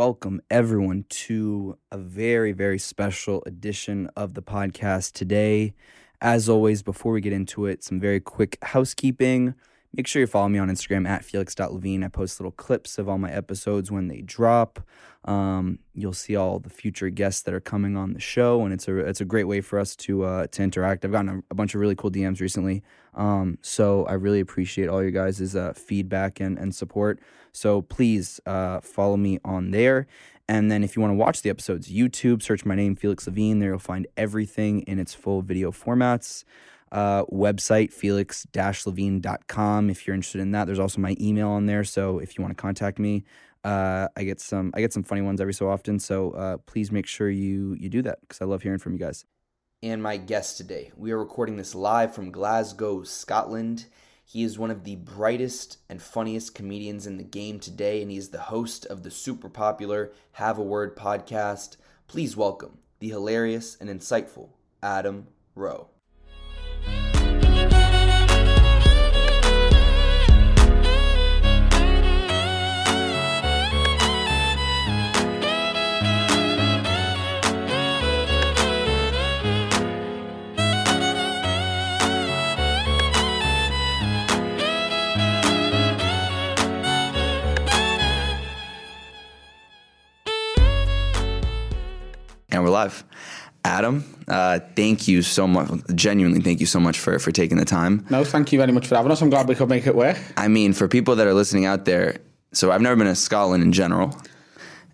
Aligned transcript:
welcome 0.00 0.40
everyone 0.50 1.04
to 1.10 1.76
a 1.92 1.98
very, 1.98 2.52
very 2.52 2.78
special 2.78 3.42
edition 3.44 4.08
of 4.16 4.32
the 4.32 4.40
podcast 4.40 5.12
today. 5.12 5.74
As 6.22 6.48
always, 6.48 6.82
before 6.82 7.12
we 7.12 7.20
get 7.20 7.34
into 7.34 7.66
it, 7.66 7.84
some 7.84 8.00
very 8.00 8.18
quick 8.18 8.56
housekeeping. 8.62 9.54
Make 9.92 10.06
sure 10.06 10.20
you 10.20 10.26
follow 10.28 10.48
me 10.48 10.60
on 10.60 10.68
Instagram 10.68 11.08
at 11.08 11.24
felix.levine. 11.24 12.04
I 12.04 12.08
post 12.08 12.38
little 12.38 12.52
clips 12.52 12.96
of 12.96 13.08
all 13.08 13.18
my 13.18 13.30
episodes 13.30 13.90
when 13.90 14.06
they 14.06 14.20
drop. 14.20 14.80
Um, 15.24 15.80
you'll 15.94 16.12
see 16.12 16.36
all 16.36 16.60
the 16.60 16.70
future 16.70 17.10
guests 17.10 17.42
that 17.42 17.52
are 17.52 17.60
coming 17.60 17.96
on 17.96 18.12
the 18.12 18.20
show, 18.20 18.62
and 18.62 18.72
it's 18.72 18.86
a 18.86 18.96
it's 18.98 19.20
a 19.20 19.24
great 19.24 19.44
way 19.44 19.60
for 19.60 19.80
us 19.80 19.96
to 19.96 20.22
uh, 20.24 20.46
to 20.46 20.62
interact. 20.62 21.04
I've 21.04 21.10
gotten 21.10 21.28
a, 21.28 21.42
a, 21.50 21.54
bunch 21.54 21.74
of 21.74 21.80
really 21.80 21.96
cool 21.96 22.10
DMs 22.10 22.40
recently, 22.40 22.84
um, 23.14 23.58
so 23.62 24.06
I 24.06 24.12
really 24.12 24.40
appreciate 24.40 24.88
all 24.88 25.02
you 25.02 25.10
guys' 25.10 25.56
uh, 25.56 25.72
feedback 25.74 26.38
and, 26.38 26.56
and 26.56 26.72
support. 26.72 27.18
So 27.52 27.82
please 27.82 28.40
uh, 28.46 28.80
follow 28.80 29.16
me 29.16 29.40
on 29.44 29.72
there. 29.72 30.06
And 30.48 30.70
then 30.70 30.82
if 30.82 30.96
you 30.96 31.02
want 31.02 31.12
to 31.12 31.16
watch 31.16 31.42
the 31.42 31.50
episodes, 31.50 31.90
YouTube, 31.92 32.42
search 32.42 32.64
my 32.64 32.74
name, 32.74 32.96
Felix 32.96 33.26
Levine. 33.26 33.58
There 33.58 33.70
you'll 33.70 33.78
find 33.78 34.06
everything 34.16 34.80
in 34.82 34.98
its 34.98 35.14
full 35.14 35.42
video 35.42 35.70
formats 35.70 36.44
uh, 36.92 37.24
website, 37.26 37.92
felix-levine.com. 37.92 39.90
If 39.90 40.06
you're 40.06 40.14
interested 40.14 40.40
in 40.40 40.52
that, 40.52 40.66
there's 40.66 40.78
also 40.78 41.00
my 41.00 41.16
email 41.20 41.48
on 41.48 41.66
there. 41.66 41.84
So 41.84 42.18
if 42.18 42.36
you 42.36 42.42
want 42.42 42.56
to 42.56 42.60
contact 42.60 42.98
me, 42.98 43.24
uh, 43.64 44.08
I 44.16 44.24
get 44.24 44.40
some 44.40 44.72
I 44.74 44.80
get 44.80 44.92
some 44.92 45.02
funny 45.02 45.20
ones 45.20 45.40
every 45.40 45.54
so 45.54 45.68
often. 45.68 45.98
So 45.98 46.30
uh, 46.32 46.56
please 46.58 46.90
make 46.90 47.06
sure 47.06 47.30
you 47.30 47.74
you 47.78 47.88
do 47.88 48.02
that 48.02 48.20
because 48.22 48.40
I 48.40 48.44
love 48.44 48.62
hearing 48.62 48.78
from 48.78 48.92
you 48.92 48.98
guys. 48.98 49.24
And 49.82 50.02
my 50.02 50.18
guest 50.18 50.58
today, 50.58 50.92
we 50.96 51.10
are 51.10 51.18
recording 51.18 51.56
this 51.56 51.74
live 51.74 52.14
from 52.14 52.30
Glasgow, 52.30 53.02
Scotland. 53.02 53.86
He 54.24 54.44
is 54.44 54.58
one 54.58 54.70
of 54.70 54.84
the 54.84 54.96
brightest 54.96 55.78
and 55.88 56.00
funniest 56.00 56.54
comedians 56.54 57.06
in 57.06 57.16
the 57.16 57.24
game 57.24 57.58
today, 57.58 58.02
and 58.02 58.10
he 58.10 58.16
is 58.16 58.28
the 58.28 58.38
host 58.38 58.86
of 58.86 59.02
the 59.02 59.10
super 59.10 59.48
popular 59.48 60.12
Have 60.32 60.58
a 60.58 60.62
Word 60.62 60.96
podcast. 60.96 61.76
Please 62.06 62.36
welcome 62.36 62.78
the 63.00 63.08
hilarious 63.08 63.76
and 63.80 63.88
insightful 63.88 64.50
Adam 64.82 65.26
Rowe. 65.54 65.88
And 92.52 92.64
we're 92.64 92.70
live. 92.72 93.04
Adam, 93.64 94.04
uh, 94.28 94.58
thank 94.74 95.06
you 95.06 95.22
so 95.22 95.46
much. 95.46 95.70
Genuinely, 95.94 96.40
thank 96.40 96.60
you 96.60 96.66
so 96.66 96.80
much 96.80 96.98
for 96.98 97.18
for 97.18 97.30
taking 97.30 97.58
the 97.58 97.64
time. 97.64 98.06
No, 98.10 98.24
thank 98.24 98.52
you 98.52 98.58
very 98.58 98.72
much 98.72 98.86
for 98.86 98.96
having 98.96 99.12
us. 99.12 99.20
I'm 99.20 99.30
glad 99.30 99.48
we 99.48 99.54
could 99.54 99.68
make 99.68 99.86
it 99.86 99.94
work. 99.94 100.16
I 100.36 100.48
mean, 100.48 100.72
for 100.72 100.88
people 100.88 101.16
that 101.16 101.26
are 101.26 101.34
listening 101.34 101.66
out 101.66 101.84
there, 101.84 102.16
so 102.52 102.70
I've 102.70 102.80
never 102.80 102.96
been 102.96 103.06
to 103.06 103.14
Scotland 103.14 103.62
in 103.62 103.72
general, 103.72 104.16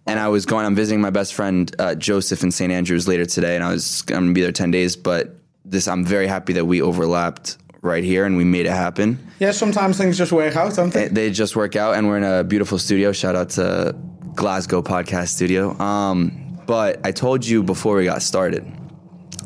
and 0.07 0.19
I 0.19 0.29
was 0.29 0.47
going. 0.47 0.67
I'm 0.67 0.75
visiting 0.75 1.01
my 1.01 1.11
best 1.11 1.35
friend 1.35 1.75
uh, 1.79 1.95
Joseph 1.95 2.43
in 2.43 2.51
St 2.51 2.73
Andrews 2.73 3.07
later 3.07 3.25
today, 3.25 3.55
and 3.55 3.63
I 3.63 3.71
was 3.71 4.03
I'm 4.09 4.15
gonna 4.15 4.33
be 4.33 4.41
there 4.43 4.53
ten 4.53 4.71
days. 4.73 4.97
But 4.97 5.37
this, 5.65 5.87
I'm 5.87 6.05
very 6.05 6.27
happy 6.27 6.53
that 6.55 6.65
we 6.65 6.83
overlapped 6.83 7.59
right 7.83 8.03
here 8.03 8.25
and 8.25 8.37
we 8.37 8.45
made 8.45 8.67
it 8.67 8.73
happen. 8.73 9.19
Yeah, 9.39 9.53
sometimes 9.53 9.97
things 9.97 10.19
just 10.19 10.33
work 10.33 10.57
out, 10.57 10.75
don't 10.75 10.93
they? 10.93 11.09
They 11.09 11.31
just 11.31 11.55
work 11.55 11.77
out, 11.77 11.95
and 11.95 12.09
we're 12.09 12.17
in 12.17 12.25
a 12.25 12.43
beautiful 12.43 12.79
studio. 12.79 13.13
Shout 13.13 13.37
out 13.37 13.51
to 13.51 13.95
Glasgow 14.35 14.83
Podcast 14.83 15.29
Studio. 15.29 15.79
Um, 15.79 16.46
but 16.67 17.01
I 17.05 17.13
told 17.13 17.47
you 17.47 17.63
before 17.63 17.97
we 17.97 18.05
got 18.05 18.23
started, 18.23 18.65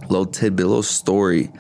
little 0.09 0.27
tidbit, 0.27 0.67
little 0.67 0.83
story 0.83 1.51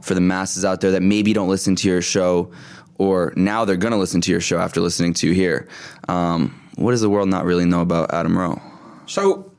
for 0.00 0.14
the 0.14 0.20
masses 0.20 0.64
out 0.64 0.80
there 0.80 0.92
that 0.92 1.02
maybe 1.02 1.32
don't 1.32 1.48
listen 1.48 1.76
to 1.76 1.88
your 1.88 2.02
show, 2.02 2.50
or 2.98 3.32
now 3.36 3.64
they're 3.64 3.76
gonna 3.76 3.98
listen 3.98 4.20
to 4.22 4.30
your 4.30 4.40
show 4.40 4.58
after 4.58 4.80
listening 4.80 5.14
to 5.14 5.26
you 5.28 5.34
here. 5.34 5.68
Um, 6.08 6.58
what 6.76 6.92
does 6.92 7.00
the 7.00 7.10
world 7.10 7.28
not 7.28 7.44
really 7.44 7.64
know 7.64 7.80
about 7.80 8.14
Adam 8.14 8.38
Rowe? 8.38 8.60
So, 9.06 9.52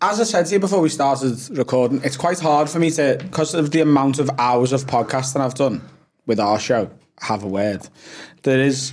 as 0.00 0.18
I 0.18 0.24
said 0.24 0.46
to 0.46 0.54
you 0.54 0.58
before 0.58 0.80
we 0.80 0.88
started 0.88 1.38
recording, 1.56 2.00
it's 2.02 2.16
quite 2.16 2.40
hard 2.40 2.68
for 2.68 2.78
me 2.78 2.90
to, 2.92 3.18
because 3.20 3.54
of 3.54 3.70
the 3.70 3.80
amount 3.80 4.18
of 4.18 4.30
hours 4.38 4.72
of 4.72 4.84
podcasting 4.86 5.40
I've 5.40 5.54
done 5.54 5.82
with 6.26 6.40
our 6.40 6.58
show, 6.58 6.90
have 7.20 7.44
a 7.44 7.48
word. 7.48 7.88
There 8.42 8.60
is 8.60 8.92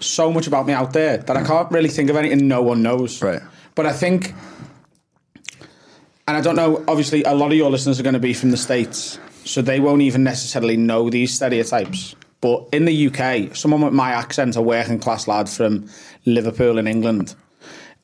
so 0.00 0.32
much 0.32 0.46
about 0.46 0.66
me 0.66 0.72
out 0.72 0.92
there 0.92 1.18
that 1.18 1.36
I 1.36 1.44
can't 1.44 1.70
really 1.70 1.88
think 1.88 2.10
of 2.10 2.16
anything 2.16 2.48
no 2.48 2.62
one 2.62 2.82
knows. 2.82 3.22
Right. 3.22 3.40
But 3.74 3.86
I 3.86 3.92
think 3.92 4.34
and 6.26 6.36
I 6.36 6.40
don't 6.40 6.56
know, 6.56 6.84
obviously, 6.88 7.22
a 7.24 7.34
lot 7.34 7.50
of 7.50 7.56
your 7.56 7.70
listeners 7.70 7.98
are 7.98 8.02
going 8.02 8.14
to 8.14 8.20
be 8.20 8.34
from 8.34 8.50
the 8.50 8.56
States, 8.56 9.18
so 9.44 9.62
they 9.62 9.80
won't 9.80 10.02
even 10.02 10.22
necessarily 10.22 10.76
know 10.76 11.10
these 11.10 11.34
stereotypes. 11.34 12.14
But 12.40 12.68
in 12.72 12.84
the 12.84 13.06
UK, 13.08 13.54
someone 13.56 13.82
with 13.82 13.92
my 13.92 14.10
accent, 14.10 14.56
a 14.56 14.62
working 14.62 14.98
class 14.98 15.28
lad 15.28 15.48
from 15.48 15.88
Liverpool 16.24 16.78
in 16.78 16.86
England, 16.86 17.34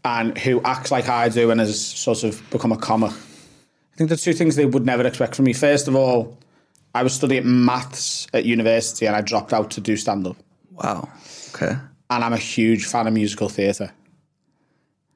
and 0.04 0.38
who 0.38 0.62
acts 0.62 0.90
like 0.90 1.08
I 1.08 1.28
do 1.28 1.50
and 1.50 1.60
has 1.60 1.84
sort 1.84 2.24
of 2.24 2.42
become 2.50 2.72
a 2.72 2.76
comic. 2.76 3.12
I 3.12 3.96
think 3.96 4.10
the 4.10 4.16
two 4.16 4.32
things 4.32 4.56
they 4.56 4.66
would 4.66 4.86
never 4.86 5.06
expect 5.06 5.34
from 5.34 5.44
me. 5.44 5.52
First 5.52 5.88
of 5.88 5.96
all, 5.96 6.38
I 6.94 7.02
was 7.02 7.14
studying 7.14 7.64
maths 7.64 8.26
at 8.32 8.44
university 8.44 9.06
and 9.06 9.16
I 9.16 9.20
dropped 9.20 9.52
out 9.52 9.70
to 9.72 9.80
do 9.80 9.96
stand 9.96 10.26
up. 10.26 10.36
Wow. 10.72 11.08
Okay. 11.54 11.76
And 12.10 12.24
I'm 12.24 12.32
a 12.32 12.38
huge 12.38 12.86
fan 12.86 13.06
of 13.06 13.12
musical 13.12 13.48
theatre. 13.48 13.92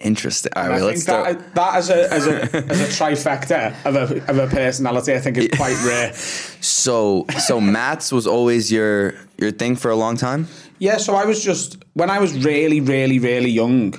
Interesting. 0.03 0.53
All 0.57 0.69
right, 0.69 0.81
I 0.81 0.85
let's 0.85 1.05
think 1.05 1.25
start. 1.25 1.39
that, 1.39 1.55
that 1.55 1.75
as 1.77 1.91
a 1.91 2.13
as 2.13 2.27
a 2.27 2.43
as 2.73 2.81
a 2.81 2.87
trifecta 3.05 3.75
of 3.85 3.95
a 3.97 4.31
of 4.31 4.39
a 4.39 4.47
personality, 4.49 5.15
I 5.15 5.21
think 5.21 5.37
is 5.39 5.49
quite 5.57 5.77
rare. 5.87 6.13
So, 6.61 7.25
so 7.47 7.61
maths 7.61 8.11
was 8.13 8.27
always 8.27 8.71
your 8.73 9.15
your 9.39 9.53
thing 9.53 9.77
for 9.77 9.91
a 9.91 9.97
long 9.97 10.17
time. 10.17 10.49
Yeah, 10.79 10.97
so 10.97 11.15
I 11.15 11.25
was 11.25 11.43
just 11.45 11.85
when 11.95 12.11
I 12.11 12.19
was 12.19 12.45
really, 12.45 12.81
really, 12.81 13.19
really 13.21 13.51
young, 13.51 13.95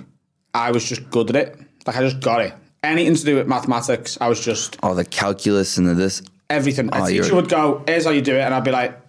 I 0.53 0.71
was 0.71 0.83
just 0.87 1.09
good 1.09 1.29
at 1.29 1.35
it. 1.35 1.59
Like 1.87 1.95
I 1.97 2.01
just 2.01 2.19
got 2.19 2.41
it. 2.41 2.53
Anything 2.83 3.15
to 3.15 3.23
do 3.23 3.35
with 3.37 3.47
mathematics, 3.47 4.17
I 4.19 4.27
was 4.27 4.43
just 4.43 4.77
Oh, 4.83 4.93
the 4.93 5.05
calculus 5.05 5.77
and 5.77 5.87
the 5.87 5.93
this. 5.93 6.21
everything. 6.49 6.89
A 6.91 6.97
Oh, 7.03 7.07
teacher 7.07 7.23
you're- 7.23 7.35
would 7.35 7.49
go, 7.49 7.81
"Here's 7.87 8.03
how 8.05 8.11
you 8.11 8.21
do 8.21 8.35
it," 8.35 8.41
and 8.41 8.53
I'd 8.53 8.65
be 8.65 8.71
like, 8.71 8.99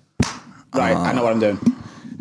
"Right, 0.73 0.93
I 0.93 0.93
uh-huh. 0.93 1.13
know 1.13 1.25
what 1.25 1.33
I'm 1.33 1.41
doing." 1.41 1.59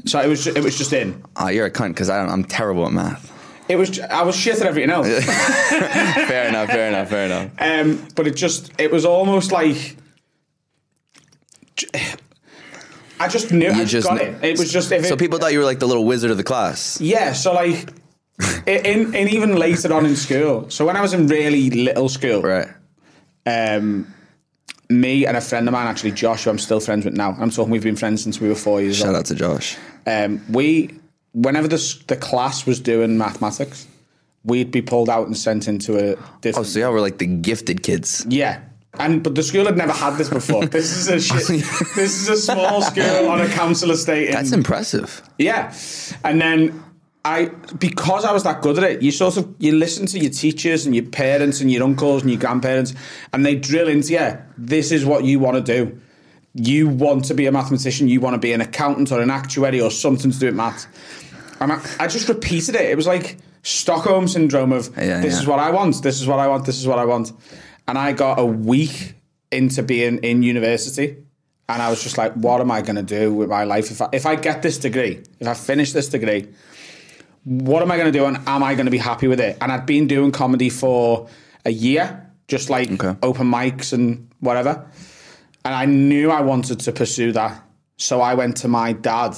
So 0.05 0.19
it 0.19 0.27
was 0.27 0.43
ju- 0.43 0.53
it 0.55 0.63
was 0.63 0.75
just 0.77 0.91
in. 0.93 1.23
Oh, 1.37 1.49
you're 1.49 1.67
a 1.67 1.71
cunt 1.71 1.89
because 1.89 2.09
I'm 2.09 2.43
terrible 2.43 2.85
at 2.87 2.91
math. 2.91 3.31
It 3.69 3.75
was 3.77 3.99
I 3.99 4.23
was 4.23 4.35
shit 4.35 4.59
at 4.59 4.67
everything 4.67 4.89
else. 4.89 5.07
fair 5.25 6.47
enough. 6.49 6.69
Fair 6.69 6.87
enough. 6.89 7.09
Fair 7.09 7.25
enough. 7.25 7.51
Um, 7.59 8.07
but 8.15 8.27
it 8.27 8.35
just 8.35 8.71
it 8.77 8.91
was 8.91 9.05
almost 9.05 9.51
like 9.51 9.95
I 13.19 13.27
just 13.27 13.51
knew 13.51 13.69
I 13.71 13.85
just 13.85 14.07
got 14.07 14.19
kn- 14.19 14.35
it. 14.35 14.43
It 14.43 14.59
was 14.59 14.71
just 14.71 14.91
if 14.91 15.05
So 15.05 15.13
it, 15.13 15.19
people 15.19 15.39
thought 15.39 15.53
you 15.53 15.59
were 15.59 15.65
like 15.65 15.79
the 15.79 15.87
little 15.87 16.05
wizard 16.05 16.31
of 16.31 16.37
the 16.37 16.43
class. 16.43 16.99
yeah. 16.99 17.33
So 17.33 17.53
like 17.53 17.89
in, 18.67 19.13
in 19.15 19.27
even 19.29 19.55
later 19.55 19.93
on 19.93 20.05
in 20.05 20.15
school. 20.15 20.69
So 20.69 20.85
when 20.85 20.97
I 20.97 21.01
was 21.01 21.13
in 21.13 21.27
really 21.27 21.69
little 21.69 22.09
school, 22.09 22.41
Right. 22.41 22.67
um, 23.45 24.13
me 24.89 25.25
and 25.25 25.37
a 25.37 25.41
friend 25.41 25.67
of 25.67 25.71
mine, 25.71 25.87
actually 25.87 26.11
Josh, 26.11 26.43
who 26.43 26.49
I'm 26.49 26.59
still 26.59 26.79
friends 26.79 27.05
with 27.05 27.13
now. 27.15 27.35
I'm 27.39 27.49
talking 27.49 27.71
we've 27.71 27.83
been 27.83 27.95
friends 27.95 28.21
since 28.23 28.41
we 28.41 28.49
were 28.49 28.55
four 28.55 28.81
years 28.81 28.97
Shout 28.97 29.07
old. 29.09 29.17
out 29.17 29.25
to 29.27 29.35
Josh. 29.35 29.77
Um, 30.05 30.43
we 30.49 30.91
whenever 31.33 31.67
the 31.67 32.03
the 32.07 32.15
class 32.15 32.65
was 32.65 32.79
doing 32.79 33.17
mathematics, 33.17 33.87
we'd 34.43 34.71
be 34.71 34.81
pulled 34.81 35.09
out 35.09 35.27
and 35.27 35.37
sent 35.37 35.67
into 35.67 35.97
a 35.97 36.15
Oh, 36.15 36.19
different. 36.41 36.67
so 36.67 36.79
y'all 36.79 36.91
were 36.91 37.01
like 37.01 37.17
the 37.17 37.27
gifted 37.27 37.83
kids. 37.83 38.25
Yeah. 38.29 38.61
And 38.99 39.23
but 39.23 39.33
the 39.33 39.41
school 39.41 39.65
had 39.65 39.75
never 39.77 39.91
had 39.93 40.17
this 40.17 40.29
before. 40.29 40.65
This 40.67 40.95
is 40.95 41.07
a 41.07 41.19
shit, 41.39 41.47
this 41.95 42.21
is 42.21 42.29
a 42.29 42.37
small 42.37 42.81
school 42.81 43.27
on 43.29 43.41
a 43.41 43.47
council 43.49 43.89
estate. 43.91 44.27
In, 44.27 44.33
That's 44.33 44.51
impressive. 44.51 45.21
yeah. 45.39 45.73
And 46.23 46.39
then 46.39 46.83
I 47.25 47.45
because 47.79 48.23
I 48.25 48.31
was 48.33 48.43
that 48.43 48.61
good 48.61 48.77
at 48.77 48.83
it, 48.83 49.01
you 49.01 49.09
sort 49.11 49.37
of 49.37 49.55
you 49.57 49.71
listen 49.71 50.05
to 50.07 50.19
your 50.19 50.29
teachers 50.29 50.85
and 50.85 50.93
your 50.93 51.05
parents 51.05 51.59
and 51.61 51.71
your 51.71 51.81
uncles 51.83 52.21
and 52.21 52.29
your 52.29 52.39
grandparents, 52.39 52.93
and 53.31 53.43
they 53.45 53.55
drill 53.55 53.87
into 53.87 54.13
you. 54.13 54.37
This 54.59 54.91
is 54.91 55.05
what 55.05 55.23
you 55.23 55.39
want 55.39 55.55
to 55.55 55.61
do. 55.63 55.99
You 56.53 56.87
want 56.87 57.25
to 57.25 57.33
be 57.33 57.47
a 57.47 57.51
mathematician. 57.51 58.07
You 58.09 58.19
want 58.21 58.35
to 58.35 58.39
be 58.39 58.53
an 58.53 58.61
accountant 58.61 59.11
or 59.11 59.21
an 59.21 59.31
actuary 59.31 59.81
or 59.81 59.89
something 59.89 60.29
to 60.29 60.37
do 60.37 60.45
with 60.47 60.55
maths. 60.55 60.85
And 61.63 61.71
I, 61.71 61.79
I 61.99 62.07
just 62.07 62.27
repeated 62.27 62.75
it. 62.75 62.89
It 62.89 62.97
was 62.97 63.07
like 63.07 63.37
Stockholm 63.63 64.27
syndrome 64.27 64.73
of 64.73 64.89
Yeah, 64.97 65.21
this 65.21 65.33
yeah. 65.35 65.39
is 65.41 65.47
what 65.47 65.59
I 65.59 65.71
want. 65.71 66.03
This 66.03 66.19
is 66.21 66.27
what 66.27 66.39
I 66.39 66.47
want. 66.47 66.65
This 66.65 66.77
is 66.77 66.85
what 66.87 66.99
I 66.99 67.05
want. 67.05 67.31
And 67.87 67.97
I 67.97 68.11
got 68.11 68.37
a 68.37 68.45
week 68.45 69.13
into 69.51 69.81
being 69.83 70.17
in 70.17 70.43
university, 70.43 71.17
and 71.69 71.81
I 71.81 71.89
was 71.89 72.03
just 72.03 72.17
like, 72.17 72.33
what 72.33 72.59
am 72.59 72.69
I 72.71 72.81
going 72.81 72.95
to 72.97 73.03
do 73.19 73.33
with 73.33 73.49
my 73.49 73.63
life 73.63 73.91
if 73.91 74.01
I, 74.01 74.09
if 74.11 74.25
I 74.25 74.35
get 74.35 74.61
this 74.61 74.77
degree, 74.77 75.21
if 75.39 75.47
I 75.47 75.53
finish 75.53 75.93
this 75.93 76.09
degree? 76.09 76.47
what 77.45 77.81
am 77.81 77.91
I 77.91 77.97
going 77.97 78.09
to 78.09 78.17
do 78.17 78.23
and 78.25 78.37
am 78.47 78.63
I 78.63 78.73
going 78.73 78.85
to 78.85 78.91
be 78.91 78.97
happy 78.97 79.27
with 79.27 79.41
it? 79.41 79.57
And 79.59 79.69
I'd 79.69 79.85
been 79.85 80.07
doing 80.07 80.31
comedy 80.31 80.69
for 80.69 81.27
a 81.65 81.71
year, 81.71 82.31
just 82.47 82.69
like 82.69 82.89
Okay. 82.89 83.17
open 83.21 83.47
mics 83.51 83.91
and 83.91 84.29
whatever. 84.39 84.85
And 85.65 85.75
I 85.75 85.83
knew 85.85 86.31
I 86.31 86.39
wanted 86.39 86.79
to 86.79 86.93
pursue 86.93 87.33
that. 87.33 87.61
So 87.97 88.21
I 88.21 88.33
went 88.35 88.55
to 88.57 88.69
my 88.69 88.93
dad 88.93 89.35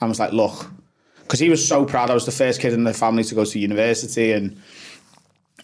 and 0.00 0.08
was 0.08 0.20
like, 0.20 0.32
look, 0.32 0.70
because 1.28 1.40
he 1.40 1.50
was 1.50 1.66
so 1.66 1.84
proud. 1.84 2.10
I 2.10 2.14
was 2.14 2.24
the 2.24 2.32
first 2.32 2.60
kid 2.60 2.72
in 2.72 2.84
the 2.84 2.94
family 2.94 3.22
to 3.24 3.34
go 3.34 3.44
to 3.44 3.58
university 3.58 4.32
and 4.32 4.60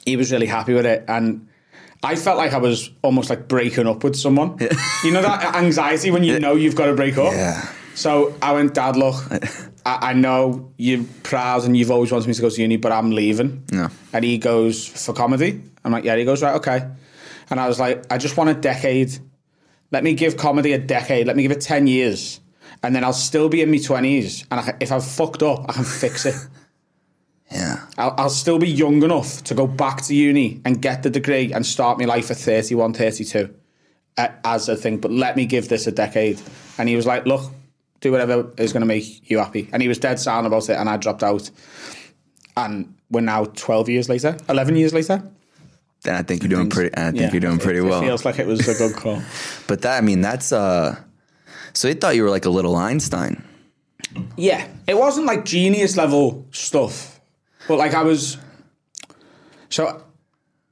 he 0.04 0.16
was 0.16 0.30
really 0.30 0.46
happy 0.46 0.74
with 0.74 0.84
it, 0.84 1.04
and 1.08 1.48
I 2.02 2.16
felt 2.16 2.36
like 2.36 2.52
I 2.52 2.58
was 2.58 2.90
almost 3.00 3.30
like 3.30 3.48
breaking 3.48 3.86
up 3.86 4.04
with 4.04 4.16
someone. 4.16 4.58
you 5.02 5.10
know 5.10 5.22
that 5.22 5.54
anxiety 5.56 6.10
when 6.10 6.22
you 6.22 6.38
know 6.38 6.54
you've 6.54 6.76
got 6.76 6.86
to 6.86 6.94
break 6.94 7.16
up. 7.16 7.32
Yeah. 7.32 7.66
So 7.94 8.34
I 8.42 8.52
went, 8.52 8.74
Dad, 8.74 8.96
look, 8.96 9.14
I, 9.86 10.10
I 10.10 10.12
know 10.12 10.70
you're 10.76 11.04
proud 11.22 11.64
and 11.64 11.74
you've 11.76 11.90
always 11.90 12.12
wanted 12.12 12.28
me 12.28 12.34
to 12.34 12.42
go 12.42 12.50
to 12.50 12.60
uni, 12.60 12.76
but 12.76 12.92
I'm 12.92 13.10
leaving. 13.12 13.64
No. 13.72 13.88
And 14.12 14.24
he 14.24 14.36
goes 14.36 14.86
for 14.86 15.14
comedy. 15.14 15.62
I'm 15.84 15.92
like, 15.92 16.04
yeah. 16.04 16.16
He 16.16 16.24
goes, 16.24 16.42
right, 16.42 16.56
okay. 16.56 16.86
And 17.48 17.58
I 17.58 17.68
was 17.68 17.80
like, 17.80 18.04
I 18.10 18.18
just 18.18 18.36
want 18.36 18.50
a 18.50 18.54
decade. 18.54 19.18
Let 19.90 20.02
me 20.04 20.14
give 20.14 20.36
comedy 20.36 20.72
a 20.72 20.78
decade. 20.78 21.26
Let 21.26 21.36
me 21.36 21.42
give 21.42 21.52
it 21.52 21.60
ten 21.60 21.86
years, 21.86 22.40
and 22.84 22.94
then 22.94 23.02
I'll 23.02 23.12
still 23.12 23.48
be 23.48 23.62
in 23.62 23.70
my 23.70 23.78
twenties. 23.78 24.44
And 24.50 24.60
I, 24.60 24.62
can- 24.62 24.76
if 24.80 24.92
I've 24.92 25.04
fucked 25.04 25.42
up, 25.42 25.64
I 25.68 25.72
can 25.72 25.84
fix 25.84 26.26
it. 26.26 26.36
Yeah. 27.50 27.86
I'll, 27.98 28.14
I'll 28.18 28.30
still 28.30 28.58
be 28.58 28.68
young 28.68 29.02
enough 29.02 29.44
to 29.44 29.54
go 29.54 29.66
back 29.66 30.00
to 30.04 30.14
uni 30.14 30.60
and 30.64 30.80
get 30.80 31.02
the 31.04 31.10
degree 31.10 31.52
and 31.52 31.64
start 31.64 31.98
my 31.98 32.04
life 32.06 32.30
at 32.30 32.38
31, 32.38 32.94
32 32.94 33.54
uh, 34.16 34.28
as 34.44 34.68
a 34.68 34.74
thing. 34.74 34.98
But 34.98 35.12
let 35.12 35.36
me 35.36 35.46
give 35.46 35.68
this 35.68 35.86
a 35.86 35.92
decade. 35.92 36.40
And 36.78 36.88
he 36.88 36.96
was 36.96 37.06
like, 37.06 37.26
look, 37.26 37.52
do 38.00 38.10
whatever 38.10 38.50
is 38.58 38.72
going 38.72 38.80
to 38.80 38.86
make 38.86 39.30
you 39.30 39.38
happy. 39.38 39.68
And 39.72 39.82
he 39.82 39.88
was 39.88 39.98
dead 39.98 40.18
sound 40.18 40.46
about 40.48 40.68
it. 40.68 40.72
And 40.72 40.88
I 40.88 40.96
dropped 40.96 41.22
out. 41.22 41.48
And 42.56 42.94
we're 43.10 43.20
now 43.20 43.44
12 43.44 43.88
years 43.88 44.08
later, 44.08 44.36
11 44.48 44.74
years 44.76 44.94
later. 44.94 45.22
Then 46.02 46.14
I 46.16 46.22
think 46.22 46.42
you're 46.42 46.50
doing 46.50 46.70
pretty. 46.70 46.96
I 46.96 47.10
think 47.10 47.16
Yeah, 47.20 47.30
you're 47.30 47.40
doing 47.40 47.58
pretty 47.58 47.80
it 47.80 47.82
well. 47.82 48.02
It 48.02 48.06
feels 48.06 48.24
like 48.24 48.38
it 48.38 48.46
was 48.46 48.66
a 48.66 48.74
good 48.74 48.96
call. 48.96 49.22
but 49.68 49.82
that, 49.82 49.98
I 49.98 50.00
mean, 50.00 50.22
that's 50.22 50.50
uh. 50.50 50.96
So 51.74 51.88
they 51.88 51.94
thought 51.94 52.16
you 52.16 52.22
were 52.22 52.30
like 52.30 52.44
a 52.44 52.50
little 52.50 52.76
Einstein. 52.76 53.42
Yeah, 54.36 54.66
it 54.86 54.96
wasn't 54.96 55.26
like 55.26 55.44
genius 55.44 55.96
level 55.96 56.46
stuff, 56.52 57.20
but 57.68 57.78
like 57.78 57.94
I 57.94 58.02
was. 58.02 58.38
So, 59.70 60.02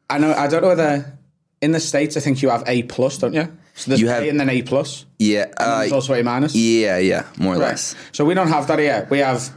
I 0.09 0.19
know 0.19 0.33
I 0.33 0.47
don't 0.47 0.63
know 0.63 0.69
whether 0.69 1.19
in 1.61 1.73
the 1.73 1.81
states 1.81 2.17
I 2.17 2.21
think 2.21 2.41
you 2.43 2.51
have 2.51 2.63
A 2.67 2.85
plus, 2.85 3.19
don't 3.19 3.35
you? 3.35 3.57
So 3.75 3.91
there's 3.91 4.01
You 4.01 4.09
have- 4.09 4.23
A 4.23 4.29
and 4.29 4.39
then 4.39 4.51
A 4.51 4.63
plus. 4.63 5.07
Yeah. 5.19 5.47
Uh, 5.57 5.81
there's 5.81 5.93
also 5.93 6.15
A 6.15 6.23
minus. 6.23 6.55
yeah. 6.55 6.99
Yeah. 6.99 7.25
More 7.39 7.55
or 7.55 7.59
Right. 7.59 7.69
less. 7.71 7.95
So 8.13 8.25
we 8.25 8.35
don't 8.35 8.49
have 8.49 8.67
that 8.69 8.79
here. 8.79 9.07
We 9.11 9.19
have 9.21 9.49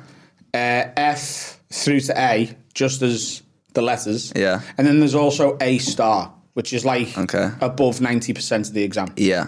uh, 0.53 0.86
F 0.98 1.59
through 1.71 2.00
to 2.01 2.18
A, 2.18 2.56
just 2.74 3.01
as 3.01 3.41
the 3.74 3.81
letters. 3.81 4.31
Yeah. 4.36 4.62
And 4.77 4.88
then 4.88 5.00
there's 5.00 5.15
also 5.15 5.57
A 5.62 5.77
star, 5.80 6.33
which 6.53 6.71
is 6.74 6.86
like 6.86 7.15
Okay. 7.18 7.50
above 7.62 8.00
ninety 8.01 8.33
percent 8.33 8.68
of 8.68 8.74
the 8.74 8.83
exam. 8.83 9.09
Yeah. 9.18 9.48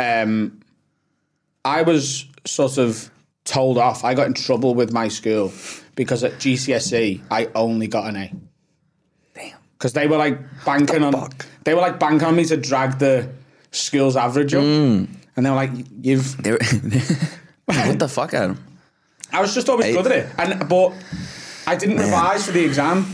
um, 0.00 0.57
I 1.68 1.82
was 1.82 2.24
sort 2.46 2.78
of 2.78 3.10
told 3.44 3.76
off. 3.78 4.04
I 4.04 4.14
got 4.14 4.26
in 4.26 4.34
trouble 4.34 4.74
with 4.74 4.92
my 4.92 5.08
school 5.08 5.52
because 5.94 6.24
at 6.24 6.32
GCSE 6.34 7.20
I 7.30 7.48
only 7.54 7.86
got 7.88 8.06
an 8.08 8.16
A. 8.16 8.32
Damn. 9.34 9.58
Because 9.76 9.92
they 9.92 10.06
were 10.06 10.16
like 10.16 10.38
banking 10.64 11.02
on 11.04 11.12
fuck? 11.12 11.46
they 11.64 11.74
were 11.74 11.80
like 11.82 11.98
banking 11.98 12.26
on 12.26 12.36
me 12.36 12.44
to 12.46 12.56
drag 12.56 12.98
the 12.98 13.28
school's 13.70 14.16
average 14.16 14.54
up, 14.54 14.62
Mm. 14.64 15.08
and 15.36 15.44
they 15.46 15.50
were 15.50 15.56
like, 15.56 15.70
"You've." 16.00 16.36
They 16.42 16.52
were 16.52 16.58
what 17.66 17.98
the 17.98 18.08
fuck 18.08 18.32
out? 18.34 18.56
I 19.30 19.42
was 19.42 19.54
just 19.54 19.68
always 19.68 19.94
good 19.94 20.06
at 20.06 20.12
it, 20.12 20.26
and 20.38 20.68
but 20.68 20.94
I 21.66 21.76
didn't 21.76 21.98
revise 21.98 22.46
for 22.46 22.52
the 22.52 22.64
exam. 22.64 23.04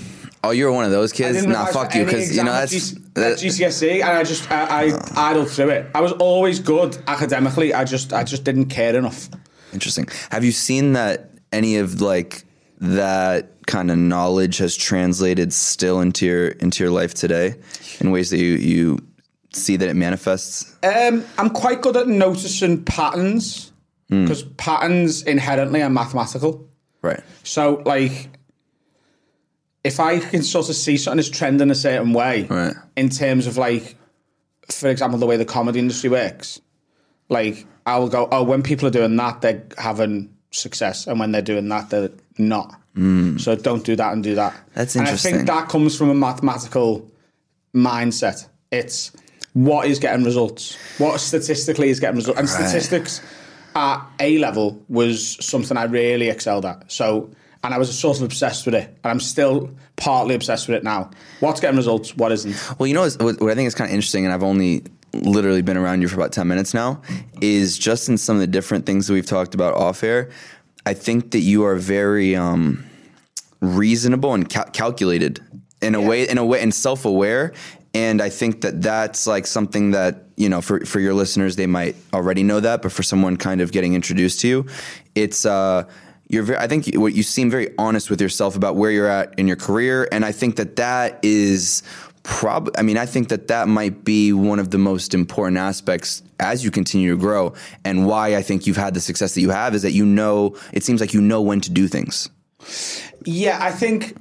Oh, 0.47 0.51
you 0.51 0.65
were 0.67 0.73
one 0.73 0.85
of 0.85 0.91
those 0.91 1.13
kids. 1.13 1.45
Nah, 1.47 1.67
fuck 1.67 1.95
you, 1.95 2.05
because 2.05 2.37
you 2.37 2.43
know 2.45 2.53
that's 2.53 2.73
G- 2.93 2.99
that- 3.15 3.39
GCSE, 3.39 3.95
and 4.03 4.11
I 4.11 4.25
just 4.25 4.51
I, 4.51 4.89
I 4.91 5.31
idled 5.31 5.51
through 5.51 5.71
it. 5.71 5.87
I 5.95 6.01
was 6.01 6.13
always 6.13 6.59
good 6.61 6.97
academically. 7.07 7.73
I 7.75 7.85
just 7.85 8.13
I 8.13 8.25
just 8.25 8.45
didn't 8.45 8.67
care 8.67 8.95
enough. 8.97 9.29
Interesting. 9.73 10.07
Have 10.31 10.45
you 10.45 10.53
seen 10.53 10.93
that 10.95 11.31
any 11.53 11.77
of 11.77 12.01
like 12.01 12.45
that 12.81 13.67
kind 13.67 13.91
of 13.91 13.97
knowledge 13.99 14.59
has 14.59 14.77
translated 14.77 15.53
still 15.53 16.01
into 16.01 16.27
your 16.27 16.49
into 16.49 16.85
your 16.85 16.93
life 16.93 17.15
today 17.15 17.55
in 18.01 18.11
ways 18.11 18.31
that 18.31 18.39
you 18.39 18.55
you 18.57 18.99
see 19.53 19.77
that 19.77 19.89
it 19.89 19.95
manifests? 19.95 20.77
Um, 20.83 21.25
I'm 21.39 21.51
quite 21.51 21.81
good 21.81 21.97
at 21.97 22.07
noticing 22.09 22.85
patterns 22.85 23.71
Hmm. 24.11 24.23
because 24.25 24.43
patterns 24.59 25.23
inherently 25.23 25.81
are 25.83 25.89
mathematical. 25.89 26.69
Right. 27.01 27.21
So, 27.43 27.83
like, 27.87 28.29
if 29.85 30.01
I 30.01 30.19
can 30.19 30.43
sort 30.43 30.69
of 30.71 30.75
see 30.77 30.97
something 30.97 31.19
is 31.19 31.31
trending 31.31 31.71
a 31.71 31.75
certain 31.75 32.13
way, 32.13 32.45
Right. 32.45 32.75
in 32.97 33.11
terms 33.11 33.47
of 33.47 33.57
like, 33.59 33.97
for 34.71 34.89
example, 34.89 35.19
the 35.19 35.27
way 35.27 35.37
the 35.37 35.45
comedy 35.45 35.79
industry 35.79 36.11
works, 36.11 36.61
like 37.29 37.67
I'll 37.87 38.09
go, 38.09 38.29
oh, 38.33 38.43
when 38.43 38.63
people 38.63 38.89
are 38.89 38.91
doing 38.91 39.15
that, 39.17 39.43
they're 39.43 39.63
having 39.79 40.35
success, 40.51 41.07
and 41.07 41.21
when 41.21 41.33
they're 41.33 41.43
doing 41.43 41.69
that, 41.69 41.91
they're 41.91 42.11
not. 42.39 42.81
Mm. 42.97 43.41
So 43.41 43.57
don't 43.57 43.85
do 43.85 43.97
that 43.97 44.13
and 44.13 44.23
do 44.23 44.35
that. 44.37 44.55
That's 44.75 44.95
And 44.97 45.07
I 45.07 45.17
think 45.17 45.47
that 45.47 45.69
comes 45.69 45.97
from 45.99 46.11
a 46.11 46.15
mathematical 46.15 47.11
mindset. 47.75 48.47
It's 48.71 49.13
what 49.53 49.87
is 49.87 49.99
getting 49.99 50.25
results, 50.25 50.77
what 50.99 51.21
statistically 51.21 51.89
is 51.91 52.01
getting 52.01 52.17
results, 52.17 52.39
and 52.39 52.49
statistics 52.49 53.21
at 53.75 54.01
A 54.21 54.39
level 54.39 54.81
was 54.89 55.37
something 55.45 55.77
I 55.77 55.85
really 55.85 56.29
excelled 56.31 56.65
at. 56.65 56.91
So, 56.91 57.31
and 57.65 57.73
I 57.73 57.79
was 57.79 57.99
sort 57.99 58.19
of 58.19 58.23
obsessed 58.23 58.67
with 58.67 58.75
it, 58.75 58.89
and 58.89 59.11
I'm 59.11 59.21
still 59.21 59.71
partly 59.97 60.35
obsessed 60.35 60.69
with 60.69 60.77
it 60.77 60.85
now. 60.85 61.11
What's 61.41 61.61
getting 61.61 61.79
results? 61.79 62.15
What 62.15 62.31
isn't? 62.31 62.55
Well, 62.79 62.87
you 62.87 62.95
know 62.95 63.09
what, 63.09 63.41
what 63.41 63.51
I 63.51 63.55
think 63.55 63.67
is 63.67 63.75
kind 63.75 63.91
of 63.91 63.95
interesting, 63.95 64.27
and 64.27 64.35
I've 64.35 64.43
only 64.43 64.85
literally 65.15 65.63
been 65.63 65.79
around 65.79 66.03
you 66.03 66.09
for 66.09 66.17
about 66.17 66.33
10 66.33 66.47
minutes 66.47 66.75
now, 66.75 67.01
is 67.41 67.79
just 67.79 68.09
in 68.09 68.19
some 68.19 68.37
of 68.37 68.41
the 68.41 68.47
different 68.47 68.85
things 68.85 69.07
that 69.07 69.15
we've 69.15 69.27
talked 69.27 69.55
about 69.55 69.75
off 69.75 70.05
air. 70.05 70.31
I 70.85 70.93
think 70.93 71.31
that 71.31 71.39
you 71.39 71.65
are 71.65 71.77
very 71.77 72.37
um, 72.37 72.85
reasonable 73.61 74.35
and 74.35 74.47
cal- 74.47 74.67
calculated 74.67 75.41
in 75.81 75.95
a 75.95 76.01
way, 76.01 76.29
in 76.29 76.37
a 76.37 76.45
way, 76.45 76.61
and 76.61 76.75
self 76.75 77.07
aware. 77.07 77.55
And 77.95 78.21
I 78.21 78.29
think 78.29 78.61
that 78.63 78.83
that's 78.83 79.27
like 79.27 79.47
something 79.47 79.93
that, 79.93 80.25
you 80.37 80.49
know, 80.49 80.61
for, 80.61 80.85
for 80.85 80.99
your 80.99 81.15
listeners, 81.15 81.57
they 81.57 81.69
might 81.69 81.95
already 82.13 82.43
know 82.43 82.59
that, 82.61 82.83
but 82.83 82.91
for 82.91 83.05
someone 83.05 83.37
kind 83.37 83.61
of 83.61 83.71
getting 83.71 83.95
introduced 83.95 84.41
to 84.41 84.49
you, 84.49 84.67
it's, 85.15 85.47
uh, 85.47 85.85
you're 86.29 86.43
very, 86.43 86.59
I 86.59 86.67
think 86.67 86.95
what 86.97 87.15
you 87.15 87.23
seem 87.23 87.51
very 87.51 87.69
honest 87.79 88.11
with 88.11 88.21
yourself 88.21 88.57
about 88.57 88.77
where 88.77 88.91
you're 88.91 89.09
at 89.09 89.39
in 89.39 89.47
your 89.47 89.57
career. 89.57 90.09
And 90.11 90.25
I 90.25 90.33
think 90.33 90.57
that 90.57 90.77
that 90.77 91.19
is 91.23 91.83
prob, 92.23 92.71
I 92.79 92.83
mean, 92.83 92.97
I 92.97 93.05
think 93.07 93.29
that 93.29 93.49
that 93.49 93.69
might 93.69 94.05
be 94.05 94.33
one 94.33 94.59
of 94.59 94.71
the 94.71 94.79
most 94.79 95.13
important 95.15 95.59
aspects 95.59 96.23
as 96.41 96.65
you 96.65 96.71
continue 96.71 97.11
to 97.11 97.19
grow. 97.21 97.53
And 97.85 98.07
why 98.07 98.37
I 98.37 98.43
think 98.43 98.67
you've 98.67 98.77
had 98.79 98.95
the 98.95 99.01
success 99.01 99.35
that 99.35 99.43
you 99.43 99.51
have 99.51 99.75
is 99.75 99.83
that 99.83 99.93
you 99.93 100.07
know, 100.07 100.57
it 100.73 100.83
seems 100.83 101.01
like 101.01 101.13
you 101.13 101.21
know 101.21 101.43
when 101.43 101.61
to 101.61 101.71
do 101.71 101.87
things. 101.89 102.31
Yeah, 103.25 103.59
I 103.61 103.71
think 103.71 104.17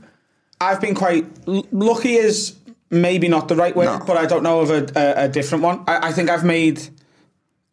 I've 0.60 0.82
been 0.82 0.96
quite 0.96 1.26
l- 1.48 1.66
lucky. 1.72 2.16
Is 2.16 2.56
maybe 2.90 3.28
not 3.30 3.48
the 3.48 3.56
right 3.56 3.76
word, 3.76 3.86
No. 3.86 4.06
but 4.06 4.18
I 4.18 4.26
don't 4.26 4.44
know 4.44 4.60
of 4.60 4.70
a, 4.70 4.86
a, 4.96 5.26
a 5.26 5.28
different 5.30 5.64
one. 5.64 5.84
I, 5.88 6.10
I 6.10 6.12
think 6.12 6.30
I've 6.30 6.44
made, 6.44 6.82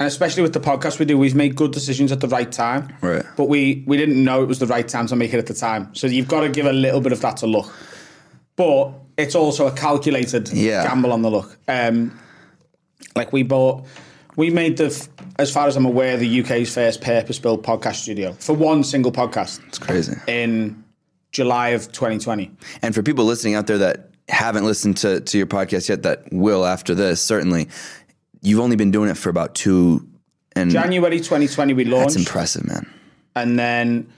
and 0.00 0.07
especially 0.09 0.42
with 0.42 0.52
the 0.54 0.61
podcast 0.61 0.99
we 0.99 1.04
do, 1.04 1.16
we've 1.19 1.35
made 1.37 1.54
good 1.54 1.71
decisions 1.73 2.11
at 2.11 2.19
the 2.21 2.26
right 2.28 2.50
time. 2.50 2.92
Right. 3.02 3.25
But 3.37 3.45
we 3.45 3.85
we 3.87 3.97
didn't 3.97 4.23
know 4.25 4.42
it 4.42 4.47
was 4.47 4.59
the 4.59 4.66
right 4.66 4.88
time 4.88 5.07
to 5.09 5.14
make 5.16 5.33
it 5.33 5.38
at 5.38 5.47
the 5.47 5.54
time. 5.54 5.95
So 5.95 6.09
you've 6.09 6.26
got 6.26 6.40
to 6.40 6.49
give 6.49 6.66
a 6.66 6.73
little 6.73 7.00
bit 7.00 7.12
of 7.12 7.21
that 7.21 7.37
to 7.38 7.47
luck. 7.47 7.71
But 8.57 8.92
it's 9.16 9.35
also 9.35 9.66
a 9.66 9.73
calculated 9.73 10.49
Yeah. 10.52 10.83
gamble 10.85 11.12
on 11.12 11.23
the 11.23 11.30
luck. 11.30 11.57
Um, 11.69 12.19
like 13.14 13.33
we 13.33 13.42
bought, 13.42 13.87
we 14.37 14.50
made 14.50 14.76
the, 14.78 15.09
as 15.38 15.52
far 15.52 15.66
as 15.66 15.76
I'm 15.76 15.85
aware, 15.87 16.16
the 16.16 16.40
UK's 16.40 16.73
first 16.73 17.00
purpose-built 17.00 17.62
podcast 17.62 17.97
studio 17.97 18.33
for 18.38 18.54
one 18.54 18.85
single 18.85 19.12
podcast 19.12 19.61
It's 19.69 19.78
crazy. 19.78 20.14
in 20.26 20.83
July 21.33 21.71
of 21.71 21.90
2020. 21.92 22.50
And 22.83 22.95
for 22.95 23.02
people 23.02 23.25
listening 23.25 23.54
out 23.54 23.66
there 23.66 23.78
that 23.78 24.11
haven't 24.28 24.64
listened 24.64 24.97
to, 24.99 25.21
to 25.21 25.37
your 25.38 25.47
podcast 25.47 25.88
yet, 25.88 26.02
that 26.04 26.25
will 26.33 26.64
after 26.64 26.95
this, 26.95 27.21
certainly, 27.21 27.69
you've 28.42 28.61
only 28.61 28.76
been 28.76 28.90
doing 28.90 29.11
it 29.11 29.16
for 29.16 29.30
about 29.30 29.54
two 29.54 30.06
and 30.56 30.70
January 30.70 31.18
2020 31.18 31.75
we 31.75 31.85
launched. 31.85 32.14
that's 32.14 32.16
impressive, 32.16 32.66
man. 32.66 32.90
and 33.37 33.59
then 33.59 34.11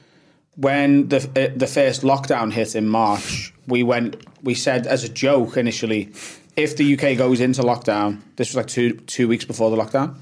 when 0.57 1.09
the 1.09 1.19
uh, 1.37 1.57
the 1.57 1.67
first 1.67 2.03
lockdown 2.03 2.53
hit 2.53 2.75
in 2.75 2.89
March, 2.89 3.53
we 3.67 3.83
went. 3.83 4.17
We 4.43 4.55
said 4.55 4.87
as 4.87 5.05
a 5.05 5.09
joke 5.09 5.57
initially, 5.57 6.13
if 6.57 6.77
the 6.77 6.95
UK 6.95 7.17
goes 7.17 7.41
into 7.41 7.63
lockdown, 7.63 8.21
this 8.37 8.51
was 8.51 8.57
like 8.57 8.67
two 8.67 8.95
two 9.07 9.29
weeks 9.29 9.45
before 9.45 9.71
the 9.71 9.77
lockdown. 9.77 10.17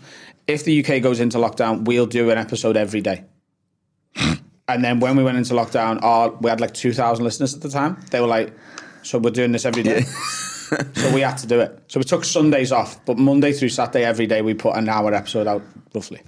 If 0.47 0.64
the 0.64 0.85
UK 0.85 1.02
goes 1.02 1.21
into 1.21 1.38
lockdown, 1.38 1.85
we'll 1.85 2.07
do 2.07 2.30
an 2.30 2.38
episode 2.38 2.76
every 2.76 3.00
day. 3.00 3.25
and 4.69 4.85
then 4.85 4.99
when 4.99 5.16
we 5.16 5.23
went 5.23 5.38
into 5.38 5.54
lockdown, 5.54 6.02
our, 6.02 6.30
we 6.30 6.50
had 6.50 6.61
like 6.61 6.75
2,000 6.75 7.25
listeners 7.25 7.54
at 7.54 7.61
the 7.61 7.69
time. 7.69 8.02
They 8.11 8.21
were 8.21 8.26
like, 8.26 8.52
so 9.02 9.19
we're 9.19 9.30
doing 9.30 9.52
this 9.52 9.64
every 9.64 9.83
day. 9.83 10.02
so 10.02 11.12
we 11.14 11.21
had 11.21 11.37
to 11.38 11.47
do 11.47 11.61
it. 11.61 11.83
So 11.88 11.99
we 12.00 12.04
took 12.04 12.25
Sundays 12.25 12.73
off, 12.73 13.04
but 13.04 13.19
Monday 13.19 13.52
through 13.52 13.71
Saturday, 13.71 14.04
every 14.04 14.26
day, 14.26 14.42
we 14.42 14.54
put 14.54 14.76
an 14.76 14.88
hour 14.88 15.12
episode 15.12 15.47
out 15.47 15.62
roughly. 15.95 16.21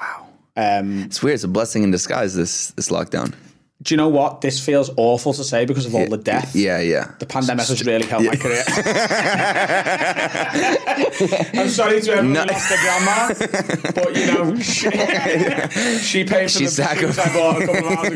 Wow. 0.00 0.28
Um, 0.56 1.02
It's 1.04 1.22
weird. 1.22 1.34
It's 1.34 1.44
a 1.44 1.48
blessing 1.48 1.82
in 1.84 1.90
disguise, 1.90 2.34
this 2.34 2.72
this 2.72 2.88
lockdown. 2.88 3.34
Do 3.80 3.94
you 3.94 3.96
know 3.96 4.08
what? 4.08 4.40
This 4.40 4.58
feels 4.64 4.90
awful 4.96 5.32
to 5.34 5.44
say 5.44 5.64
because 5.64 5.86
of 5.86 5.94
all 5.94 6.08
the 6.08 6.16
death. 6.18 6.52
Yeah, 6.56 6.80
yeah. 6.80 7.12
The 7.20 7.26
pandemic 7.26 7.68
has 7.68 7.84
really 7.86 8.06
helped 8.06 8.26
my 8.26 8.34
career. 8.34 8.64
I'm 11.54 11.68
sorry 11.68 12.00
to 12.00 12.10
everyone 12.12 12.32
No. 12.32 12.42
lost 12.44 12.68
their 12.68 12.78
grandma, 12.78 13.28
but 13.94 14.16
you 14.16 14.26
know, 14.26 14.56
she, 14.58 14.90
she 16.00 16.24
paid 16.24 16.50
for 16.50 16.58
She 16.58 16.64
the 16.66 16.94
shoes 16.96 17.18
I 17.20 17.32
bought 17.32 17.62
a 17.62 17.66
couple 17.66 17.86
of 17.86 17.98
hours 17.98 18.12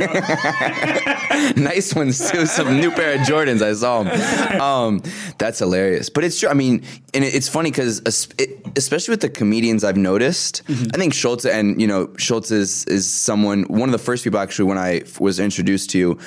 ago. 1.54 1.62
nice 1.62 1.94
ones 1.94 2.28
too. 2.30 2.44
Some 2.46 2.80
new 2.80 2.90
pair 2.90 3.14
of 3.14 3.20
Jordans. 3.20 3.62
I 3.62 3.72
saw 3.74 4.02
them. 4.02 4.60
Um, 4.60 5.00
that's 5.38 5.60
hilarious. 5.60 6.08
But 6.10 6.24
it's 6.24 6.40
true. 6.40 6.48
I 6.48 6.54
mean, 6.54 6.82
and 7.14 7.22
it's 7.24 7.48
funny 7.48 7.70
because 7.70 8.00
especially 8.76 9.12
with 9.12 9.20
the 9.20 9.28
comedians 9.28 9.84
I've 9.84 9.96
noticed, 9.96 10.62
I 10.68 10.96
think 10.96 11.14
Schulz 11.14 11.44
and 11.44 11.80
you 11.80 11.86
know 11.86 12.10
Schulz 12.18 12.50
is 12.50 12.84
is 12.86 13.08
someone 13.08 13.64
one 13.64 13.88
of 13.88 13.92
the 13.92 13.98
first 13.98 14.24
people 14.24 14.38
actually 14.40 14.66
when 14.66 14.78
I 14.78 14.98
f- 14.98 15.20
was 15.20 15.38
introduced 15.38 15.90
to 15.90 15.98
you 15.98 16.18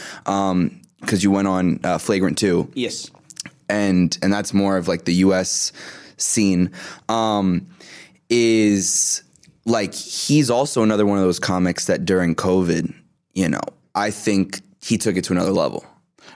because 1.01 1.23
you 1.23 1.31
went 1.31 1.47
on 1.47 1.79
uh, 1.83 1.97
Flagrant 1.97 2.37
Two 2.37 2.69
Yes. 2.73 3.09
and 3.69 4.17
and 4.21 4.31
that's 4.33 4.53
more 4.53 4.77
of 4.77 4.87
like 4.87 5.05
the 5.05 5.13
U.S. 5.25 5.71
scene. 6.17 6.71
Um, 7.09 7.67
is 8.29 9.23
like 9.65 9.93
he's 9.93 10.49
also 10.49 10.83
another 10.83 11.05
one 11.05 11.17
of 11.17 11.23
those 11.23 11.39
comics 11.39 11.85
that 11.85 12.05
during 12.05 12.35
COVID, 12.35 12.93
you 13.33 13.49
know, 13.49 13.61
I 13.93 14.11
think 14.11 14.61
he 14.81 14.97
took 14.97 15.15
it 15.15 15.23
to 15.25 15.33
another 15.33 15.51
level. 15.51 15.85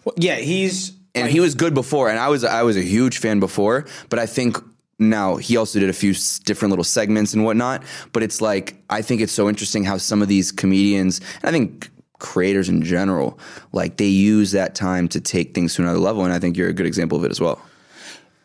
Well, 0.05 0.15
yeah, 0.17 0.35
he's 0.35 0.93
And 1.15 1.29
he 1.29 1.39
was 1.39 1.55
good 1.55 1.73
before, 1.73 2.09
and 2.09 2.19
I 2.19 2.29
was 2.29 2.43
I 2.43 2.63
was 2.63 2.77
a 2.77 2.81
huge 2.81 3.17
fan 3.17 3.39
before, 3.39 3.85
but 4.09 4.19
I 4.19 4.25
think 4.25 4.57
now 4.99 5.37
he 5.37 5.57
also 5.57 5.79
did 5.79 5.89
a 5.89 5.93
few 5.93 6.13
different 6.43 6.71
little 6.71 6.83
segments 6.83 7.33
and 7.33 7.43
whatnot. 7.43 7.83
But 8.11 8.23
it's 8.23 8.41
like 8.41 8.75
I 8.89 9.01
think 9.01 9.21
it's 9.21 9.33
so 9.33 9.49
interesting 9.49 9.83
how 9.83 9.97
some 9.97 10.21
of 10.21 10.27
these 10.27 10.51
comedians, 10.51 11.21
and 11.41 11.49
I 11.49 11.51
think 11.51 11.89
creators 12.19 12.67
in 12.69 12.83
general, 12.83 13.39
like 13.71 13.97
they 13.97 14.05
use 14.05 14.51
that 14.51 14.75
time 14.75 15.07
to 15.09 15.21
take 15.21 15.55
things 15.55 15.75
to 15.75 15.81
another 15.81 15.99
level, 15.99 16.23
and 16.23 16.33
I 16.33 16.39
think 16.39 16.57
you're 16.57 16.69
a 16.69 16.73
good 16.73 16.85
example 16.85 17.17
of 17.17 17.23
it 17.23 17.31
as 17.31 17.39
well. 17.39 17.61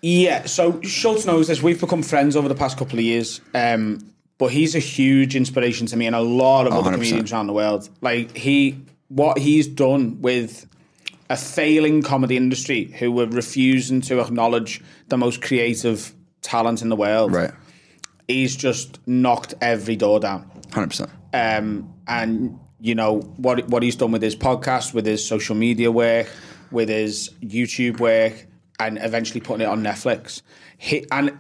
Yeah, 0.01 0.45
so 0.45 0.81
Schulz 0.83 1.27
knows 1.27 1.49
this. 1.49 1.63
We've 1.63 1.81
become 1.81 2.03
friends 2.03 2.37
over 2.37 2.47
the 2.47 2.55
past 2.55 2.77
couple 2.77 2.99
of 2.99 3.05
years. 3.05 3.41
Um, 3.55 4.01
but 4.39 4.49
he's 4.49 4.75
a 4.75 4.81
huge 4.81 5.37
inspiration 5.37 5.87
to 5.87 5.97
me 5.97 6.07
and 6.07 6.17
a 6.17 6.21
lot 6.21 6.67
of 6.67 6.73
other 6.73 6.91
100%. 6.91 6.95
comedians 6.95 7.33
around 7.33 7.47
the 7.47 7.53
world. 7.53 7.89
Like 8.01 8.37
he, 8.37 8.79
what 9.09 9.39
he's 9.39 9.67
done 9.67 10.21
with 10.21 10.67
a 11.31 11.37
failing 11.37 12.03
comedy 12.03 12.37
industry 12.37 12.85
who 12.99 13.11
were 13.11 13.27
refusing 13.27 14.01
to 14.03 14.21
acknowledge 14.21 14.83
the 15.09 15.17
most 15.17 15.41
creative 15.41 16.13
talent 16.45 16.81
in 16.83 16.89
the 16.89 16.97
world. 16.97 17.33
Right, 17.33 17.51
He's 18.29 18.55
just 18.57 19.01
knocked 19.07 19.55
every 19.61 19.97
door 19.97 20.21
down. 20.21 20.49
hundred 20.73 20.89
percent. 20.91 21.11
um, 21.33 21.93
and 22.07 22.59
you 22.81 22.95
know 22.95 23.21
what 23.37 23.69
what 23.69 23.83
he's 23.83 23.97
done 23.97 24.13
with 24.13 24.23
his 24.23 24.37
podcast, 24.37 24.95
with 24.95 25.07
his 25.07 25.27
social 25.27 25.55
media 25.57 25.91
work, 25.91 26.29
with 26.71 26.89
his 26.89 27.31
YouTube 27.43 27.99
work, 28.01 28.47
and 28.79 28.99
eventually 29.03 29.41
putting 29.41 29.63
it 29.63 29.69
on 29.69 29.83
Netflix. 29.83 30.43
He 30.79 31.05
and 31.11 31.37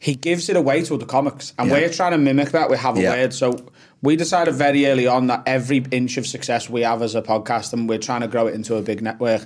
he 0.00 0.14
gives 0.14 0.48
it 0.48 0.56
away 0.56 0.82
to 0.82 0.94
other 0.94 1.06
comics, 1.06 1.54
and 1.58 1.68
Yeah. 1.68 1.74
we're 1.74 1.88
trying 1.88 2.12
to 2.12 2.18
mimic 2.18 2.50
that. 2.50 2.70
We 2.70 2.76
have 2.76 2.96
a 2.96 3.00
Yeah. 3.02 3.10
word, 3.14 3.34
so 3.34 3.56
we 4.02 4.14
decided 4.16 4.54
very 4.54 4.86
early 4.86 5.06
on 5.08 5.26
that 5.28 5.42
every 5.46 5.84
inch 5.90 6.16
of 6.18 6.26
success 6.26 6.68
we 6.70 6.82
have 6.82 7.02
as 7.02 7.14
a 7.16 7.22
podcast, 7.22 7.72
and 7.72 7.88
we're 7.88 7.98
trying 7.98 8.20
to 8.20 8.28
grow 8.28 8.46
it 8.46 8.54
into 8.54 8.76
a 8.76 8.82
big 8.82 9.02
network. 9.02 9.44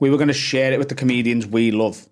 We 0.00 0.10
were 0.10 0.16
going 0.16 0.28
to 0.28 0.34
share 0.34 0.72
it 0.72 0.78
with 0.80 0.88
the 0.88 0.96
comedians 0.96 1.46
we 1.46 1.70
love. 1.70 2.06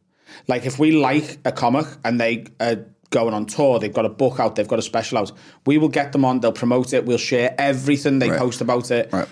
Like 0.49 0.67
if 0.67 0.79
we 0.79 0.93
like 0.93 1.39
a 1.45 1.53
comic 1.53 1.87
and 2.05 2.21
they 2.21 2.47
uh, 2.61 2.65
are 2.77 2.87
going 3.11 3.35
on 3.35 3.47
tour, 3.47 3.79
they've 3.79 3.93
got 3.93 4.07
a 4.07 4.09
book 4.11 4.41
out, 4.41 4.57
they've 4.57 4.69
got 4.69 4.79
a 4.79 4.83
special 4.83 5.19
out, 5.19 5.33
we 5.67 5.79
will 5.79 5.89
get 5.89 6.13
them 6.13 6.25
on, 6.25 6.41
they'll 6.41 6.53
promote 6.53 6.93
it, 6.93 7.05
we'll 7.05 7.19
share 7.19 7.55
everything 7.59 8.19
they 8.19 8.31
Right. 8.31 8.39
post 8.39 8.61
about 8.61 8.91
it. 8.91 9.13
Right. 9.13 9.29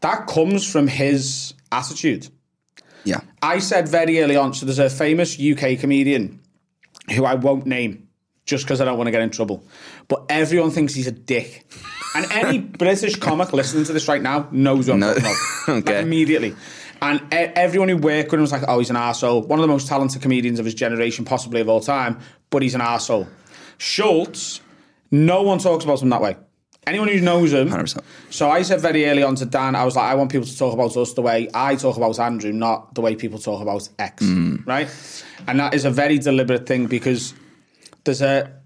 That 0.00 0.26
comes 0.28 0.64
from 0.70 0.86
his 0.86 1.54
attitude. 1.72 2.28
Yeah. 3.04 3.20
I 3.42 3.58
said 3.58 3.88
very 3.88 4.20
early 4.20 4.36
on, 4.36 4.54
so 4.54 4.66
there's 4.66 4.78
a 4.78 4.88
famous 4.90 5.38
UK 5.40 5.78
comedian 5.78 6.40
who 7.14 7.24
I 7.24 7.34
won't 7.34 7.66
name 7.66 8.08
just 8.46 8.64
because 8.64 8.80
I 8.80 8.84
don't 8.84 8.96
want 8.96 9.08
to 9.08 9.10
get 9.12 9.20
in 9.22 9.30
trouble. 9.30 9.64
But 10.08 10.24
everyone 10.28 10.70
thinks 10.70 10.94
he's 10.94 11.06
a 11.06 11.12
dick. 11.12 11.66
And 12.14 12.26
any 12.32 12.58
British 12.84 13.16
comic 13.16 13.52
listening 13.52 13.84
to 13.84 13.92
this 13.92 14.08
right 14.08 14.22
now 14.22 14.48
knows 14.52 14.88
what 14.88 14.94
I'm 14.94 15.00
No. 15.00 15.14
talking 15.14 15.22
about. 15.24 15.36
Okay. 15.68 15.94
Like, 15.96 16.02
immediately. 16.04 16.54
And 17.00 17.22
everyone 17.32 17.88
who 17.88 17.96
worked 17.96 18.30
with 18.30 18.38
him 18.38 18.42
was 18.42 18.52
like, 18.52 18.64
oh, 18.66 18.78
he's 18.78 18.90
an 18.90 18.96
arsehole. 18.96 19.46
One 19.46 19.58
of 19.58 19.62
the 19.62 19.68
most 19.68 19.86
talented 19.86 20.20
comedians 20.20 20.58
of 20.58 20.64
his 20.64 20.74
generation, 20.74 21.24
possibly 21.24 21.60
of 21.60 21.68
all 21.68 21.80
time, 21.80 22.18
but 22.50 22.62
he's 22.62 22.74
an 22.74 22.80
arsehole. 22.80 23.28
Schulz, 23.78 24.60
no 25.10 25.42
one 25.42 25.58
talks 25.58 25.84
about 25.84 26.02
him 26.02 26.08
that 26.10 26.20
way. 26.20 26.36
Anyone 26.86 27.08
who 27.08 27.20
knows 27.20 27.52
him. 27.52 27.68
100%. 27.68 28.02
So 28.30 28.50
I 28.50 28.62
said 28.62 28.80
very 28.80 29.06
early 29.06 29.22
on 29.22 29.34
to 29.36 29.44
Dan, 29.44 29.74
I 29.74 29.84
was 29.84 29.94
like, 29.94 30.10
I 30.10 30.14
want 30.14 30.32
people 30.32 30.46
to 30.46 30.58
talk 30.58 30.72
about 30.72 30.96
us 30.96 31.12
the 31.12 31.22
way 31.22 31.48
I 31.52 31.76
talk 31.76 31.98
about 31.98 32.18
Andrew, 32.18 32.50
not 32.52 32.94
the 32.94 33.02
way 33.02 33.14
people 33.14 33.38
talk 33.38 33.60
about 33.60 33.88
X, 33.98 34.24
mm. 34.24 34.66
right? 34.66 34.88
And 35.46 35.60
that 35.60 35.74
is 35.74 35.84
a 35.84 35.90
very 35.90 36.18
deliberate 36.18 36.66
thing 36.66 36.86
because 36.86 37.34
there's 38.04 38.22
a 38.22 38.58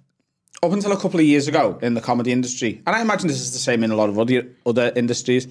up 0.62 0.70
until 0.70 0.92
a 0.92 0.96
couple 0.96 1.18
of 1.18 1.26
years 1.26 1.48
ago 1.48 1.76
in 1.82 1.94
the 1.94 2.00
comedy 2.00 2.30
industry, 2.30 2.80
and 2.86 2.94
I 2.94 3.00
imagine 3.00 3.26
this 3.26 3.40
is 3.40 3.52
the 3.52 3.58
same 3.58 3.82
in 3.82 3.90
a 3.90 3.96
lot 3.96 4.08
of 4.08 4.16
other 4.16 4.46
other 4.64 4.92
industries. 4.94 5.48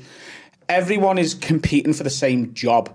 Everyone 0.71 1.17
is 1.17 1.33
competing 1.33 1.93
for 1.93 2.03
the 2.03 2.09
same 2.09 2.53
job, 2.53 2.89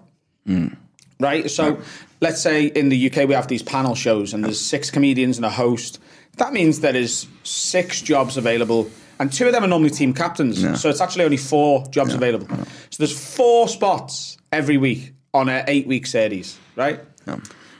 right? 1.21 1.51
So 1.51 1.79
let's 2.21 2.41
say 2.41 2.67
in 2.67 2.89
the 2.89 3.11
UK 3.11 3.29
we 3.29 3.35
have 3.35 3.49
these 3.49 3.63
panel 3.63 3.95
shows, 3.95 4.33
and 4.33 4.43
there's 4.43 4.61
six 4.61 4.91
comedians 4.91 5.37
and 5.37 5.45
a 5.45 5.51
host. 5.51 6.01
That 6.39 6.53
means 6.53 6.81
there 6.81 6.97
is 6.97 7.27
six 7.43 8.01
jobs 8.01 8.37
available, 8.39 8.91
and 9.19 9.31
two 9.31 9.47
of 9.47 9.53
them 9.53 9.63
are 9.63 9.69
normally 9.69 9.91
team 9.91 10.15
captains. 10.15 10.81
So 10.81 10.89
it's 10.89 11.03
actually 11.03 11.25
only 11.25 11.37
four 11.37 11.87
jobs 11.91 12.15
available. 12.15 12.49
So 12.91 12.97
there's 12.99 13.35
four 13.37 13.69
spots 13.69 14.39
every 14.53 14.79
week 14.79 15.13
on 15.35 15.51
an 15.51 15.65
eight-week 15.69 16.07
series, 16.07 16.59
right? 16.77 17.01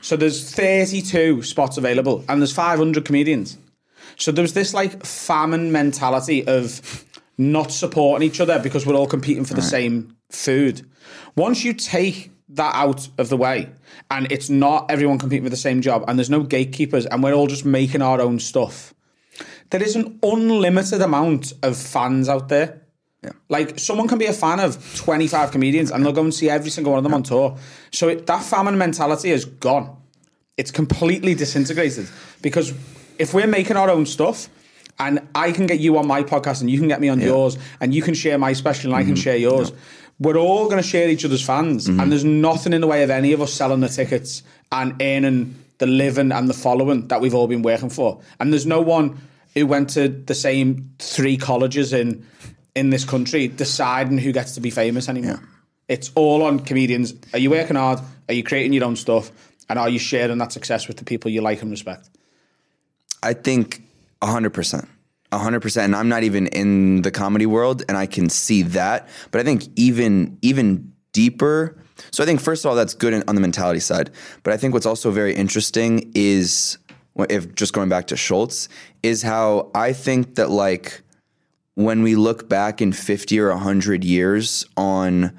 So 0.03 0.17
there's 0.17 0.51
32 0.55 1.43
spots 1.43 1.79
available, 1.79 2.23
and 2.29 2.41
there's 2.41 2.53
500 2.53 3.05
comedians. 3.05 3.57
So 4.19 4.31
there 4.33 4.43
was 4.43 4.53
this 4.55 4.73
like 4.73 5.05
famine 5.05 5.73
mentality 5.73 6.47
of 6.47 6.81
not 7.39 7.71
supporting 7.71 8.27
each 8.27 8.41
other 8.41 8.59
because 8.59 8.87
we're 8.87 8.95
all 8.95 9.07
competing 9.07 9.45
for 9.45 9.55
the 9.55 9.63
same 9.63 10.17
food. 10.31 10.89
Once 11.37 11.65
you 11.65 11.73
take 11.73 12.31
that 12.49 12.75
out 12.75 13.09
of 13.19 13.29
the 13.29 13.37
way 13.37 13.71
and 14.11 14.31
it's 14.31 14.49
not 14.49 14.91
everyone 14.91 15.19
competing 15.19 15.45
for 15.45 15.51
the 15.51 15.57
same 15.57 15.81
job 15.81 16.05
and 16.09 16.19
there's 16.19 16.31
no 16.31 16.43
gatekeepers 16.43 17.07
and 17.07 17.23
we're 17.23 17.35
all 17.35 17.47
just 17.47 17.65
making 17.65 18.03
our 18.03 18.21
own 18.21 18.39
stuff, 18.39 18.95
there 19.71 19.83
is 19.83 19.97
an 19.97 20.19
unlimited 20.23 21.03
amount 21.03 21.53
of 21.63 21.77
fans 21.77 22.29
out 22.29 22.49
there. 22.49 22.83
Yeah. 23.23 23.33
Like 23.49 23.79
someone 23.79 24.09
can 24.09 24.19
be 24.19 24.27
a 24.27 24.33
fan 24.33 24.61
of 24.61 24.97
25 24.97 25.51
comedians 25.51 25.91
and 25.91 26.05
they'll 26.05 26.13
go 26.13 26.23
and 26.23 26.35
see 26.35 26.49
every 26.49 26.71
single 26.71 26.93
one 26.93 26.99
of 26.99 27.05
them 27.05 27.15
on 27.15 27.23
tour. 27.23 27.57
So 27.91 28.09
it, 28.09 28.27
that 28.27 28.43
famine 28.43 28.79
mentality 28.79 29.31
is 29.31 29.45
gone. 29.45 29.97
It's 30.57 30.71
completely 30.71 31.35
disintegrated 31.35 32.09
because 32.41 32.73
if 33.19 33.35
we're 33.35 33.47
making 33.47 33.77
our 33.77 33.91
own 33.91 34.07
stuff 34.07 34.49
and 34.99 35.21
I 35.35 35.53
can 35.53 35.67
get 35.67 35.79
you 35.81 35.99
on 35.99 36.07
my 36.07 36.23
podcast 36.23 36.61
and 36.61 36.71
you 36.71 36.79
can 36.79 36.89
get 36.89 37.01
me 37.01 37.09
on 37.09 37.21
yours 37.21 37.59
and 37.81 37.95
you 37.95 38.03
can 38.03 38.15
share 38.15 38.39
my 38.39 38.53
special 38.55 38.91
and 38.91 38.97
I 38.97 39.01
Mm-hmm. 39.03 39.09
can 39.11 39.17
share 39.17 39.37
yours, 39.37 39.73
we're 40.19 40.37
all 40.39 40.65
going 40.67 40.83
to 40.83 40.89
share 40.89 41.09
each 41.09 41.25
other's 41.25 41.45
fans 41.45 41.87
and 41.89 42.11
there's 42.11 42.25
nothing 42.25 42.73
in 42.73 42.81
the 42.81 42.87
way 42.87 43.03
of 43.03 43.11
any 43.11 43.33
of 43.33 43.43
us 43.43 43.53
selling 43.53 43.81
the 43.81 43.89
tickets 43.89 44.43
and 44.73 45.01
earning 45.03 45.55
the 45.79 45.87
living 45.87 46.33
and 46.33 46.49
the 46.49 46.55
following 46.55 47.07
that 47.09 47.21
we've 47.21 47.35
all 47.35 47.47
been 47.47 47.61
working 47.63 47.91
for. 47.91 48.21
And 48.41 48.51
there's 48.53 48.65
no 48.67 48.81
one 48.81 49.19
who 49.55 49.67
went 49.67 49.91
to 49.91 50.09
the 50.09 50.35
same 50.35 50.91
three 50.99 51.37
colleges 51.37 51.93
in 51.93 52.25
in 52.75 52.91
this 52.91 53.05
country 53.05 53.49
deciding 53.49 54.19
who 54.19 54.33
gets 54.33 54.53
to 54.55 54.61
be 54.61 54.71
famous 54.71 55.09
anymore. 55.09 55.41
It's 55.89 56.11
all 56.15 56.43
on 56.43 56.61
comedians. 56.61 57.15
Are 57.33 57.39
you 57.39 57.49
working 57.51 57.77
hard? 57.77 58.01
Are 58.29 58.35
you 58.35 58.43
creating 58.43 58.73
your 58.75 58.85
own 58.85 58.97
stuff? 58.97 59.31
And 59.69 59.79
are 59.79 59.89
you 59.89 59.99
sharing 59.99 60.39
that 60.39 60.53
success 60.53 60.89
with 60.89 60.97
the 60.99 61.05
people 61.05 61.31
you 61.31 61.41
like 61.43 61.63
and 61.63 61.71
respect? 61.71 62.09
I 63.23 63.33
think 63.35 63.83
hundred 64.23 64.51
percent. 64.51 64.89
hundred 65.33 65.61
percent. 65.61 65.87
And 65.87 65.97
I'm 65.97 66.09
not 66.09 66.23
even 66.23 66.47
in 66.49 67.03
the 67.03 67.11
comedy 67.11 67.47
world 67.47 67.83
and 67.89 67.97
I 67.97 68.07
can 68.07 68.29
see 68.29 68.63
that. 68.63 69.09
But 69.31 69.41
I 69.41 69.45
think 69.45 69.65
even 69.77 70.39
even 70.43 70.93
deeper. 71.13 71.77
So 72.11 72.23
I 72.23 72.27
think 72.27 72.41
first 72.41 72.65
of 72.65 72.69
all, 72.69 72.77
that's 72.77 72.95
good 72.95 73.15
on 73.29 73.35
the 73.35 73.41
mentality 73.41 73.81
side. 73.81 74.11
But 74.43 74.53
I 74.53 74.57
think 74.57 74.75
what's 74.75 74.87
also 74.87 75.11
very 75.11 75.35
interesting 75.35 76.13
is 76.15 76.79
if 77.31 77.55
just 77.55 77.73
going 77.73 77.89
back 77.89 78.07
to 78.09 78.17
Schulz, 78.17 78.69
is 79.03 79.23
how 79.23 79.71
I 79.75 79.93
think 79.93 80.35
that 80.35 80.51
like 80.51 81.01
when 81.75 82.03
we 82.03 82.17
look 82.17 82.49
back 82.49 82.83
in 82.83 82.93
50 82.93 83.39
or 83.41 83.49
100 83.51 84.05
years 84.05 84.67
on 84.77 85.37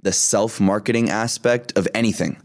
the 0.00 0.12
self-marketing 0.12 1.10
aspect 1.10 1.76
of 1.76 1.86
anything, 1.94 2.40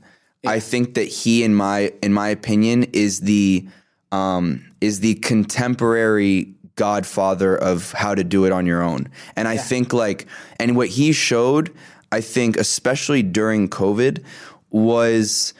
I 0.46 0.60
think 0.60 0.94
that 0.94 1.08
he 1.08 1.44
in 1.44 1.56
my 1.56 1.92
in 2.02 2.14
my 2.14 2.30
opinion 2.30 2.84
is 2.94 3.22
the 3.22 3.68
um, 4.12 4.64
is 4.82 5.00
the 5.00 5.16
contemporary 5.16 6.54
godfather 6.76 7.58
of 7.58 7.92
how 7.94 8.16
to 8.16 8.24
do 8.24 8.46
it 8.46 8.52
on 8.52 8.66
your 8.66 8.82
own. 8.82 9.10
And 9.36 9.48
I 9.48 9.58
think 9.58 9.94
like 9.94 10.28
and 10.60 10.76
what 10.76 10.90
he 10.90 11.12
showed, 11.12 11.74
I 12.12 12.22
think 12.22 12.56
especially 12.56 13.24
during 13.24 13.68
COVID 13.68 14.24
was 14.70 15.54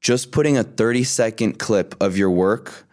just 0.00 0.30
putting 0.30 0.56
a 0.56 0.62
30 0.62 1.04
second 1.04 1.58
clip 1.58 1.94
of 2.00 2.16
your 2.16 2.30
work 2.30 2.86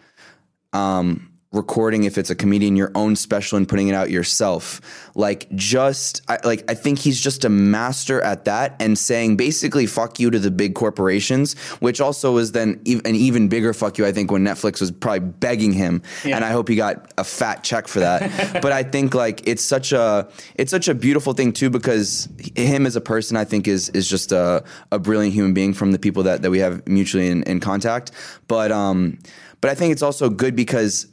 um, 0.73 1.31
recording 1.55 2.03
if 2.03 2.17
it's 2.17 2.29
a 2.29 2.35
comedian 2.35 2.75
your 2.75 2.91
own 2.95 3.15
special 3.15 3.57
and 3.57 3.67
putting 3.67 3.87
it 3.87 3.95
out 3.95 4.09
yourself. 4.09 4.81
Like 5.15 5.49
just 5.55 6.21
I, 6.27 6.39
like 6.43 6.69
i 6.69 6.73
think 6.73 6.99
he's 6.99 7.19
just 7.19 7.45
a 7.45 7.49
master 7.49 8.21
at 8.21 8.45
that 8.45 8.75
and 8.79 8.97
saying 8.97 9.37
basically 9.37 9.85
fuck 9.85 10.19
you 10.19 10.29
to 10.29 10.39
the 10.39 10.51
big 10.51 10.75
corporations 10.75 11.57
which 11.79 12.01
also 12.01 12.33
was 12.33 12.51
then 12.51 12.81
ev- 12.85 13.01
an 13.05 13.15
even 13.15 13.47
bigger 13.47 13.73
fuck 13.73 13.97
you 13.97 14.05
i 14.05 14.11
think 14.11 14.31
when 14.31 14.43
netflix 14.43 14.81
was 14.81 14.91
probably 14.91 15.19
begging 15.19 15.71
him. 15.71 16.01
And 16.23 16.43
i 16.43 16.51
hope 16.51 16.67
he 16.67 16.75
got 16.75 17.13
a 17.17 17.23
fat 17.23 17.63
check 17.63 17.87
for 17.87 17.99
that. 17.99 18.31
But 18.61 18.71
i 18.71 18.83
think 18.83 19.13
like 19.13 19.47
it's 19.47 19.63
such 19.63 19.91
a 19.91 20.27
it's 20.55 20.71
such 20.71 20.87
a 20.87 20.95
beautiful 20.95 21.33
thing 21.33 21.51
too 21.53 21.69
because 21.69 22.27
him 22.55 22.85
as 22.85 22.95
a 22.95 23.01
person 23.01 23.37
i 23.37 23.43
think 23.43 23.67
is 23.67 23.89
is 23.89 24.09
just 24.09 24.31
a, 24.31 24.63
a 24.91 24.99
brilliant 24.99 25.33
human 25.33 25.53
being 25.53 25.73
from 25.73 25.91
the 25.91 25.99
people 25.99 26.23
that 26.23 26.41
that 26.41 26.51
we 26.51 26.59
have 26.59 26.85
mutually 26.87 27.27
in, 27.27 27.43
in 27.43 27.59
contact. 27.59 28.11
But 28.47 28.71
um 28.71 29.17
but 29.61 29.71
i 29.71 29.75
think 29.75 29.91
it's 29.91 30.01
also 30.01 30.29
good 30.29 30.55
because 30.55 31.07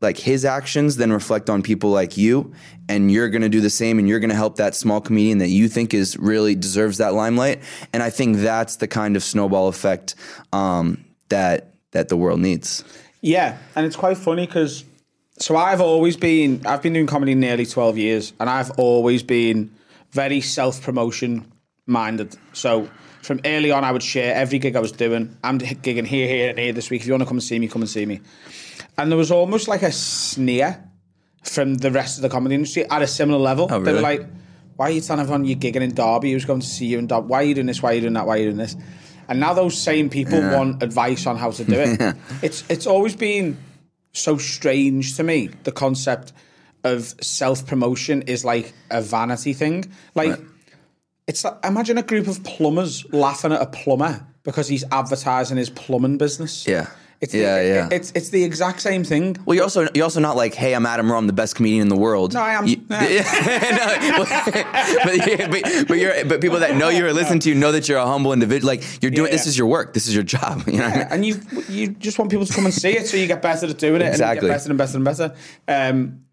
like 0.00 0.18
his 0.18 0.44
actions 0.44 0.96
then 0.96 1.12
reflect 1.12 1.50
on 1.50 1.62
people 1.62 1.90
like 1.90 2.16
you 2.16 2.52
and 2.88 3.10
you're 3.10 3.28
going 3.28 3.42
to 3.42 3.48
do 3.48 3.60
the 3.60 3.70
same 3.70 3.98
and 3.98 4.08
you're 4.08 4.20
going 4.20 4.30
to 4.30 4.36
help 4.36 4.56
that 4.56 4.74
small 4.74 5.00
comedian 5.00 5.38
that 5.38 5.48
you 5.48 5.68
think 5.68 5.92
is 5.92 6.16
really 6.16 6.54
deserves 6.54 6.98
that 6.98 7.14
limelight 7.14 7.60
and 7.92 8.02
i 8.02 8.10
think 8.10 8.38
that's 8.38 8.76
the 8.76 8.88
kind 8.88 9.16
of 9.16 9.22
snowball 9.22 9.68
effect 9.68 10.14
um, 10.52 11.04
that 11.28 11.74
that 11.92 12.08
the 12.08 12.16
world 12.16 12.40
needs 12.40 12.84
Yeah, 13.20 13.58
and 13.76 13.86
it's 13.86 13.96
quite 13.96 14.16
funny 14.16 14.46
because 14.46 14.84
so 15.38 15.56
I've 15.56 15.80
always 15.80 16.16
been 16.16 16.64
I've 16.66 16.82
been 16.82 16.92
doing 16.92 17.06
comedy 17.06 17.34
nearly 17.34 17.66
twelve 17.66 17.98
years, 17.98 18.32
and 18.40 18.48
I've 18.48 18.70
always 18.78 19.22
been 19.22 19.70
very 20.12 20.40
self 20.40 20.82
promotion 20.82 21.50
minded. 21.86 22.36
So 22.52 22.88
from 23.22 23.40
early 23.44 23.70
on, 23.70 23.84
I 23.84 23.92
would 23.92 24.02
share 24.02 24.34
every 24.34 24.58
gig 24.58 24.76
I 24.76 24.80
was 24.80 24.92
doing. 24.92 25.36
I'm 25.44 25.58
gigging 25.58 26.06
here, 26.06 26.26
here, 26.26 26.50
and 26.50 26.58
here 26.58 26.72
this 26.72 26.88
week. 26.88 27.02
If 27.02 27.06
you 27.06 27.12
want 27.12 27.22
to 27.22 27.26
come 27.26 27.36
and 27.36 27.44
see 27.44 27.58
me, 27.58 27.68
come 27.68 27.82
and 27.82 27.90
see 27.90 28.06
me. 28.06 28.20
And 29.00 29.10
there 29.10 29.16
was 29.16 29.30
almost 29.30 29.66
like 29.66 29.82
a 29.82 29.92
sneer 29.92 30.84
from 31.42 31.76
the 31.76 31.90
rest 31.90 32.18
of 32.18 32.22
the 32.22 32.28
comedy 32.28 32.54
industry 32.54 32.84
at 32.84 33.00
a 33.00 33.06
similar 33.06 33.38
level. 33.38 33.66
Oh, 33.70 33.80
they 33.80 33.92
really? 33.92 33.94
were 33.94 34.00
like, 34.02 34.26
"Why 34.76 34.88
are 34.88 34.90
you 34.90 35.00
telling 35.00 35.22
everyone 35.22 35.46
you're 35.46 35.58
gigging 35.58 35.80
in 35.80 35.94
Derby? 35.94 36.32
Who's 36.32 36.44
going 36.44 36.60
to 36.60 36.66
see 36.66 36.86
you 36.86 36.98
in 36.98 37.06
Derby? 37.06 37.26
Why 37.28 37.38
are 37.38 37.44
you 37.44 37.54
doing 37.54 37.66
this? 37.66 37.82
Why 37.82 37.92
are 37.92 37.94
you 37.94 38.02
doing 38.02 38.12
that? 38.12 38.26
Why 38.26 38.34
are 38.34 38.38
you 38.38 38.44
doing 38.44 38.58
this?" 38.58 38.76
And 39.26 39.40
now 39.40 39.54
those 39.54 39.80
same 39.80 40.10
people 40.10 40.40
want 40.40 40.82
advice 40.82 41.26
on 41.26 41.36
how 41.36 41.50
to 41.52 41.64
do 41.64 41.74
it. 41.74 42.16
it's 42.42 42.62
it's 42.68 42.86
always 42.86 43.16
been 43.16 43.56
so 44.12 44.36
strange 44.36 45.16
to 45.16 45.22
me. 45.22 45.48
The 45.64 45.72
concept 45.72 46.34
of 46.84 47.14
self 47.22 47.66
promotion 47.66 48.22
is 48.22 48.44
like 48.44 48.74
a 48.90 49.00
vanity 49.00 49.54
thing. 49.54 49.90
Like 50.14 50.38
it's 51.26 51.44
like, 51.44 51.54
imagine 51.64 51.96
a 51.96 52.02
group 52.02 52.26
of 52.26 52.42
plumbers 52.44 53.10
laughing 53.12 53.52
at 53.52 53.62
a 53.62 53.66
plumber 53.66 54.26
because 54.42 54.68
he's 54.68 54.84
advertising 54.90 55.56
his 55.56 55.70
plumbing 55.70 56.18
business. 56.18 56.66
Yeah. 56.66 56.88
It's 57.20 57.34
Yeah, 57.34 57.60
the, 57.62 57.68
yeah. 57.68 57.88
It's 57.92 58.12
it's 58.14 58.30
the 58.30 58.42
exact 58.44 58.80
same 58.80 59.04
thing. 59.04 59.36
well 59.44 59.54
you're 59.54 59.64
also 59.64 59.86
you're 59.94 60.04
also 60.04 60.20
not 60.20 60.36
like 60.36 60.54
hey 60.54 60.74
i'm 60.74 60.86
adam 60.86 61.10
rowe 61.12 61.18
i'm 61.18 61.26
the 61.26 61.34
best 61.34 61.54
comedian 61.54 61.82
in 61.82 61.88
the 61.88 61.96
world 61.96 62.32
No, 62.32 62.40
I 62.40 62.52
am. 62.54 62.66
You- 62.66 62.80
No, 62.88 62.98
but, 64.18 65.50
but, 65.50 65.88
but 65.88 65.98
you're 65.98 66.24
but 66.24 66.40
people 66.40 66.58
that 66.60 66.76
know 66.76 66.88
you 66.88 67.04
or 67.06 67.12
listen 67.12 67.38
to 67.40 67.48
you 67.48 67.54
know 67.54 67.72
that 67.72 67.88
you're 67.88 67.98
a 67.98 68.06
humble 68.06 68.32
individual 68.32 68.68
like 68.72 68.82
you're 69.02 69.10
doing 69.10 69.26
Yeah, 69.28 69.32
this 69.36 69.46
is 69.46 69.58
your 69.58 69.66
work 69.66 69.92
this 69.92 70.06
is 70.08 70.14
your 70.14 70.24
job 70.24 70.62
you 70.66 70.78
know 70.78 70.84
I 70.86 70.96
mean? 70.96 71.06
and 71.10 71.26
you 71.26 71.40
you 71.68 71.88
just 71.88 72.18
want 72.18 72.30
people 72.30 72.46
to 72.46 72.52
come 72.54 72.64
and 72.64 72.74
see 72.74 72.96
it, 72.96 73.06
so 73.06 73.16
you 73.16 73.26
get 73.26 73.42
better 73.42 73.66
at 73.66 73.78
doing 73.78 74.00
it, 74.02 74.06
Exactly. 74.08 74.26
and 74.28 74.42
you 74.42 74.48
get 74.48 74.78
better 74.78 74.96
and 74.96 75.04
better 75.04 75.28
and 75.28 75.34
better. 75.68 75.92
Um, 75.92 76.24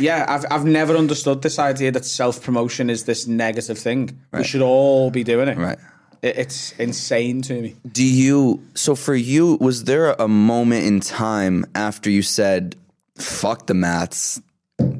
yeah, 0.00 0.24
I've 0.28 0.44
I've 0.50 0.64
never 0.64 0.96
understood 0.96 1.42
this 1.42 1.58
idea 1.58 1.90
that 1.92 2.04
self 2.04 2.42
promotion 2.42 2.90
is 2.90 3.04
this 3.04 3.26
negative 3.26 3.78
thing. 3.78 4.18
We 4.32 4.44
should 4.44 4.62
all 4.62 5.10
be 5.10 5.22
doing 5.24 5.48
it. 5.48 5.56
Right. 5.56 5.78
It, 6.26 6.36
it's 6.38 6.72
insane 6.78 7.42
to 7.42 7.54
me. 7.62 7.76
Do 7.90 8.04
you 8.04 8.60
so 8.74 8.94
for 8.94 9.14
you 9.14 9.56
was 9.60 9.84
there 9.84 10.12
a 10.12 10.28
moment 10.28 10.84
in 10.86 11.00
time 11.00 11.64
after 11.74 12.10
you 12.10 12.22
said 12.22 12.76
fuck 13.16 13.66
the 13.66 13.74
maths 13.74 14.40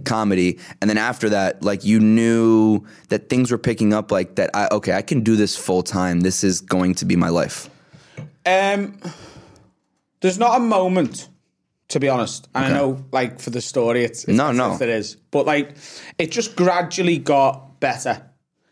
comedy 0.05 0.59
and 0.81 0.89
then 0.89 0.97
after 0.97 1.29
that 1.29 1.63
like 1.63 1.85
you 1.85 2.01
knew 2.01 2.81
that 3.09 3.29
things 3.29 3.51
were 3.51 3.59
picking 3.59 3.93
up 3.93 4.11
like 4.11 4.37
that 4.37 4.49
I 4.55 4.69
okay 4.73 4.95
I 4.95 5.03
can 5.03 5.21
do 5.21 5.37
this 5.37 5.55
full 5.57 5.83
time 5.83 6.21
this 6.21 6.43
is 6.43 6.63
going 6.63 6.95
to 6.95 7.05
be 7.05 7.17
my 7.17 7.29
life 7.29 7.69
Um, 8.47 8.99
there's 10.21 10.39
not 10.39 10.57
a 10.57 10.61
moment, 10.61 11.29
to 11.89 12.01
be 12.01 12.09
honest. 12.09 12.49
And 12.55 12.65
I 12.65 12.69
know, 12.79 13.05
like 13.13 13.41
for 13.41 13.51
the 13.51 13.61
story, 13.61 14.05
it's, 14.05 14.25
it's 14.25 14.37
No, 14.39 14.53
no. 14.53 14.79
it 14.81 14.89
is, 14.89 15.17
but 15.31 15.45
like 15.47 15.75
it 16.17 16.31
just 16.31 16.57
gradually 16.57 17.19
got 17.19 17.81
better. 17.81 18.23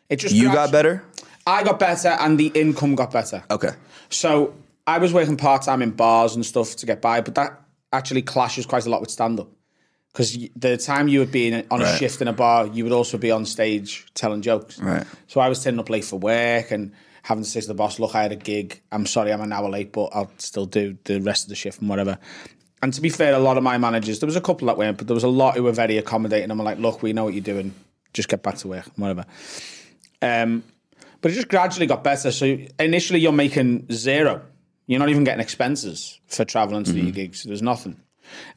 It 0.09 0.17
just 0.17 0.35
you 0.35 0.53
got 0.53 0.71
better 0.73 1.03
I 1.47 1.63
got 1.63 1.79
better, 1.79 2.09
and 2.09 2.39
the 2.39 2.47
income 2.55 2.95
got 2.95 3.13
better. 3.13 3.45
okay 3.51 3.71
So 4.11 4.55
I 4.87 4.99
was 4.99 5.13
working 5.13 5.37
part 5.37 5.63
time 5.63 5.83
in 5.83 5.91
bars 5.91 6.35
and 6.35 6.45
stuff 6.45 6.77
to 6.77 6.87
get 6.87 7.01
by, 7.03 7.21
but 7.21 7.35
that 7.35 7.61
actually 7.93 8.23
clashes 8.23 8.66
quite 8.66 8.87
a 8.87 8.90
lot 8.90 9.01
with 9.01 9.11
stand 9.11 9.40
up. 9.40 9.49
Because 10.12 10.37
the 10.55 10.77
time 10.77 11.09
you 11.09 11.18
would 11.18 11.33
be 11.33 11.49
in, 11.49 11.66
on 11.71 11.81
a 11.81 11.85
Right. 11.85 11.99
shift 11.99 12.23
in 12.23 12.29
a 12.29 12.33
bar, 12.33 12.66
you 12.68 12.85
would 12.85 12.92
also 12.92 13.18
be 13.18 13.31
on 13.33 13.45
stage 13.45 14.07
telling 14.14 14.42
jokes. 14.42 14.79
Right. 14.79 15.05
So 15.27 15.40
I 15.40 15.49
was 15.49 15.62
turning 15.62 15.81
up 15.81 15.90
late 15.90 16.05
for 16.05 16.18
work 16.21 16.71
and 16.71 16.92
having 17.23 17.42
to 17.42 17.51
say 17.51 17.61
to 17.61 17.66
the 17.66 17.75
boss, 17.75 17.99
"Look, 17.99 18.14
I 18.14 18.23
had 18.23 18.31
a 18.33 18.37
gig. 18.37 18.81
I'm 18.92 19.07
sorry, 19.07 19.33
I'm 19.33 19.40
an 19.40 19.53
hour 19.53 19.68
late, 19.68 19.90
but 19.92 20.11
I'll 20.14 20.31
still 20.38 20.66
do 20.66 20.97
the 21.05 21.21
rest 21.21 21.45
of 21.45 21.49
the 21.49 21.57
shift 21.57 21.81
and 21.81 21.88
whatever." 21.88 22.18
And 22.83 22.92
to 22.95 23.01
be 23.01 23.09
fair, 23.09 23.33
a 23.35 23.38
lot 23.38 23.57
of 23.57 23.62
my 23.64 23.77
managers, 23.79 24.21
there 24.21 24.27
was 24.27 24.37
a 24.37 24.40
couple 24.42 24.66
that 24.66 24.77
weren't, 24.79 24.99
but 24.99 25.07
there 25.09 25.14
was 25.14 25.25
a 25.25 25.29
lot 25.29 25.57
who 25.57 25.62
were 25.64 25.73
very 25.73 25.97
accommodating. 25.99 26.51
I'm 26.51 26.59
like, 26.59 26.79
"Look, 26.79 27.03
we 27.03 27.12
know 27.12 27.25
what 27.25 27.35
you're 27.35 27.42
doing. 27.42 27.75
Just 28.12 28.29
get 28.29 28.42
back 28.42 28.57
to 28.59 28.68
work, 28.68 28.85
whatever." 28.97 29.25
Um, 30.23 30.62
but 31.25 31.33
it 31.33 31.37
just 31.37 31.49
gradually 31.49 31.87
got 31.87 32.05
better. 32.05 32.31
So 32.31 32.59
initially, 32.79 33.19
you're 33.19 33.33
making 33.33 33.87
zero. 33.91 34.43
You're 34.87 34.99
not 34.99 35.09
even 35.09 35.25
getting 35.25 35.41
expenses 35.41 36.21
for 36.27 36.45
traveling 36.45 36.85
to 36.85 36.93
do 36.93 36.99
your 36.99 37.07
mm-hmm. 37.07 37.15
gigs. 37.15 37.45
There's 37.45 37.63
nothing. 37.63 37.99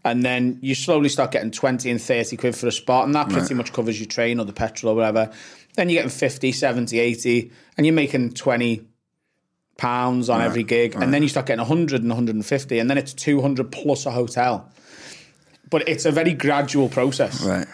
And 0.04 0.26
then 0.26 0.60
you 0.62 0.76
slowly 0.76 1.08
start 1.08 1.32
getting 1.32 1.50
20 1.50 1.90
and 1.90 2.02
30 2.02 2.36
quid 2.36 2.58
for 2.58 2.68
a 2.68 2.72
spot, 2.74 3.06
and 3.06 3.16
that 3.16 3.30
pretty 3.30 3.54
much 3.54 3.72
covers 3.72 3.98
your 4.02 4.08
train 4.08 4.38
or 4.38 4.44
the 4.44 4.52
petrol 4.52 4.92
or 4.92 4.96
whatever. 4.98 5.32
Then 5.76 5.88
you're 5.88 6.04
getting 6.04 6.10
50, 6.10 6.52
70, 6.52 7.00
80, 7.00 7.52
and 7.78 7.86
you're 7.86 7.96
making 7.96 8.34
20 8.34 8.86
pounds 9.78 10.30
on 10.30 10.42
every 10.42 10.64
gig. 10.64 10.94
And 10.96 11.14
then 11.14 11.24
you 11.24 11.30
start 11.30 11.46
getting 11.46 11.60
100 11.60 12.02
and 12.02 12.10
150, 12.10 12.80
and 12.80 12.90
then 12.90 12.98
it's 12.98 13.14
200 13.14 13.72
plus 13.72 14.06
a 14.06 14.12
hotel. 14.12 14.70
But 15.70 15.88
it's 15.88 16.04
a 16.04 16.12
very 16.12 16.34
gradual 16.34 16.90
process 16.90 17.46
right 17.46 17.66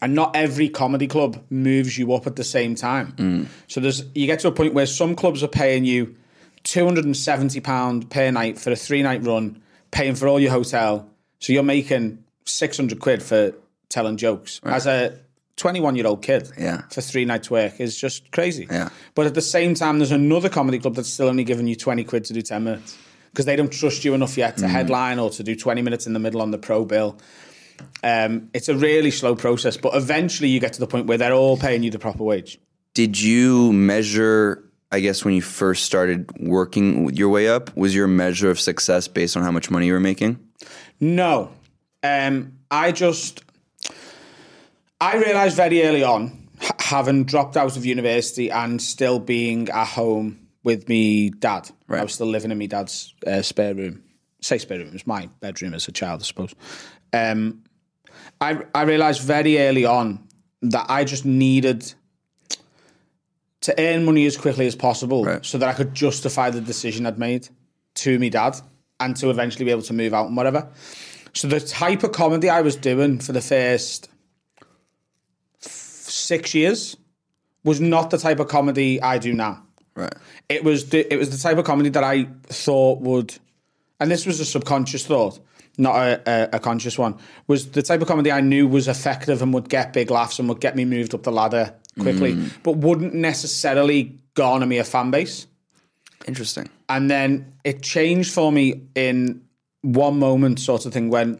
and 0.00 0.14
not 0.14 0.34
every 0.34 0.68
comedy 0.68 1.06
club 1.06 1.42
moves 1.50 1.98
you 1.98 2.12
up 2.12 2.26
at 2.26 2.36
the 2.36 2.44
same 2.44 2.74
time. 2.74 3.12
Mm. 3.12 3.46
So 3.68 3.80
there's 3.80 4.04
you 4.14 4.26
get 4.26 4.40
to 4.40 4.48
a 4.48 4.52
point 4.52 4.74
where 4.74 4.86
some 4.86 5.14
clubs 5.14 5.42
are 5.42 5.48
paying 5.48 5.84
you 5.84 6.16
two 6.62 6.84
hundred 6.84 7.04
and 7.04 7.16
seventy 7.16 7.60
pound 7.60 8.10
per 8.10 8.30
night 8.30 8.58
for 8.58 8.70
a 8.70 8.76
three 8.76 9.02
night 9.02 9.22
run, 9.24 9.62
paying 9.90 10.14
for 10.14 10.28
all 10.28 10.40
your 10.40 10.50
hotel. 10.50 11.08
So 11.40 11.52
you're 11.52 11.62
making 11.62 12.24
six 12.44 12.76
hundred 12.76 13.00
quid 13.00 13.22
for 13.22 13.52
telling 13.88 14.16
jokes 14.16 14.60
as 14.64 14.86
a 14.86 15.18
twenty 15.56 15.80
one 15.80 15.96
year 15.96 16.06
old 16.06 16.22
kid. 16.22 16.50
Yeah. 16.58 16.82
for 16.90 17.00
three 17.00 17.24
nights 17.24 17.50
work 17.50 17.80
is 17.80 17.96
just 17.96 18.30
crazy. 18.30 18.66
Yeah. 18.70 18.88
but 19.14 19.26
at 19.26 19.34
the 19.34 19.42
same 19.42 19.74
time, 19.74 19.98
there's 19.98 20.12
another 20.12 20.48
comedy 20.48 20.78
club 20.78 20.94
that's 20.94 21.10
still 21.10 21.28
only 21.28 21.44
giving 21.44 21.66
you 21.66 21.76
twenty 21.76 22.04
quid 22.04 22.24
to 22.26 22.32
do 22.32 22.42
ten 22.42 22.64
minutes. 22.64 22.96
Because 23.30 23.46
they 23.46 23.56
don't 23.56 23.72
trust 23.72 24.04
you 24.04 24.12
enough 24.12 24.36
yet 24.36 24.58
to 24.58 24.66
mm. 24.66 24.68
headline 24.68 25.18
or 25.18 25.30
to 25.30 25.42
do 25.42 25.56
20 25.56 25.80
minutes 25.80 26.06
in 26.06 26.12
the 26.12 26.18
middle 26.18 26.42
on 26.42 26.50
the 26.50 26.58
pro 26.58 26.84
bill. 26.84 27.18
Um, 28.02 28.50
it's 28.54 28.68
a 28.68 28.74
really 28.76 29.10
slow 29.10 29.34
process, 29.34 29.76
but 29.76 29.94
eventually 29.94 30.48
you 30.48 30.60
get 30.60 30.72
to 30.74 30.80
the 30.80 30.86
point 30.86 31.06
where 31.06 31.18
they're 31.18 31.32
all 31.32 31.56
paying 31.56 31.82
you 31.82 31.90
the 31.90 31.98
proper 31.98 32.24
wage. 32.24 32.58
did 32.94 33.20
you 33.20 33.72
measure 33.72 34.64
I 34.90 35.00
guess 35.00 35.24
when 35.24 35.32
you 35.32 35.40
first 35.40 35.84
started 35.84 36.30
working 36.38 37.14
your 37.14 37.30
way 37.30 37.48
up 37.48 37.74
was 37.76 37.94
your 37.94 38.06
measure 38.06 38.50
of 38.50 38.60
success 38.60 39.08
based 39.08 39.36
on 39.36 39.42
how 39.42 39.50
much 39.50 39.70
money 39.70 39.86
you 39.86 39.94
were 39.94 40.00
making 40.00 40.38
No, 41.00 41.50
um, 42.02 42.58
I 42.70 42.92
just 42.92 43.42
I 45.00 45.16
realised 45.16 45.56
very 45.56 45.82
early 45.82 46.04
on, 46.04 46.48
having 46.78 47.24
dropped 47.24 47.56
out 47.56 47.76
of 47.76 47.84
university 47.84 48.50
and 48.50 48.80
still 48.80 49.18
being 49.18 49.68
at 49.68 49.86
home 49.86 50.46
with 50.62 50.88
me 50.88 51.30
dad. 51.30 51.68
I 51.88 52.02
was 52.02 52.14
still 52.14 52.28
living 52.28 52.50
in 52.52 52.58
my 52.58 52.66
dad's 52.66 53.12
uh, 53.26 53.42
spare 53.42 53.74
room. 53.74 54.04
Say 54.40 54.58
spare 54.58 54.78
room, 54.78 54.88
it 54.88 54.92
was 54.92 55.06
my 55.06 55.28
bedroom 55.40 55.74
as 55.74 55.88
a 55.88 55.92
child, 55.92 56.20
I 56.20 56.24
suppose. 56.24 56.54
Um, 57.12 57.64
I 58.40 58.62
I 58.74 58.82
realised 58.82 59.22
very 59.22 59.58
early 59.58 59.84
on 59.84 60.26
that 60.62 60.86
I 60.88 61.04
just 61.04 61.24
needed 61.24 61.92
to 63.62 63.74
earn 63.78 64.04
money 64.04 64.26
as 64.26 64.36
quickly 64.36 64.66
as 64.66 64.74
possible 64.74 65.24
Right. 65.24 65.44
so 65.44 65.58
that 65.58 65.68
I 65.68 65.72
could 65.72 65.94
justify 65.94 66.50
the 66.50 66.60
decision 66.60 67.06
I'd 67.06 67.18
made 67.18 67.48
to 67.96 68.18
me 68.18 68.28
dad 68.30 68.56
and 68.98 69.16
to 69.16 69.30
eventually 69.30 69.64
be 69.64 69.70
able 69.70 69.82
to 69.82 69.92
move 69.92 70.12
out 70.14 70.26
and 70.26 70.36
whatever. 70.36 70.68
So 71.32 71.46
the 71.48 71.60
type 71.60 72.02
of 72.02 72.12
comedy 72.12 72.48
I 72.50 72.60
was 72.60 72.74
doing 72.76 73.18
for 73.20 73.32
the 73.32 73.40
first 73.40 74.08
f- 75.64 75.70
six 75.70 76.54
years 76.54 76.96
was 77.64 77.80
not 77.80 78.10
the 78.10 78.18
type 78.18 78.40
of 78.40 78.48
comedy 78.48 79.00
I 79.00 79.18
do 79.18 79.32
now. 79.32 79.62
right 79.94 80.12
It 80.48 80.64
was 80.64 80.88
the, 80.90 81.10
it 81.12 81.16
was 81.16 81.30
the 81.30 81.38
type 81.38 81.58
of 81.58 81.64
comedy 81.64 81.90
that 81.90 82.04
I 82.04 82.26
thought 82.46 83.00
would, 83.00 83.36
and 84.00 84.10
this 84.10 84.26
was 84.26 84.40
a 84.40 84.44
subconscious 84.44 85.06
thought, 85.06 85.38
not 85.78 85.96
a, 85.96 86.22
a, 86.26 86.56
a 86.56 86.60
conscious 86.60 86.98
one. 86.98 87.18
Was 87.46 87.70
the 87.70 87.82
type 87.82 88.02
of 88.02 88.08
comedy 88.08 88.30
I 88.30 88.40
knew 88.40 88.68
was 88.68 88.88
effective 88.88 89.42
and 89.42 89.54
would 89.54 89.68
get 89.68 89.92
big 89.92 90.10
laughs 90.10 90.38
and 90.38 90.48
would 90.48 90.60
get 90.60 90.76
me 90.76 90.84
moved 90.84 91.14
up 91.14 91.22
the 91.22 91.32
ladder 91.32 91.74
quickly, 92.00 92.36
but 92.62 92.76
wouldn't 92.78 93.14
necessarily 93.14 94.18
garner 94.34 94.66
me 94.66 94.78
a 94.78 94.84
fan 94.84 95.10
base. 95.10 95.46
interesting 96.26 96.68
And 96.88 97.10
then 97.10 97.54
it 97.64 97.82
changed 97.82 98.32
for 98.32 98.52
me 98.52 98.82
in 98.94 99.42
one 99.82 100.18
moment, 100.18 100.60
sort 100.60 100.86
of 100.86 100.92
thing, 100.92 101.10
when 101.10 101.38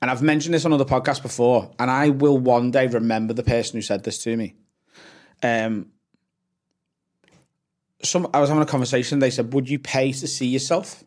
and 0.00 0.10
I've 0.10 0.22
mentioned 0.22 0.54
this 0.54 0.64
on 0.64 0.72
other 0.72 0.84
podcasts 0.84 1.22
before, 1.22 1.70
and 1.78 1.90
I 1.90 2.10
will 2.10 2.38
one 2.38 2.70
day 2.70 2.86
remember 2.86 3.32
the 3.32 3.42
person 3.42 3.78
who 3.78 3.82
said 3.82 4.04
this 4.04 4.18
to 4.24 4.36
me. 4.36 4.54
Um, 5.42 5.86
some 8.02 8.28
I 8.34 8.40
was 8.40 8.50
having 8.50 8.62
a 8.62 8.66
conversation. 8.66 9.18
They 9.18 9.30
said, 9.30 9.54
"Would 9.54 9.68
you 9.68 9.78
pay 9.78 10.12
to 10.12 10.26
see 10.26 10.46
yourself? 10.46 11.02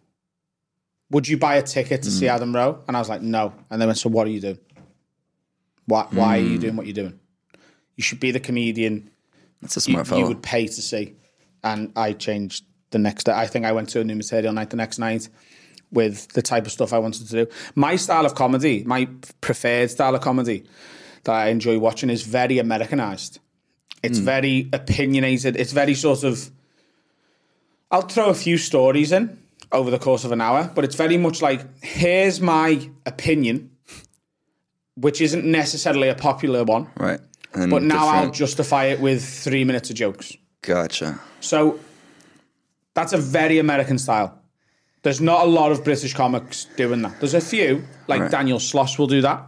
Would 1.11 1.27
you 1.27 1.37
buy 1.37 1.55
a 1.55 1.63
ticket 1.63 2.03
to 2.03 2.11
see 2.11 2.25
hmm. 2.25 2.31
Adam 2.31 2.55
Rowe?" 2.55 2.83
And 2.87 2.97
I 2.97 2.99
was 2.99 3.09
like, 3.09 3.21
"No." 3.21 3.53
And 3.69 3.81
they 3.81 3.85
went, 3.85 3.97
"So 3.97 4.09
what 4.09 4.27
are 4.27 4.29
you 4.29 4.41
doing? 4.41 4.59
Why 5.85 6.07
Why 6.11 6.37
are 6.37 6.41
you 6.41 6.55
hmm. 6.55 6.61
doing 6.61 6.75
what 6.75 6.85
you're 6.85 6.93
doing? 6.93 7.19
You 7.95 8.03
should 8.03 8.19
be 8.19 8.31
the 8.31 8.39
comedian 8.39 9.09
That's 9.61 9.77
a 9.77 9.79
you, 9.79 9.93
smart 9.93 10.07
you 10.07 10.09
fellow. 10.09 10.27
would 10.27 10.43
pay 10.43 10.67
to 10.67 10.81
see." 10.81 11.15
And 11.63 11.91
I 11.95 12.13
changed 12.13 12.65
the 12.91 12.99
next 12.99 13.25
day. 13.25 13.33
I 13.33 13.47
think 13.47 13.65
I 13.65 13.71
went 13.71 13.89
to 13.89 14.01
a 14.01 14.03
new 14.03 14.15
material 14.15 14.53
night 14.53 14.69
the 14.69 14.77
next 14.77 14.99
night 14.99 15.29
with 15.91 16.27
the 16.29 16.41
type 16.41 16.65
of 16.65 16.71
stuff 16.71 16.93
I 16.93 16.99
wanted 16.99 17.27
to 17.27 17.45
do. 17.45 17.51
My 17.75 17.95
style 17.95 18.25
of 18.25 18.35
comedy, 18.35 18.83
my 18.83 19.07
preferred 19.39 19.89
style 19.89 20.15
of 20.15 20.21
comedy 20.21 20.65
that 21.23 21.33
I 21.33 21.47
enjoy 21.47 21.79
watching 21.79 22.09
is 22.09 22.23
very 22.23 22.59
Americanized. 22.59 23.39
It's 24.03 24.19
hmm. 24.19 24.25
very 24.25 24.69
opinionated. 24.73 25.55
It's 25.55 25.71
very 25.71 25.93
sort 25.93 26.23
of. 26.23 26.51
I'll 27.89 28.01
throw 28.01 28.27
a 28.27 28.33
few 28.33 28.57
stories 28.57 29.13
in 29.13 29.39
over 29.71 29.91
the 29.91 29.99
course 29.99 30.23
of 30.23 30.31
an 30.31 30.41
hour, 30.41 30.71
but 30.73 30.83
it's 30.83 30.95
very 30.95 31.17
much 31.17 31.41
like 31.41 31.61
here's 31.83 32.39
my 32.41 32.89
opinion, 33.05 33.71
which 34.95 35.21
isn't 35.21 35.45
necessarily 35.45 36.09
a 36.09 36.15
popular 36.15 36.63
one, 36.63 36.87
right. 36.97 37.19
And 37.53 37.71
but 37.71 37.81
now 37.83 38.07
I'll 38.07 38.31
justify 38.31 38.85
it 38.85 38.99
with 38.99 39.23
three 39.23 39.63
minutes 39.63 39.89
of 39.89 39.95
jokes. 39.95 40.33
Gotcha. 40.61 41.19
So 41.39 41.79
that's 42.93 43.13
a 43.13 43.17
very 43.17 43.57
American 43.59 43.97
style. 43.97 44.39
There's 45.03 45.21
not 45.21 45.45
a 45.45 45.49
lot 45.49 45.71
of 45.71 45.83
British 45.83 46.13
comics 46.13 46.65
doing 46.75 47.01
that. 47.03 47.19
There's 47.19 47.33
a 47.33 47.41
few, 47.41 47.83
like 48.07 48.21
Right. 48.21 48.31
Daniel 48.31 48.59
Sloss 48.59 48.97
will 48.99 49.07
do 49.07 49.21
that. 49.21 49.47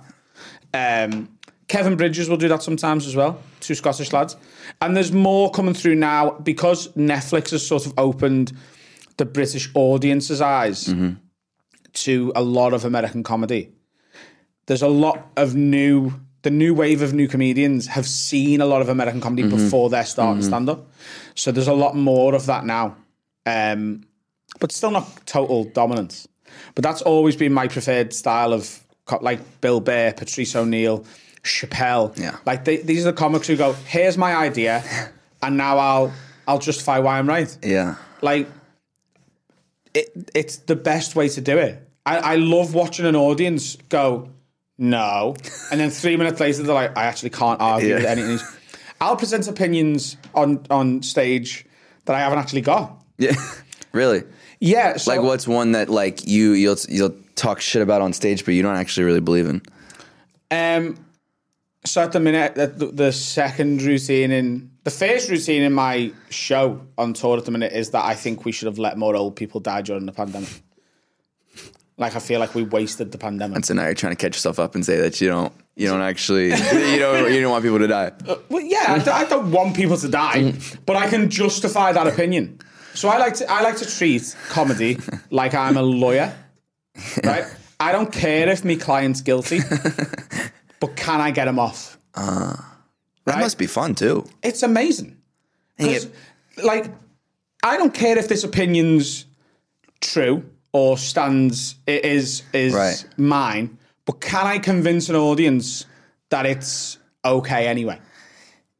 Um, 0.74 1.30
Kevin 1.68 1.98
Bridges 1.98 2.30
will 2.30 2.38
do 2.38 2.48
that 2.48 2.64
sometimes 2.64 3.06
as 3.06 3.16
well. 3.16 3.42
Two 3.60 3.76
Scottish 3.76 4.14
lads, 4.14 4.38
and 4.82 4.96
there's 4.96 5.12
more 5.12 5.52
coming 5.52 5.74
through 5.74 5.96
now 5.96 6.32
because 6.32 6.88
Netflix 6.94 7.52
has 7.52 7.66
sort 7.66 7.86
of 7.86 7.94
opened 7.98 8.54
the 9.20 9.26
British 9.26 9.70
audience's 9.76 10.42
eyes 10.42 10.86
mm-hmm. 10.86 11.14
to 11.94 12.32
a 12.36 12.42
lot 12.42 12.74
of 12.74 12.86
American 12.86 13.22
comedy. 13.22 13.72
There's 14.66 14.82
a 14.82 14.88
lot 14.88 15.28
of 15.36 15.56
new, 15.56 16.14
the 16.42 16.50
new 16.50 16.74
wave 16.74 17.02
of 17.04 17.14
new 17.14 17.28
comedians 17.28 17.88
have 17.88 18.08
seen 18.08 18.62
a 18.62 18.66
lot 18.66 18.82
of 18.82 18.90
American 18.90 19.22
comedy 19.22 19.44
mm-hmm. 19.44 19.58
before 19.58 19.90
they're 19.90 20.06
starting 20.06 20.42
mm-hmm. 20.42 20.50
stand 20.50 20.70
up. 20.70 20.90
So 21.36 21.52
there's 21.52 21.68
a 21.68 21.74
lot 21.74 21.96
more 21.96 22.34
of 22.34 22.48
that 22.48 22.66
now. 22.66 22.96
Um, 23.46 24.06
but 24.60 24.72
still 24.72 24.92
not 24.92 25.26
total 25.26 25.66
dominance. 25.66 26.28
But 26.76 26.84
that's 26.84 27.02
always 27.02 27.36
been 27.36 27.54
my 27.54 27.68
preferred 27.68 28.14
style 28.14 28.54
of 28.54 28.84
co- 29.06 29.20
like 29.22 29.40
Bill 29.62 29.82
Burr, 29.82 30.14
Patrice 30.14 30.56
O'Neal, 30.56 31.06
Chappelle. 31.44 32.18
Yeah. 32.18 32.38
Like 32.46 32.66
they, 32.66 32.78
these 32.78 33.06
are 33.06 33.12
the 33.12 33.18
comics 33.18 33.48
who 33.48 33.56
go, 33.56 33.74
"Here's 33.74 34.18
my 34.18 34.36
idea, 34.36 34.84
and 35.44 35.58
now 35.58 35.78
I'll 35.78 36.14
I'll 36.48 36.60
justify 36.60 37.00
why 37.00 37.20
I'm 37.20 37.28
right." 37.28 37.56
Yeah. 37.64 37.96
Like 38.22 38.48
it, 39.94 40.32
it's 40.36 40.58
the 40.58 40.76
best 40.76 41.16
way 41.16 41.30
to 41.30 41.42
do 41.42 41.58
it. 41.58 41.88
I, 42.06 42.18
I 42.18 42.36
love 42.36 42.74
watching 42.74 43.06
an 43.06 43.16
audience 43.16 43.78
go, 43.90 44.30
"No," 44.78 45.36
and 45.72 45.80
then 45.80 45.90
three 45.90 46.16
minutes 46.18 46.40
later 46.40 46.64
they're 46.64 46.74
like, 46.74 46.98
"I 46.98 47.06
actually 47.06 47.32
can't 47.32 47.60
argue 47.62 47.90
Yeah. 47.90 47.96
with 47.96 48.06
anything." 48.06 48.40
I'll 49.02 49.16
present 49.16 49.48
opinions 49.48 50.18
on 50.34 50.66
on 50.70 51.02
stage 51.04 51.66
that 52.06 52.16
I 52.16 52.20
haven't 52.20 52.40
actually 52.40 52.62
got. 52.62 53.04
Yeah. 53.18 53.34
really. 53.92 54.24
Yeah, 54.62 54.98
so, 54.98 55.12
Like 55.12 55.22
what's 55.22 55.48
one 55.48 55.72
that 55.74 55.90
like 55.90 56.28
you 56.28 56.52
you'll 56.52 56.78
you'll 56.90 57.16
talk 57.36 57.62
shit 57.62 57.82
about 57.82 58.02
on 58.02 58.12
stage, 58.14 58.44
but 58.44 58.54
you 58.54 58.62
don't 58.62 58.76
actually 58.76 59.06
really 59.06 59.22
believe 59.22 59.48
in? 59.48 59.62
Um, 60.52 60.98
so 61.86 62.02
at 62.02 62.12
the 62.12 62.20
minute, 62.20 62.56
the, 62.56 62.68
the 62.88 63.12
second 63.12 63.82
routine 63.82 64.32
in 64.32 64.72
the 64.84 64.92
first 64.92 65.30
routine 65.30 65.62
in 65.64 65.74
my 65.74 66.12
show 66.30 66.82
on 66.98 67.14
tour 67.14 67.38
at 67.38 67.46
the 67.46 67.52
minute 67.52 67.74
is 67.74 67.92
that 67.92 68.04
I 68.06 68.16
think 68.16 68.46
we 68.46 68.52
should 68.52 68.66
have 68.68 68.80
let 68.80 68.98
more 68.98 69.16
old 69.16 69.36
people 69.36 69.60
die 69.60 69.82
during 69.82 70.06
the 70.06 70.12
pandemic. 70.12 70.50
Like 71.98 72.16
I 72.16 72.20
feel 72.20 72.40
like 72.40 72.56
we 72.56 72.64
wasted 72.64 73.12
the 73.12 73.18
pandemic. 73.18 73.56
And 73.58 73.66
so 73.66 73.74
now 73.74 73.86
you're 73.86 73.94
trying 73.94 74.16
to 74.16 74.22
catch 74.22 74.36
yourself 74.36 74.58
up 74.60 74.74
and 74.76 74.86
say 74.86 74.98
that 75.02 75.20
you 75.20 75.28
don't 75.28 75.54
you 75.76 75.88
don't 75.88 76.02
actually 76.02 76.46
you 76.92 77.00
don't 77.00 77.32
you 77.34 77.42
don't 77.42 77.52
want 77.52 77.64
people 77.64 77.80
to 77.80 77.88
die. 77.88 78.12
Uh, 78.28 78.36
well, 78.50 78.62
yeah, 78.62 78.86
I, 78.88 78.98
don't- 79.00 79.08
I 79.10 79.26
don't 79.26 79.52
want 79.52 79.76
people 79.76 79.98
to 79.98 80.08
die, 80.08 80.54
but 80.86 80.96
I 80.96 81.10
can 81.10 81.30
justify 81.30 81.92
that 81.92 82.08
opinion. 82.08 82.60
So 82.94 83.10
I 83.10 83.18
like 83.18 83.34
to 83.36 83.52
I 83.52 83.62
like 83.62 83.78
to 83.78 83.86
treat 83.86 84.36
comedy 84.50 84.98
like 85.30 85.54
I'm 85.54 85.76
a 85.78 85.82
lawyer, 85.82 86.34
right? 87.24 87.46
I 87.82 87.92
don't 87.92 88.12
care 88.12 88.50
if 88.50 88.66
my 88.66 88.76
client's 88.76 89.22
guilty, 89.22 89.60
but 90.80 90.96
can 90.96 91.22
I 91.22 91.32
get 91.32 91.48
him 91.48 91.60
off? 91.60 91.98
Ah. 92.16 92.78
That 93.26 93.36
Right? 93.36 93.42
must 93.42 93.58
be 93.58 93.68
fun 93.68 93.96
too. 93.96 94.26
It's 94.42 94.64
amazing. 94.64 95.16
like, 96.64 96.86
I 97.64 97.78
don't 97.78 97.94
care 97.94 98.18
if 98.18 98.28
this 98.28 98.44
opinion's 98.44 99.26
true 100.02 100.44
or 100.74 100.98
stands 100.98 101.76
it 101.88 102.04
is 102.06 102.44
is 102.54 102.74
Right. 102.74 103.06
mine, 103.18 103.78
but 104.06 104.20
can 104.22 104.46
I 104.48 104.60
convince 104.60 105.10
an 105.10 105.16
audience 105.16 105.86
that 106.30 106.46
it's 106.46 106.98
okay 107.24 107.68
anyway? 107.68 108.00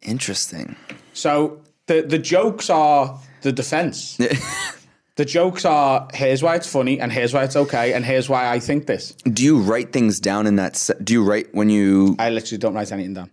Interesting. 0.02 0.76
So 1.14 1.62
the 1.88 2.02
the 2.02 2.18
jokes 2.20 2.70
are 2.70 3.20
the 3.42 3.52
defense. 3.52 4.18
the 5.20 5.26
jokes 5.26 5.66
are 5.66 6.08
here's 6.14 6.42
why 6.42 6.56
it's 6.56 6.72
funny 6.72 6.98
and 7.02 7.12
here's 7.12 7.34
why 7.34 7.44
it's 7.44 7.58
okay 7.58 7.92
and 7.92 8.06
here's 8.06 8.30
why 8.30 8.50
I 8.50 8.58
think 8.58 8.86
this. 8.86 9.12
Do 9.40 9.44
you 9.44 9.60
write 9.60 9.92
things 9.92 10.18
down 10.22 10.48
in 10.48 10.56
that? 10.56 10.78
Se- 10.78 10.94
do 11.04 11.12
you 11.12 11.24
write 11.26 11.54
when 11.54 11.70
you 11.70 12.16
I 12.18 12.30
literally 12.30 12.58
don't 12.58 12.74
write 12.74 12.90
anything 12.94 13.16
down. 13.16 13.30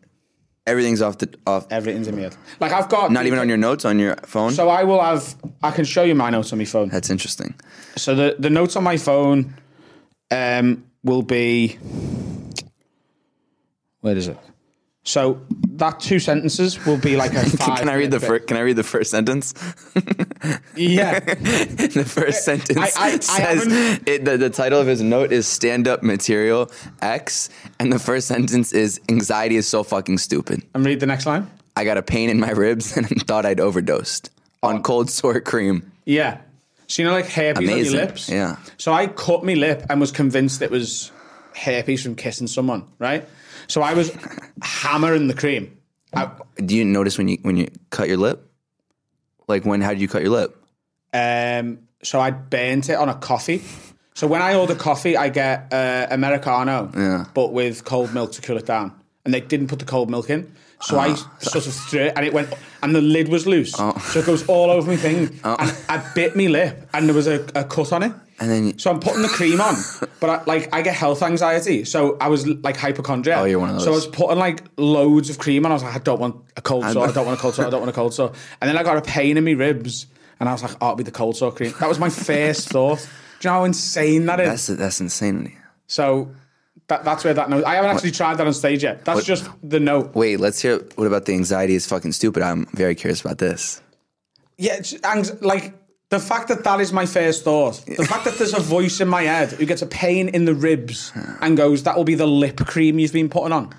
everything's 0.67 1.01
off 1.01 1.19
the 1.19 1.33
off? 1.47 1.69
Everything's 1.71 2.09
in 2.09 2.17
my 2.17 2.23
head. 2.23 2.37
Like 2.59 2.73
I've 2.73 2.89
got 2.89 3.13
Not 3.13 3.27
even 3.27 3.39
on 3.39 3.49
your 3.49 3.57
notes 3.57 3.85
on 3.85 4.01
your 4.01 4.17
phone. 4.25 4.51
So 4.51 4.69
I 4.69 4.83
will 4.83 5.01
have. 5.01 5.37
I 5.63 5.71
can 5.71 5.85
show 5.85 6.03
you 6.03 6.17
my 6.17 6.29
notes 6.31 6.53
on 6.53 6.59
my 6.59 6.65
phone. 6.65 6.89
That's 6.89 7.09
interesting. 7.09 7.55
So 7.97 8.17
the 8.17 8.35
the 8.37 8.51
notes 8.51 8.75
on 8.75 8.83
my 8.83 8.97
phone 8.97 9.55
um, 10.33 10.85
will 11.05 11.23
be 11.23 11.79
where 14.01 14.17
is 14.17 14.27
it? 14.27 14.39
So 15.07 15.41
that 15.77 16.01
two 16.01 16.19
sentences 16.19 16.85
will 16.85 16.97
be 16.99 17.17
like 17.17 17.33
a 17.33 17.45
five. 17.59 17.79
Can 17.79 17.89
I 17.89 17.95
read 17.95 18.11
the 18.11 18.19
first? 18.19 18.49
Can 18.49 18.57
I 18.57 18.61
read 18.61 18.75
the 18.77 18.83
first 18.83 19.11
sentence? 19.11 19.55
Yeah, 20.77 21.21
the 21.21 22.05
first 22.07 22.45
sentence 22.45 22.79
I- 22.97 23.09
I- 23.11 23.13
I 23.15 23.19
says 23.19 23.67
it, 24.07 24.25
the, 24.25 24.37
the 24.37 24.51
title 24.51 24.79
of 24.79 24.87
his 24.87 25.01
note 25.03 25.33
is 25.33 25.47
stand 25.47 25.89
up 25.89 26.03
material 26.03 26.71
X, 27.01 27.49
and 27.81 27.91
the 27.93 27.99
first 27.99 28.29
sentence 28.29 28.73
is 28.73 29.01
anxiety 29.09 29.57
is 29.57 29.67
so 29.67 29.83
fucking 29.83 30.19
stupid. 30.19 30.63
and 30.75 30.85
read 30.85 31.01
the 31.01 31.07
next 31.07 31.25
line. 31.25 31.51
I 31.77 31.85
got 31.85 31.97
a 31.97 32.03
pain 32.03 32.29
in 32.31 32.39
my 32.39 32.51
ribs 32.51 32.97
and 32.97 33.07
thought 33.27 33.47
I'd 33.47 33.61
overdosed 33.61 34.31
Oh. 34.63 34.69
on 34.69 34.83
cold 34.83 35.11
sore 35.11 35.41
cream. 35.41 35.91
Yeah. 36.05 36.39
So 36.89 37.03
you 37.03 37.09
know, 37.09 37.15
like 37.15 37.27
herpes 37.27 37.59
Amazing. 37.59 37.87
on 37.95 37.99
your 38.01 38.07
lips. 38.07 38.29
Yeah. 38.29 38.57
So 38.77 38.93
I 38.93 39.07
cut 39.07 39.45
my 39.45 39.55
lip 39.55 39.85
and 39.89 40.01
was 40.01 40.13
convinced 40.13 40.61
it 40.63 40.71
was 40.71 41.11
herpes 41.55 42.03
from 42.03 42.15
kissing 42.17 42.47
someone. 42.47 42.85
Right. 42.99 43.27
So 43.67 43.83
I 43.83 43.95
was 43.95 44.11
hammering 44.63 45.29
the 45.29 45.35
cream. 45.35 45.77
I, 46.15 46.31
Do 46.65 46.75
you 46.77 46.85
notice 46.85 47.19
when 47.19 47.29
you 47.29 47.39
when 47.43 47.57
you 47.57 47.69
cut 47.91 48.09
your 48.09 48.17
lip? 48.19 48.49
Like 49.49 49.65
when? 49.65 49.81
How 49.81 49.91
did 49.91 50.01
you 50.01 50.09
cut 50.09 50.23
your 50.23 50.33
lip? 50.33 50.57
Um, 51.13 51.79
so 52.03 52.21
I 52.21 52.31
burnt 52.31 52.89
it 52.89 52.95
on 52.97 53.09
a 53.09 53.15
coffee. 53.15 53.63
So 54.15 54.27
when 54.27 54.41
I 54.43 54.55
order 54.55 54.75
coffee, 54.75 55.17
I 55.17 55.29
get 55.29 55.73
uh, 55.73 56.07
americano, 56.11 56.91
Yeah. 56.97 57.27
but 57.35 57.53
with 57.53 57.85
cold 57.85 58.15
milk 58.15 58.33
to 58.33 58.43
cool 58.43 58.57
it 58.57 58.67
down. 58.67 58.93
And 59.25 59.35
they 59.35 59.41
didn't 59.41 59.69
put 59.69 59.79
the 59.79 59.85
cold 59.85 60.09
milk 60.09 60.31
in, 60.31 60.51
so 60.81 60.99
I 60.99 61.09
Ah. 61.11 61.37
sort 61.41 61.67
of 61.67 61.75
threw 61.75 62.01
it, 62.03 62.13
and 62.17 62.25
it 62.25 62.33
went, 62.33 62.49
and 62.83 62.95
the 62.95 63.01
lid 63.03 63.29
was 63.29 63.47
loose, 63.47 63.75
Oh. 63.79 63.93
so 64.13 64.21
it 64.21 64.27
goes 64.27 64.47
all 64.47 64.71
over 64.71 64.89
my 64.91 64.97
thing. 64.97 65.39
And 65.45 65.73
I 65.89 66.03
bit 66.15 66.35
my 66.37 66.47
lip, 66.47 66.89
and 66.95 67.07
there 67.09 67.15
was 67.15 67.27
a, 67.27 67.45
a 67.55 67.65
cut 67.65 67.93
on 67.93 68.03
it. 68.05 68.13
And 68.39 68.51
then 68.51 68.67
you- 68.67 68.75
so 68.79 68.91
I'm 68.91 69.01
putting 69.01 69.23
the 69.23 69.29
cream 69.29 69.61
on, 69.61 69.75
but 70.21 70.31
I, 70.31 70.45
like 70.45 70.75
I 70.75 70.83
get 70.83 70.95
health 70.95 71.23
anxiety, 71.23 71.85
so 71.85 72.17
I 72.21 72.29
was 72.29 72.47
like 72.47 72.77
hypochondriac. 72.77 73.39
Oh, 73.39 73.45
you're 73.45 73.59
one 73.59 73.71
of 73.71 73.77
those. 73.77 73.85
So 73.85 73.93
I 73.93 73.95
was 73.95 74.07
putting 74.07 74.39
like 74.39 74.63
loads 74.77 75.31
of 75.31 75.39
cream 75.39 75.65
on. 75.65 75.73
I 75.73 75.75
was 75.75 75.83
like, 75.83 75.95
I 75.97 75.99
don't 76.01 76.21
want 76.21 76.37
a 76.57 76.61
cold 76.63 76.85
sore. 76.85 77.09
I 77.09 77.13
don't 77.13 77.27
want 77.27 77.39
a 77.39 77.43
cold 77.43 77.55
sore. 77.55 77.67
I 77.67 77.71
don't 77.71 77.81
want 77.81 77.91
a 77.91 77.95
cold 77.95 78.13
sore. 78.15 78.33
And 78.61 78.69
then 78.69 78.77
I 78.77 78.83
got 78.83 78.97
a 78.99 79.03
pain 79.03 79.37
in 79.37 79.45
my 79.45 79.53
ribs, 79.53 80.07
and 80.39 80.49
I 80.49 80.53
was 80.53 80.63
like, 80.63 80.73
oh, 80.81 80.87
it'll 80.89 80.97
be 80.97 81.05
the 81.05 81.11
cold 81.11 81.37
sore 81.37 81.51
cream. 81.53 81.73
That 81.81 81.89
was 81.89 81.99
my 81.99 82.11
first 82.11 82.69
thought. 82.75 82.99
Do 83.41 83.49
you 83.49 83.51
know 83.51 83.59
how 83.61 83.65
insane 83.65 84.27
that 84.27 84.41
is? 84.41 84.67
That's 84.67 84.79
that's 84.81 85.01
insanity. 85.01 85.57
so 85.87 86.31
that, 86.89 87.05
that's 87.05 87.25
where 87.25 87.35
that 87.35 87.51
note. 87.51 87.65
I 87.65 87.75
haven't 87.77 87.91
actually 87.91 88.13
tried 88.13 88.37
that 88.39 88.47
on 88.47 88.53
stage 88.53 88.83
yet. 88.85 89.05
That's 89.05 89.25
just 89.25 89.49
the 89.63 89.81
note. 89.81 90.15
Wait, 90.15 90.39
let's 90.41 90.61
hear. 90.61 90.79
What 90.95 91.07
about 91.07 91.25
the 91.25 91.33
anxiety 91.33 91.75
is 91.75 91.87
fucking 91.87 92.13
stupid? 92.13 92.43
I'm 92.43 92.67
very 92.75 92.95
curious 92.95 93.21
about 93.23 93.39
this. 93.39 93.81
Yeah, 94.59 94.77
it's, 94.77 94.95
like 95.43 95.75
the 96.09 96.21
fact 96.21 96.49
that 96.49 96.63
that 96.65 96.81
is 96.81 96.93
my 96.93 97.05
first 97.07 97.45
thought. 97.45 97.85
The 97.87 98.05
fact 98.07 98.25
that 98.25 98.39
there's 98.39 98.55
a 98.55 98.61
voice 98.77 99.01
in 99.01 99.09
my 99.09 99.23
head 99.23 99.53
who 99.53 99.67
gets 99.67 99.83
a 99.83 99.87
pain 99.87 100.29
in 100.29 100.45
the 100.45 100.55
ribs 100.55 101.13
and 101.41 101.57
goes, 101.57 101.83
"That 101.83 101.97
will 101.97 102.05
be 102.05 102.15
the 102.15 102.27
lip 102.27 102.59
cream 102.67 102.99
you've 102.99 103.13
been 103.13 103.29
putting 103.29 103.53
on," 103.53 103.75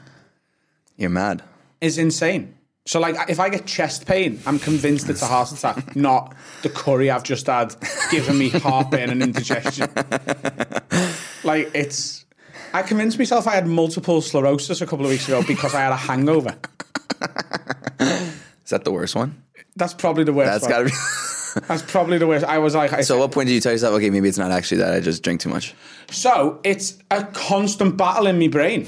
You're 0.97 1.09
mad. 1.09 1.43
is 1.81 1.97
insane. 1.97 2.53
So, 2.85 3.01
like, 3.01 3.15
if 3.29 3.39
I 3.39 3.49
get 3.49 3.65
chest 3.65 4.05
pain, 4.05 4.39
I'm 4.45 4.59
convinced 4.59 5.09
it's 5.09 5.21
a 5.21 5.25
heart 5.25 5.51
attack, 5.57 5.95
not 5.95 6.33
the 6.63 6.69
curry 6.69 7.11
I've 7.11 7.23
just 7.23 7.47
had 7.47 7.75
giving 8.11 8.37
me 8.37 8.49
heartburn 8.49 9.09
and 9.09 9.21
indigestion. 9.21 9.89
like, 11.43 11.69
it's. 11.73 12.25
I 12.73 12.83
convinced 12.83 13.17
myself 13.17 13.47
I 13.47 13.55
had 13.55 13.67
multiple 13.67 14.21
sclerosis 14.21 14.81
a 14.81 14.85
couple 14.85 15.05
of 15.05 15.11
weeks 15.11 15.27
ago 15.27 15.41
because 15.47 15.73
I 15.73 15.81
had 15.81 15.91
a 15.93 15.97
hangover. 15.97 16.55
Is 17.99 18.69
that 18.69 18.83
the 18.83 18.91
worst 18.91 19.15
one? 19.15 19.41
That's 19.75 19.93
probably 19.93 20.23
the 20.25 20.33
worst. 20.33 20.51
That's 20.51 20.63
one. 20.63 20.71
got 20.71 20.77
to 20.79 20.85
be. 20.85 20.91
That's 21.67 21.81
probably 21.81 22.17
the 22.17 22.27
worst. 22.27 22.45
I 22.45 22.57
was 22.57 22.75
like, 22.75 22.93
I 22.93 23.01
so, 23.01 23.15
at 23.15 23.19
what 23.19 23.31
point 23.31 23.47
did 23.47 23.53
you 23.55 23.61
tell 23.61 23.71
yourself, 23.71 23.95
okay, 23.95 24.09
maybe 24.09 24.27
it's 24.29 24.37
not 24.37 24.51
actually 24.51 24.77
that 24.79 24.93
I 24.93 24.99
just 24.99 25.23
drink 25.23 25.41
too 25.41 25.49
much? 25.49 25.73
So 26.11 26.59
it's 26.63 26.97
a 27.11 27.23
constant 27.25 27.97
battle 27.97 28.27
in 28.27 28.39
my 28.39 28.47
brain. 28.47 28.87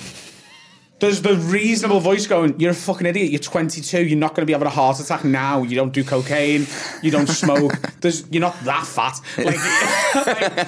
There's 0.99 1.21
the 1.21 1.35
reasonable 1.35 2.01
voice 2.01 2.27
going, 2.27 2.59
You're 2.59 2.71
a 2.71 2.75
fucking 2.75 3.07
idiot. 3.07 3.31
You're 3.31 3.39
22. 3.39 4.03
You're 4.03 4.19
not 4.19 4.31
going 4.35 4.41
to 4.41 4.45
be 4.45 4.51
having 4.51 4.67
a 4.67 4.71
heart 4.71 4.99
attack 4.99 5.23
now. 5.23 5.63
You 5.63 5.75
don't 5.77 5.93
do 5.93 6.03
cocaine. 6.03 6.67
You 7.01 7.09
don't 7.09 7.27
smoke. 7.29 7.71
There's, 8.01 8.29
you're 8.29 8.41
not 8.41 8.59
that 8.65 8.85
fat. 8.85 9.17
Like, 9.37 9.55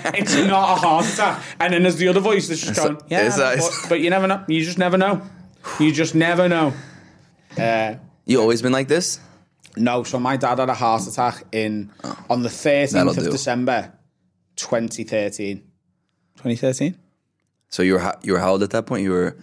like, 0.08 0.16
it's 0.20 0.34
not 0.36 0.78
a 0.78 0.82
heart 0.82 1.06
attack. 1.06 1.44
And 1.60 1.74
then 1.74 1.84
there's 1.84 1.98
the 1.98 2.08
other 2.08 2.22
voice 2.22 2.48
that's 2.48 2.62
just 2.62 2.76
going, 2.82 2.98
Yeah, 3.10 3.28
it's 3.28 3.36
that- 3.36 3.58
but, 3.60 3.90
but 3.90 4.00
you 4.00 4.10
never 4.10 4.26
know. 4.26 4.46
You 4.48 4.64
just 4.64 4.78
never 4.78 4.98
know. 4.98 5.22
You 5.82 5.92
just 5.92 6.16
never 6.16 6.48
know. 6.48 6.74
Uh, 7.58 7.96
You 8.26 8.40
always 8.40 8.62
been 8.62 8.72
like 8.72 8.88
this? 8.88 9.20
No, 9.78 10.04
so 10.04 10.20
my 10.20 10.38
dad 10.38 10.60
had 10.60 10.70
a 10.70 10.74
heart 10.74 11.08
attack 11.08 11.44
in 11.52 11.92
on 12.30 12.42
the 12.44 12.50
13th 12.50 13.18
of 13.18 13.24
do. 13.24 13.32
December 13.32 13.94
2013. 14.56 15.58
2013? 16.38 16.98
So 17.70 17.84
you 17.84 17.94
were 17.94 18.00
ho- 18.00 18.20
you 18.24 18.34
were 18.34 18.40
how 18.40 18.52
old 18.52 18.64
at 18.64 18.72
that 18.72 18.86
point? 18.86 19.04
You 19.04 19.12
were 19.12 19.38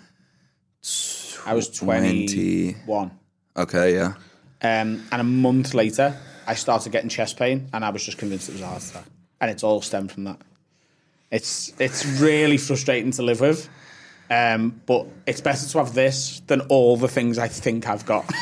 I 1.46 1.54
was 1.54 1.68
21. 1.70 3.10
okay, 3.56 3.94
yeah. 3.94 4.14
Um, 4.60 5.06
and 5.12 5.20
a 5.20 5.24
month 5.24 5.72
later, 5.72 6.16
I 6.46 6.54
started 6.54 6.92
getting 6.92 7.08
chest 7.08 7.36
pain, 7.36 7.68
and 7.72 7.84
I 7.84 7.90
was 7.90 8.04
just 8.04 8.18
convinced 8.18 8.48
it 8.48 8.52
was 8.52 8.60
a 8.62 8.66
heart 8.66 8.82
attack. 8.82 9.04
And 9.40 9.50
it's 9.50 9.62
all 9.62 9.80
stemmed 9.80 10.12
from 10.12 10.24
that. 10.24 10.38
It's 11.30 11.72
it's 11.78 12.04
really 12.20 12.56
frustrating 12.56 13.12
to 13.12 13.22
live 13.22 13.40
with, 13.40 13.68
um, 14.30 14.80
but 14.86 15.06
it's 15.26 15.40
better 15.40 15.66
to 15.68 15.78
have 15.78 15.94
this 15.94 16.40
than 16.46 16.62
all 16.62 16.96
the 16.96 17.08
things 17.08 17.38
I 17.38 17.48
think 17.48 17.88
I've 17.88 18.04
got. 18.04 18.24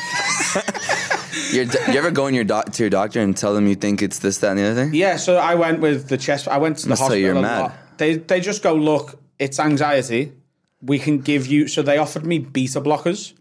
You're, 1.51 1.65
you 1.65 1.97
ever 1.97 2.11
go 2.11 2.27
in 2.27 2.33
your 2.33 2.43
doc- 2.43 2.71
to 2.73 2.83
your 2.83 2.89
doctor 2.89 3.19
and 3.21 3.35
tell 3.35 3.53
them 3.53 3.67
you 3.67 3.75
think 3.75 4.01
it's 4.01 4.19
this, 4.19 4.39
that, 4.39 4.51
and 4.51 4.59
the 4.59 4.65
other 4.65 4.75
thing? 4.85 4.93
yeah, 4.93 5.17
so 5.17 5.37
I 5.37 5.55
went 5.55 5.79
with 5.79 6.09
the 6.09 6.17
chest. 6.17 6.47
I 6.47 6.57
went 6.57 6.77
to 6.79 6.83
the 6.83 6.89
Must 6.89 7.01
hospital. 7.01 7.19
you 7.19 7.27
you're 7.27 7.35
a 7.35 7.41
mad. 7.41 7.59
lot. 7.61 7.73
They 7.97 8.15
they 8.15 8.39
just 8.41 8.61
go 8.63 8.73
look. 8.75 9.19
It's 9.39 9.59
anxiety. 9.59 10.33
We 10.81 10.99
can 10.99 11.19
give 11.19 11.47
you. 11.47 11.67
So 11.67 11.81
they 11.81 11.97
offered 11.97 12.25
me 12.25 12.39
beta 12.39 12.81
blockers, 12.81 13.33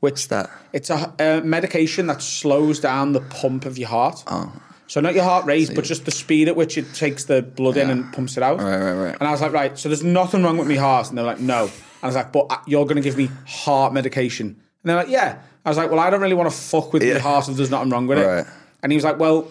which 0.00 0.28
that? 0.28 0.50
It's 0.72 0.90
a, 0.90 1.14
a 1.18 1.40
medication 1.42 2.06
that 2.06 2.22
slows 2.22 2.78
down 2.80 3.12
the 3.12 3.20
pump 3.20 3.64
of 3.64 3.78
your 3.78 3.88
heart. 3.88 4.22
Oh. 4.26 4.52
So 4.86 5.00
not 5.00 5.14
your 5.14 5.24
heart 5.24 5.44
rate, 5.46 5.70
but 5.74 5.84
just 5.84 6.04
the 6.04 6.10
speed 6.10 6.48
at 6.48 6.56
which 6.56 6.76
it 6.76 6.92
takes 6.94 7.24
the 7.24 7.42
blood 7.42 7.76
in 7.76 7.90
and 7.90 8.12
pumps 8.12 8.36
it 8.36 8.42
out. 8.42 8.58
Right, 8.58 8.76
right, 8.76 8.92
right. 8.92 9.16
And 9.20 9.28
I 9.28 9.30
was 9.30 9.40
like, 9.40 9.52
right, 9.52 9.78
so 9.78 9.88
there's 9.88 10.02
nothing 10.02 10.42
wrong 10.42 10.56
with 10.58 10.66
my 10.66 10.74
heart. 10.74 11.08
And 11.08 11.16
they're 11.16 11.24
like, 11.24 11.38
no. 11.38 11.62
And 11.66 11.72
I 12.02 12.06
was 12.06 12.16
like, 12.16 12.32
but 12.32 12.46
uh, 12.50 12.56
you're 12.66 12.84
going 12.86 12.96
to 12.96 13.02
give 13.02 13.16
me 13.16 13.30
heart 13.46 13.92
medication. 13.92 14.46
And 14.48 14.56
they're 14.82 14.96
like, 14.96 15.08
yeah. 15.08 15.42
I 15.64 15.68
was 15.68 15.76
like, 15.78 15.90
well, 15.90 16.00
I 16.00 16.10
don't 16.10 16.20
really 16.20 16.34
want 16.34 16.50
to 16.50 16.56
fuck 16.56 16.92
with 16.92 17.02
Yeah. 17.02 17.12
your 17.12 17.20
heart 17.20 17.48
if 17.48 17.56
there's 17.56 17.70
nothing 17.70 17.90
wrong 17.90 18.06
with 18.06 18.18
it. 18.18 18.46
And 18.82 18.90
he 18.92 18.96
was 18.96 19.04
like, 19.04 19.18
well, 19.18 19.50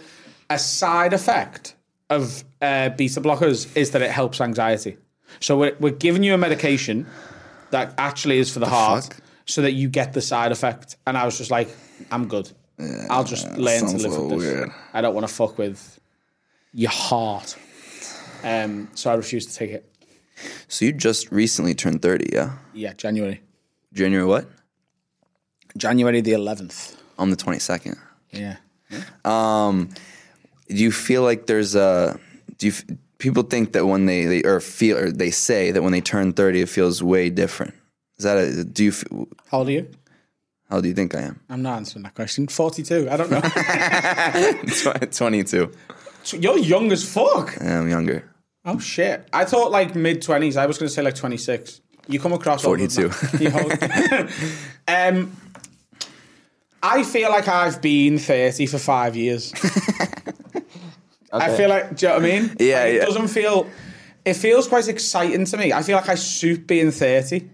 a 0.50 0.58
side 0.58 1.14
effect 1.14 1.76
of 2.10 2.44
uh, 2.62 2.90
beta 2.90 3.22
blockers 3.22 3.76
is 3.78 3.92
that 3.92 4.02
it 4.02 4.10
helps 4.10 4.42
anxiety. 4.42 4.98
So 5.40 5.58
we're, 5.60 5.76
we're 5.80 5.92
giving 5.92 6.24
you 6.24 6.34
a 6.34 6.38
medication 6.38 7.06
that 7.70 7.94
actually 8.00 8.40
is 8.40 8.52
for 8.52 8.58
the, 8.60 8.66
heart 8.66 9.04
fuck? 9.04 9.18
so 9.46 9.62
that 9.62 9.74
you 9.74 9.88
get 9.90 10.14
the 10.14 10.22
side 10.22 10.52
effect. 10.52 10.98
And 11.06 11.16
I 11.16 11.26
was 11.26 11.38
just 11.38 11.52
like, 11.52 11.70
I'm 12.10 12.28
good. 12.28 12.52
I'll 13.10 13.24
just 13.26 13.46
learn 13.58 13.86
to 13.88 13.98
live 13.98 14.18
with 14.18 14.30
this. 14.30 14.38
weird. 14.40 14.70
I 14.94 15.02
don't 15.02 15.14
want 15.14 15.28
to 15.28 15.34
fuck 15.34 15.58
with 15.60 16.00
your 16.74 16.90
heart. 16.90 17.56
Um, 18.44 18.90
so 18.96 19.12
I 19.12 19.16
refused 19.16 19.50
to 19.52 19.56
take 19.56 19.72
it. 19.72 19.86
So 20.68 20.86
you 20.86 20.94
just 20.94 21.32
recently 21.32 21.76
turned 21.76 22.02
30, 22.02 22.30
yeah? 22.32 22.54
Yeah, 22.74 22.94
January. 22.94 23.42
January 23.94 24.26
what? 24.26 24.48
January 25.78 26.22
the 26.22 26.32
11th. 26.34 26.96
On 27.18 27.30
the 27.30 27.36
22nd. 27.38 27.98
Yeah. 28.32 28.58
Um, 29.26 29.90
Do 30.68 30.76
you 30.76 30.92
feel 30.92 31.22
like 31.24 31.46
there's 31.48 31.76
a 31.76 32.20
do 32.58 32.68
you 32.68 32.74
people 33.18 33.44
think 33.44 33.74
that 33.74 33.86
when 33.86 34.06
they, 34.06 34.26
they 34.26 34.42
or 34.44 34.60
feel 34.60 34.98
or 34.98 35.12
they 35.12 35.32
say 35.32 35.72
that 35.72 35.82
when 35.84 35.92
they 35.92 36.02
turn 36.02 36.34
30 36.34 36.62
it 36.62 36.70
feels 36.70 37.02
way 37.04 37.30
different. 37.30 37.74
Is 38.18 38.24
that 38.24 38.38
a 38.38 38.64
do 38.64 38.84
you 38.86 38.94
How 39.52 39.60
old 39.60 39.68
are 39.68 39.72
you? 39.72 39.88
how 40.70 40.80
do 40.82 40.88
you 40.88 40.94
think 40.94 41.16
I 41.16 41.22
am? 41.22 41.40
I'm 41.50 41.62
not 41.64 41.78
answering 41.78 42.04
that 42.04 42.14
question. 42.14 42.48
42. 42.48 43.10
I 43.10 43.18
don't 43.18 43.32
know. 43.32 43.42
Tw- 45.02 45.12
22. 45.18 45.72
You're 46.38 46.58
young 46.60 46.92
as 46.92 47.04
fuck. 47.04 47.60
I'm 47.62 47.90
younger. 47.90 48.24
Oh, 48.66 48.78
shit. 48.78 49.28
I 49.34 49.46
thought 49.46 49.72
like 49.72 49.96
mid 49.96 50.22
20s. 50.22 50.58
I 50.58 50.68
was 50.68 50.78
going 50.78 50.88
to 50.88 50.94
say 50.94 51.02
like 51.02 51.16
26. 51.16 51.82
You 52.08 52.20
come 52.20 52.34
across 52.34 52.62
42. 52.64 53.08
that. 53.08 53.42
You 53.42 53.50
hold- 53.50 53.74
um, 54.88 55.36
I 56.82 57.04
feel 57.04 57.30
like 57.30 57.48
I've 57.48 57.82
been 57.82 58.18
30 58.18 58.66
for 58.68 58.78
five 58.80 59.16
years. 59.16 59.54
I 61.32 61.56
feel 61.56 61.70
like, 61.70 61.96
do 61.96 62.06
you 62.06 62.12
know 62.12 62.20
what 62.20 62.26
I 62.26 62.40
mean? 62.40 62.56
Yeah, 62.60 62.80
Like, 62.84 62.88
It 62.90 62.96
yeah. 62.96 63.06
doesn't 63.06 63.28
feel, 63.28 63.70
it 64.26 64.34
feels 64.34 64.68
quite 64.68 64.88
exciting 64.88 65.46
to 65.46 65.58
me. 65.58 65.72
I 65.74 65.84
feel 65.84 65.96
like 65.96 66.10
I 66.10 66.16
suit 66.16 66.66
being 66.68 66.92
30. 66.92 67.48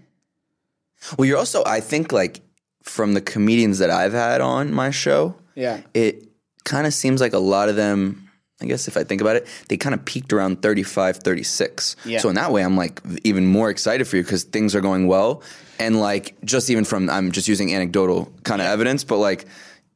Well, 1.18 1.26
you're 1.26 1.38
also 1.38 1.62
I 1.66 1.80
think 1.80 2.10
like 2.12 2.40
from 2.82 3.12
the 3.14 3.20
comedians 3.20 3.78
that 3.78 3.90
I've 3.90 4.12
had 4.14 4.40
on 4.40 4.72
my 4.72 4.90
show, 4.90 5.34
Yeah. 5.54 5.80
it 5.92 6.26
kind 6.64 6.86
of 6.86 6.94
seems 6.94 7.20
like 7.20 7.32
a 7.34 7.38
lot 7.38 7.68
of 7.68 7.76
them 7.76 8.25
I 8.60 8.64
guess 8.64 8.88
if 8.88 8.96
I 8.96 9.04
think 9.04 9.20
about 9.20 9.36
it, 9.36 9.46
they 9.68 9.76
kind 9.76 9.94
of 9.94 10.04
peaked 10.04 10.32
around 10.32 10.62
35, 10.62 11.18
36. 11.18 11.96
Yeah. 12.06 12.20
So 12.20 12.30
in 12.30 12.36
that 12.36 12.52
way, 12.52 12.62
I'm 12.62 12.76
like 12.76 13.02
even 13.22 13.46
more 13.46 13.68
excited 13.68 14.08
for 14.08 14.16
you 14.16 14.22
because 14.22 14.44
things 14.44 14.74
are 14.74 14.80
going 14.80 15.06
well. 15.06 15.42
And 15.78 16.00
like 16.00 16.34
just 16.42 16.70
even 16.70 16.84
from, 16.84 17.10
I'm 17.10 17.32
just 17.32 17.48
using 17.48 17.74
anecdotal 17.74 18.32
kind 18.44 18.62
of 18.62 18.66
evidence, 18.66 19.04
but 19.04 19.18
like 19.18 19.44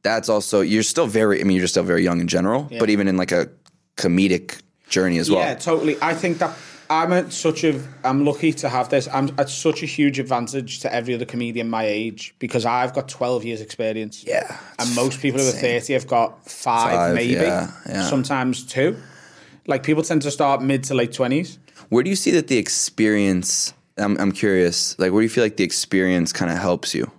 that's 0.03 0.29
also, 0.29 0.61
you're 0.61 0.83
still 0.83 1.07
very, 1.07 1.41
I 1.41 1.43
mean, 1.43 1.57
you're 1.57 1.63
just 1.63 1.73
still 1.73 1.83
very 1.83 2.03
young 2.03 2.21
in 2.21 2.27
general, 2.27 2.69
but 2.77 2.91
even 2.91 3.07
in 3.07 3.17
like 3.17 3.31
a 3.31 3.49
comedic 3.97 4.61
journey 4.89 5.17
as 5.17 5.31
well. 5.31 5.39
Yeah, 5.39 5.55
totally. 5.55 5.97
I 6.01 6.13
think 6.13 6.37
that 6.37 6.55
I'm 6.91 7.13
at 7.13 7.31
such 7.31 7.63
a 7.63 7.81
I'm 8.03 8.25
lucky 8.25 8.51
to 8.51 8.67
have 8.67 8.89
this. 8.89 9.07
I'm 9.13 9.29
at 9.37 9.49
such 9.49 9.81
a 9.81 9.85
huge 9.85 10.19
advantage 10.19 10.81
to 10.81 10.93
every 10.93 11.13
other 11.15 11.23
comedian 11.25 11.69
my 11.69 11.85
age 11.85 12.35
because 12.37 12.65
I've 12.65 12.93
got 12.93 13.07
12 13.07 13.45
years 13.45 13.61
experience. 13.61 14.25
Yeah, 14.27 14.57
And 14.77 14.93
most 14.93 15.21
people 15.21 15.39
who 15.39 15.47
are 15.47 15.51
30 15.51 15.93
have 15.93 16.05
got 16.05 16.45
five, 16.49 16.91
Five, 16.93 17.15
maybe, 17.15 17.33
yeah, 17.33 17.71
yeah. 17.87 18.03
sometimes 18.09 18.65
two. 18.65 18.97
Like 19.67 19.83
people 19.83 20.03
tend 20.03 20.21
to 20.23 20.31
start 20.31 20.61
mid 20.61 20.83
to 20.85 20.93
late 20.93 21.11
20s. 21.11 21.57
Where 21.89 22.03
do 22.03 22.09
you 22.09 22.15
see 22.17 22.31
that 22.31 22.47
the 22.47 22.57
experience? 22.57 23.73
I'm, 23.97 24.17
I'm 24.19 24.31
curious. 24.33 24.97
Like, 24.99 25.11
where 25.13 25.21
do 25.21 25.23
you 25.23 25.29
feel 25.29 25.43
like 25.45 25.55
the 25.57 25.63
experience 25.63 26.33
kind 26.33 26.51
of 26.51 26.57
helps 26.57 26.93
you 26.93 27.09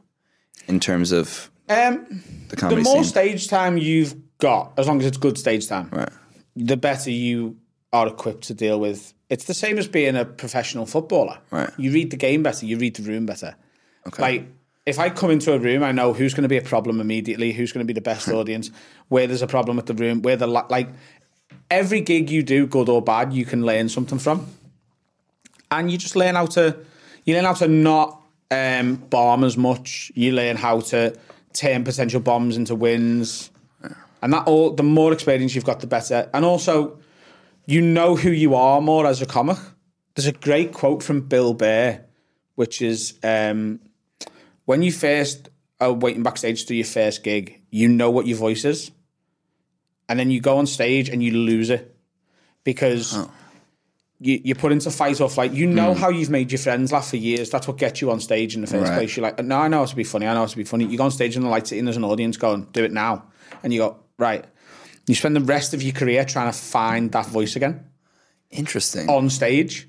in 0.68 0.80
terms 0.80 1.12
of 1.12 1.50
Um, 1.70 2.22
the 2.50 2.56
the 2.56 2.76
more 2.76 2.96
scene? 2.96 3.04
stage 3.04 3.48
time 3.48 3.78
you've 3.78 4.14
got, 4.38 4.72
as 4.76 4.86
long 4.86 5.00
as 5.00 5.06
it's 5.06 5.16
good 5.16 5.38
stage 5.38 5.66
time, 5.66 5.88
right. 5.92 6.10
the 6.56 6.76
better 6.76 7.10
you 7.10 7.56
are 7.92 8.06
equipped 8.08 8.44
to 8.48 8.54
deal 8.54 8.78
with. 8.80 9.14
It's 9.32 9.44
the 9.44 9.54
same 9.54 9.78
as 9.78 9.88
being 9.88 10.14
a 10.14 10.26
professional 10.26 10.84
footballer. 10.84 11.38
Right. 11.50 11.70
You 11.78 11.90
read 11.90 12.10
the 12.10 12.18
game 12.18 12.42
better. 12.42 12.66
You 12.66 12.76
read 12.76 12.96
the 12.96 13.02
room 13.02 13.24
better. 13.24 13.56
Like 14.18 14.46
if 14.84 14.98
I 14.98 15.08
come 15.08 15.30
into 15.30 15.54
a 15.54 15.58
room, 15.58 15.82
I 15.82 15.90
know 15.90 16.12
who's 16.12 16.34
going 16.34 16.42
to 16.42 16.50
be 16.50 16.58
a 16.58 16.62
problem 16.62 17.00
immediately. 17.00 17.50
Who's 17.52 17.72
going 17.72 17.82
to 17.82 17.90
be 17.90 17.94
the 17.94 18.02
best 18.02 18.28
audience? 18.40 18.70
Where 19.08 19.26
there's 19.26 19.40
a 19.40 19.46
problem 19.46 19.78
with 19.78 19.86
the 19.86 19.94
room. 19.94 20.20
Where 20.20 20.36
the 20.36 20.46
la- 20.46 20.66
like 20.68 20.90
every 21.70 22.02
gig 22.02 22.28
you 22.28 22.42
do, 22.42 22.66
good 22.66 22.90
or 22.90 23.00
bad, 23.00 23.32
you 23.32 23.46
can 23.46 23.64
learn 23.64 23.88
something 23.88 24.18
from, 24.18 24.48
and 25.70 25.90
you 25.90 25.96
just 25.96 26.14
learn 26.14 26.34
how 26.34 26.44
to 26.46 26.76
you 27.24 27.34
learn 27.34 27.46
how 27.46 27.54
to 27.54 27.68
not 27.68 28.20
um, 28.50 28.96
bomb 28.96 29.44
as 29.44 29.56
much. 29.56 30.12
You 30.14 30.32
learn 30.32 30.58
how 30.58 30.80
to 30.80 31.16
turn 31.54 31.84
potential 31.84 32.20
bombs 32.20 32.58
into 32.58 32.74
wins, 32.74 33.50
and 34.20 34.30
that 34.34 34.46
all 34.46 34.72
the 34.72 34.82
more 34.82 35.10
experience 35.10 35.54
you've 35.54 35.64
got, 35.64 35.80
the 35.80 35.86
better. 35.86 36.28
And 36.34 36.44
also, 36.44 36.98
you 37.66 37.80
know 37.80 38.16
who 38.16 38.30
you 38.30 38.54
are 38.54 38.80
more 38.80 39.06
as 39.06 39.22
a 39.22 39.26
comic. 39.26 39.58
There's 40.14 40.26
a 40.26 40.32
great 40.32 40.72
quote 40.72 41.02
from 41.02 41.22
Bill 41.22 41.54
Burr, 41.54 42.00
which 42.54 42.82
is 42.82 43.18
um, 43.22 43.80
when 44.64 44.82
you 44.82 44.92
first 44.92 45.48
are 45.80 45.92
waiting 45.92 46.22
backstage 46.22 46.66
to 46.66 46.74
your 46.74 46.84
first 46.86 47.24
gig, 47.24 47.60
you 47.70 47.88
know 47.88 48.10
what 48.10 48.26
your 48.26 48.36
voice 48.36 48.64
is, 48.64 48.90
and 50.08 50.18
then 50.18 50.30
you 50.30 50.40
go 50.40 50.58
on 50.58 50.66
stage 50.66 51.08
and 51.08 51.22
you 51.22 51.32
lose 51.32 51.70
it 51.70 51.96
because. 52.64 53.16
You, 54.24 54.40
you 54.44 54.54
put 54.54 54.70
into 54.70 54.88
fight 54.92 55.20
or 55.20 55.28
flight. 55.28 55.50
You 55.50 55.66
know 55.66 55.94
how 55.94 56.08
you've 56.08 56.30
made 56.30 56.52
your 56.52 56.60
friends 56.60 56.92
laugh 56.92 57.10
for 57.10 57.16
years. 57.16 57.50
That's 57.50 57.66
what 57.66 57.76
gets 57.76 58.00
you 58.00 58.12
on 58.12 58.20
stage 58.20 58.54
in 58.54 58.60
the 58.60 58.68
first 58.68 58.84
Right. 58.90 58.94
place. 58.98 59.16
You're 59.16 59.24
like, 59.24 59.44
no, 59.44 59.58
I 59.58 59.66
know 59.66 59.78
how 59.78 59.84
to 59.86 59.96
be 59.96 60.04
funny. 60.04 60.28
I 60.28 60.34
know 60.34 60.40
how 60.42 60.46
to 60.46 60.56
be 60.56 60.62
funny. 60.62 60.84
You 60.84 60.96
go 60.96 61.02
on 61.02 61.10
stage 61.10 61.34
and 61.34 61.44
the 61.44 61.48
lights 61.48 61.72
in, 61.72 61.86
there's 61.86 61.96
an 61.96 62.04
audience 62.04 62.36
going, 62.36 62.68
do 62.70 62.84
it 62.84 62.92
now. 62.92 63.24
And 63.64 63.72
you 63.72 63.80
go, 63.80 63.96
right. 64.20 64.44
You 65.12 65.16
spend 65.16 65.36
the 65.36 65.42
rest 65.42 65.74
of 65.74 65.82
your 65.82 65.92
career 65.92 66.24
trying 66.24 66.50
to 66.50 66.58
find 66.58 67.12
that 67.12 67.26
voice 67.26 67.54
again 67.54 67.84
Interesting. 68.50 69.10
on 69.10 69.28
stage. 69.28 69.86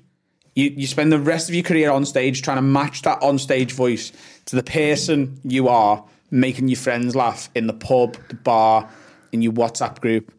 You, 0.54 0.66
you 0.76 0.86
spend 0.86 1.10
the 1.10 1.18
rest 1.18 1.48
of 1.48 1.54
your 1.54 1.64
career 1.64 1.90
on 1.90 2.04
stage 2.04 2.42
trying 2.42 2.58
to 2.58 2.62
match 2.62 3.00
that 3.02 3.22
on 3.22 3.38
stage 3.38 3.72
voice 3.72 4.12
to 4.44 4.54
the 4.54 4.62
person 4.62 5.40
you 5.42 5.68
are, 5.68 6.04
making 6.30 6.68
your 6.68 6.76
friends 6.76 7.16
laugh 7.16 7.48
in 7.54 7.66
the 7.66 7.72
pub, 7.72 8.18
the 8.28 8.34
bar, 8.34 8.86
in 9.32 9.40
your 9.40 9.54
WhatsApp 9.54 9.98
group. 10.00 10.30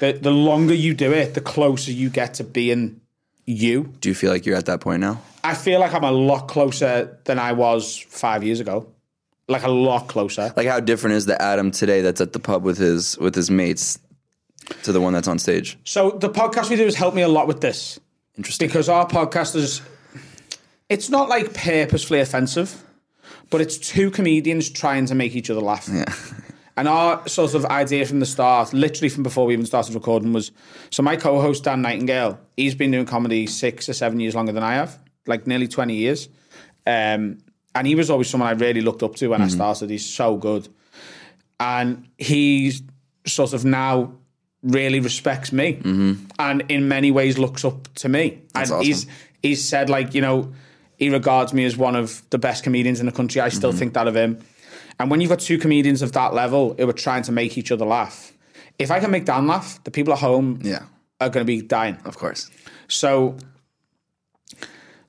The, 0.00 0.12
the 0.12 0.30
longer 0.30 0.72
you 0.72 0.94
do 0.94 1.12
it, 1.12 1.34
the 1.34 1.42
closer 1.42 1.92
you 1.92 2.08
get 2.08 2.32
to 2.34 2.44
being 2.44 3.02
you. 3.44 3.92
Do 4.00 4.08
you 4.08 4.14
feel 4.14 4.30
like 4.30 4.46
you're 4.46 4.56
at 4.56 4.64
that 4.64 4.80
point 4.80 5.00
now? 5.00 5.20
I 5.44 5.52
feel 5.52 5.80
like 5.80 5.92
I'm 5.92 6.02
a 6.02 6.12
lot 6.12 6.48
closer 6.48 7.18
than 7.24 7.38
I 7.38 7.52
was 7.52 7.98
five 7.98 8.42
years 8.42 8.58
ago. 8.58 8.86
Like 9.48 9.64
a 9.64 9.70
lot 9.70 10.08
closer. 10.08 10.52
Like 10.56 10.66
how 10.66 10.80
different 10.80 11.16
is 11.16 11.26
the 11.26 11.40
Adam 11.40 11.70
today 11.70 12.00
that's 12.00 12.20
at 12.20 12.32
the 12.32 12.38
pub 12.38 12.62
with 12.62 12.78
his 12.78 13.18
with 13.18 13.34
his 13.34 13.50
mates 13.50 13.98
to 14.84 14.92
the 14.92 15.00
one 15.00 15.12
that's 15.12 15.28
on 15.28 15.38
stage? 15.38 15.78
So 15.84 16.10
the 16.12 16.30
podcast 16.30 16.70
we 16.70 16.76
do 16.76 16.84
has 16.84 16.94
helped 16.94 17.16
me 17.16 17.22
a 17.22 17.28
lot 17.28 17.46
with 17.48 17.60
this 17.60 17.98
Interesting. 18.36 18.68
because 18.68 18.88
our 18.88 19.06
podcast 19.06 19.56
is. 19.56 19.82
It's 20.88 21.08
not 21.08 21.28
like 21.28 21.54
purposefully 21.54 22.20
offensive, 22.20 22.82
but 23.50 23.60
it's 23.60 23.78
two 23.78 24.10
comedians 24.10 24.68
trying 24.70 25.06
to 25.06 25.14
make 25.14 25.34
each 25.34 25.50
other 25.50 25.60
laugh. 25.60 25.88
Yeah. 25.90 26.04
And 26.74 26.88
our 26.88 27.28
sort 27.28 27.52
of 27.52 27.66
idea 27.66 28.06
from 28.06 28.20
the 28.20 28.24
start, 28.26 28.72
literally 28.72 29.10
from 29.10 29.22
before 29.22 29.44
we 29.44 29.52
even 29.52 29.66
started 29.66 29.94
recording, 29.94 30.32
was 30.32 30.52
so 30.90 31.02
my 31.02 31.16
co-host 31.16 31.64
Dan 31.64 31.82
Nightingale, 31.82 32.40
he's 32.56 32.74
been 32.74 32.90
doing 32.90 33.04
comedy 33.04 33.46
six 33.46 33.90
or 33.90 33.92
seven 33.92 34.20
years 34.20 34.34
longer 34.34 34.52
than 34.52 34.62
I 34.62 34.74
have, 34.76 34.98
like 35.26 35.46
nearly 35.46 35.68
twenty 35.68 35.96
years. 35.96 36.30
Um, 36.86 37.38
and 37.74 37.86
he 37.86 37.94
was 37.94 38.10
always 38.10 38.28
someone 38.28 38.48
I 38.48 38.52
really 38.52 38.80
looked 38.80 39.02
up 39.02 39.14
to 39.16 39.28
when 39.28 39.40
I 39.40 39.46
mm-hmm. 39.46 39.54
started. 39.54 39.90
He's 39.90 40.08
so 40.08 40.36
good, 40.36 40.68
and 41.58 42.06
he's 42.18 42.82
sort 43.26 43.52
of 43.52 43.64
now 43.64 44.12
really 44.62 45.00
respects 45.00 45.52
me, 45.52 45.74
mm-hmm. 45.74 46.24
and 46.38 46.64
in 46.68 46.88
many 46.88 47.10
ways 47.10 47.38
looks 47.38 47.64
up 47.64 47.92
to 47.94 48.08
me. 48.08 48.42
and 48.54 48.64
awesome. 48.64 48.82
he's 48.82 49.06
he's 49.42 49.66
said 49.66 49.90
like 49.90 50.14
you 50.14 50.20
know 50.20 50.52
he 50.96 51.10
regards 51.10 51.52
me 51.52 51.64
as 51.64 51.76
one 51.76 51.96
of 51.96 52.22
the 52.30 52.38
best 52.38 52.62
comedians 52.62 53.00
in 53.00 53.06
the 53.06 53.12
country. 53.12 53.40
I 53.40 53.48
still 53.48 53.70
mm-hmm. 53.70 53.78
think 53.78 53.94
that 53.94 54.06
of 54.06 54.14
him. 54.14 54.38
And 55.00 55.10
when 55.10 55.20
you've 55.20 55.30
got 55.30 55.40
two 55.40 55.58
comedians 55.58 56.00
of 56.02 56.12
that 56.12 56.32
level 56.32 56.74
who 56.78 56.88
are 56.88 56.92
trying 56.92 57.22
to 57.24 57.32
make 57.32 57.58
each 57.58 57.72
other 57.72 57.84
laugh, 57.84 58.32
if 58.78 58.90
I 58.90 59.00
can 59.00 59.10
make 59.10 59.24
Dan 59.24 59.48
laugh, 59.48 59.82
the 59.82 59.90
people 59.90 60.12
at 60.12 60.20
home 60.20 60.60
Yeah. 60.62 60.84
are 61.20 61.28
going 61.28 61.44
to 61.44 61.50
be 61.50 61.60
dying. 61.60 61.98
Of 62.04 62.18
course. 62.18 62.50
So 62.86 63.36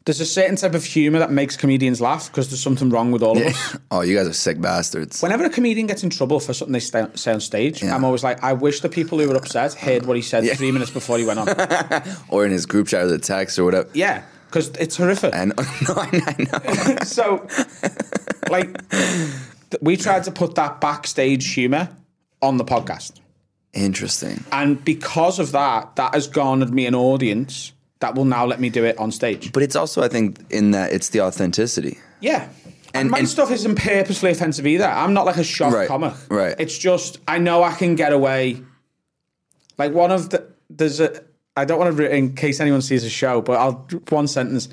there's 0.06 0.20
a 0.20 0.26
certain 0.26 0.56
type 0.58 0.74
of 0.74 0.84
humor 0.84 1.20
that 1.20 1.32
makes 1.32 1.56
comedians 1.56 2.02
laugh 2.02 2.30
because 2.30 2.50
there's 2.50 2.62
something 2.62 2.89
wrong 2.89 3.12
with 3.12 3.24
all 3.24 3.38
of 3.38 3.44
us. 3.46 3.78
Oh, 3.92 4.02
you 4.02 4.16
guys 4.18 4.28
are 4.28 4.34
sick 4.34 4.60
bastards. 4.60 5.22
Whenever 5.22 5.46
a 5.46 5.50
comedian 5.50 5.88
gets 5.88 6.04
in 6.04 6.10
trouble 6.10 6.39
for 6.39 6.54
something 6.54 6.74
they 6.74 6.80
sta 6.80 7.08
say 7.16 7.32
on 7.32 7.39
stage, 7.39 7.84
I'm 7.84 8.04
always 8.04 8.24
like, 8.24 8.44
I 8.44 8.54
wish 8.54 8.82
the 8.82 8.89
people 8.89 9.20
who 9.20 9.28
were 9.30 9.36
upset 9.36 9.74
heard 9.76 10.06
what 10.06 10.16
he 10.16 10.22
said 10.22 10.46
three 10.58 10.72
minutes 10.72 10.92
before 10.92 11.18
he 11.18 11.26
went 11.26 11.39
on. 11.39 11.48
or 12.30 12.46
in 12.46 12.52
his 12.52 12.66
group 12.66 12.88
chat 12.88 13.04
or 13.04 13.08
the 13.08 13.18
text 13.20 13.58
or 13.60 13.66
whatever. 13.66 13.88
yeah, 13.94 14.24
because 14.48 14.70
it's 14.80 14.98
horrific. 14.98 15.34
And 15.34 15.54
no, 15.58 15.94
I 15.96 16.36
know. 16.39 16.98
so, 17.04 17.48
like, 18.50 18.89
th- 18.89 19.82
we 19.82 19.96
tried 19.96 20.24
to 20.24 20.32
put 20.32 20.56
that 20.56 20.82
backstage 20.82 21.54
humor 21.54 21.89
on 22.42 22.58
the 22.58 22.66
podcast. 22.66 23.20
Interesting. 23.74 24.44
And 24.52 24.84
because 24.84 25.39
of 25.39 25.52
that, 25.54 25.96
that 25.96 26.13
has 26.13 26.28
garnered 26.28 26.74
me 26.74 26.86
an 26.86 26.96
audience 26.96 27.73
that 28.04 28.16
will 28.16 28.26
now 28.26 28.46
let 28.46 28.60
me 28.60 28.70
do 28.70 28.84
it 28.84 28.98
on 28.98 29.12
stage. 29.12 29.52
But 29.54 29.63
it's 29.63 29.76
also, 29.78 30.04
I 30.04 30.10
think, 30.10 30.39
in 30.50 30.72
that 30.72 30.92
it's 30.92 31.10
the 31.10 31.22
authenticity. 31.22 31.98
Yeah. 32.20 32.50
And, 32.94 32.96
And- 32.96 33.10
my 33.12 33.20
and- 33.20 33.30
stuff 33.30 33.50
isn't 33.52 33.76
purposely 33.76 34.30
offensive 34.32 34.68
either. 34.68 34.86
I'm 34.86 35.13
not 35.13 35.26
like 35.26 35.38
a 35.38 35.44
shock 35.44 35.74
Right, 35.74 35.88
comic. 35.88 36.13
right. 36.30 36.56
It's 36.60 36.78
just 36.78 37.20
I 37.28 37.38
know 37.39 37.63
I 37.63 37.72
can 37.74 37.96
get 37.96 38.12
away. 38.13 38.62
Like 39.78 39.94
one 39.94 40.12
of 40.12 40.30
the 40.32 40.46
there's 40.70 41.00
a 41.00 41.24
I 41.56 41.66
don't 41.66 41.80
want 41.80 41.96
to 41.98 42.16
in 42.16 42.36
case 42.36 42.60
anyone 42.60 42.82
sees 42.82 43.04
the 43.04 43.10
show, 43.10 43.42
but 43.42 43.54
I'll 43.58 43.88
one 44.10 44.28
sentence. 44.28 44.68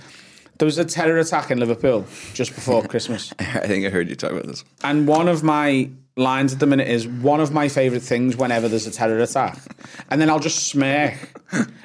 There 0.59 0.67
was 0.67 0.77
a 0.79 0.85
terror 0.85 1.19
attack 1.19 1.51
in 1.51 1.59
Liverpool 1.59 2.05
just 2.35 2.55
before 2.55 2.83
Christmas, 2.95 3.33
I 3.39 3.67
think 3.67 3.87
I 3.87 3.91
heard 3.91 4.09
you 4.11 4.17
talk 4.17 4.33
about 4.33 4.47
this. 4.47 4.65
and 4.85 5.09
one 5.09 5.29
of 5.29 5.43
my 5.43 5.89
lines 6.17 6.53
at 6.53 6.59
the 6.59 6.67
minute 6.67 6.89
is 6.89 7.07
one 7.07 7.41
of 7.41 7.53
my 7.53 7.69
favorite 7.69 8.03
things 8.03 8.37
whenever 8.37 8.69
there's 8.69 8.87
a 8.87 8.91
terror 8.91 9.19
attack, 9.21 9.59
and 10.11 10.21
then 10.21 10.29
I'll 10.29 10.41
just 10.41 10.69
smirk 10.69 11.15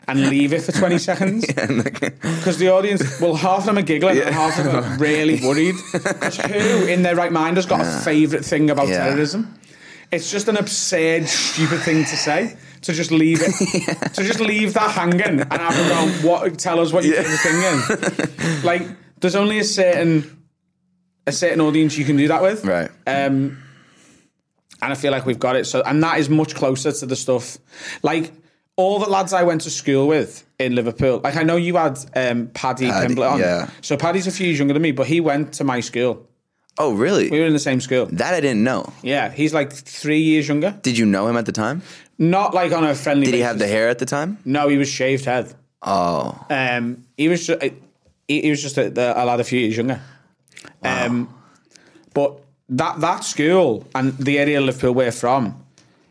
and 0.08 0.30
leave 0.30 0.52
it 0.54 0.62
for 0.62 0.72
twenty 0.72 0.98
seconds. 0.98 1.46
Because 1.56 2.58
the 2.60 2.70
audience, 2.70 3.20
well, 3.20 3.36
half 3.36 3.60
of 3.60 3.66
them 3.66 3.78
are 3.78 3.82
giggling 3.82 4.20
and 4.20 4.34
half 4.36 4.58
of 4.60 4.66
them 4.66 4.76
are 4.84 4.98
really 4.98 5.40
worried. 5.44 5.76
Because 5.94 6.38
who 6.38 6.86
in 6.88 7.02
their 7.02 7.16
right 7.16 7.32
mind 7.32 7.58
has 7.58 7.66
got 7.66 7.82
a 7.82 8.00
favourite 8.04 8.46
thing 8.46 8.70
about 8.70 8.88
Yeah. 8.88 9.06
terrorism? 9.06 9.58
It's 10.12 10.30
just 10.32 10.48
an 10.48 10.58
absurd, 10.58 11.28
stupid 11.28 11.80
thing 11.82 12.04
to 12.04 12.16
say. 12.18 12.56
To 12.84 12.94
just 12.94 13.10
leave 13.10 13.40
it, 13.42 13.52
to 14.14 14.24
just 14.24 14.40
leave 14.40 14.76
that 14.76 14.92
hanging, 14.92 15.42
and 15.42 15.52
have 15.52 15.76
them 15.76 15.88
go, 16.22 16.28
"What? 16.30 16.60
Tell 16.60 16.80
us 16.80 16.94
what 16.94 17.04
your 17.04 17.16
favourite 17.16 17.40
thing 17.40 18.46
is." 18.46 18.64
Like, 18.64 18.84
there's 19.22 19.36
only 19.36 19.58
a 19.58 19.64
certain, 19.64 20.46
a 21.26 21.32
certain 21.32 21.62
audience 21.62 21.98
you 21.98 22.06
can 22.06 22.16
do 22.16 22.28
that 22.28 22.44
with, 22.44 22.64
Right. 22.64 22.92
Um, 23.08 23.58
and 24.82 24.92
I 24.92 24.96
feel 24.96 25.12
like 25.12 25.26
we've 25.26 25.40
got 25.40 25.56
it. 25.56 25.66
So, 25.66 25.82
and 25.86 26.02
that 26.04 26.20
is 26.20 26.30
much 26.30 26.56
closer 26.56 26.92
to 26.92 27.06
the 27.06 27.16
stuff, 27.16 27.58
like 28.04 28.32
all 28.78 29.00
the 29.00 29.10
lads 29.10 29.32
I 29.34 29.44
went 29.44 29.62
to 29.62 29.70
school 29.70 30.08
with 30.08 30.44
in 30.60 30.76
Liverpool. 30.76 31.22
Like 31.24 31.36
I 31.38 31.44
know 31.44 31.56
you 31.56 31.76
had 31.78 31.98
um, 32.16 32.48
Paddy, 32.48 32.90
Paddy, 32.90 33.14
Pimblett 33.16 33.32
on. 33.32 33.40
yeah. 33.40 33.70
So 33.82 33.96
Paddy's 33.98 34.28
a 34.28 34.32
few 34.32 34.48
years 34.48 34.60
younger 34.60 34.74
than 34.74 34.82
me, 34.82 34.92
but 34.92 35.08
he 35.08 35.22
went 35.22 35.54
to 35.54 35.64
my 35.64 35.80
school. 35.80 36.28
Oh, 36.78 36.94
really? 36.94 37.30
We 37.30 37.40
were 37.40 37.46
in 37.46 37.54
the 37.54 37.60
same 37.60 37.80
school. 37.80 38.06
That 38.08 38.34
I 38.34 38.42
didn't 38.42 38.64
know. 38.66 38.92
Yeah, 39.02 39.32
he's 39.32 39.54
like 39.54 39.72
three 39.72 40.20
years 40.20 40.48
younger. 40.50 40.78
Did 40.82 40.98
you 40.98 41.06
know 41.06 41.26
him 41.28 41.38
at 41.38 41.46
the 41.46 41.54
time? 41.54 41.82
Not 42.20 42.54
like 42.54 42.74
on 42.74 42.84
a 42.84 42.94
friendly. 42.94 43.26
Did 43.28 43.34
he 43.36 43.40
have 43.42 43.60
the 43.60 43.68
hair 43.68 43.88
at 43.88 44.00
the 44.00 44.06
time? 44.06 44.40
No, 44.44 44.68
he 44.68 44.78
was 44.78 44.90
shaved 44.90 45.24
head. 45.24 45.54
Oh, 45.82 46.38
Um, 46.50 47.06
he 47.16 47.30
was 47.30 47.48
just, 47.48 47.62
he, 48.28 48.42
he 48.42 48.50
was 48.50 48.62
just 48.62 48.78
a, 48.78 48.88
a 48.90 49.24
lad 49.24 49.40
a 49.40 49.46
few 49.46 49.60
years 49.60 49.78
younger. 49.78 50.02
Um, 50.84 51.34
but 52.14 52.42
that 52.70 53.00
that 53.02 53.24
school 53.24 53.86
and 53.94 54.18
the 54.18 54.40
area 54.40 54.58
of 54.60 54.66
Liverpool 54.66 54.94
we're 54.94 55.12
from, 55.12 55.64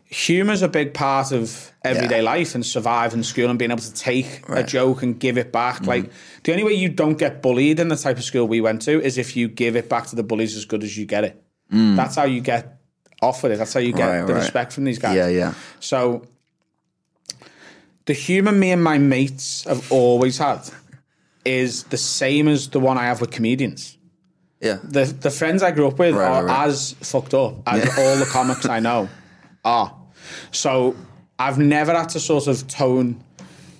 humour's 0.05 0.61
a 0.61 0.67
big 0.67 0.93
part 0.93 1.31
of 1.31 1.71
everyday 1.83 2.17
Yeah. 2.17 2.23
life 2.31 2.55
and 2.55 2.65
surviving 2.65 3.23
school 3.23 3.49
and 3.49 3.59
being 3.59 3.71
able 3.71 3.81
to 3.81 3.93
take 3.93 4.41
a 4.49 4.63
joke 4.63 5.03
and 5.03 5.19
give 5.19 5.37
it 5.37 5.51
back. 5.51 5.75
Mm-hmm. 5.77 5.85
Like 5.87 6.11
the 6.43 6.51
only 6.51 6.63
way 6.63 6.73
you 6.73 6.89
don't 6.89 7.17
get 7.17 7.41
bullied 7.41 7.79
in 7.79 7.89
the 7.89 7.95
type 7.97 8.17
of 8.17 8.23
school 8.23 8.47
we 8.47 8.61
went 8.61 8.81
to 8.83 9.01
is 9.01 9.17
if 9.17 9.35
you 9.35 9.47
give 9.47 9.75
it 9.75 9.89
back 9.89 10.07
to 10.07 10.15
the 10.15 10.23
bullies 10.23 10.55
as 10.55 10.65
good 10.65 10.83
as 10.83 10.97
you 10.97 11.05
get 11.05 11.23
it. 11.25 11.43
Mm. 11.73 11.95
That's 11.95 12.15
how 12.15 12.23
you 12.25 12.41
get 12.41 12.79
off 13.21 13.43
with 13.43 13.51
it. 13.51 13.57
That's 13.57 13.73
how 13.73 13.79
you 13.79 13.91
get 13.93 14.07
Right, 14.07 14.25
the 14.27 14.33
right. 14.33 14.39
respect 14.39 14.71
from 14.73 14.83
these 14.85 14.99
guys. 14.99 15.15
yeah, 15.15 15.27
yeah. 15.27 15.53
So 15.79 16.25
the 18.05 18.13
humour 18.13 18.51
me 18.51 18.71
and 18.71 18.83
my 18.83 18.97
mates 18.97 19.63
have 19.65 19.91
always 19.91 20.37
had 20.37 20.61
is 21.43 21.83
the 21.85 21.97
same 21.97 22.47
as 22.47 22.69
the 22.69 22.79
one 22.79 22.97
I 22.97 23.03
have 23.03 23.19
with 23.21 23.31
comedians. 23.31 23.97
Yeah. 24.61 24.79
The 24.83 25.05
the 25.05 25.29
friends 25.31 25.61
I 25.63 25.71
grew 25.71 25.87
up 25.87 25.99
with 25.99 26.15
Right, 26.15 26.27
are 26.27 26.45
right, 26.45 26.67
as 26.67 26.93
fucked 27.01 27.33
up 27.33 27.55
as 27.67 27.85
all 27.97 28.15
the 28.17 28.25
comics 28.25 28.65
I 28.65 28.79
know 28.79 29.09
are. 29.65 29.95
So 30.51 30.95
I've 31.37 31.57
never 31.59 31.93
had 31.93 32.09
to 32.09 32.19
sort 32.19 32.47
of 32.47 32.67
tone. 32.67 33.21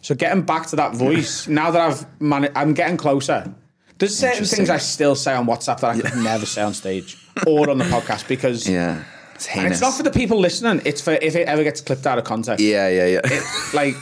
So 0.01 0.13
getting 0.13 0.43
back 0.43 0.67
to 0.67 0.75
that 0.75 0.93
voice 0.95 1.47
now 1.47 1.71
that 1.71 1.81
I've 1.81 2.21
man, 2.21 2.51
I'm 2.55 2.73
getting 2.73 2.97
closer. 2.97 3.53
There's 3.97 4.15
certain 4.15 4.43
things 4.43 4.69
I 4.69 4.77
still 4.77 5.15
say 5.15 5.33
on 5.33 5.47
WhatsApp 5.47 5.79
that 5.79 5.95
I 5.95 6.01
could 6.01 6.21
never 6.21 6.45
say 6.45 6.61
on 6.61 6.73
stage 6.73 7.17
or 7.47 7.69
on 7.69 7.77
the 7.77 7.85
podcast 7.85 8.27
because 8.27 8.67
Yeah. 8.69 9.03
It's 9.35 9.47
and 9.55 9.67
it's 9.67 9.81
not 9.81 9.93
for 9.93 10.03
the 10.03 10.11
people 10.11 10.39
listening. 10.39 10.81
It's 10.85 11.01
for 11.01 11.11
if 11.13 11.35
it 11.35 11.47
ever 11.47 11.63
gets 11.63 11.81
clipped 11.81 12.05
out 12.07 12.17
of 12.17 12.23
context 12.23 12.63
yeah, 12.63 12.87
yeah, 12.87 13.19
yeah. 13.25 13.41
like 13.73 13.95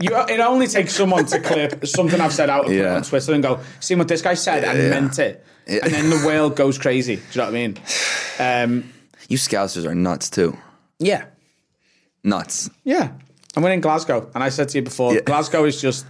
you, 0.00 0.10
it 0.28 0.40
only 0.40 0.66
takes 0.66 0.94
someone 0.94 1.24
to 1.26 1.40
clip 1.40 1.86
something 1.86 2.20
I've 2.20 2.32
said 2.32 2.50
out 2.50 2.66
and 2.66 2.68
put 2.68 2.76
it 2.76 2.82
Yeah. 2.82 2.96
on 2.96 3.02
Twitter 3.02 3.32
and 3.32 3.42
go, 3.42 3.60
see 3.80 3.94
what 3.94 4.08
this 4.08 4.22
guy 4.22 4.34
said 4.34 4.64
and 4.64 4.78
Yeah. 4.78 4.88
meant 4.90 5.18
it. 5.18 5.44
Yeah. 5.66 5.80
And 5.84 5.92
then 5.94 6.10
the 6.10 6.26
world 6.26 6.56
goes 6.56 6.76
crazy. 6.78 7.16
Do 7.16 7.22
you 7.32 7.38
know 7.38 7.44
what 7.44 7.48
I 7.50 7.52
mean? 7.52 7.78
Um, 8.38 8.92
you 9.28 9.38
Scousers 9.38 9.86
are 9.86 9.94
nuts 9.94 10.28
too. 10.30 10.56
yeah. 10.98 11.24
Nuts. 12.24 12.70
Yeah. 12.84 13.10
And 13.56 13.64
we're 13.64 13.72
in 13.72 13.80
Glasgow. 13.80 14.30
And 14.34 14.44
I 14.44 14.48
said 14.48 14.68
to 14.70 14.78
you 14.78 14.82
before. 14.82 15.20
Glasgow 15.22 15.64
is 15.64 15.80
just 15.80 16.06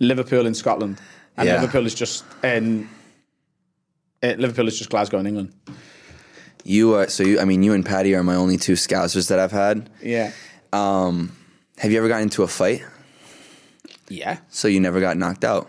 Liverpool 0.00 0.44
in 0.46 0.54
Scotland. 0.54 0.98
And. 1.36 1.48
Liverpool 1.48 1.86
is 1.86 1.94
just 1.94 2.24
in 2.42 2.88
uh, 4.22 4.34
Liverpool 4.38 4.66
is 4.68 4.76
just 4.78 4.90
Glasgow 4.90 5.18
in 5.18 5.26
England. 5.26 5.52
You 6.64 6.94
are 6.96 7.08
so 7.08 7.22
you. 7.24 7.40
I 7.40 7.44
mean, 7.44 7.62
you 7.62 7.72
and 7.74 7.84
Paddy 7.86 8.14
are 8.14 8.22
my 8.22 8.34
only 8.36 8.56
two 8.56 8.74
Scousers 8.74 9.28
that 9.28 9.38
I've 9.38 9.52
had. 9.52 9.88
Yeah. 10.02 10.32
Um, 10.72 11.34
have 11.78 11.90
you 11.92 11.98
ever 11.98 12.08
gotten 12.08 12.24
into 12.24 12.42
a 12.42 12.48
fight? 12.48 12.82
Yeah. 14.12 14.38
So 14.48 14.68
you 14.68 14.80
never 14.80 15.00
got 15.00 15.16
knocked 15.16 15.44
out? 15.44 15.68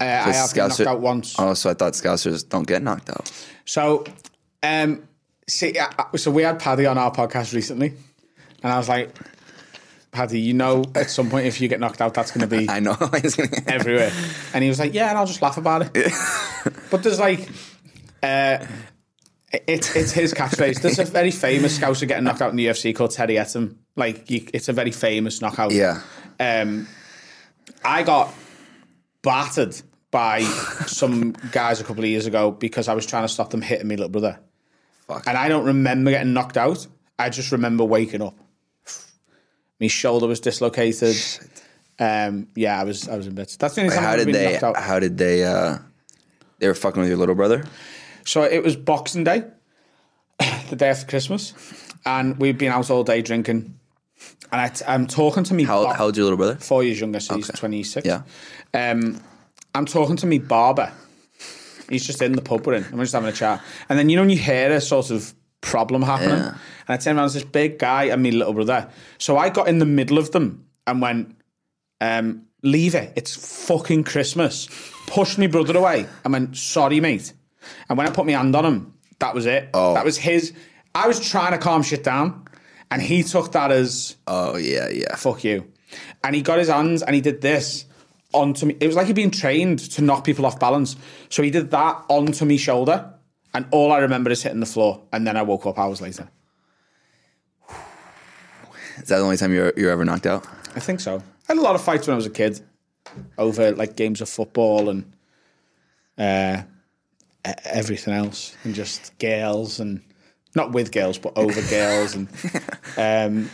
Uh, 0.00 0.04
I 0.04 0.32
have 0.32 0.52
been 0.52 0.68
knocked 0.68 0.80
out 0.80 1.00
once. 1.00 1.36
Oh, 1.38 1.54
so 1.54 1.70
I 1.70 1.74
thought 1.74 1.94
Scousers 1.94 2.46
don't 2.48 2.66
get 2.66 2.82
knocked 2.82 3.08
out. 3.08 3.30
So, 3.64 4.04
um, 4.62 5.08
see, 5.48 5.78
uh, 5.78 5.88
so 6.16 6.30
we 6.30 6.42
had 6.42 6.58
Paddy 6.58 6.84
on 6.84 6.98
our 6.98 7.12
podcast 7.12 7.54
recently, 7.54 7.94
and 8.62 8.72
I 8.72 8.76
was 8.76 8.88
like, 8.88 9.16
Paddy, 10.10 10.40
you 10.40 10.52
know, 10.52 10.84
at 10.94 11.10
some 11.10 11.30
point 11.30 11.46
if 11.46 11.60
you 11.60 11.68
get 11.68 11.80
knocked 11.80 12.00
out, 12.00 12.12
that's 12.12 12.32
going 12.32 12.48
to 12.48 12.56
be 12.56 12.68
I 12.68 12.80
know. 12.80 12.96
everywhere. 13.66 14.12
And 14.52 14.62
he 14.62 14.68
was 14.68 14.78
like, 14.78 14.94
yeah, 14.94 15.08
and 15.08 15.18
I'll 15.18 15.26
just 15.26 15.42
laugh 15.42 15.56
about 15.56 15.90
it. 15.94 16.12
but 16.90 17.02
there's 17.02 17.18
like, 17.18 17.48
uh, 18.22 18.64
it's 19.66 19.94
it's 19.94 20.12
his 20.12 20.34
catchphrase. 20.34 20.82
There's 20.82 20.98
a 20.98 21.04
very 21.04 21.30
famous 21.30 21.78
Scouser 21.78 22.08
getting 22.08 22.24
knocked 22.24 22.42
out 22.42 22.50
in 22.50 22.56
the 22.56 22.66
UFC 22.66 22.94
called 22.94 23.12
Terry 23.12 23.34
Etim. 23.34 23.76
Like, 23.96 24.28
you, 24.30 24.46
it's 24.52 24.68
a 24.68 24.72
very 24.72 24.90
famous 24.90 25.40
knockout. 25.40 25.72
yeah. 25.72 26.00
Um, 26.40 26.88
I 27.84 28.02
got 28.02 28.34
battered 29.22 29.80
by 30.10 30.42
some 30.86 31.32
guys 31.52 31.80
a 31.80 31.84
couple 31.84 32.02
of 32.04 32.08
years 32.10 32.26
ago 32.26 32.50
because 32.50 32.88
I 32.88 32.94
was 32.94 33.06
trying 33.06 33.22
to 33.24 33.28
stop 33.28 33.50
them 33.50 33.62
hitting 33.62 33.86
me 33.88 33.96
little 33.96 34.10
brother. 34.10 34.38
Fuck. 35.06 35.26
And 35.26 35.36
I 35.36 35.48
don't 35.48 35.64
remember 35.64 36.10
getting 36.10 36.32
knocked 36.32 36.56
out. 36.56 36.86
I 37.18 37.30
just 37.30 37.52
remember 37.52 37.84
waking 37.84 38.22
up. 38.22 38.34
My 39.80 39.86
shoulder 39.88 40.26
was 40.26 40.40
dislocated. 40.40 41.16
Um, 41.98 42.48
yeah, 42.56 42.80
I 42.80 42.84
was 42.84 43.08
I 43.08 43.16
was 43.16 43.26
in 43.26 43.34
bits. 43.34 43.56
That's 43.56 43.74
the 43.74 43.82
only 43.82 43.94
time 43.94 44.02
How 44.04 44.12
I've 44.12 44.24
did 44.26 44.34
they? 44.34 44.52
knocked 44.52 44.62
out. 44.64 44.76
How 44.76 44.98
did 44.98 45.16
they? 45.18 45.44
uh 45.44 45.78
They 46.58 46.66
were 46.68 46.74
fucking 46.74 47.00
with 47.00 47.08
your 47.08 47.18
little 47.18 47.34
brother. 47.34 47.64
So 48.24 48.42
it 48.42 48.62
was 48.64 48.74
Boxing 48.76 49.24
Day, 49.24 49.44
the 50.70 50.76
day 50.76 50.88
after 50.88 51.06
Christmas, 51.06 51.52
and 52.06 52.38
we'd 52.38 52.58
been 52.58 52.72
out 52.72 52.90
all 52.90 53.04
day 53.04 53.20
drinking. 53.22 53.78
And 54.52 54.60
I 54.60 54.68
t- 54.68 54.84
I'm 54.86 55.06
talking 55.06 55.44
to 55.44 55.54
me. 55.54 55.64
How, 55.64 55.84
bar- 55.84 55.94
how 55.94 56.04
old's 56.06 56.18
your 56.18 56.24
little 56.24 56.36
brother? 56.36 56.56
four 56.56 56.84
years 56.84 57.00
younger, 57.00 57.20
so 57.20 57.36
he's 57.36 57.48
Okay. 57.50 57.58
26. 57.58 58.06
Yeah. 58.06 58.22
Um, 58.72 59.20
I'm 59.74 59.86
talking 59.86 60.16
to 60.16 60.26
me 60.26 60.38
barber. 60.38 60.92
He's 61.88 62.06
just 62.06 62.22
in 62.22 62.32
the 62.32 62.42
pub 62.42 62.66
with 62.66 62.76
him. 62.84 62.92
I'm 62.92 63.00
just 63.00 63.12
having 63.12 63.28
a 63.28 63.32
chat. 63.32 63.60
And 63.88 63.98
then, 63.98 64.08
you 64.08 64.16
know, 64.16 64.22
when 64.22 64.30
you 64.30 64.38
hear 64.38 64.70
a 64.72 64.80
sort 64.80 65.10
of 65.10 65.34
problem 65.60 66.02
happening, 66.02 66.38
Yeah. 66.38 66.48
and 66.48 66.56
I 66.88 66.96
turn 66.96 67.16
around, 67.16 67.24
there's 67.24 67.34
this 67.34 67.44
big 67.44 67.78
guy 67.78 68.04
and 68.04 68.22
me 68.22 68.30
little 68.30 68.54
brother. 68.54 68.88
So 69.18 69.36
I 69.36 69.48
got 69.50 69.68
in 69.68 69.78
the 69.80 69.86
middle 69.86 70.16
of 70.18 70.30
them 70.30 70.66
and 70.86 71.02
went, 71.02 71.36
um, 72.00 72.42
leave 72.62 72.94
it. 72.94 73.12
It's 73.16 73.66
fucking 73.66 74.04
Christmas. 74.04 74.68
Pushed 75.06 75.38
my 75.38 75.46
brother 75.46 75.76
away. 75.76 76.06
I 76.24 76.28
went, 76.28 76.56
sorry, 76.56 77.00
mate. 77.00 77.32
And 77.88 77.98
when 77.98 78.06
I 78.06 78.10
put 78.10 78.24
my 78.26 78.32
hand 78.32 78.54
on 78.56 78.64
him, 78.64 78.94
that 79.18 79.34
was 79.34 79.44
it. 79.46 79.68
Oh. 79.74 79.94
That 79.94 80.04
was 80.04 80.16
his. 80.16 80.52
I 80.94 81.06
was 81.08 81.20
trying 81.20 81.52
to 81.52 81.58
calm 81.58 81.82
shit 81.82 82.04
down. 82.04 82.46
And 82.94 83.02
he 83.02 83.24
took 83.24 83.50
that 83.52 83.72
as, 83.72 84.14
Oh 84.28 84.56
yeah, 84.56 84.88
yeah. 84.88 85.16
fuck 85.16 85.42
you. 85.42 85.66
And 86.22 86.32
he 86.36 86.42
got 86.42 86.60
his 86.60 86.68
hands 86.68 87.02
and 87.02 87.12
he 87.12 87.20
did 87.20 87.40
this 87.40 87.86
onto 88.32 88.66
me. 88.66 88.76
It 88.78 88.86
was 88.86 88.94
like 88.94 89.08
he'd 89.08 89.16
been 89.16 89.32
trained 89.32 89.80
to 89.94 90.00
knock 90.00 90.22
people 90.24 90.46
off 90.46 90.60
balance. 90.60 90.94
So 91.28 91.42
he 91.42 91.50
did 91.50 91.72
that 91.72 92.04
onto 92.08 92.44
me 92.44 92.56
shoulder. 92.56 93.12
And 93.52 93.66
all 93.72 93.90
I 93.90 93.98
remember 93.98 94.30
is 94.30 94.44
hitting 94.44 94.60
the 94.60 94.66
floor. 94.66 95.02
And 95.12 95.26
then 95.26 95.36
I 95.36 95.42
woke 95.42 95.66
up 95.66 95.76
hours 95.76 96.00
later. 96.00 96.28
Is 98.98 99.08
that 99.08 99.18
the 99.18 99.24
only 99.24 99.38
time 99.38 99.52
you're 99.52 99.72
you're 99.76 99.90
ever 99.90 100.04
knocked 100.04 100.26
out? 100.26 100.46
I 100.76 100.80
think 100.80 101.00
so. 101.00 101.16
I 101.16 101.22
had 101.48 101.58
a 101.58 101.62
lot 101.62 101.74
of 101.74 101.82
fights 101.82 102.06
when 102.06 102.14
I 102.14 102.16
was 102.16 102.26
a 102.26 102.30
kid 102.30 102.60
over 103.38 103.72
like 103.72 103.96
games 103.96 104.20
of 104.20 104.28
football 104.28 104.88
and 104.88 105.12
uh, 106.16 106.62
everything 107.64 108.14
else, 108.14 108.56
and 108.62 108.72
just 108.72 109.18
girls 109.18 109.80
and 109.80 110.00
not 110.54 110.72
with 110.72 110.92
girls, 110.92 111.18
but 111.18 111.32
over 111.36 111.60
girls. 111.70 112.14
And 112.14 112.28
um, 112.96 113.50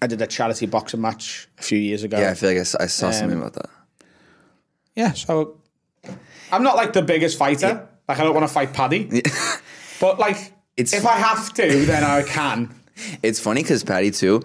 I 0.00 0.06
did 0.06 0.20
a 0.22 0.26
charity 0.26 0.66
boxing 0.66 1.00
match 1.00 1.48
a 1.58 1.62
few 1.62 1.78
years 1.78 2.02
ago. 2.02 2.18
Yeah, 2.18 2.30
I 2.30 2.34
feel 2.34 2.50
like 2.50 2.58
I 2.58 2.86
saw 2.86 3.06
Um, 3.08 3.12
something 3.12 3.38
about 3.38 3.54
that. 3.54 3.70
Yeah, 4.94 5.12
so 5.12 5.56
I'm 6.50 6.62
not 6.62 6.76
like 6.76 6.92
the 6.92 7.02
biggest 7.02 7.38
fighter. 7.38 7.88
Like 8.08 8.18
I 8.18 8.24
don't 8.24 8.34
want 8.34 8.46
to 8.46 8.52
fight 8.52 8.72
Paddy, 8.72 9.22
but 10.00 10.18
like 10.18 10.36
It's- 10.76 10.92
if 10.92 11.06
I 11.06 11.12
have 11.14 11.52
to, 11.54 11.84
then 11.86 12.04
I 12.04 12.22
can. 12.22 12.74
It's 13.22 13.40
funny 13.40 13.62
because 13.62 13.82
Paddy 13.82 14.10
too 14.10 14.42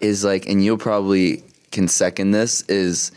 is 0.00 0.24
like, 0.24 0.46
and 0.46 0.62
you'll 0.64 0.78
probably 0.78 1.44
can 1.70 1.86
second 1.88 2.32
this 2.32 2.62
is. 2.62 3.12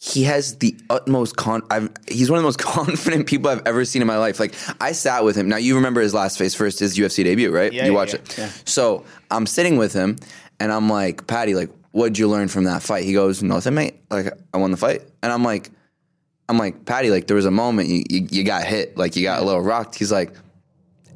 He 0.00 0.22
has 0.24 0.58
the 0.58 0.76
utmost 0.88 1.36
con. 1.36 1.62
I've, 1.70 1.90
he's 2.06 2.30
one 2.30 2.38
of 2.38 2.42
the 2.42 2.46
most 2.46 2.58
confident 2.60 3.26
people 3.26 3.50
I've 3.50 3.66
ever 3.66 3.84
seen 3.84 4.00
in 4.00 4.06
my 4.06 4.16
life. 4.16 4.38
Like 4.38 4.54
I 4.80 4.92
sat 4.92 5.24
with 5.24 5.36
him. 5.36 5.48
Now 5.48 5.56
you 5.56 5.74
remember 5.74 6.00
his 6.00 6.14
last 6.14 6.38
face 6.38 6.54
first, 6.54 6.78
his 6.78 6.96
UFC 6.96 7.24
debut, 7.24 7.52
right? 7.52 7.72
Yeah, 7.72 7.84
you 7.84 7.92
yeah, 7.92 7.96
watch 7.96 8.14
yeah, 8.14 8.20
it. 8.20 8.38
yeah. 8.38 8.50
So 8.64 9.04
I'm 9.30 9.44
sitting 9.46 9.76
with 9.76 9.92
him, 9.92 10.16
and 10.60 10.72
I'm 10.72 10.88
like, 10.88 11.26
Paddy, 11.26 11.54
like, 11.54 11.70
what'd 11.90 12.16
you 12.16 12.28
learn 12.28 12.46
from 12.46 12.64
that 12.64 12.82
fight? 12.82 13.04
He 13.04 13.12
goes, 13.12 13.42
nothing, 13.42 13.74
mate. 13.74 13.96
Like 14.08 14.32
I 14.54 14.58
won 14.58 14.70
the 14.70 14.76
fight, 14.76 15.02
and 15.22 15.32
I'm 15.32 15.42
like, 15.42 15.70
I'm 16.48 16.58
like, 16.58 16.84
Paddy, 16.84 17.10
like 17.10 17.26
there 17.26 17.36
was 17.36 17.46
a 17.46 17.50
moment 17.50 17.88
you, 17.88 18.04
you, 18.08 18.26
you 18.30 18.44
got 18.44 18.64
hit, 18.64 18.96
like 18.96 19.16
you 19.16 19.24
got 19.24 19.42
a 19.42 19.44
little 19.44 19.60
rocked. 19.60 19.96
He's 19.96 20.12
like, 20.12 20.32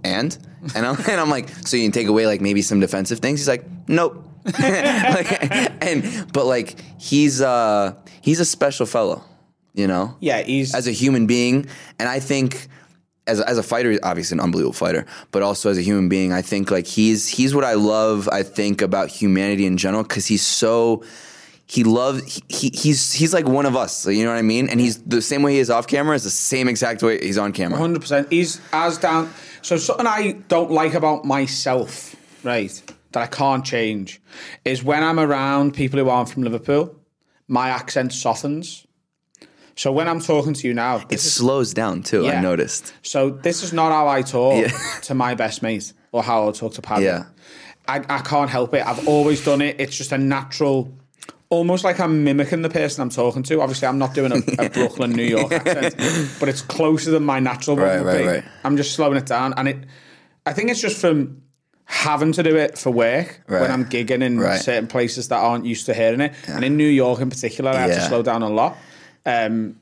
and? 0.05 0.37
And 0.77 0.87
I'm, 0.87 0.97
and 0.97 1.21
I'm 1.21 1.29
like, 1.29 1.49
so 1.67 1.77
you 1.77 1.83
can 1.83 1.91
take 1.91 2.07
away 2.07 2.25
like 2.25 2.41
maybe 2.41 2.63
some 2.63 2.79
defensive 2.79 3.19
things? 3.19 3.41
He's 3.41 3.49
like, 3.49 3.65
nope. 3.89 4.25
like, 4.47 5.43
and 5.83 6.33
but 6.33 6.47
like 6.47 6.77
he's 7.01 7.41
uh 7.41 7.97
he's 8.23 8.41
a 8.41 8.45
special 8.45 8.87
fellow, 8.87 9.23
you 9.75 9.87
know? 9.87 10.17
Yeah, 10.21 10.43
he's 10.43 10.75
As 10.75 10.87
a 10.87 10.93
human 10.93 11.27
being, 11.27 11.67
and 11.99 12.09
I 12.09 12.21
think 12.21 12.69
as 13.27 13.41
a, 13.41 13.49
as 13.49 13.59
a 13.59 13.63
fighter, 13.63 13.99
obviously 14.03 14.37
an 14.37 14.41
unbelievable 14.41 14.73
fighter, 14.73 15.07
but 15.31 15.43
also 15.43 15.71
as 15.71 15.79
a 15.79 15.83
human 15.83 16.09
being, 16.09 16.33
I 16.33 16.43
think 16.43 16.71
like 16.71 16.87
he's 16.87 17.29
he's 17.29 17.55
what 17.55 17.65
I 17.65 17.75
love. 17.75 18.29
I 18.29 18.43
think 18.43 18.83
about 18.83 19.09
humanity 19.09 19.67
in 19.67 19.77
general 19.77 20.03
because 20.03 20.27
he's 20.27 20.45
so 20.45 21.05
he 21.67 21.85
loves 21.85 22.43
he, 22.49 22.71
he's 22.75 23.13
he's 23.13 23.33
like 23.33 23.47
one 23.47 23.67
of 23.67 23.77
us. 23.77 24.07
You 24.07 24.25
know 24.25 24.31
what 24.31 24.39
I 24.39 24.43
mean? 24.43 24.69
And 24.69 24.81
he's 24.81 25.03
the 25.03 25.23
same 25.23 25.43
way 25.43 25.53
he 25.53 25.59
is 25.59 25.71
off 25.71 25.87
camera 25.87 26.17
is 26.17 26.25
the 26.25 26.31
same 26.31 26.69
exact 26.69 27.03
way 27.03 27.25
he's 27.25 27.39
on 27.39 27.53
camera. 27.53 27.79
Hundred 27.79 28.01
percent. 28.01 28.31
He's 28.31 28.61
as 28.73 28.99
down. 28.99 29.33
So 29.63 29.77
something 29.77 30.07
I 30.07 30.33
don't 30.49 30.73
like 30.73 30.95
about 30.95 31.25
myself, 31.25 32.17
right, 32.43 32.83
that 33.13 33.23
I 33.23 33.27
can't 33.27 33.65
change, 33.65 34.21
is 34.65 34.83
when 34.83 35.05
I'm 35.05 35.21
around 35.21 35.75
people 35.75 36.01
who 36.01 36.09
aren't 36.09 36.29
from 36.29 36.43
Liverpool, 36.43 36.97
my 37.49 37.69
accent 37.69 38.13
softens. 38.13 38.87
So 39.75 39.91
when 39.91 40.07
I'm 40.07 40.21
talking 40.21 40.53
to 40.55 40.69
you 40.69 40.75
now, 40.75 41.03
It 41.09 41.19
slows 41.21 41.73
down 41.73 42.03
too. 42.03 42.29
I 42.29 42.41
noticed. 42.41 42.93
so 43.03 43.31
this 43.31 43.63
is 43.63 43.73
not 43.73 43.91
how 43.91 44.07
I 44.09 44.23
talk 44.23 44.61
Yeah. 44.61 44.79
to 45.03 45.15
my 45.15 45.35
best 45.35 45.63
mate 45.63 45.93
or 46.13 46.23
how 46.23 46.49
I 46.49 46.53
talk 46.53 46.75
to 46.75 46.83
Paddy. 46.83 47.05
Yeah. 47.05 47.25
I, 47.89 47.97
I 48.09 48.19
can't 48.21 48.51
help 48.51 48.75
it. 48.75 48.87
I've 48.87 49.09
always 49.09 49.45
done 49.45 49.61
it. 49.63 49.77
It's 49.81 49.97
just 49.97 50.13
a 50.13 50.19
natural, 50.19 50.93
almost 51.49 51.85
like 51.85 51.99
I'm 51.99 52.23
mimicking 52.23 52.63
the 52.63 52.71
person 52.71 53.03
I'm 53.03 53.11
talking 53.11 53.43
to. 53.45 53.61
Obviously, 53.61 53.89
I'm 53.89 53.99
not 53.99 54.15
doing 54.15 54.31
a, 54.33 54.65
a 54.67 54.71
Brooklyn, 54.77 55.11
New 55.13 55.25
York 55.25 55.51
accent, 55.53 55.97
but 56.39 56.49
it's 56.49 56.63
closer 56.63 57.11
than 57.11 57.25
my 57.25 57.41
natural 57.41 57.77
one 57.77 57.87
Right, 57.87 58.01
right, 58.03 58.27
right. 58.27 58.45
I'm 58.63 58.77
just 58.77 58.93
slowing 58.95 59.17
it 59.17 59.27
down, 59.27 59.55
and 59.57 59.69
it. 59.69 59.79
I 60.47 60.53
think 60.53 60.71
it's 60.71 60.81
just 60.81 60.97
from 61.01 61.42
having 61.93 62.33
to 62.33 62.43
do 62.43 62.57
it 62.57 62.79
for 62.79 62.91
work 62.91 63.41
Right. 63.47 63.61
when 63.61 63.71
I'm 63.71 63.85
gigging 63.85 64.23
in 64.23 64.39
Right. 64.41 64.61
certain 64.61 64.87
places 64.87 65.29
that 65.29 65.37
aren't 65.37 65.67
used 65.67 65.85
to 65.87 65.95
hearing 65.95 66.23
it, 66.23 66.33
and 66.49 66.65
in 66.65 66.77
New 66.79 66.89
York 66.89 67.21
in 67.21 67.29
particular, 67.29 67.71
I 67.71 67.77
had 67.83 67.93
to 67.95 68.01
slow 68.09 68.23
down 68.23 68.43
a 68.43 68.49
lot. 68.49 68.77
Um, 69.27 69.77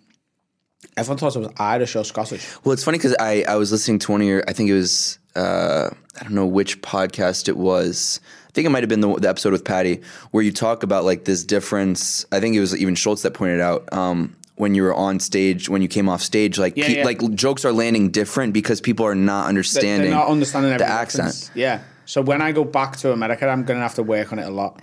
everyone 0.97 1.19
thought 1.19 1.37
I 1.37 1.39
was 1.39 1.49
Irish 1.57 1.95
or 1.97 2.05
Scottish. 2.05 2.45
Well, 2.65 2.73
it's 2.73 2.83
funny 2.85 2.99
because 2.99 3.15
I, 3.21 3.45
I 3.47 3.55
was 3.57 3.71
listening 3.71 4.01
to 4.01 4.13
one 4.13 4.21
of 4.23 4.27
your, 4.27 4.43
I 4.49 4.53
think 4.53 4.69
it 4.71 4.75
was, 4.75 5.19
uh, 5.37 5.91
I 6.19 6.23
don't 6.25 6.33
know 6.35 6.47
which 6.47 6.83
podcast 6.83 7.49
it 7.49 7.57
was. 7.57 8.21
I 8.49 8.51
think 8.53 8.67
it 8.67 8.71
might 8.71 8.83
have 8.83 8.89
been 8.89 9.01
the, 9.01 9.15
the 9.15 9.29
episode 9.29 9.53
with 9.53 9.65
Paddy 9.65 10.01
where 10.33 10.43
you 10.43 10.51
talk 10.51 10.83
about 10.83 11.05
like 11.05 11.25
this 11.25 11.45
difference. 11.45 12.27
I 12.33 12.41
think 12.41 12.57
it 12.57 12.61
was 12.61 12.77
even 12.77 12.97
Schulz 12.97 13.23
that 13.23 13.35
pointed 13.35 13.61
out 13.61 13.91
um, 13.93 14.37
when 14.57 14.75
you 14.75 14.83
were 14.83 14.93
on 14.95 15.21
stage, 15.21 15.69
when 15.69 15.81
you 15.81 15.89
came 15.89 16.09
off 16.09 16.21
stage, 16.23 16.59
like 16.59 16.77
Yeah, 16.77 16.87
pe- 16.89 16.97
yeah. 16.99 17.05
like 17.05 17.35
jokes 17.37 17.65
are 17.65 17.73
landing 17.73 18.11
different 18.11 18.53
because 18.53 18.81
people 18.81 19.07
are 19.07 19.15
not 19.15 19.47
understanding, 19.47 20.11
They're 20.11 20.19
not 20.19 20.27
understanding 20.29 20.77
the 20.77 20.85
accent. 20.85 21.51
Yeah. 21.55 21.81
So 22.11 22.21
when 22.23 22.43
I 22.43 22.51
go 22.51 22.65
back 22.65 22.97
to 22.99 23.13
America, 23.13 23.47
I'm 23.47 23.63
going 23.63 23.79
to 23.79 23.83
have 23.83 23.95
to 23.95 24.03
work 24.03 24.33
on 24.33 24.41
it 24.41 24.47
a 24.47 24.51
lot. 24.51 24.83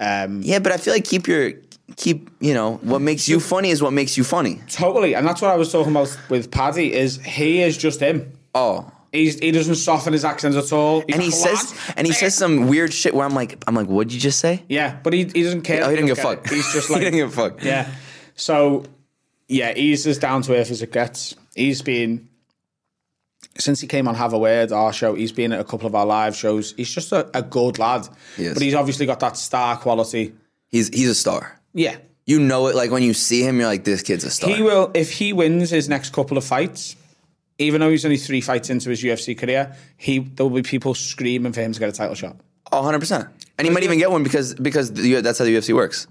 Um, 0.00 0.40
Yeah, 0.42 0.58
but 0.58 0.72
I 0.72 0.78
feel 0.78 0.94
like 0.94 1.04
keep 1.04 1.28
your 1.28 1.52
keep 1.96 2.30
you 2.40 2.54
know 2.54 2.76
what 2.76 3.02
makes 3.02 3.28
you 3.28 3.40
funny 3.40 3.68
is 3.68 3.82
what 3.82 3.92
makes 3.92 4.16
you 4.16 4.24
funny. 4.24 4.58
Totally, 4.70 5.14
and 5.14 5.26
that's 5.26 5.42
what 5.42 5.50
I 5.50 5.56
was 5.56 5.70
talking 5.70 5.92
about 5.92 6.18
with 6.30 6.50
Paddy. 6.50 6.94
Is 6.94 7.18
he 7.22 7.60
is 7.60 7.76
just 7.76 8.00
him. 8.00 8.32
Oh, 8.54 8.90
He's, 9.12 9.38
he 9.38 9.50
doesn't 9.50 9.74
soften 9.74 10.14
his 10.14 10.24
accents 10.24 10.56
at 10.56 10.72
all. 10.72 11.02
He's 11.02 11.14
and 11.14 11.22
he 11.22 11.30
says 11.30 11.92
and 11.98 12.06
he 12.06 12.14
says 12.14 12.34
some 12.34 12.68
weird 12.68 12.94
shit 12.94 13.12
where 13.14 13.26
I'm 13.26 13.34
like 13.34 13.62
I'm 13.66 13.74
like, 13.74 13.88
what 13.88 14.08
did 14.08 14.14
you 14.14 14.20
just 14.20 14.40
say? 14.40 14.62
yeah, 14.70 14.98
but 15.02 15.12
he, 15.12 15.24
he 15.24 15.42
doesn't 15.42 15.62
care. 15.62 15.84
Oh, 15.84 15.90
he 15.90 15.96
didn't 15.96 16.08
give 16.08 16.18
a 16.18 16.22
fuck. 16.22 16.48
He's 16.48 16.72
just 16.72 16.88
he 16.88 16.94
like 16.94 17.02
didn't 17.02 17.18
give 17.18 17.28
a 17.28 17.50
fuck. 17.50 17.62
yeah. 17.62 17.92
So 18.34 18.86
yeah, 19.46 19.74
he's 19.74 20.06
as 20.06 20.16
down 20.18 20.40
to 20.42 20.56
earth 20.56 20.70
as 20.70 20.80
it 20.80 20.90
gets. 20.90 21.34
He's 21.54 21.82
been 21.82 22.30
since 23.58 23.80
he 23.80 23.86
came 23.86 24.08
on 24.08 24.14
Have 24.14 24.32
a 24.32 24.38
Word, 24.38 24.72
our 24.72 24.92
show. 24.92 25.14
He's 25.14 25.32
been 25.32 25.52
at 25.52 25.60
a 25.60 25.64
couple 25.64 25.86
of 25.86 25.94
our 25.94 26.06
live 26.06 26.34
shows. 26.36 26.72
He's 26.76 26.90
just 26.90 27.12
a, 27.12 27.28
a 27.36 27.42
good 27.42 27.78
lad, 27.78 28.08
but 28.36 28.62
he's 28.62 28.74
obviously 28.74 29.06
got 29.06 29.20
that 29.20 29.36
star 29.36 29.76
quality. 29.76 30.32
He's 30.68 30.88
he's 30.88 31.08
a 31.08 31.14
star. 31.14 31.60
Yeah, 31.74 31.96
You 32.26 32.38
know 32.38 32.66
it 32.68 32.74
like 32.76 32.90
when 32.90 33.02
you 33.02 33.14
see 33.14 33.42
him, 33.42 33.58
you're 33.58 33.66
like, 33.68 33.84
this 33.84 34.02
kid's 34.02 34.24
a 34.24 34.30
star. 34.30 34.50
He 34.50 34.62
will 34.62 34.90
if 34.94 35.10
he 35.12 35.32
wins 35.32 35.70
his 35.70 35.88
next 35.88 36.12
couple 36.12 36.36
of 36.38 36.44
fights. 36.44 36.96
Even 37.58 37.80
though 37.80 37.90
he's 37.90 38.04
only 38.04 38.16
three 38.16 38.40
fights 38.40 38.70
into 38.70 38.88
his 38.90 39.02
UFC 39.02 39.38
career, 39.38 39.76
he 39.96 40.18
there 40.20 40.46
will 40.46 40.56
be 40.56 40.62
people 40.62 40.94
screaming 40.94 41.52
for 41.52 41.60
him 41.60 41.72
to 41.72 41.78
get 41.78 41.88
a 41.88 41.92
title 41.92 42.14
shot. 42.14 42.36
Oh, 42.72 42.78
100 42.78 42.98
percent. 42.98 43.28
And 43.58 43.66
he 43.68 43.72
might 43.72 43.82
even 43.84 43.98
get 43.98 44.10
one 44.10 44.22
because 44.22 44.54
because 44.54 44.92
the, 44.92 45.20
that's 45.20 45.38
how 45.38 45.44
the 45.44 45.54
UFC 45.54 45.74
works. 45.74 46.06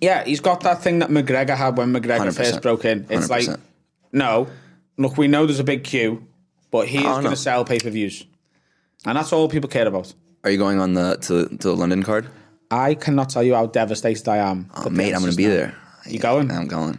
Yeah, 0.00 0.24
he's 0.24 0.40
got 0.40 0.62
that 0.62 0.82
thing 0.82 0.98
that 1.00 1.10
McGregor 1.10 1.56
had 1.56 1.76
when 1.76 1.92
McGregor 1.92 2.28
100%. 2.30 2.34
first 2.36 2.62
broke 2.62 2.84
in. 2.84 3.06
It's 3.08 3.30
like, 3.30 3.44
100%. 3.44 3.60
no, 4.12 4.48
look, 4.96 5.16
we 5.16 5.28
know 5.28 5.46
there's 5.46 5.60
a 5.60 5.64
big 5.64 5.84
queue, 5.84 6.26
but 6.76 6.88
he 6.88 6.98
is 6.98 7.04
Oh, 7.06 7.20
going 7.22 7.30
to 7.30 7.36
sell 7.36 7.64
pay 7.64 7.78
per 7.78 7.90
views, 7.90 8.24
and 9.06 9.16
that's 9.16 9.32
all 9.32 9.48
people 9.48 9.68
care 9.70 9.86
about. 9.88 10.12
Are 10.44 10.50
you 10.50 10.58
going 10.58 10.78
on 10.80 10.94
the 10.94 11.16
to, 11.22 11.48
to 11.48 11.68
the 11.68 11.76
London 11.76 12.02
card? 12.02 12.24
I 12.70 12.94
cannot 12.94 13.30
tell 13.30 13.42
you 13.42 13.54
how 13.54 13.66
devastated 13.66 14.28
I 14.28 14.38
am. 14.50 14.70
Oh, 14.76 14.90
mate, 14.90 15.14
I'm 15.14 15.20
going 15.20 15.30
to 15.32 15.36
be 15.36 15.46
there. 15.46 15.74
You 16.06 16.18
going? 16.18 16.50
I'm 16.50 16.66
going. 16.68 16.98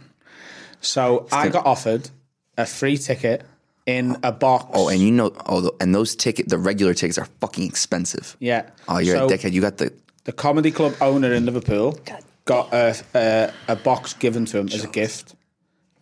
So 0.80 1.26
I 1.32 1.48
got 1.48 1.64
offered 1.66 2.10
a 2.56 2.66
free 2.66 2.96
ticket 2.98 3.44
in 3.86 4.16
a 4.22 4.32
box. 4.32 4.66
Oh, 4.74 4.88
and 4.88 5.00
you 5.00 5.10
know, 5.10 5.32
oh, 5.46 5.60
the, 5.60 5.72
and 5.80 5.94
those 5.94 6.14
ticket, 6.16 6.48
the 6.48 6.58
regular 6.58 6.94
tickets 6.94 7.18
are 7.18 7.28
fucking 7.40 7.66
expensive. 7.66 8.36
yeah. 8.40 8.62
Oh, 8.88 8.98
you're 8.98 9.16
So- 9.16 9.26
a 9.26 9.30
dickhead. 9.30 9.52
You 9.52 9.60
got 9.60 9.76
the 9.78 9.92
the 10.24 10.32
comedy 10.32 10.70
club 10.70 10.94
owner 11.00 11.32
in 11.32 11.46
Liverpool 11.46 11.98
got 12.44 12.72
a, 12.72 12.94
a, 13.14 13.52
a 13.72 13.76
box 13.76 14.12
given 14.14 14.44
to 14.46 14.58
him 14.58 14.68
as 14.68 14.84
a 14.84 14.88
gift 14.88 15.34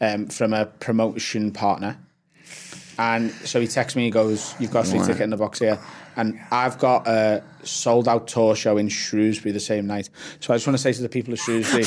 um, 0.01 0.27
from 0.29 0.53
a 0.53 0.67
promotion 0.67 1.51
partner. 1.53 1.97
And 2.99 3.31
so 3.31 3.61
he 3.61 3.67
texts 3.67 3.97
me, 3.97 4.05
he 4.05 4.11
goes, 4.11 4.55
You've 4.59 4.71
got 4.71 4.87
a 4.87 4.91
free 4.91 4.99
Wow. 5.01 5.07
ticket 5.07 5.23
in 5.23 5.31
the 5.31 5.37
box 5.37 5.59
here. 5.59 5.79
And 6.17 6.41
I've 6.51 6.79
got 6.79 7.07
a 7.07 7.43
sold 7.63 8.09
out 8.09 8.27
tour 8.27 8.57
show 8.57 8.79
in 8.79 8.89
Shrewsbury 8.89 9.53
the 9.53 9.61
same 9.61 9.87
night. 9.87 10.09
So 10.41 10.55
I 10.55 10.57
just 10.57 10.67
want 10.67 10.79
to 10.79 10.83
say 10.83 10.93
to 10.95 11.03
the 11.03 11.11
people 11.11 11.35
of 11.35 11.39
Shrewsbury, 11.41 11.83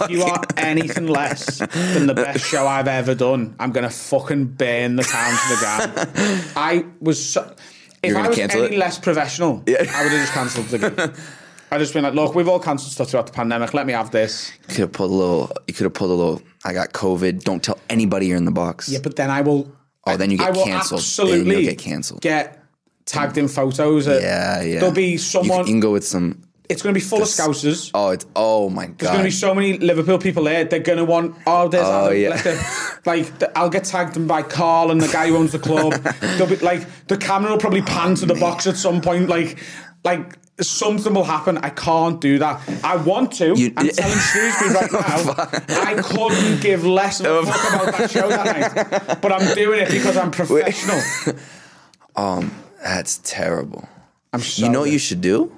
if 0.00 0.10
you 0.10 0.22
are 0.22 0.42
anything 0.56 1.08
less 1.08 1.58
than 1.58 2.06
the 2.06 2.14
best 2.14 2.42
show 2.46 2.66
I've 2.66 2.88
ever 2.88 3.14
done, 3.14 3.54
I'm 3.60 3.72
going 3.72 3.84
to 3.84 3.94
fucking 3.94 4.46
burn 4.46 4.96
the 4.96 5.02
town 5.02 5.30
to 5.32 5.48
the 5.54 5.56
ground. 5.60 6.50
I 6.56 6.86
was 7.00 7.22
so. 7.22 7.54
If 8.02 8.16
I 8.16 8.28
was 8.28 8.38
any 8.38 8.60
it? 8.60 8.78
less 8.78 8.98
professional, 8.98 9.62
I 9.66 9.72
would 9.72 9.88
have 9.88 10.10
just 10.12 10.32
cancelled 10.32 10.66
the 10.68 10.78
gig. 10.78 11.14
I'd 11.70 11.78
just 11.78 11.92
been 11.92 12.04
like, 12.04 12.14
look, 12.14 12.34
we've 12.36 12.48
all 12.48 12.60
cancelled 12.60 12.92
stuff 12.92 13.10
throughout 13.10 13.26
the 13.26 13.32
pandemic. 13.32 13.74
Let 13.74 13.86
me 13.86 13.92
have 13.92 14.12
this. 14.12 14.52
You 14.68 14.74
could 14.74 14.78
have 14.78 14.92
pulled 14.92 15.10
a 15.10 15.14
little. 15.14 15.52
You 15.66 15.74
could 15.74 15.84
have 15.84 15.94
pulled 15.94 16.12
a 16.12 16.14
little. 16.14 16.40
I 16.64 16.72
got 16.72 16.92
COVID. 16.92 17.42
Don't 17.42 17.62
tell 17.62 17.78
anybody 17.90 18.26
you're 18.28 18.36
in 18.36 18.44
the 18.44 18.52
box. 18.52 18.88
Yeah, 18.88 19.00
but 19.02 19.16
then 19.16 19.30
I 19.30 19.40
will. 19.40 19.70
Oh, 20.06 20.16
then 20.16 20.30
you 20.30 20.38
get 20.38 20.54
will 20.54 20.64
cancelled. 20.64 21.00
Then 21.00 21.04
Absolutely, 21.04 21.64
get 21.64 21.78
cancelled. 21.78 22.20
Get 22.20 22.62
tagged 23.06 23.38
in 23.38 23.48
photos. 23.48 24.06
At, 24.08 24.22
yeah, 24.22 24.62
yeah. 24.62 24.80
There'll 24.80 24.94
be 24.94 25.16
someone. 25.16 25.60
you 25.60 25.64
can 25.64 25.80
go 25.80 25.92
with 25.92 26.06
some. 26.06 26.42
it's 26.68 26.82
going 26.82 26.94
to 26.94 26.98
be 27.00 27.04
full 27.04 27.22
of 27.22 27.28
scousers. 27.28 27.90
Oh, 27.94 28.10
it's 28.10 28.26
oh 28.36 28.68
my 28.70 28.86
god. 28.86 28.98
There's 28.98 29.10
going 29.10 29.18
to 29.18 29.24
be 29.24 29.30
so 29.30 29.54
many 29.54 29.78
Liverpool 29.78 30.18
people 30.18 30.44
there. 30.44 30.64
They're 30.64 30.80
going 30.80 30.98
to 30.98 31.04
want. 31.04 31.36
Oh, 31.46 31.68
there's 31.68 31.86
Oh, 31.86 32.06
Adam, 32.06 32.20
yeah. 32.20 32.36
them- 32.42 32.64
like 33.04 33.38
the- 33.38 33.58
I'll 33.58 33.70
get 33.70 33.84
tagged 33.84 34.16
in 34.16 34.26
by 34.26 34.42
Carl 34.42 34.90
and 34.90 35.00
the 35.00 35.08
guy 35.08 35.28
who 35.28 35.36
owns 35.36 35.52
the 35.52 35.58
club. 35.58 35.92
They'll 36.20 36.46
be 36.48 36.56
like 36.56 36.86
the 37.06 37.16
camera 37.16 37.50
will 37.50 37.58
probably 37.58 37.82
pan 37.82 38.14
to 38.16 38.26
the 38.26 38.34
oh, 38.34 38.40
box 38.40 38.66
at 38.66 38.76
some 38.76 39.00
point. 39.00 39.28
Like, 39.28 39.58
like 40.04 40.36
something 40.60 41.12
will 41.14 41.24
happen. 41.24 41.58
I 41.58 41.70
can't 41.70 42.20
do 42.20 42.38
that. 42.38 42.60
I 42.84 42.96
want 42.96 43.32
to. 43.32 43.54
You- 43.56 43.72
I'm 43.76 43.88
telling 43.88 44.18
Shrewsbury 44.18 44.74
right 44.74 44.92
now. 45.68 45.80
I 45.82 45.94
couldn't 46.02 46.60
give 46.62 46.84
less 46.84 47.20
of 47.20 47.48
a 47.48 47.52
fuck 47.52 47.74
about 47.84 47.98
that 47.98 48.10
show 48.10 48.28
that 48.28 48.96
night. 49.06 49.20
But 49.20 49.32
I'm 49.32 49.54
doing 49.54 49.80
it 49.80 49.90
because 49.90 50.16
I'm 50.16 50.30
professional. 50.30 51.00
um, 52.16 52.50
That's 52.82 53.18
terrible. 53.18 53.88
I'm 54.32 54.40
so 54.40 54.64
you 54.64 54.70
know 54.70 54.80
what 54.80 54.90
you 54.90 54.98
should 54.98 55.20
do? 55.20 55.52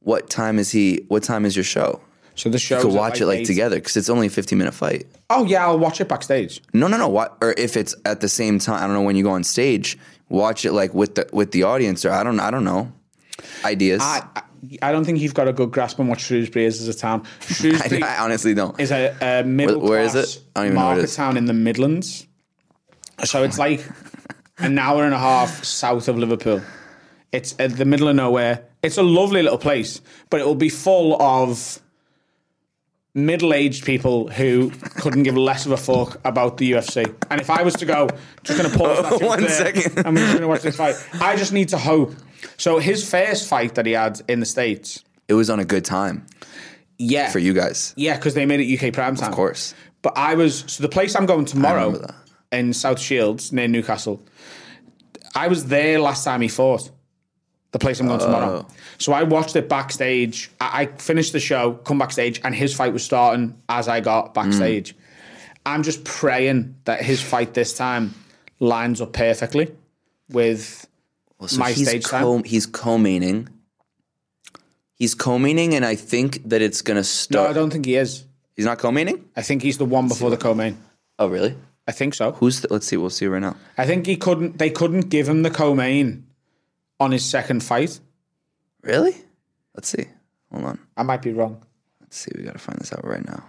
What 0.00 0.28
time 0.30 0.58
is 0.58 0.70
he? 0.70 1.04
What 1.08 1.22
time 1.22 1.44
is 1.44 1.56
your 1.56 1.64
show? 1.64 2.00
So 2.34 2.48
the 2.48 2.58
show. 2.58 2.76
You 2.78 2.82
could 2.84 2.94
watch 2.94 3.20
it 3.20 3.26
like 3.26 3.40
eight. 3.40 3.46
together 3.46 3.76
because 3.76 3.96
it's 3.96 4.08
only 4.08 4.26
a 4.28 4.30
15 4.30 4.58
minute 4.58 4.72
fight. 4.74 5.06
Oh 5.30 5.44
yeah, 5.44 5.66
I'll 5.66 5.78
watch 5.78 6.00
it 6.00 6.08
backstage. 6.08 6.62
No, 6.72 6.88
no, 6.88 6.96
no. 6.96 7.08
What? 7.08 7.36
Or 7.42 7.54
if 7.58 7.76
it's 7.76 7.94
at 8.04 8.20
the 8.20 8.28
same 8.28 8.58
time, 8.58 8.82
I 8.82 8.86
don't 8.86 8.94
know 8.94 9.02
when 9.02 9.16
you 9.16 9.22
go 9.22 9.30
on 9.32 9.44
stage. 9.44 9.98
Watch 10.28 10.64
it 10.64 10.72
like 10.72 10.94
with 10.94 11.14
the 11.16 11.28
with 11.32 11.52
the 11.52 11.64
audience, 11.64 12.04
or 12.06 12.10
I 12.10 12.22
don't, 12.24 12.40
I 12.40 12.50
don't 12.50 12.64
know. 12.64 12.90
Ideas. 13.64 14.00
I, 14.02 14.22
I 14.36 14.42
I 14.80 14.92
don't 14.92 15.04
think 15.04 15.18
you've 15.20 15.34
got 15.34 15.48
a 15.48 15.52
good 15.52 15.72
grasp 15.72 15.98
on 15.98 16.06
what 16.06 16.20
Shrewsbury 16.20 16.66
is 16.66 16.80
as 16.80 16.86
a 16.94 16.96
town. 16.96 17.24
I, 17.40 17.52
Shrewsbury 17.52 18.02
I 18.02 18.22
honestly 18.22 18.54
don't. 18.54 18.78
is 18.78 18.92
a, 18.92 19.16
a 19.20 19.42
middle 19.44 19.80
Where- 19.80 19.90
where 19.90 20.02
is 20.02 20.14
it? 20.14 20.40
I 20.54 20.60
don't 20.60 20.66
even 20.66 20.74
know 20.76 20.80
where 20.86 20.92
it 20.92 20.96
market 20.98 21.10
town 21.14 21.36
in 21.36 21.46
the 21.46 21.52
Midlands. 21.52 22.26
So 23.24 23.42
it's 23.42 23.58
like 23.58 23.84
an 24.58 24.78
hour 24.78 25.04
and 25.04 25.14
a 25.14 25.18
half 25.18 25.64
south 25.64 26.06
of 26.08 26.16
Liverpool. 26.16 26.62
It's 27.32 27.54
at 27.58 27.76
the 27.76 27.84
middle 27.84 28.06
of 28.08 28.14
nowhere. 28.16 28.64
It's 28.82 28.98
a 28.98 29.02
lovely 29.02 29.42
little 29.42 29.58
place, 29.58 30.00
but 30.30 30.40
it 30.40 30.46
will 30.46 30.54
be 30.54 30.68
full 30.68 31.20
of 31.20 31.80
middle-aged 33.14 33.84
people 33.84 34.28
who 34.28 34.70
couldn't 34.96 35.22
give 35.24 35.36
less 35.36 35.66
of 35.66 35.72
a 35.72 35.76
fuck 35.76 36.18
about 36.24 36.56
the 36.56 36.72
UFC. 36.72 37.14
And 37.30 37.40
if 37.40 37.50
I 37.50 37.62
was 37.62 37.74
to 37.74 37.84
go, 37.86 38.08
just 38.42 38.58
going 38.58 38.70
to 38.72 38.78
pause 38.78 39.02
that 39.02 39.22
One 39.26 39.40
there, 39.40 39.50
second. 39.50 40.06
and 40.06 40.14
we're 40.16 40.20
just 40.22 40.32
going 40.32 40.40
to 40.42 40.48
watch 40.48 40.62
this 40.62 40.76
fight. 40.76 40.94
I 41.20 41.36
just 41.36 41.52
need 41.52 41.68
to 41.70 41.78
hope. 41.78 42.14
So 42.56 42.78
his 42.78 43.08
first 43.08 43.48
fight 43.48 43.74
that 43.76 43.86
he 43.86 43.92
had 43.92 44.20
in 44.28 44.40
the 44.40 44.46
states, 44.46 45.04
It 45.28 45.34
was 45.34 45.48
on 45.50 45.60
a 45.60 45.64
good 45.64 45.84
time 45.84 46.26
yeah, 46.98 47.30
for 47.30 47.38
you 47.38 47.52
guys, 47.54 47.94
yeah, 47.96 48.16
because 48.16 48.34
they 48.34 48.46
made 48.46 48.60
it 48.60 48.66
UK 48.86 48.92
prime 48.92 49.16
time. 49.16 49.30
of 49.30 49.34
course. 49.34 49.74
But 50.02 50.16
I 50.16 50.34
was 50.34 50.64
so 50.66 50.82
the 50.82 50.88
place 50.88 51.14
I'm 51.14 51.26
going 51.26 51.44
tomorrow 51.44 52.04
in 52.50 52.72
South 52.72 52.98
Shields 53.00 53.52
near 53.52 53.68
Newcastle. 53.68 54.20
I 55.34 55.48
was 55.48 55.66
there 55.66 55.98
last 56.00 56.24
time 56.24 56.40
he 56.42 56.48
fought. 56.48 56.90
The 57.70 57.78
place 57.78 58.00
I'm 58.00 58.06
going 58.06 58.20
Oh. 58.20 58.24
tomorrow. 58.26 58.66
So 58.98 59.12
I 59.14 59.22
watched 59.22 59.56
it 59.56 59.66
backstage. 59.68 60.50
I, 60.60 60.82
I 60.82 60.86
finished 60.98 61.32
the 61.32 61.40
show, 61.40 61.72
come 61.84 61.98
backstage, 61.98 62.38
and 62.44 62.54
his 62.54 62.74
fight 62.74 62.92
was 62.92 63.02
starting 63.02 63.54
as 63.70 63.88
I 63.88 64.00
got 64.00 64.34
backstage. 64.34 64.94
Mm. 64.94 64.98
I'm 65.64 65.82
just 65.82 66.04
praying 66.04 66.74
that 66.84 67.00
his 67.02 67.22
fight 67.22 67.54
this 67.54 67.72
time 67.74 68.14
lines 68.60 69.00
up 69.00 69.12
perfectly 69.14 69.72
with 70.28 70.86
Well, 71.42 71.48
so 71.48 71.58
My 71.58 71.72
he's 71.72 71.88
stage 71.88 72.04
co- 72.04 72.36
time? 72.36 72.44
He's 72.44 72.68
co-maining. 72.68 73.48
He's 74.94 75.16
co-maining, 75.16 75.72
and 75.72 75.84
I 75.84 75.96
think 75.96 76.48
that 76.48 76.62
it's 76.62 76.82
gonna 76.82 77.02
start. 77.02 77.46
No. 77.46 77.50
I 77.50 77.52
don't 77.52 77.72
think 77.72 77.84
he 77.84 77.96
is. 77.96 78.24
he's 78.54 78.64
not 78.64 78.78
co-maining. 78.78 79.24
I 79.34 79.42
think 79.42 79.60
he's 79.60 79.76
the 79.76 79.84
one 79.84 80.06
before 80.06 80.30
the 80.30 80.36
co-main. 80.36 80.78
Oh, 81.18 81.26
really? 81.26 81.56
I 81.88 81.90
think 81.90 82.14
so. 82.14 82.30
Who's? 82.30 82.60
The, 82.60 82.68
let's 82.72 82.86
see. 82.86 82.96
We'll 82.96 83.10
see 83.10 83.26
right 83.26 83.42
now. 83.42 83.56
I 83.76 83.86
think 83.86 84.06
he 84.06 84.16
couldn't. 84.16 84.58
They 84.58 84.70
couldn't 84.70 85.08
give 85.08 85.28
him 85.28 85.42
the 85.42 85.50
co-main 85.50 86.28
on 87.00 87.10
his 87.10 87.24
second 87.24 87.64
fight. 87.64 87.98
Really? 88.82 89.16
Let's 89.74 89.88
see. 89.88 90.04
Hold 90.52 90.64
on. 90.64 90.78
I 90.96 91.02
might 91.02 91.22
be 91.22 91.32
wrong. 91.32 91.60
Let's 92.00 92.18
see. 92.18 92.30
We 92.36 92.44
gotta 92.44 92.60
find 92.60 92.78
this 92.78 92.92
out 92.92 93.04
right 93.04 93.26
now. 93.26 93.42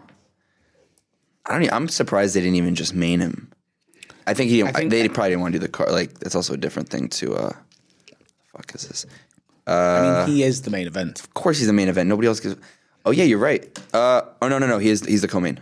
I 1.46 1.60
don't. 1.60 1.72
I'm 1.72 1.88
surprised 1.90 2.36
they 2.36 2.42
didn't 2.42 2.56
even 2.56 2.74
just 2.74 2.96
main 2.96 3.20
him. 3.20 3.52
I 4.26 4.34
think 4.34 4.50
he. 4.50 4.64
I 4.64 4.72
think- 4.72 4.90
they 4.90 5.08
probably 5.10 5.30
didn't 5.30 5.42
want 5.42 5.54
to 5.54 5.60
do 5.60 5.66
the 5.68 5.72
car. 5.72 5.92
Like 5.92 6.18
that's 6.18 6.34
also 6.34 6.56
a 6.56 6.58
different 6.58 6.90
thing 6.90 7.08
to. 7.10 7.36
uh 7.36 7.52
Fuck 8.56 8.76
is 8.76 8.88
this? 8.88 9.06
I 9.66 10.26
mean, 10.26 10.36
he 10.36 10.44
is 10.44 10.62
the 10.62 10.70
main 10.70 10.88
event. 10.88 11.20
Of 11.20 11.34
course, 11.34 11.58
he's 11.58 11.68
the 11.68 11.74
main 11.74 11.88
event. 11.88 12.10
Nobody 12.10 12.28
else 12.28 12.40
gives. 12.40 12.56
Oh 13.06 13.12
yeah, 13.12 13.24
you're 13.24 13.40
right. 13.40 13.66
Uh 13.94 14.22
oh 14.42 14.48
no 14.48 14.60
no 14.60 14.68
no. 14.68 14.78
He 14.78 14.90
is. 14.90 15.06
He's 15.06 15.22
the 15.22 15.28
co-main. 15.28 15.60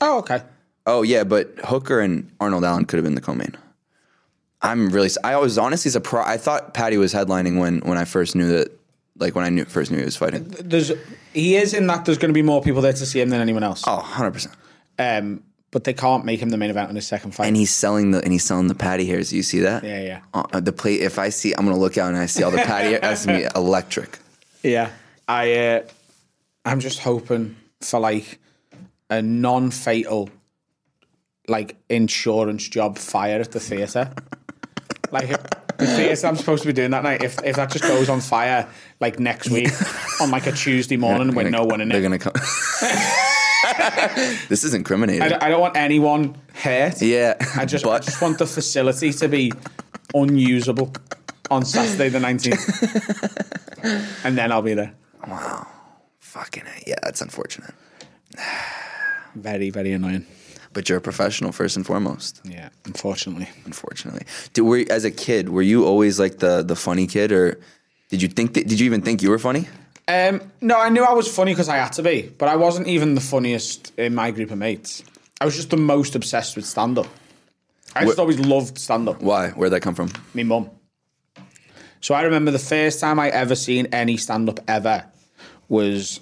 Oh, 0.00 0.18
okay. 0.18 0.42
Oh 0.86 1.02
yeah, 1.02 1.24
but 1.24 1.52
Hooker 1.64 2.00
and 2.00 2.30
Arnold 2.40 2.64
Allen 2.64 2.84
could 2.84 2.96
have 2.96 3.04
been 3.04 3.14
the 3.14 3.20
co-main. 3.20 3.56
I'm 4.62 4.90
really. 4.90 5.10
I 5.24 5.36
was 5.36 5.58
honestly 5.58 5.90
surprised. 5.90 6.28
I 6.28 6.36
thought 6.36 6.74
Paddy 6.74 6.98
was 6.98 7.14
headlining 7.14 7.58
when 7.58 7.80
when 7.80 7.98
I 7.98 8.04
first 8.04 8.34
knew 8.34 8.46
that. 8.48 8.76
Like 9.18 9.34
when 9.34 9.44
I 9.44 9.50
knew 9.50 9.64
first 9.66 9.90
knew 9.90 9.98
he 9.98 10.04
was 10.04 10.16
fighting. 10.16 10.44
There's 10.44 10.92
he 11.34 11.56
is 11.56 11.74
in 11.74 11.86
that. 11.88 12.06
There's 12.06 12.16
going 12.16 12.30
to 12.30 12.34
be 12.34 12.42
more 12.42 12.62
people 12.62 12.80
there 12.80 12.92
to 12.92 13.06
see 13.06 13.20
him 13.20 13.28
than 13.28 13.40
anyone 13.40 13.62
else. 13.62 13.84
Oh, 13.86 13.96
100 13.96 14.30
percent. 14.30 14.54
Um, 14.98 15.42
but 15.72 15.84
they 15.84 15.92
can't 15.94 16.24
make 16.24 16.40
him 16.40 16.50
the 16.50 16.56
main 16.56 16.70
event 16.70 16.90
in 16.90 16.96
his 16.96 17.06
second 17.06 17.32
fight. 17.32 17.46
And 17.46 17.56
he's 17.56 17.74
selling 17.74 18.10
the 18.10 18.22
and 18.22 18.32
he's 18.32 18.44
selling 18.44 18.66
the 18.68 18.74
Paddy 18.74 19.06
hairs. 19.06 19.32
You 19.32 19.42
see 19.42 19.60
that? 19.60 19.84
Yeah, 19.84 20.00
yeah. 20.00 20.20
Uh, 20.34 20.60
the 20.60 20.72
plate. 20.72 21.00
If 21.00 21.18
I 21.18 21.28
see, 21.28 21.52
I'm 21.54 21.64
gonna 21.64 21.78
look 21.78 21.96
out 21.98 22.08
and 22.08 22.16
I 22.16 22.26
see 22.26 22.42
all 22.42 22.50
the 22.50 22.58
Paddy. 22.58 22.90
hair, 22.90 23.00
That's 23.00 23.24
gonna 23.26 23.38
be 23.38 23.48
electric. 23.54 24.18
yeah, 24.62 24.90
I. 25.28 25.54
Uh, 25.54 25.82
I'm 26.64 26.80
just 26.80 26.98
hoping 26.98 27.56
for 27.80 27.98
like 28.00 28.38
a 29.08 29.22
non-fatal, 29.22 30.28
like 31.48 31.76
insurance 31.88 32.68
job 32.68 32.98
fire 32.98 33.40
at 33.40 33.50
the 33.52 33.60
theatre. 33.60 34.12
like 35.10 35.30
if 35.30 35.38
the 35.78 35.86
theatre 35.86 36.26
I'm 36.26 36.36
supposed 36.36 36.62
to 36.62 36.66
be 36.68 36.74
doing 36.74 36.90
that 36.90 37.02
night. 37.02 37.22
If 37.22 37.42
if 37.42 37.56
that 37.56 37.70
just 37.70 37.84
goes 37.84 38.10
on 38.10 38.20
fire 38.20 38.68
like 39.00 39.18
next 39.18 39.48
week 39.50 39.70
on 40.20 40.30
like 40.30 40.46
a 40.46 40.52
Tuesday 40.52 40.98
morning 40.98 41.34
with 41.34 41.48
no 41.50 41.64
one 41.64 41.80
in 41.80 41.88
They're 41.88 42.00
it. 42.00 42.02
gonna 42.02 42.18
come. 42.18 42.34
this 44.48 44.64
is 44.64 44.74
incriminating. 44.74 45.22
I 45.22 45.28
don't, 45.28 45.42
I 45.42 45.48
don't 45.48 45.60
want 45.60 45.76
anyone 45.76 46.36
hurt. 46.54 47.00
yeah, 47.02 47.34
I 47.56 47.64
just, 47.64 47.86
I 47.86 47.98
just 47.98 48.20
want 48.20 48.38
the 48.38 48.46
facility 48.46 49.12
to 49.12 49.28
be 49.28 49.52
unusable 50.14 50.92
on 51.50 51.64
Saturday 51.64 52.08
the 52.08 52.18
19th. 52.18 53.54
and 54.24 54.38
then 54.38 54.52
I'll 54.52 54.62
be 54.62 54.74
there. 54.74 54.94
Wow. 55.26 55.66
Fucking 56.18 56.64
it. 56.76 56.84
yeah, 56.86 56.96
that's 57.02 57.20
unfortunate. 57.20 57.74
Very, 59.34 59.70
very 59.70 59.92
annoying. 59.92 60.26
But 60.72 60.88
you're 60.88 60.98
a 60.98 61.00
professional 61.00 61.52
first 61.52 61.76
and 61.76 61.86
foremost. 61.86 62.40
Yeah, 62.44 62.70
unfortunately. 62.84 63.48
Unfortunately, 63.64 64.26
did 64.54 64.62
were 64.62 64.84
as 64.90 65.04
a 65.04 65.10
kid 65.12 65.50
were 65.50 65.62
you 65.62 65.84
always 65.84 66.18
like 66.18 66.38
the 66.38 66.62
the 66.62 66.74
funny 66.74 67.06
kid 67.06 67.30
or 67.30 67.60
did 68.08 68.22
you 68.22 68.28
think 68.28 68.54
that, 68.54 68.66
did 68.66 68.80
you 68.80 68.86
even 68.86 69.02
think 69.02 69.22
you 69.22 69.30
were 69.30 69.38
funny? 69.38 69.68
Um, 70.10 70.40
no, 70.60 70.76
I 70.76 70.88
knew 70.88 71.04
I 71.04 71.12
was 71.12 71.32
funny 71.32 71.52
because 71.52 71.68
I 71.68 71.76
had 71.76 71.92
to 71.92 72.02
be, 72.02 72.22
but 72.36 72.48
I 72.48 72.56
wasn't 72.56 72.88
even 72.88 73.14
the 73.14 73.20
funniest 73.20 73.92
in 73.96 74.12
my 74.12 74.32
group 74.32 74.50
of 74.50 74.58
mates. 74.58 75.04
I 75.40 75.44
was 75.44 75.54
just 75.54 75.70
the 75.70 75.76
most 75.76 76.16
obsessed 76.16 76.56
with 76.56 76.66
stand 76.66 76.98
up. 76.98 77.06
I 77.94 78.04
just 78.04 78.16
Wh- 78.16 78.20
always 78.20 78.40
loved 78.40 78.76
stand 78.76 79.08
up. 79.08 79.22
Why? 79.22 79.50
Where'd 79.50 79.72
that 79.72 79.82
come 79.82 79.94
from? 79.94 80.10
Me 80.34 80.42
mum. 80.42 80.68
So 82.00 82.14
I 82.14 82.22
remember 82.22 82.50
the 82.50 82.58
first 82.58 82.98
time 82.98 83.20
I 83.20 83.28
ever 83.28 83.54
seen 83.54 83.86
any 83.92 84.16
stand 84.16 84.48
up 84.48 84.58
ever 84.66 85.04
was 85.68 86.18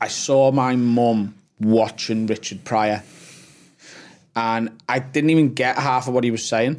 I 0.00 0.06
saw 0.06 0.52
my 0.52 0.76
mum 0.76 1.34
watching 1.58 2.28
Richard 2.28 2.64
Pryor. 2.64 3.02
And 4.36 4.80
I 4.88 5.00
didn't 5.00 5.30
even 5.30 5.54
get 5.54 5.76
half 5.76 6.06
of 6.06 6.14
what 6.14 6.22
he 6.22 6.30
was 6.30 6.46
saying 6.46 6.74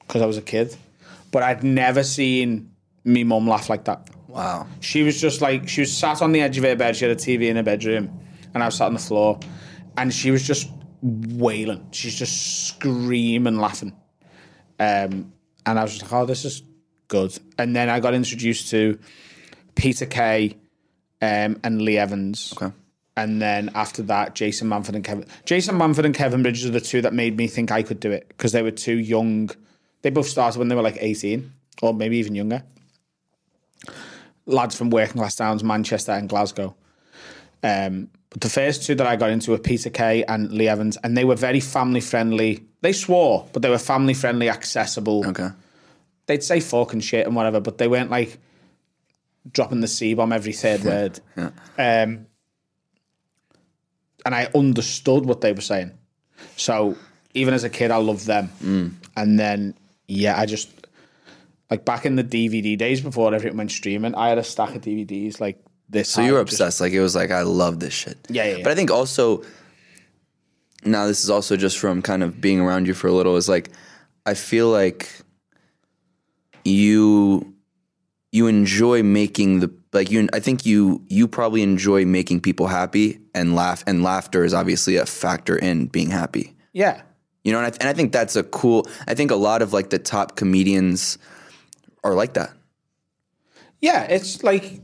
because 0.00 0.22
I 0.22 0.26
was 0.26 0.38
a 0.38 0.42
kid. 0.42 0.74
But 1.30 1.42
I'd 1.42 1.62
never 1.62 2.04
seen 2.04 2.70
me 3.04 3.24
mum 3.24 3.46
laugh 3.46 3.68
like 3.68 3.84
that. 3.84 4.08
Wow. 4.30 4.66
She 4.80 5.02
was 5.02 5.20
just 5.20 5.40
like 5.40 5.68
she 5.68 5.80
was 5.80 5.92
sat 5.96 6.22
on 6.22 6.32
the 6.32 6.40
edge 6.40 6.56
of 6.58 6.64
her 6.64 6.76
bed. 6.76 6.96
She 6.96 7.04
had 7.04 7.16
a 7.16 7.20
TV 7.20 7.48
in 7.48 7.56
her 7.56 7.62
bedroom, 7.62 8.10
and 8.54 8.62
I 8.62 8.66
was 8.66 8.76
sat 8.76 8.86
on 8.86 8.94
the 8.94 9.00
floor, 9.00 9.38
and 9.96 10.12
she 10.14 10.30
was 10.30 10.46
just 10.46 10.70
wailing. 11.02 11.86
She's 11.90 12.14
just 12.14 12.66
screaming, 12.68 13.58
laughing, 13.58 13.92
um, 14.78 15.32
and 15.66 15.78
I 15.78 15.82
was 15.82 15.92
just 15.98 16.02
like, 16.02 16.12
"Oh, 16.12 16.26
this 16.26 16.44
is 16.44 16.62
good." 17.08 17.36
And 17.58 17.74
then 17.74 17.88
I 17.88 17.98
got 18.00 18.14
introduced 18.14 18.70
to 18.70 18.98
Peter 19.74 20.06
Kay 20.06 20.56
um, 21.20 21.58
and 21.64 21.82
Lee 21.82 21.98
Evans, 21.98 22.52
Okay. 22.56 22.72
and 23.16 23.42
then 23.42 23.70
after 23.74 24.02
that, 24.02 24.34
Jason 24.36 24.68
Manford 24.68 24.94
and 24.94 25.02
Kevin. 25.04 25.26
Jason 25.44 25.76
Manford 25.76 26.04
and 26.04 26.14
Kevin 26.14 26.42
Bridges 26.42 26.66
are 26.66 26.70
the 26.70 26.80
two 26.80 27.02
that 27.02 27.12
made 27.14 27.36
me 27.36 27.48
think 27.48 27.72
I 27.72 27.82
could 27.82 27.98
do 27.98 28.12
it 28.12 28.28
because 28.28 28.52
they 28.52 28.62
were 28.62 28.70
too 28.70 28.96
young. 28.98 29.50
They 30.02 30.10
both 30.10 30.28
started 30.28 30.58
when 30.58 30.68
they 30.68 30.76
were 30.76 30.82
like 30.82 30.98
eighteen 31.00 31.52
or 31.82 31.92
maybe 31.92 32.16
even 32.18 32.34
younger. 32.36 32.62
Lads 34.50 34.76
from 34.76 34.90
working 34.90 35.16
class 35.16 35.36
towns, 35.36 35.62
Manchester 35.62 36.12
and 36.12 36.28
Glasgow. 36.28 36.74
Um, 37.62 38.08
but 38.30 38.40
the 38.40 38.48
first 38.48 38.84
two 38.84 38.94
that 38.94 39.06
I 39.06 39.16
got 39.16 39.30
into 39.30 39.50
were 39.50 39.58
Peter 39.58 39.90
Kay 39.90 40.24
and 40.24 40.52
Lee 40.52 40.68
Evans, 40.68 40.96
and 41.02 41.16
they 41.16 41.24
were 41.24 41.34
very 41.34 41.60
family 41.60 42.00
friendly. 42.00 42.64
They 42.80 42.92
swore, 42.92 43.48
but 43.52 43.62
they 43.62 43.70
were 43.70 43.78
family 43.78 44.14
friendly, 44.14 44.48
accessible. 44.48 45.26
Okay. 45.26 45.48
They'd 46.26 46.42
say 46.42 46.60
fuck 46.60 46.92
and 46.92 47.02
shit 47.02 47.26
and 47.26 47.34
whatever, 47.34 47.60
but 47.60 47.78
they 47.78 47.88
weren't 47.88 48.10
like 48.10 48.38
dropping 49.50 49.80
the 49.80 49.88
C 49.88 50.14
bomb 50.14 50.32
every 50.32 50.52
third 50.52 50.84
word. 50.84 51.20
Yeah. 51.36 51.50
Um, 51.78 52.26
and 54.24 54.34
I 54.34 54.48
understood 54.54 55.26
what 55.26 55.40
they 55.40 55.52
were 55.52 55.60
saying. 55.60 55.92
So 56.56 56.96
even 57.34 57.54
as 57.54 57.64
a 57.64 57.70
kid, 57.70 57.90
I 57.90 57.96
loved 57.96 58.26
them. 58.26 58.50
Mm. 58.62 58.92
And 59.16 59.38
then, 59.40 59.74
yeah, 60.06 60.38
I 60.38 60.46
just 60.46 60.70
like 61.70 61.84
back 61.84 62.04
in 62.04 62.16
the 62.16 62.24
DVD 62.24 62.76
days 62.76 63.00
before 63.00 63.32
everything 63.32 63.56
went 63.56 63.70
streaming, 63.70 64.14
I 64.14 64.28
had 64.28 64.38
a 64.38 64.44
stack 64.44 64.74
of 64.74 64.82
DVDs 64.82 65.40
like 65.40 65.62
this. 65.88 66.08
So 66.08 66.22
you 66.22 66.32
were 66.32 66.40
obsessed. 66.40 66.80
Like 66.80 66.92
it 66.92 67.00
was 67.00 67.14
like 67.14 67.30
I 67.30 67.42
love 67.42 67.80
this 67.80 67.94
shit. 67.94 68.18
Yeah, 68.28 68.44
yeah, 68.44 68.56
yeah. 68.56 68.62
But 68.62 68.72
I 68.72 68.74
think 68.74 68.90
also 68.90 69.44
now 70.84 71.06
this 71.06 71.22
is 71.22 71.30
also 71.30 71.56
just 71.56 71.78
from 71.78 72.02
kind 72.02 72.22
of 72.22 72.40
being 72.40 72.60
around 72.60 72.86
you 72.86 72.94
for 72.94 73.06
a 73.06 73.12
little 73.12 73.36
is 73.36 73.48
like 73.48 73.70
I 74.26 74.34
feel 74.34 74.68
like 74.68 75.08
you 76.64 77.54
you 78.32 78.46
enjoy 78.46 79.02
making 79.02 79.60
the 79.60 79.72
like 79.92 80.10
you 80.10 80.28
I 80.32 80.40
think 80.40 80.66
you 80.66 81.04
you 81.08 81.28
probably 81.28 81.62
enjoy 81.62 82.04
making 82.04 82.40
people 82.40 82.66
happy 82.66 83.20
and 83.34 83.54
laugh 83.54 83.84
and 83.86 84.02
laughter 84.02 84.44
is 84.44 84.54
obviously 84.54 84.96
a 84.96 85.06
factor 85.06 85.56
in 85.56 85.86
being 85.86 86.10
happy. 86.10 86.56
Yeah. 86.72 87.02
You 87.44 87.52
know, 87.52 87.58
and 87.58 87.66
I, 87.66 87.76
and 87.80 87.88
I 87.88 87.94
think 87.94 88.12
that's 88.12 88.36
a 88.36 88.42
cool. 88.42 88.86
I 89.06 89.14
think 89.14 89.30
a 89.30 89.36
lot 89.36 89.62
of 89.62 89.72
like 89.72 89.90
the 89.90 89.98
top 89.98 90.36
comedians 90.36 91.16
are 92.02 92.14
like 92.14 92.34
that. 92.34 92.52
Yeah. 93.80 94.04
It's 94.04 94.42
like 94.42 94.80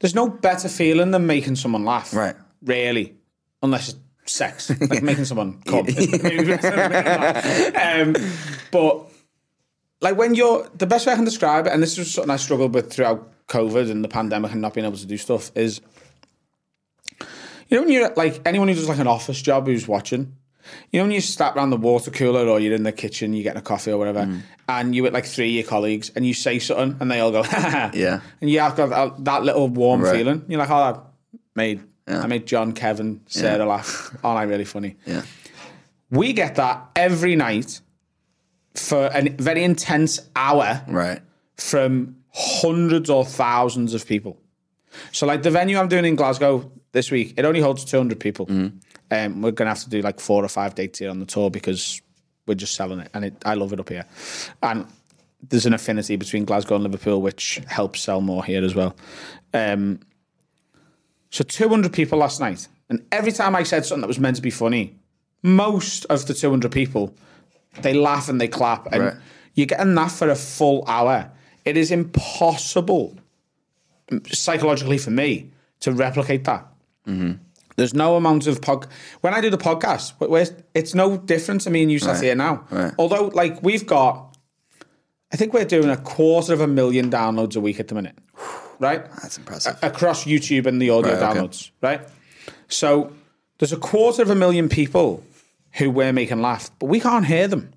there's 0.00 0.14
no 0.14 0.28
better 0.28 0.68
feeling 0.68 1.10
than 1.10 1.26
making 1.26 1.56
someone 1.56 1.84
laugh. 1.84 2.14
Right. 2.14 2.36
Really. 2.62 3.16
Unless 3.62 3.90
it's 3.90 3.98
sex. 4.26 4.70
Like 4.90 5.02
making 5.02 5.24
someone 5.24 5.60
come. 5.66 5.86
um, 7.76 8.16
but 8.70 9.06
like 10.00 10.16
when 10.16 10.34
you're 10.34 10.68
the 10.74 10.86
best 10.86 11.06
way 11.06 11.12
I 11.12 11.16
can 11.16 11.24
describe 11.24 11.66
it, 11.66 11.72
and 11.72 11.82
this 11.82 11.98
is 11.98 12.12
something 12.12 12.30
I 12.30 12.36
struggled 12.36 12.74
with 12.74 12.92
throughout 12.92 13.32
COVID 13.48 13.90
and 13.90 14.02
the 14.02 14.08
pandemic 14.08 14.52
and 14.52 14.60
not 14.60 14.74
being 14.74 14.86
able 14.86 14.96
to 14.96 15.06
do 15.06 15.16
stuff, 15.16 15.50
is 15.54 15.80
you 17.68 17.76
know 17.76 17.82
when 17.82 17.90
you're 17.90 18.10
like 18.14 18.40
anyone 18.46 18.68
who 18.68 18.74
does 18.74 18.88
like 18.88 18.98
an 18.98 19.06
office 19.06 19.40
job 19.42 19.66
who's 19.66 19.86
watching, 19.86 20.36
you 20.90 20.98
know 20.98 21.04
when 21.04 21.12
you 21.12 21.20
step 21.20 21.56
around 21.56 21.70
the 21.70 21.76
water 21.76 22.10
cooler 22.10 22.46
or 22.48 22.60
you're 22.60 22.74
in 22.74 22.82
the 22.82 22.92
kitchen, 22.92 23.32
you're 23.34 23.42
getting 23.44 23.58
a 23.58 23.62
coffee 23.62 23.90
or 23.92 23.98
whatever, 23.98 24.20
mm. 24.26 24.42
and 24.68 24.94
you 24.94 25.02
with 25.02 25.14
like 25.14 25.26
three 25.26 25.48
of 25.48 25.54
your 25.54 25.64
colleagues 25.64 26.10
and 26.14 26.26
you 26.26 26.34
say 26.34 26.58
something 26.58 26.96
and 27.00 27.10
they 27.10 27.20
all 27.20 27.30
go, 27.32 27.42
Yeah. 27.94 28.20
and 28.40 28.50
you 28.50 28.60
have 28.60 28.76
got 28.76 28.90
that, 28.90 28.96
uh, 28.98 29.14
that 29.20 29.42
little 29.44 29.68
warm 29.68 30.02
Right. 30.02 30.16
feeling. 30.16 30.44
You're 30.48 30.58
like, 30.58 30.70
oh, 30.70 30.92
that 30.92 31.02
made 31.54 31.80
Yeah. 32.08 32.22
I 32.22 32.26
made 32.26 32.46
John, 32.46 32.72
Kevin, 32.72 33.20
Sarah 33.26 33.64
laugh. 33.66 34.16
Aren't 34.24 34.38
I 34.40 34.42
really 34.44 34.64
funny? 34.64 34.96
Yeah. 35.06 35.22
We 36.10 36.32
get 36.32 36.56
that 36.56 36.88
every 36.96 37.36
night 37.36 37.80
for 38.74 39.10
a 39.12 39.28
very 39.30 39.62
intense 39.64 40.20
hour 40.34 40.82
Right. 40.88 41.20
from 41.56 42.16
hundreds 42.32 43.10
or 43.10 43.24
thousands 43.24 43.94
of 43.94 44.06
people. 44.06 44.38
So, 45.12 45.26
like 45.26 45.42
the 45.42 45.50
venue 45.50 45.78
I'm 45.78 45.88
doing 45.88 46.04
in 46.04 46.16
Glasgow 46.16 46.70
this 46.92 47.10
week, 47.12 47.34
it 47.36 47.44
only 47.44 47.60
holds 47.60 47.84
200 47.84 48.18
people. 48.18 48.46
Mm. 48.46 48.72
Um, 49.10 49.42
we're 49.42 49.50
going 49.50 49.66
to 49.66 49.70
have 49.70 49.82
to 49.84 49.90
do 49.90 50.02
like 50.02 50.20
four 50.20 50.44
or 50.44 50.48
five 50.48 50.74
dates 50.74 50.98
here 51.00 51.10
on 51.10 51.18
the 51.18 51.26
tour 51.26 51.50
because 51.50 52.00
we're 52.46 52.54
just 52.54 52.74
selling 52.74 53.00
it, 53.00 53.10
and 53.14 53.24
it, 53.24 53.34
I 53.44 53.54
love 53.54 53.72
it 53.72 53.80
up 53.80 53.88
here. 53.88 54.04
And 54.62 54.86
there's 55.48 55.66
an 55.66 55.72
affinity 55.74 56.16
between 56.16 56.44
Glasgow 56.44 56.74
and 56.76 56.84
Liverpool, 56.84 57.20
which 57.22 57.60
helps 57.66 58.00
sell 58.00 58.20
more 58.20 58.44
here 58.44 58.64
as 58.64 58.74
well. 58.74 58.94
Um, 59.54 60.00
so 61.30 61.44
200 61.44 61.92
people 61.92 62.18
last 62.18 62.40
night, 62.40 62.68
and 62.88 63.04
every 63.12 63.32
time 63.32 63.54
I 63.56 63.62
said 63.62 63.84
something 63.84 64.02
that 64.02 64.08
was 64.08 64.18
meant 64.20 64.36
to 64.36 64.42
be 64.42 64.50
funny, 64.50 64.96
most 65.42 66.04
of 66.06 66.26
the 66.26 66.34
200 66.34 66.70
people 66.72 67.14
they 67.82 67.94
laugh 67.94 68.28
and 68.28 68.40
they 68.40 68.48
clap, 68.48 68.92
and 68.92 69.02
Right. 69.02 69.14
you're 69.54 69.66
getting 69.66 69.94
that 69.94 70.10
for 70.10 70.28
a 70.28 70.34
full 70.34 70.84
hour. 70.88 71.30
It 71.64 71.76
is 71.76 71.90
impossible 71.92 73.16
psychologically 74.32 74.98
for 74.98 75.10
me 75.10 75.50
to 75.80 75.92
replicate 75.92 76.44
that. 76.44 76.66
Mm-hmm. 77.06 77.32
There's 77.80 77.94
no 77.94 78.16
amount 78.16 78.46
of 78.46 78.60
pod. 78.60 78.86
When 79.22 79.32
I 79.32 79.40
do 79.40 79.48
the 79.50 79.56
podcast, 79.58 80.12
it's 80.74 80.94
no 80.94 81.16
difference. 81.16 81.66
I 81.66 81.70
mean, 81.70 81.88
you 81.88 81.98
sat 81.98 82.12
Right. 82.16 82.22
here 82.24 82.34
now. 82.34 82.64
Right. 82.70 82.92
Although, 82.98 83.26
like 83.34 83.62
we've 83.62 83.86
got, 83.86 84.36
I 85.32 85.36
think 85.36 85.54
we're 85.54 85.64
doing 85.64 85.88
a 85.88 85.96
quarter 85.96 86.52
of 86.52 86.60
a 86.60 86.66
million 86.66 87.10
downloads 87.10 87.56
a 87.56 87.60
week 87.60 87.80
at 87.80 87.88
the 87.88 87.94
minute, 87.94 88.16
right? 88.78 89.02
That's 89.22 89.38
impressive. 89.38 89.78
across 89.82 90.24
YouTube 90.24 90.66
and 90.66 90.80
the 90.80 90.90
audio 90.90 91.14
Right, 91.14 91.22
okay. 91.22 91.40
downloads, 91.40 91.70
right? 91.82 92.02
So 92.68 93.12
there's 93.58 93.72
a 93.72 93.76
quarter 93.78 94.20
of 94.22 94.28
a 94.30 94.34
million 94.34 94.68
people 94.68 95.24
who 95.78 95.90
we're 95.90 96.12
making 96.12 96.42
laugh, 96.42 96.70
but 96.78 96.86
we 96.86 97.00
can't 97.00 97.24
hear 97.24 97.48
them. 97.48 97.72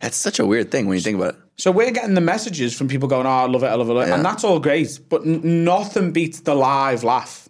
That's 0.00 0.16
such 0.16 0.40
a 0.40 0.46
weird 0.46 0.70
thing 0.72 0.88
when 0.88 0.96
you 0.96 1.02
think 1.02 1.16
about 1.16 1.34
it. 1.34 1.40
So 1.58 1.70
we're 1.70 1.92
getting 1.92 2.14
the 2.14 2.20
messages 2.20 2.74
from 2.76 2.88
people 2.88 3.06
going, 3.08 3.26
"Oh, 3.26 3.30
I 3.30 3.46
love 3.46 3.62
it, 3.62 3.66
I 3.66 3.74
love 3.74 3.88
it," 3.90 4.08
Yeah. 4.08 4.14
and 4.16 4.24
that's 4.24 4.42
all 4.42 4.58
great. 4.58 4.98
But 5.08 5.22
n- 5.24 5.64
nothing 5.64 6.10
beats 6.10 6.40
the 6.40 6.54
live 6.56 7.04
laugh, 7.04 7.41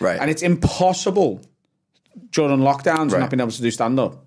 Right. 0.00 0.18
and 0.20 0.30
it's 0.30 0.42
impossible 0.42 1.40
during 2.32 2.58
lockdowns 2.60 3.12
and 3.12 3.20
not 3.20 3.30
being 3.30 3.40
able 3.40 3.50
to 3.52 3.62
do 3.62 3.70
stand 3.70 3.98
up 3.98 4.24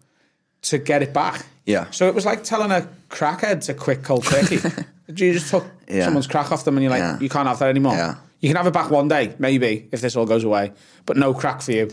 to 0.63 0.77
get 0.77 1.01
it 1.01 1.13
back. 1.13 1.45
Yeah. 1.65 1.89
So 1.91 2.07
it 2.07 2.15
was 2.15 2.25
like 2.25 2.43
telling 2.43 2.71
a 2.71 2.87
crackhead 3.09 3.63
to 3.65 3.73
quit 3.73 4.03
cold 4.03 4.23
turkey. 4.25 4.55
you 5.07 5.33
just 5.33 5.49
took 5.49 5.65
Yeah. 5.87 6.05
someone's 6.05 6.27
crack 6.27 6.51
off 6.51 6.63
them, 6.65 6.77
and 6.77 6.83
you're 6.83 6.91
like, 6.91 6.99
Yeah. 6.99 7.19
you 7.19 7.29
can't 7.29 7.47
have 7.47 7.59
that 7.59 7.69
anymore. 7.69 7.93
Yeah. 7.93 8.15
You 8.39 8.49
can 8.49 8.55
have 8.57 8.67
it 8.67 8.73
back 8.73 8.89
one 8.89 9.07
day, 9.07 9.35
maybe, 9.39 9.87
if 9.91 10.01
this 10.01 10.15
all 10.15 10.25
goes 10.25 10.43
away, 10.43 10.71
but 11.05 11.15
no 11.17 11.33
crack 11.33 11.61
for 11.61 11.71
you. 11.73 11.91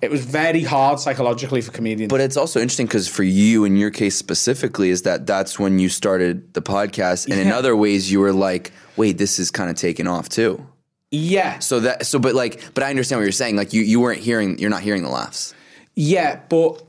It 0.00 0.10
was 0.10 0.24
very 0.24 0.62
hard 0.62 0.98
psychologically 1.00 1.60
for 1.60 1.72
comedians. 1.72 2.08
But 2.10 2.20
it's 2.20 2.36
also 2.36 2.58
interesting 2.60 2.86
because 2.86 3.06
for 3.08 3.22
you, 3.22 3.64
in 3.64 3.76
your 3.76 3.90
case 3.90 4.16
specifically, 4.16 4.88
is 4.90 5.02
that 5.02 5.26
that's 5.26 5.58
when 5.58 5.78
you 5.78 5.88
started 5.88 6.54
the 6.54 6.62
podcast, 6.62 7.28
and 7.30 7.38
in 7.40 7.50
other 7.52 7.76
ways, 7.76 8.10
you 8.10 8.20
were 8.20 8.32
like, 8.32 8.72
"Wait, 8.96 9.18
this 9.18 9.38
is 9.38 9.50
kind 9.50 9.68
of 9.68 9.76
taking 9.76 10.06
off 10.06 10.28
too." 10.30 10.64
Yeah, 11.10 11.58
So 11.58 11.80
that, 11.80 12.06
so, 12.06 12.18
but 12.18 12.34
like, 12.34 12.72
but 12.74 12.84
I 12.84 12.90
understand 12.90 13.18
what 13.18 13.24
you're 13.24 13.32
saying. 13.32 13.56
Like, 13.56 13.72
you 13.72 13.82
you 13.82 14.00
weren't 14.00 14.20
hearing, 14.20 14.58
you're 14.58 14.70
not 14.70 14.82
hearing 14.82 15.02
the 15.02 15.08
laughs. 15.08 15.54
Yeah, 15.96 16.40
but 16.48 16.82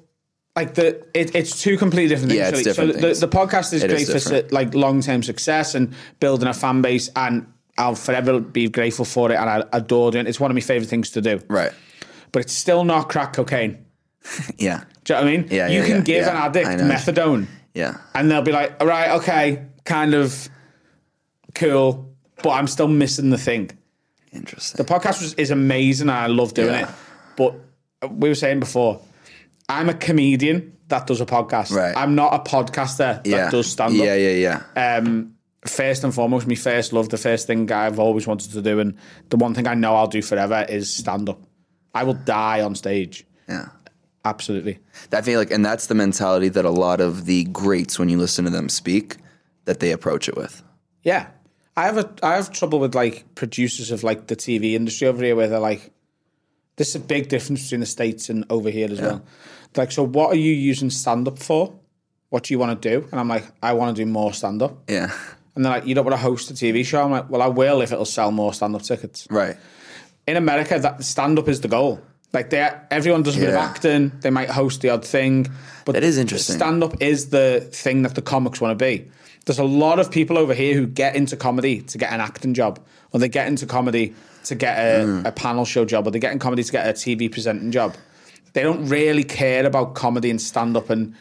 like 0.55 0.75
the 0.75 1.03
it, 1.13 1.33
it's 1.35 1.61
two 1.61 1.77
completely 1.77 2.09
different 2.09 2.29
things. 2.31 2.39
Yeah, 2.39 2.49
it's 2.49 2.63
different 2.63 2.93
so 2.95 2.99
things. 3.01 3.19
The, 3.19 3.27
the 3.27 3.35
podcast 3.35 3.73
is 3.73 3.83
It 3.83 3.89
great 3.89 4.07
is 4.07 4.27
for 4.27 4.43
like 4.49 4.73
long 4.75 5.01
term 5.01 5.23
success 5.23 5.75
and 5.75 5.93
building 6.19 6.47
a 6.47 6.53
fan 6.53 6.81
base, 6.81 7.09
and 7.15 7.51
I'll 7.77 7.95
forever 7.95 8.39
be 8.39 8.67
grateful 8.69 9.05
for 9.05 9.31
it, 9.31 9.35
and 9.35 9.49
I 9.49 9.63
adore 9.73 10.11
doing 10.11 10.25
it. 10.25 10.29
It's 10.29 10.39
one 10.39 10.51
of 10.51 10.55
my 10.55 10.61
favorite 10.61 10.89
things 10.89 11.09
to 11.11 11.21
do. 11.21 11.41
Right. 11.47 11.71
But 12.31 12.43
it's 12.43 12.53
still 12.53 12.83
not 12.83 13.09
crack 13.09 13.33
cocaine. 13.33 13.85
Yeah. 14.57 14.83
Do 15.03 15.13
you 15.13 15.19
know 15.19 15.25
what 15.25 15.33
I 15.33 15.37
mean? 15.37 15.47
Yeah, 15.49 15.67
you 15.67 15.79
yeah, 15.79 15.85
can 15.87 15.95
yeah, 15.95 16.01
give 16.01 16.25
yeah. 16.25 16.29
an 16.29 16.37
addict 16.37 16.67
methadone, 16.83 17.47
Yeah. 17.73 17.97
and 18.13 18.29
they'll 18.29 18.43
be 18.43 18.51
like, 18.51 18.79
"All 18.79 18.85
right, 18.85 19.09
okay, 19.19 19.65
kind 19.83 20.13
of 20.13 20.47
cool, 21.55 22.13
but 22.43 22.51
I'm 22.51 22.67
still 22.67 22.87
missing 22.87 23.31
the 23.31 23.37
thing." 23.39 23.71
Interesting. 24.31 24.77
The 24.83 24.91
podcast 24.91 25.21
was, 25.21 25.33
is 25.35 25.51
amazing 25.51 26.09
I 26.09 26.27
love 26.27 26.53
doing 26.53 26.69
Yeah. 26.69 26.89
it. 26.89 26.95
But 27.37 27.55
we 28.11 28.29
were 28.29 28.35
saying 28.35 28.59
before, 28.59 29.01
I'm 29.69 29.89
a 29.89 29.93
comedian 29.93 30.77
that 30.87 31.07
does 31.07 31.21
a 31.21 31.25
podcast. 31.25 31.71
Right. 31.71 31.95
I'm 31.95 32.15
not 32.15 32.33
a 32.33 32.49
podcaster 32.49 32.97
that 32.97 33.25
yeah. 33.25 33.49
does 33.49 33.67
stand 33.67 33.93
up. 33.93 34.05
Yeah, 34.05 34.15
yeah, 34.15 34.61
yeah. 34.75 34.97
Um, 34.97 35.35
first 35.65 36.03
and 36.03 36.13
foremost, 36.13 36.47
my 36.47 36.55
first 36.55 36.91
love, 36.93 37.09
the 37.09 37.17
first 37.17 37.47
thing 37.47 37.71
I've 37.71 37.99
always 37.99 38.27
wanted 38.27 38.51
to 38.51 38.61
do, 38.61 38.79
and 38.79 38.97
the 39.29 39.37
one 39.37 39.53
thing 39.53 39.67
I 39.67 39.73
know 39.73 39.95
I'll 39.95 40.07
do 40.07 40.21
forever 40.21 40.65
is 40.67 40.93
stand 40.93 41.29
up. 41.29 41.41
I 41.93 42.03
will 42.03 42.13
die 42.13 42.61
on 42.61 42.75
stage. 42.75 43.25
yeah. 43.47 43.67
Absolutely. 44.23 44.77
I 45.11 45.21
feel 45.21 45.39
like, 45.39 45.49
and 45.49 45.65
that's 45.65 45.87
the 45.87 45.95
mentality 45.95 46.47
that 46.49 46.63
a 46.63 46.69
lot 46.69 47.01
of 47.01 47.25
the 47.25 47.45
greats, 47.45 47.97
when 47.97 48.07
you 48.07 48.19
listen 48.19 48.45
to 48.45 48.51
them 48.51 48.69
speak, 48.69 49.17
that 49.65 49.79
they 49.79 49.91
approach 49.91 50.29
it 50.29 50.37
with. 50.37 50.61
Yeah. 51.01 51.25
I 51.77 51.83
have 51.83 51.97
a 51.97 52.09
I 52.21 52.35
have 52.35 52.51
trouble 52.51 52.79
with 52.79 52.95
like 52.95 53.35
producers 53.35 53.91
of 53.91 54.03
like 54.03 54.27
the 54.27 54.35
TV 54.35 54.73
industry 54.73 55.07
over 55.07 55.23
here 55.23 55.35
where 55.35 55.47
they're 55.47 55.59
like 55.59 55.91
this 56.75 56.89
is 56.89 56.95
a 56.95 56.99
big 56.99 57.29
difference 57.29 57.63
between 57.63 57.81
the 57.81 57.85
States 57.85 58.29
and 58.29 58.45
over 58.49 58.69
here 58.69 58.91
as 58.91 58.99
well. 58.99 59.23
Like, 59.75 59.91
so 59.91 60.03
what 60.03 60.31
are 60.31 60.37
you 60.37 60.51
using 60.51 60.89
stand 60.89 61.27
up 61.27 61.39
for? 61.39 61.77
What 62.29 62.43
do 62.43 62.53
you 62.53 62.59
want 62.59 62.81
to 62.81 62.89
do? 62.89 63.07
And 63.11 63.19
I'm 63.19 63.27
like, 63.27 63.45
I 63.61 63.73
want 63.73 63.95
to 63.95 64.03
do 64.03 64.09
more 64.09 64.33
stand 64.33 64.61
up. 64.61 64.89
Yeah. 64.89 65.11
And 65.55 65.65
they're 65.65 65.73
like, 65.73 65.85
you 65.85 65.95
don't 65.95 66.05
want 66.05 66.15
to 66.15 66.21
host 66.21 66.49
a 66.49 66.53
TV 66.53 66.85
show? 66.85 67.03
I'm 67.03 67.11
like, 67.11 67.29
well, 67.29 67.41
I 67.41 67.47
will 67.47 67.81
if 67.81 67.91
it'll 67.91 68.05
sell 68.05 68.31
more 68.31 68.53
stand 68.53 68.75
up 68.75 68.81
tickets. 68.81 69.27
Right. 69.29 69.57
In 70.27 70.37
America, 70.37 70.79
that 70.79 71.03
stand 71.03 71.37
up 71.39 71.47
is 71.47 71.61
the 71.61 71.67
goal. 71.67 72.01
Like 72.33 72.49
they, 72.49 72.69
everyone 72.89 73.23
does 73.23 73.35
a 73.35 73.41
bit 73.41 73.49
of 73.49 73.55
acting. 73.55 74.13
They 74.21 74.29
might 74.29 74.49
host 74.49 74.81
the 74.81 74.89
odd 74.89 75.05
thing, 75.05 75.47
but 75.83 75.93
That 75.93 76.03
is 76.03 76.17
interesting. 76.17 76.55
Stand 76.55 76.83
up 76.83 77.01
is 77.01 77.29
the 77.29 77.67
thing 77.73 78.03
that 78.03 78.15
the 78.15 78.21
comics 78.21 78.61
want 78.61 78.77
to 78.77 78.83
be. 78.85 79.11
There's 79.45 79.59
a 79.59 79.63
lot 79.63 79.99
of 79.99 80.11
people 80.11 80.37
over 80.37 80.53
here 80.53 80.73
who 80.75 80.85
get 80.85 81.15
into 81.15 81.35
comedy 81.35 81.81
to 81.81 81.97
get 81.97 82.11
an 82.13 82.21
acting 82.21 82.53
job, 82.53 82.79
or 83.11 83.19
they 83.19 83.29
get 83.29 83.47
into 83.47 83.65
comedy 83.65 84.13
to 84.45 84.55
get 84.55 84.77
a, 84.77 85.05
Mm. 85.05 85.25
a 85.25 85.31
panel 85.31 85.65
show 85.65 85.85
job, 85.85 86.07
or 86.07 86.11
they 86.11 86.19
get 86.19 86.31
in 86.31 86.39
comedy 86.39 86.63
to 86.63 86.71
get 86.71 86.87
a 86.87 86.93
TV 86.93 87.29
presenting 87.31 87.71
job. 87.71 87.95
They 88.53 88.63
don't 88.63 88.87
really 88.87 89.23
care 89.23 89.65
about 89.65 89.93
comedy 89.95 90.29
and 90.29 90.39
stand 90.41 90.75
up 90.77 90.89
and 90.89 91.13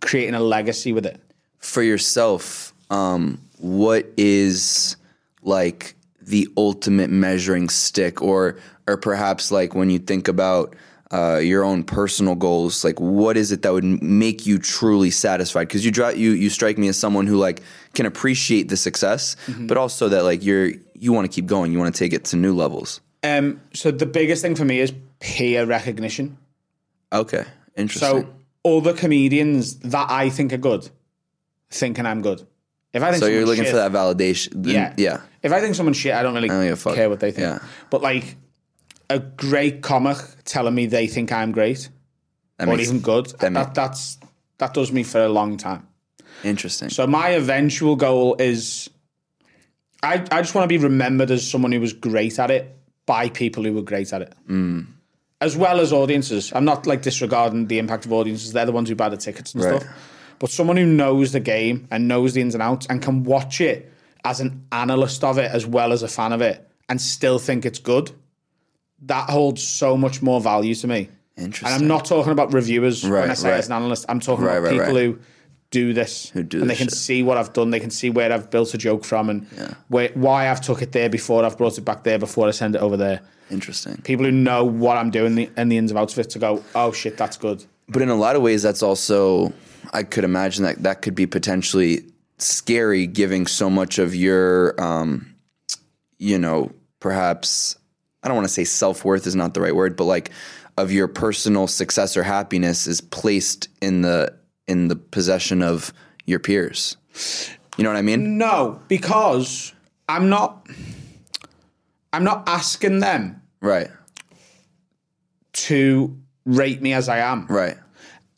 creating 0.00 0.34
a 0.34 0.40
legacy 0.40 0.92
with 0.92 1.06
it. 1.06 1.20
For 1.58 1.82
yourself, 1.82 2.74
um, 2.90 3.40
what 3.58 4.06
is 4.16 4.96
like 5.42 5.94
the 6.22 6.48
ultimate 6.56 7.10
measuring 7.10 7.68
stick, 7.68 8.20
or 8.22 8.56
or 8.86 8.96
perhaps 8.98 9.50
like 9.50 9.74
when 9.74 9.88
you 9.90 9.98
think 9.98 10.28
about 10.28 10.74
uh, 11.14 11.38
your 11.38 11.62
own 11.64 11.84
personal 11.84 12.34
goals, 12.34 12.84
like 12.84 12.98
what 13.00 13.36
is 13.36 13.52
it 13.52 13.62
that 13.62 13.72
would 13.72 13.84
make 14.02 14.46
you 14.46 14.58
truly 14.58 15.10
satisfied? 15.10 15.68
Because 15.68 15.84
you 15.84 15.90
dri- 15.92 16.16
you 16.16 16.30
you 16.32 16.50
strike 16.50 16.76
me 16.78 16.88
as 16.88 16.96
someone 16.98 17.26
who 17.28 17.36
like 17.36 17.62
can 17.94 18.04
appreciate 18.06 18.68
the 18.68 18.76
success, 18.76 19.36
but 19.68 19.76
also 19.76 20.08
that 20.08 20.24
like 20.24 20.42
you're 20.44 20.72
you 20.94 21.12
want 21.12 21.30
to 21.30 21.34
keep 21.34 21.46
going, 21.46 21.70
you 21.72 21.78
want 21.78 21.94
to 21.94 21.98
take 21.98 22.12
it 22.12 22.24
to 22.30 22.36
new 22.36 22.54
levels. 22.54 23.00
Um, 23.22 23.60
so 23.72 23.90
the 23.90 24.06
biggest 24.06 24.42
thing 24.42 24.54
for 24.56 24.64
me 24.64 24.80
is 24.80 24.92
peer 25.20 25.64
recognition. 25.66 26.36
Okay, 27.12 27.44
interesting. 27.76 28.22
So 28.22 28.28
all 28.64 28.80
the 28.80 28.92
comedians 28.94 29.76
that 29.80 30.10
I 30.10 30.30
think 30.30 30.52
are 30.52 30.58
good, 30.58 30.88
thinking 31.70 32.06
I'm 32.06 32.22
good. 32.22 32.46
If 32.92 33.02
I 33.02 33.10
think 33.10 33.22
So, 33.22 33.28
you're 33.28 33.44
looking 33.46 33.64
shit- 33.64 33.72
for 33.72 33.76
that 33.78 33.92
validation. 33.92 34.50
then- 34.54 34.74
Yeah. 34.74 34.94
yeah. 34.96 35.20
If 35.42 35.52
I 35.52 35.60
think 35.60 35.74
someone's 35.74 35.96
shit, 35.96 36.14
I 36.14 36.22
don't 36.22 36.34
really 36.34 36.48
don't 36.48 36.66
a 36.72 36.76
fuck. 36.76 36.94
care 36.94 37.08
what 37.10 37.18
they 37.20 37.32
think. 37.32 37.42
Yeah. 37.46 37.58
But 37.90 38.02
like 38.02 38.36
a 39.10 39.18
great 39.18 39.82
comic 39.82 40.16
telling 40.44 40.74
me 40.74 40.86
they 40.86 41.06
think 41.06 41.30
I'm 41.32 41.52
great 41.52 41.88
That 42.58 42.68
or 42.68 42.76
makes 42.76 42.88
even 42.88 43.00
good, 43.00 43.26
that 43.26 43.38
that, 43.40 43.52
make- 43.52 43.74
that's 43.74 44.18
that 44.58 44.74
does 44.74 44.92
me 44.92 45.02
for 45.02 45.20
a 45.24 45.28
long 45.28 45.56
time. 45.56 45.86
interesting. 46.42 46.88
So 46.90 47.06
my 47.06 47.30
eventual 47.30 47.96
goal 47.96 48.36
is 48.38 48.88
I, 50.02 50.14
I 50.30 50.42
just 50.42 50.54
want 50.54 50.64
to 50.64 50.68
be 50.68 50.78
remembered 50.82 51.30
as 51.30 51.48
someone 51.48 51.72
who 51.72 51.80
was 51.80 51.92
great 51.92 52.38
at 52.38 52.50
it 52.50 52.76
by 53.06 53.28
people 53.30 53.64
who 53.64 53.72
were 53.72 53.82
great 53.82 54.12
at 54.12 54.22
it. 54.22 54.34
Mm. 54.48 54.86
As 55.40 55.56
well 55.56 55.80
as 55.80 55.92
audiences. 55.92 56.52
I'm 56.54 56.64
not 56.64 56.86
like 56.86 57.02
disregarding 57.02 57.66
the 57.66 57.78
impact 57.78 58.06
of 58.06 58.12
audiences. 58.12 58.52
They're 58.52 58.66
the 58.66 58.72
ones 58.72 58.88
who 58.88 58.94
buy 58.94 59.08
the 59.08 59.16
tickets 59.16 59.54
and 59.54 59.64
Right. 59.64 59.80
stuff. 59.80 59.92
But 60.38 60.50
someone 60.50 60.76
who 60.76 60.86
knows 60.86 61.32
the 61.32 61.40
game 61.40 61.86
and 61.90 62.08
knows 62.08 62.34
the 62.34 62.40
ins 62.40 62.54
and 62.54 62.62
outs 62.62 62.86
and 62.90 63.00
can 63.02 63.24
watch 63.24 63.60
it 63.60 63.90
as 64.24 64.40
an 64.40 64.66
analyst 64.72 65.22
of 65.24 65.38
it 65.38 65.50
as 65.50 65.66
well 65.66 65.92
as 65.92 66.02
a 66.02 66.08
fan 66.08 66.32
of 66.32 66.40
it 66.42 66.66
and 66.88 67.00
still 67.00 67.38
think 67.38 67.64
it's 67.64 67.78
good, 67.78 68.10
that 69.06 69.28
holds 69.30 69.62
so 69.62 69.96
much 69.96 70.22
more 70.22 70.40
value 70.40 70.74
to 70.76 70.86
me. 70.86 71.08
Interesting. 71.36 71.66
And 71.66 71.82
I'm 71.82 71.88
not 71.88 72.04
talking 72.04 72.32
about 72.32 72.52
reviewers 72.52 73.02
when 73.04 73.30
I 73.30 73.34
say 73.34 73.50
right. 73.50 73.58
as 73.58 73.66
an 73.66 73.72
analyst. 73.72 74.04
I'm 74.08 74.20
talking 74.20 74.44
Right, 74.44 74.56
about 74.58 74.70
right, 74.70 74.86
people 74.86 74.94
right. 74.94 75.02
who 75.06 75.18
do 75.70 75.92
this, 75.92 76.30
who 76.30 76.44
do 76.44 76.58
this? 76.58 76.62
and 76.62 76.70
they 76.70 76.76
can 76.76 76.86
shit. 76.86 76.94
see 76.94 77.22
what 77.24 77.36
I've 77.36 77.52
done. 77.52 77.70
They 77.70 77.80
can 77.80 77.90
see 77.90 78.08
where 78.10 78.32
I've 78.32 78.50
built 78.50 78.72
a 78.74 78.78
joke 78.78 79.04
from, 79.04 79.28
and 79.28 79.76
where, 79.88 80.10
why 80.14 80.48
I've 80.48 80.60
took 80.60 80.80
it 80.82 80.92
there 80.92 81.08
before 81.08 81.44
I've 81.44 81.58
brought 81.58 81.76
it 81.76 81.84
back 81.84 82.04
there 82.04 82.18
before 82.18 82.46
I 82.46 82.52
send 82.52 82.76
it 82.76 82.82
over 82.82 82.96
there. 82.96 83.20
Interesting. 83.50 83.96
People 84.02 84.24
who 84.24 84.30
know 84.30 84.64
what 84.64 84.96
I'm 84.96 85.10
doing 85.10 85.34
the, 85.34 85.50
and 85.56 85.70
the 85.70 85.76
ins 85.76 85.90
and 85.90 85.98
outs 85.98 86.12
of 86.12 86.20
it 86.20 86.30
to 86.30 86.38
go, 86.38 86.62
oh 86.76 86.92
shit, 86.92 87.16
that's 87.16 87.36
good. 87.36 87.64
But 87.88 88.00
in 88.02 88.08
a 88.08 88.14
lot 88.14 88.36
of 88.36 88.42
ways, 88.42 88.62
that's 88.62 88.82
also, 88.82 89.52
I 89.92 90.04
could 90.04 90.24
imagine 90.24 90.62
that 90.64 90.82
that 90.84 91.02
could 91.02 91.14
be 91.16 91.26
potentially 91.26 92.04
scary, 92.38 93.06
giving 93.08 93.46
so 93.46 93.68
much 93.68 93.98
of 93.98 94.14
your, 94.14 94.80
um, 94.80 95.34
you 96.18 96.38
know, 96.38 96.72
perhaps, 97.00 97.76
I 98.24 98.28
don't 98.28 98.36
want 98.36 98.48
to 98.48 98.52
say 98.52 98.64
self 98.64 99.04
worth 99.04 99.26
is 99.26 99.36
not 99.36 99.52
the 99.54 99.60
right 99.60 99.74
word, 99.76 99.96
but 99.96 100.04
like 100.04 100.30
of 100.78 100.90
your 100.90 101.06
personal 101.06 101.66
success 101.68 102.16
or 102.16 102.22
happiness 102.24 102.86
is 102.86 103.00
placed 103.00 103.68
in 103.80 104.00
the 104.02 104.34
in 104.66 104.88
the 104.88 104.96
possession 104.96 105.62
of 105.62 105.92
your 106.26 106.38
peers. 106.40 106.96
You 107.76 107.84
know 107.84 107.90
what 107.90 107.98
I 107.98 108.02
mean? 108.02 108.38
No, 108.38 108.80
because 108.88 109.72
I'm 110.08 110.28
not. 110.30 110.66
I'm 112.12 112.24
not 112.24 112.44
asking 112.48 113.00
them 113.00 113.42
Right. 113.60 113.88
to 115.52 116.16
rate 116.44 116.80
me 116.80 116.92
as 116.92 117.08
I 117.08 117.18
am. 117.18 117.46
Right. 117.48 117.76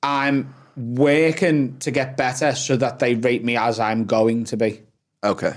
I'm 0.03 0.55
working 0.77 1.79
to 1.81 1.91
get 1.91 2.17
better 2.17 2.55
so 2.55 2.77
that 2.77 2.99
they 2.99 3.15
rate 3.15 3.45
me 3.45 3.57
as 3.57 3.79
I'm 3.79 4.05
going 4.07 4.45
to 4.45 4.57
be. 4.57 4.81
Okay. 5.23 5.53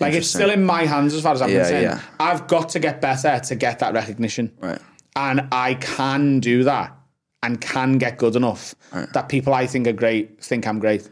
Like 0.00 0.14
it's 0.14 0.28
still 0.28 0.50
in 0.50 0.64
my 0.64 0.84
hands 0.86 1.14
as 1.14 1.22
far 1.22 1.32
as 1.34 1.42
I'm 1.42 1.50
Yeah, 1.50 1.58
concerned. 1.60 1.82
yeah. 1.82 2.00
I've 2.20 2.46
got 2.46 2.68
to 2.70 2.78
get 2.78 3.00
better 3.00 3.40
to 3.40 3.54
get 3.56 3.78
that 3.80 3.94
recognition. 3.94 4.52
Right. 4.60 4.78
And 5.16 5.48
I 5.50 5.74
can 5.74 6.38
do 6.40 6.62
that 6.64 6.94
and 7.42 7.60
can 7.60 7.98
get 7.98 8.18
good 8.18 8.36
enough 8.36 8.74
that 9.12 9.28
people 9.28 9.54
I 9.54 9.66
think 9.66 9.86
are 9.86 9.92
great 9.92 10.42
think 10.42 10.66
I'm 10.66 10.78
great. 10.78 11.08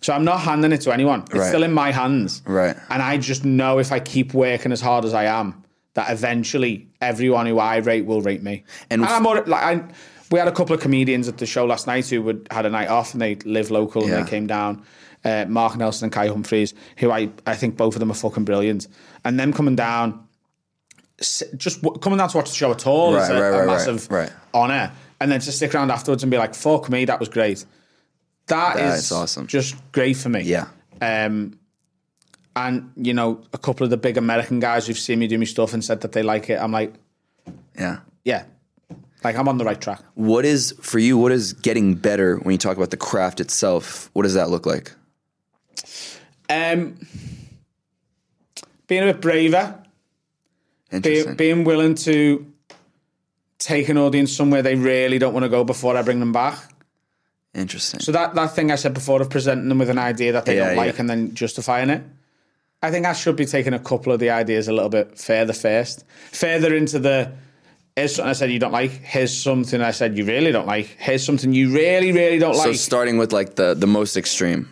So 0.00 0.12
I'm 0.12 0.24
not 0.24 0.40
handing 0.40 0.72
it 0.72 0.80
to 0.82 0.92
anyone. 0.92 1.22
It's 1.22 1.34
Right. 1.34 1.48
still 1.48 1.64
in 1.64 1.72
my 1.72 1.90
hands. 1.90 2.42
Right. 2.46 2.76
And 2.88 3.02
I 3.02 3.18
just 3.18 3.44
know 3.44 3.78
if 3.78 3.90
I 3.92 3.98
keep 4.00 4.32
working 4.32 4.72
as 4.72 4.80
hard 4.80 5.04
as 5.04 5.12
I 5.12 5.24
am, 5.24 5.62
that 5.94 6.10
eventually 6.10 6.86
everyone 7.00 7.46
who 7.46 7.58
I 7.58 7.76
rate 7.78 8.06
will 8.06 8.22
rate 8.22 8.42
me. 8.42 8.62
And 8.90 9.02
And, 9.02 9.10
I'm 9.10 9.24
alre- 9.24 9.46
like 9.48 9.62
I, 9.62 9.82
we 10.30 10.38
had 10.38 10.46
a 10.46 10.52
couple 10.52 10.74
of 10.74 10.80
comedians 10.80 11.26
at 11.28 11.38
the 11.38 11.46
show 11.46 11.64
last 11.66 11.86
night 11.88 12.06
who 12.08 12.22
would, 12.22 12.46
had 12.50 12.64
a 12.64 12.70
night 12.70 12.88
off 12.88 13.12
and 13.12 13.20
they 13.20 13.34
live 13.44 13.70
local 13.72 14.04
and 14.04 14.12
they 14.12 14.30
came 14.30 14.46
down. 14.46 14.82
Uh, 15.24 15.44
Mark 15.48 15.76
Nelson 15.76 16.06
and 16.06 16.12
Kai 16.12 16.28
Humphries, 16.28 16.74
who 16.98 17.10
I, 17.10 17.30
I 17.44 17.54
think 17.56 17.76
both 17.76 17.94
of 17.94 18.00
them 18.00 18.10
are 18.10 18.14
fucking 18.14 18.44
brilliant. 18.44 18.86
And 19.24 19.38
them 19.38 19.52
coming 19.52 19.74
down, 19.76 20.26
just 21.18 21.82
w- 21.82 21.98
coming 21.98 22.18
down 22.18 22.28
to 22.28 22.36
watch 22.36 22.50
the 22.50 22.54
show 22.54 22.70
at 22.70 22.86
all 22.86 23.16
is 23.16 23.28
a, 23.28 23.34
right, 23.34 23.40
right, 23.40 23.58
right, 23.58 23.66
massive 23.66 24.10
right. 24.10 24.32
honour. 24.54 24.92
And 25.20 25.32
then 25.32 25.40
to 25.40 25.50
stick 25.50 25.74
around 25.74 25.90
afterwards 25.90 26.22
and 26.22 26.30
be 26.30 26.38
like, 26.38 26.54
fuck 26.54 26.88
me, 26.88 27.04
that 27.06 27.18
was 27.18 27.28
great. 27.28 27.64
That 28.46 28.78
is 28.78 29.04
is 29.04 29.12
awesome. 29.12 29.46
Just 29.46 29.74
great 29.92 30.16
for 30.16 30.28
me. 30.28 30.42
Yeah. 30.42 30.68
Um, 31.02 31.58
and 32.54 32.92
you 32.96 33.12
know, 33.12 33.42
a 33.52 33.58
couple 33.58 33.84
of 33.84 33.90
the 33.90 33.96
big 33.96 34.16
American 34.16 34.60
guys 34.60 34.86
who've 34.86 34.98
seen 34.98 35.18
me 35.18 35.26
do 35.26 35.38
my 35.38 35.44
stuff 35.44 35.74
and 35.74 35.84
said 35.84 36.00
that 36.02 36.12
they 36.12 36.22
like 36.22 36.48
it. 36.50 36.60
I'm 36.60 36.72
like, 36.72 36.94
Yeah. 37.76 37.98
yeah, 38.24 38.44
like 39.24 39.36
I'm 39.36 39.48
on 39.48 39.58
the 39.58 39.64
right 39.64 39.80
track. 39.80 40.00
What 40.14 40.44
is 40.44 40.74
for 40.80 40.98
you? 40.98 41.18
What 41.18 41.32
is 41.32 41.52
getting 41.52 41.94
better 41.94 42.36
when 42.38 42.52
you 42.52 42.58
talk 42.58 42.76
about 42.76 42.90
the 42.90 42.96
craft 42.96 43.40
itself? 43.40 44.10
What 44.12 44.22
does 44.22 44.34
that 44.34 44.50
look 44.50 44.66
like? 44.66 44.92
Um, 46.48 46.98
being 48.86 49.02
a 49.02 49.12
bit 49.12 49.20
braver, 49.20 49.78
be, 51.00 51.24
being 51.34 51.64
willing 51.64 51.94
to 51.96 52.50
take 53.58 53.88
an 53.88 53.98
audience 53.98 54.34
somewhere 54.34 54.62
they 54.62 54.76
really 54.76 55.18
don't 55.18 55.34
want 55.34 55.44
to 55.44 55.48
go 55.50 55.64
before 55.64 55.96
I 55.96 56.02
bring 56.02 56.20
them 56.20 56.32
back. 56.32 56.58
Interesting. 57.54 58.00
So 58.00 58.12
that 58.12 58.34
that 58.34 58.54
thing 58.54 58.70
I 58.70 58.76
said 58.76 58.94
before 58.94 59.20
of 59.20 59.30
presenting 59.30 59.68
them 59.68 59.78
with 59.78 59.90
an 59.90 59.98
idea 59.98 60.32
that 60.32 60.44
they 60.46 60.56
Yeah, 60.56 60.68
don't 60.68 60.76
like 60.76 60.94
yeah. 60.94 61.00
and 61.00 61.10
then 61.10 61.34
justifying 61.34 61.90
it. 61.90 62.02
I 62.82 62.90
think 62.90 63.06
I 63.06 63.12
should 63.12 63.34
be 63.36 63.46
taking 63.46 63.74
a 63.74 63.78
couple 63.78 64.12
of 64.12 64.20
the 64.20 64.30
ideas 64.30 64.68
a 64.68 64.72
little 64.72 64.88
bit 64.90 65.18
further 65.18 65.52
first, 65.52 66.04
further 66.32 66.74
into 66.74 66.98
the. 66.98 67.32
Here's 67.96 68.14
something 68.14 68.30
I 68.30 68.34
said 68.34 68.52
you 68.52 68.60
don't 68.60 68.70
like. 68.70 68.92
Here's 68.92 69.36
something 69.36 69.80
I 69.82 69.90
said 69.90 70.16
you 70.16 70.24
really 70.24 70.52
don't 70.52 70.66
like. 70.68 70.86
Here's 70.98 71.24
something 71.24 71.52
you 71.52 71.74
really, 71.74 72.12
really 72.12 72.38
don't 72.38 72.54
so 72.54 72.60
like. 72.60 72.68
So 72.68 72.72
starting 72.74 73.18
with 73.18 73.32
like 73.32 73.56
the 73.56 73.74
the 73.74 73.88
most 73.88 74.16
extreme. 74.16 74.68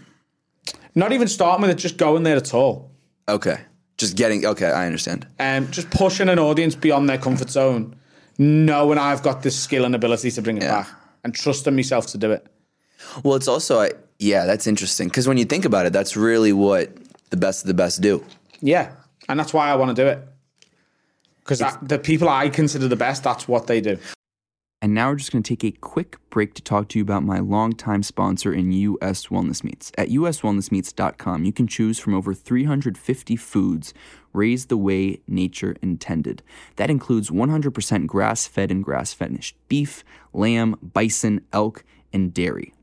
Not 0.97 1.13
even 1.13 1.29
starting 1.29 1.63
with 1.63 1.71
it, 1.71 1.77
just 1.77 1.99
going 1.99 2.25
there 2.25 2.37
at 2.37 2.53
all. 2.55 2.91
Okay. 3.29 3.61
Just 3.99 4.17
getting 4.17 4.45
okay, 4.45 4.67
I 4.67 4.87
understand. 4.87 5.27
Um, 5.39 5.71
just 5.71 5.91
pushing 5.91 6.29
an 6.29 6.39
audience 6.39 6.75
beyond 6.75 7.09
their 7.09 7.19
comfort 7.19 7.51
zone, 7.51 7.95
knowing 8.39 8.99
I've 8.99 9.23
got 9.23 9.43
the 9.43 9.51
skill 9.51 9.85
and 9.85 9.95
ability 9.95 10.31
to 10.33 10.43
bring 10.43 10.57
it 10.57 10.63
Yeah. 10.65 10.83
back, 10.83 10.89
and 11.23 11.35
trusting 11.35 11.77
myself 11.77 12.07
to 12.09 12.19
do 12.19 12.33
it. 12.33 12.47
Well, 13.23 13.37
it's 13.37 13.47
also 13.49 13.81
I 13.81 13.91
yeah, 14.19 14.47
that's 14.47 14.67
interesting 14.67 15.09
because 15.09 15.29
when 15.29 15.37
you 15.37 15.45
think 15.45 15.65
about 15.67 15.85
it, 15.87 15.93
that's 15.93 16.17
really 16.17 16.53
what 16.53 16.91
the 17.31 17.37
best 17.37 17.63
of 17.63 17.69
the 17.69 17.75
best 17.75 18.01
do. 18.01 18.25
Yeah, 18.61 18.93
and 19.29 19.39
that's 19.39 19.53
why 19.53 19.69
I 19.71 19.77
want 19.77 19.95
to 19.97 20.03
do 20.03 20.09
it. 20.09 20.19
Because 21.45 21.63
the 21.83 21.99
people 21.99 22.29
I 22.29 22.49
consider 22.49 22.89
the 22.89 22.97
best, 22.97 23.23
that's 23.23 23.47
what 23.47 23.67
they 23.67 23.81
do. 23.81 23.99
And 24.83 24.93
now 24.93 25.09
we're 25.09 25.17
just 25.17 25.33
going 25.33 25.43
to 25.43 25.57
take 25.57 25.65
a 25.65 25.79
quick 25.79 26.19
break 26.29 26.53
to 26.55 26.63
talk 26.63 26.89
to 26.89 26.99
you 26.99 27.03
about 27.03 27.23
my 27.23 27.39
longtime 27.39 28.03
sponsor 28.03 28.53
in 28.53 28.73
US 28.73 29.29
Wellness 29.29 29.65
Meats. 29.65 29.91
At 29.97 30.11
uswellnessmeats.com, 30.11 31.45
you 31.45 31.53
can 31.53 31.67
choose 31.67 31.99
from 31.99 32.15
over 32.15 32.35
350 32.35 33.37
foods 33.37 33.95
raised 34.35 34.69
the 34.69 34.77
way 34.77 35.23
nature 35.27 35.77
intended. 35.81 36.43
That 36.77 36.91
includes 36.91 37.31
100% 37.31 38.07
grass 38.07 38.47
fed 38.47 38.71
and 38.71 38.85
grass 38.85 39.15
finished 39.15 39.57
beef, 39.69 40.05
lamb, 40.35 40.77
bison, 40.83 41.41
elk, 41.55 41.83
and 42.13 42.35
dairy. 42.35 42.75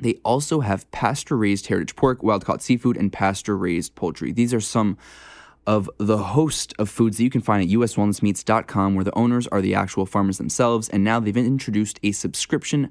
They 0.00 0.14
also 0.24 0.60
have 0.60 0.90
pasture 0.92 1.36
raised 1.36 1.66
heritage 1.66 1.94
pork, 1.94 2.22
wild 2.22 2.44
caught 2.46 2.62
seafood, 2.62 2.96
and 2.96 3.12
pasture 3.12 3.56
raised 3.56 3.94
poultry. 3.94 4.32
These 4.32 4.54
are 4.54 4.60
some 4.60 4.96
of 5.68 5.90
the 5.98 6.16
host 6.16 6.72
of 6.78 6.88
foods 6.88 7.18
that 7.18 7.24
you 7.24 7.28
can 7.28 7.42
find 7.42 7.62
at 7.62 7.68
uswellnessmeats.com, 7.68 8.94
where 8.94 9.04
the 9.04 9.14
owners 9.14 9.46
are 9.48 9.60
the 9.60 9.74
actual 9.74 10.06
farmers 10.06 10.38
themselves. 10.38 10.88
And 10.88 11.04
now 11.04 11.20
they've 11.20 11.36
introduced 11.36 12.00
a 12.02 12.12
subscription 12.12 12.90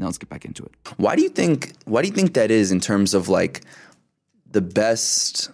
Now 0.00 0.06
let's 0.06 0.16
get 0.16 0.30
back 0.30 0.46
into 0.46 0.64
it. 0.64 0.72
Why 0.96 1.14
do 1.14 1.22
you 1.22 1.28
think 1.28 1.74
why 1.84 2.00
do 2.00 2.08
you 2.08 2.14
think 2.14 2.32
that 2.32 2.50
is 2.50 2.72
in 2.72 2.80
terms 2.80 3.12
of 3.12 3.28
like 3.28 3.60
the 4.50 4.62
best 4.62 5.50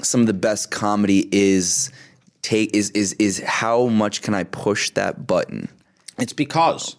some 0.00 0.22
of 0.22 0.26
the 0.26 0.32
best 0.32 0.70
comedy 0.70 1.28
is 1.30 1.92
take 2.40 2.74
is 2.74 2.88
is 2.92 3.12
is 3.18 3.40
how 3.40 3.88
much 3.88 4.22
can 4.22 4.32
I 4.32 4.44
push 4.44 4.88
that 4.90 5.26
button? 5.26 5.68
It's 6.18 6.32
because 6.32 6.96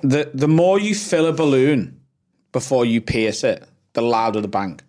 the 0.00 0.30
the 0.32 0.48
more 0.48 0.80
you 0.80 0.94
fill 0.94 1.26
a 1.26 1.32
balloon 1.34 2.00
before 2.50 2.86
you 2.86 3.02
pierce 3.02 3.44
it, 3.44 3.62
the 3.92 4.00
louder 4.00 4.40
the 4.40 4.48
bang. 4.48 4.80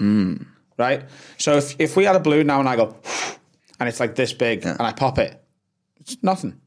Hmm. 0.00 0.34
Right? 0.76 1.04
So 1.38 1.58
if, 1.58 1.76
if 1.78 1.96
we 1.96 2.04
had 2.04 2.16
a 2.16 2.20
balloon 2.20 2.48
now 2.48 2.58
and 2.58 2.68
I 2.68 2.74
go, 2.74 2.96
and 3.78 3.88
it's 3.88 4.00
like 4.00 4.16
this 4.16 4.32
big, 4.32 4.66
and 4.66 4.82
I 4.82 4.92
pop 4.92 5.18
it, 5.18 5.40
it's 6.00 6.22
nothing. 6.22 6.60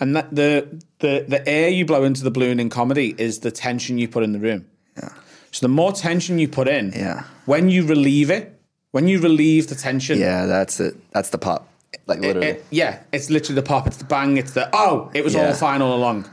And 0.00 0.16
that, 0.16 0.34
the 0.34 0.82
the 0.98 1.24
the 1.28 1.46
air 1.48 1.68
you 1.68 1.84
blow 1.84 2.04
into 2.04 2.22
the 2.22 2.30
balloon 2.30 2.60
in 2.60 2.68
comedy 2.70 3.14
is 3.18 3.40
the 3.40 3.50
tension 3.50 3.98
you 3.98 4.08
put 4.08 4.22
in 4.22 4.32
the 4.32 4.38
room. 4.40 4.66
Yeah. 4.96 5.08
So 5.50 5.64
the 5.66 5.68
more 5.72 5.92
tension 5.92 6.38
you 6.38 6.48
put 6.48 6.68
in, 6.68 6.92
Yeah. 6.92 7.24
when 7.46 7.68
you 7.68 7.86
relieve 7.86 8.30
it, 8.30 8.58
when 8.90 9.08
you 9.08 9.20
relieve 9.20 9.68
the 9.68 9.74
tension, 9.74 10.18
Yeah, 10.18 10.46
that's 10.46 10.80
it. 10.80 10.94
That's 11.12 11.30
the 11.30 11.38
pop. 11.38 11.68
Like 12.06 12.20
literally. 12.20 12.46
it- 12.48 12.64
yeah, 12.70 13.00
it's 13.12 13.30
literally 13.30 13.56
the 13.56 13.66
pop, 13.66 13.86
it's 13.86 13.98
the 13.98 14.04
bang, 14.04 14.36
it's 14.38 14.52
the 14.52 14.68
oh, 14.72 15.10
it 15.14 15.22
was 15.24 15.34
Yeah. 15.34 15.48
all 15.48 15.54
fine 15.54 15.82
all 15.82 15.94
along, 15.96 16.28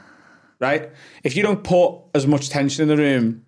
right? 0.60 0.90
If 1.24 1.36
you 1.36 1.44
don't 1.44 1.64
put 1.64 1.96
as 2.16 2.26
much 2.28 2.50
tension 2.50 2.84
in 2.84 2.88
the 2.90 2.98
room, 3.02 3.46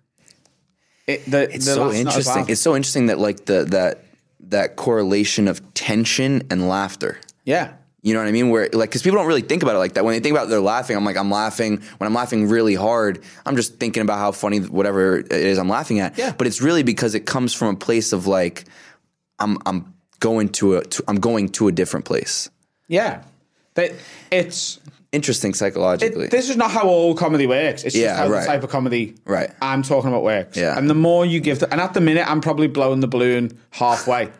it, 1.06 1.24
the, 1.30 1.42
it's 1.54 1.66
the 1.66 1.74
so 1.74 1.84
laugh's 1.86 1.94
not 2.04 2.06
as 2.16 2.16
interesting. 2.26 2.48
It's 2.48 2.60
so 2.60 2.76
interesting 2.76 3.06
that 3.06 3.18
like 3.18 3.46
the 3.46 3.64
that 3.64 4.04
that 4.48 4.76
correlation 4.76 5.48
of 5.48 5.60
tension 5.74 6.42
and 6.50 6.68
laughter. 6.68 7.18
yeah, 7.44 7.72
You 8.02 8.14
know 8.14 8.20
what 8.20 8.28
I 8.28 8.32
mean? 8.32 8.50
Where 8.50 8.68
like, 8.72 8.90
because 8.90 9.02
people 9.02 9.18
don't 9.18 9.28
really 9.28 9.42
think 9.42 9.62
about 9.62 9.76
it 9.76 9.78
like 9.78 9.92
that. 9.94 10.04
When 10.04 10.12
they 10.14 10.20
think 10.20 10.34
about 10.36 10.48
they're 10.48 10.60
laughing, 10.60 10.96
I'm 10.96 11.04
like, 11.04 11.16
I'm 11.16 11.30
laughing. 11.30 11.80
When 11.98 12.06
I'm 12.08 12.14
laughing 12.14 12.48
really 12.48 12.74
hard, 12.74 13.22
I'm 13.46 13.54
just 13.54 13.76
thinking 13.78 14.02
about 14.02 14.18
how 14.18 14.32
funny 14.32 14.58
whatever 14.58 15.18
it 15.18 15.30
is 15.30 15.56
I'm 15.58 15.68
laughing 15.68 16.00
at. 16.00 16.18
Yeah. 16.18 16.32
But 16.36 16.48
it's 16.48 16.60
really 16.60 16.82
because 16.82 17.14
it 17.14 17.26
comes 17.26 17.54
from 17.54 17.68
a 17.74 17.78
place 17.78 18.12
of 18.12 18.26
like, 18.26 18.64
I'm 19.38 19.58
I'm 19.66 19.94
going 20.18 20.48
to 20.50 20.76
a 20.78 20.84
to, 20.84 21.04
I'm 21.06 21.20
going 21.20 21.48
to 21.50 21.68
a 21.68 21.72
different 21.72 22.04
place. 22.04 22.50
yeah. 22.88 23.22
That 23.74 23.92
it's 24.30 24.78
Interesting 25.12 25.52
psychologically. 25.52 26.24
it, 26.24 26.30
this 26.30 26.48
is 26.48 26.56
not 26.56 26.70
how 26.70 26.88
all 26.88 27.14
comedy 27.14 27.46
works. 27.46 27.84
It's 27.84 27.94
Yeah, 27.94 28.08
just 28.08 28.18
how 28.18 28.28
right. 28.30 28.40
the 28.40 28.46
type 28.46 28.64
of 28.64 28.70
comedy 28.70 29.14
Right. 29.26 29.50
I'm 29.60 29.82
talking 29.82 30.08
about 30.08 30.22
works. 30.24 30.56
Yeah. 30.56 30.76
and 30.78 30.88
the 30.88 30.94
more 30.94 31.26
you 31.26 31.38
give, 31.38 31.58
the, 31.58 31.70
and 31.70 31.80
at 31.82 31.92
the 31.92 32.00
minute 32.00 32.26
I'm 32.30 32.40
probably 32.40 32.66
blowing 32.66 33.00
the 33.00 33.06
balloon 33.08 33.58
halfway, 33.70 34.30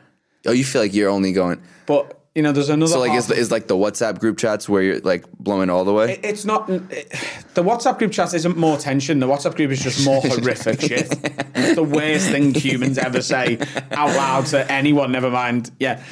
oh, 0.46 0.52
you 0.52 0.64
feel 0.64 0.80
like 0.82 0.94
you're 0.94 1.10
only 1.10 1.32
going. 1.32 1.60
but 1.86 2.18
you 2.34 2.42
know 2.42 2.52
there's 2.52 2.70
another. 2.70 2.92
So 2.92 3.00
like, 3.00 3.12
is, 3.12 3.30
is 3.30 3.50
like 3.50 3.66
the 3.66 3.76
WhatsApp 3.76 4.18
group 4.18 4.38
chats 4.38 4.68
where 4.68 4.82
you're 4.82 5.00
like 5.00 5.30
blowing 5.32 5.68
all 5.68 5.84
the 5.84 5.92
way? 5.92 6.18
It's 6.22 6.44
not 6.44 6.68
it, 6.70 7.10
the 7.54 7.62
WhatsApp 7.62 7.98
group 7.98 8.12
chat 8.12 8.32
isn't 8.32 8.56
more 8.56 8.78
tension. 8.78 9.20
The 9.20 9.26
WhatsApp 9.26 9.54
group 9.54 9.70
is 9.70 9.80
just 9.80 10.04
more 10.04 10.20
horrific 10.24 10.80
shit. 10.80 11.08
It's 11.54 11.74
the 11.74 11.82
worst 11.82 12.30
thing 12.30 12.54
humans 12.54 12.96
ever 12.98 13.20
say 13.20 13.58
out 13.90 14.16
loud 14.16 14.46
to 14.46 14.70
anyone. 14.70 15.12
Never 15.12 15.30
mind. 15.30 15.70
Yeah. 15.78 16.02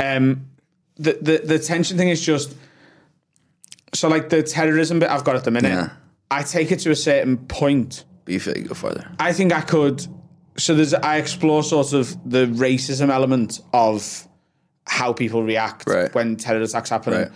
Um, 0.00 0.48
the 0.96 1.18
the 1.20 1.38
the 1.44 1.58
tension 1.58 1.96
thing 1.96 2.08
is 2.08 2.20
just 2.20 2.56
so 3.94 4.08
like 4.08 4.28
the 4.28 4.42
terrorism 4.42 4.98
bit 4.98 5.10
I've 5.10 5.24
got 5.24 5.36
at 5.36 5.44
the 5.44 5.50
minute. 5.50 5.70
Yeah. 5.70 5.90
I 6.30 6.42
take 6.42 6.72
it 6.72 6.80
to 6.80 6.90
a 6.90 6.96
certain 6.96 7.38
point. 7.38 8.04
but 8.24 8.34
you 8.34 8.40
feel 8.40 8.54
like 8.54 8.62
you 8.62 8.68
go 8.68 8.74
further. 8.74 9.08
I 9.18 9.32
think 9.32 9.52
I 9.52 9.62
could. 9.62 10.06
So 10.56 10.74
there's 10.74 10.92
I 10.92 11.16
explore 11.16 11.62
sort 11.62 11.92
of 11.92 12.16
the 12.28 12.46
racism 12.46 13.10
element 13.10 13.60
of 13.72 14.27
how 14.88 15.12
people 15.12 15.42
react 15.42 15.84
Right. 15.86 16.12
when 16.14 16.36
terror 16.36 16.60
attacks 16.62 16.90
happen. 16.90 17.12
Right. 17.12 17.28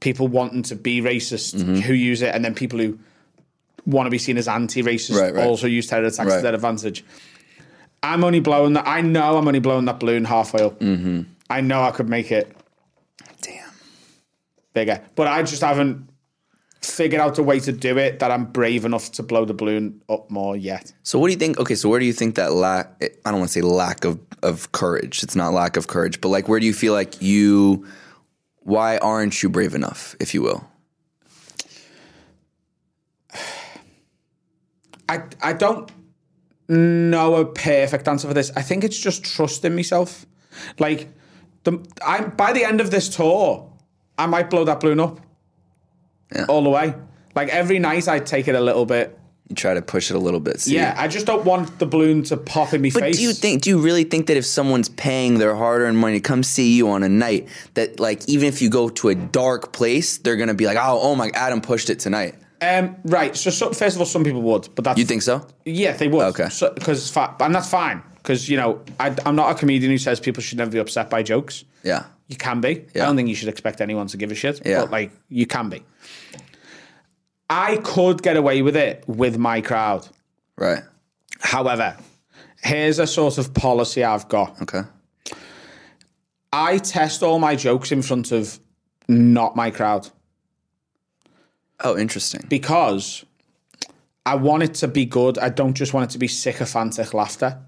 People 0.00 0.28
wanting 0.28 0.62
to 0.64 0.76
be 0.76 1.02
racist 1.02 1.56
Mm-hmm. 1.56 1.74
who 1.80 1.92
use 1.92 2.22
it, 2.22 2.34
and 2.34 2.44
then 2.44 2.54
people 2.54 2.78
who 2.78 2.98
want 3.86 4.06
to 4.06 4.10
be 4.10 4.18
seen 4.18 4.38
as 4.38 4.46
anti-racist 4.48 5.20
Right, 5.20 5.44
also 5.44 5.66
use 5.66 5.86
terror 5.86 6.04
attacks 6.06 6.34
to 6.36 6.40
their 6.42 6.54
advantage. 6.54 7.04
I'm 8.02 8.24
only 8.24 8.40
blowing 8.40 8.74
that. 8.74 8.86
I 8.86 9.00
know 9.02 9.36
I'm 9.36 9.46
only 9.46 9.60
blowing 9.60 9.84
that 9.86 10.00
balloon 10.00 10.24
halfway 10.24 10.62
up. 10.62 10.78
Mm-hmm. 10.80 11.22
I 11.50 11.60
know 11.60 11.82
I 11.82 11.90
could 11.90 12.08
make 12.08 12.30
it 12.32 12.54
Damn. 13.42 13.68
bigger, 14.72 15.02
but 15.16 15.26
I 15.26 15.42
just 15.42 15.62
haven't 15.62 16.08
figured 16.82 17.20
out 17.20 17.38
a 17.38 17.42
way 17.42 17.60
to 17.60 17.72
do 17.72 17.98
it 17.98 18.20
that 18.20 18.30
I'm 18.30 18.46
brave 18.46 18.84
enough 18.84 19.12
to 19.12 19.22
blow 19.22 19.44
the 19.44 19.52
balloon 19.54 20.02
up 20.08 20.30
more 20.30 20.56
yet. 20.56 20.92
So 21.02 21.18
what 21.18 21.28
do 21.28 21.32
you 21.32 21.38
think? 21.38 21.58
Okay, 21.58 21.74
so 21.74 21.88
where 21.88 22.00
do 22.00 22.06
you 22.06 22.12
think 22.12 22.36
that 22.36 22.52
lack? 22.52 22.90
I 23.02 23.30
don't 23.30 23.40
want 23.40 23.50
to 23.50 23.52
say 23.52 23.60
lack 23.60 24.04
of 24.04 24.18
of 24.42 24.72
courage. 24.72 25.22
It's 25.22 25.36
not 25.36 25.52
lack 25.52 25.76
of 25.76 25.86
courage, 25.86 26.20
but 26.20 26.28
like 26.28 26.48
where 26.48 26.60
do 26.60 26.66
you 26.66 26.72
feel 26.72 26.92
like 26.92 27.20
you? 27.20 27.86
Why 28.60 28.98
aren't 28.98 29.42
you 29.42 29.48
brave 29.48 29.74
enough, 29.74 30.14
if 30.20 30.34
you 30.34 30.42
will? 30.42 30.66
I 35.08 35.22
I 35.42 35.52
don't 35.52 35.90
know 36.68 37.34
a 37.36 37.44
perfect 37.44 38.06
answer 38.08 38.28
for 38.28 38.34
this. 38.34 38.52
I 38.56 38.62
think 38.62 38.84
it's 38.84 38.98
just 38.98 39.24
trusting 39.24 39.74
myself. 39.74 40.24
Like 40.78 41.08
the 41.64 41.84
I 42.04 42.22
by 42.22 42.52
the 42.52 42.64
end 42.64 42.80
of 42.80 42.90
this 42.90 43.14
tour, 43.14 43.70
I 44.16 44.26
might 44.26 44.48
blow 44.48 44.64
that 44.64 44.80
balloon 44.80 45.00
up. 45.00 45.20
Yeah. 46.34 46.46
All 46.48 46.62
the 46.62 46.70
way. 46.70 46.94
Like 47.34 47.48
every 47.48 47.78
night 47.78 48.08
I 48.08 48.18
take 48.18 48.48
it 48.48 48.54
a 48.54 48.60
little 48.60 48.86
bit. 48.86 49.16
You 49.48 49.56
try 49.56 49.74
to 49.74 49.82
push 49.82 50.10
it 50.10 50.14
a 50.14 50.18
little 50.18 50.38
bit. 50.38 50.60
See? 50.60 50.76
Yeah, 50.76 50.94
I 50.96 51.08
just 51.08 51.26
don't 51.26 51.44
want 51.44 51.80
the 51.80 51.86
balloon 51.86 52.22
to 52.24 52.36
pop 52.36 52.72
in 52.72 52.82
my 52.82 52.90
But 52.94 53.02
face. 53.02 53.16
do 53.16 53.22
you 53.24 53.32
think? 53.32 53.62
Do 53.62 53.70
you 53.70 53.78
really 53.80 54.04
think 54.04 54.28
that 54.28 54.36
if 54.36 54.46
someone's 54.46 54.88
paying 54.88 55.38
their 55.38 55.56
hard-earned 55.56 55.98
money 55.98 56.20
to 56.20 56.20
come 56.20 56.44
see 56.44 56.72
you 56.76 56.88
on 56.90 57.02
a 57.02 57.08
night, 57.08 57.48
that 57.74 57.98
like 57.98 58.28
even 58.28 58.46
if 58.46 58.62
you 58.62 58.70
go 58.70 58.88
to 58.88 59.08
a 59.08 59.14
dark 59.16 59.72
place, 59.72 60.18
they're 60.18 60.36
gonna 60.36 60.54
be 60.54 60.66
like, 60.66 60.76
"Oh, 60.76 61.00
oh 61.02 61.14
my, 61.16 61.30
Adam 61.34 61.60
pushed 61.60 61.90
it 61.90 61.98
tonight." 61.98 62.36
Um, 62.62 62.96
right. 63.04 63.36
So, 63.36 63.50
so 63.50 63.72
first 63.72 63.96
of 63.96 64.00
all, 64.00 64.06
some 64.06 64.22
people 64.22 64.42
would, 64.42 64.68
but 64.74 64.84
that's 64.84 64.98
You 64.98 65.04
think 65.04 65.22
so? 65.22 65.46
Yeah, 65.64 65.96
they 65.96 66.08
would. 66.08 66.26
Okay. 66.26 66.48
Because 66.74 67.16
and 67.16 67.54
that's 67.54 67.70
fine. 67.70 68.02
Because 68.16 68.48
you 68.48 68.56
know, 68.56 68.80
I, 69.00 69.16
I'm 69.24 69.34
not 69.34 69.50
a 69.50 69.54
comedian 69.54 69.90
who 69.90 69.98
says 69.98 70.20
people 70.20 70.42
should 70.42 70.58
never 70.58 70.70
be 70.70 70.78
upset 70.78 71.08
by 71.10 71.22
jokes. 71.22 71.64
Yeah. 71.82 72.04
You 72.28 72.36
can 72.36 72.60
be. 72.60 72.84
Yeah. 72.94 73.02
I 73.02 73.06
don't 73.06 73.16
think 73.16 73.28
you 73.28 73.34
should 73.34 73.48
expect 73.48 73.80
anyone 73.80 74.06
to 74.08 74.16
give 74.16 74.30
a 74.30 74.34
shit. 74.34 74.60
Yeah. 74.64 74.82
But 74.82 74.90
like, 74.92 75.10
you 75.30 75.46
can 75.46 75.68
be. 75.68 75.82
I 77.50 77.78
could 77.78 78.22
get 78.22 78.36
away 78.36 78.62
with 78.62 78.76
it 78.76 79.02
with 79.08 79.36
my 79.36 79.60
crowd. 79.60 80.08
Right. 80.56 80.84
However, 81.40 81.96
here's 82.62 82.98
a 83.00 83.06
sort 83.08 83.38
of 83.38 83.52
policy 83.52 84.04
I've 84.04 84.28
got. 84.28 84.62
Okay. 84.62 84.82
I 86.52 86.78
test 86.78 87.22
all 87.24 87.38
my 87.40 87.56
jokes 87.56 87.90
in 87.90 88.02
front 88.02 88.30
of 88.32 88.58
not 89.08 89.56
my 89.56 89.70
crowd 89.70 90.08
Oh, 91.82 91.96
interesting. 91.98 92.44
because 92.48 93.24
I 94.26 94.34
want 94.36 94.62
it 94.62 94.74
to 94.74 94.88
be 94.88 95.04
good. 95.04 95.38
I 95.38 95.48
don't 95.48 95.74
just 95.74 95.92
want 95.94 96.10
it 96.10 96.12
to 96.12 96.18
be 96.18 96.28
sycophantic 96.28 97.14
laughter. 97.14 97.58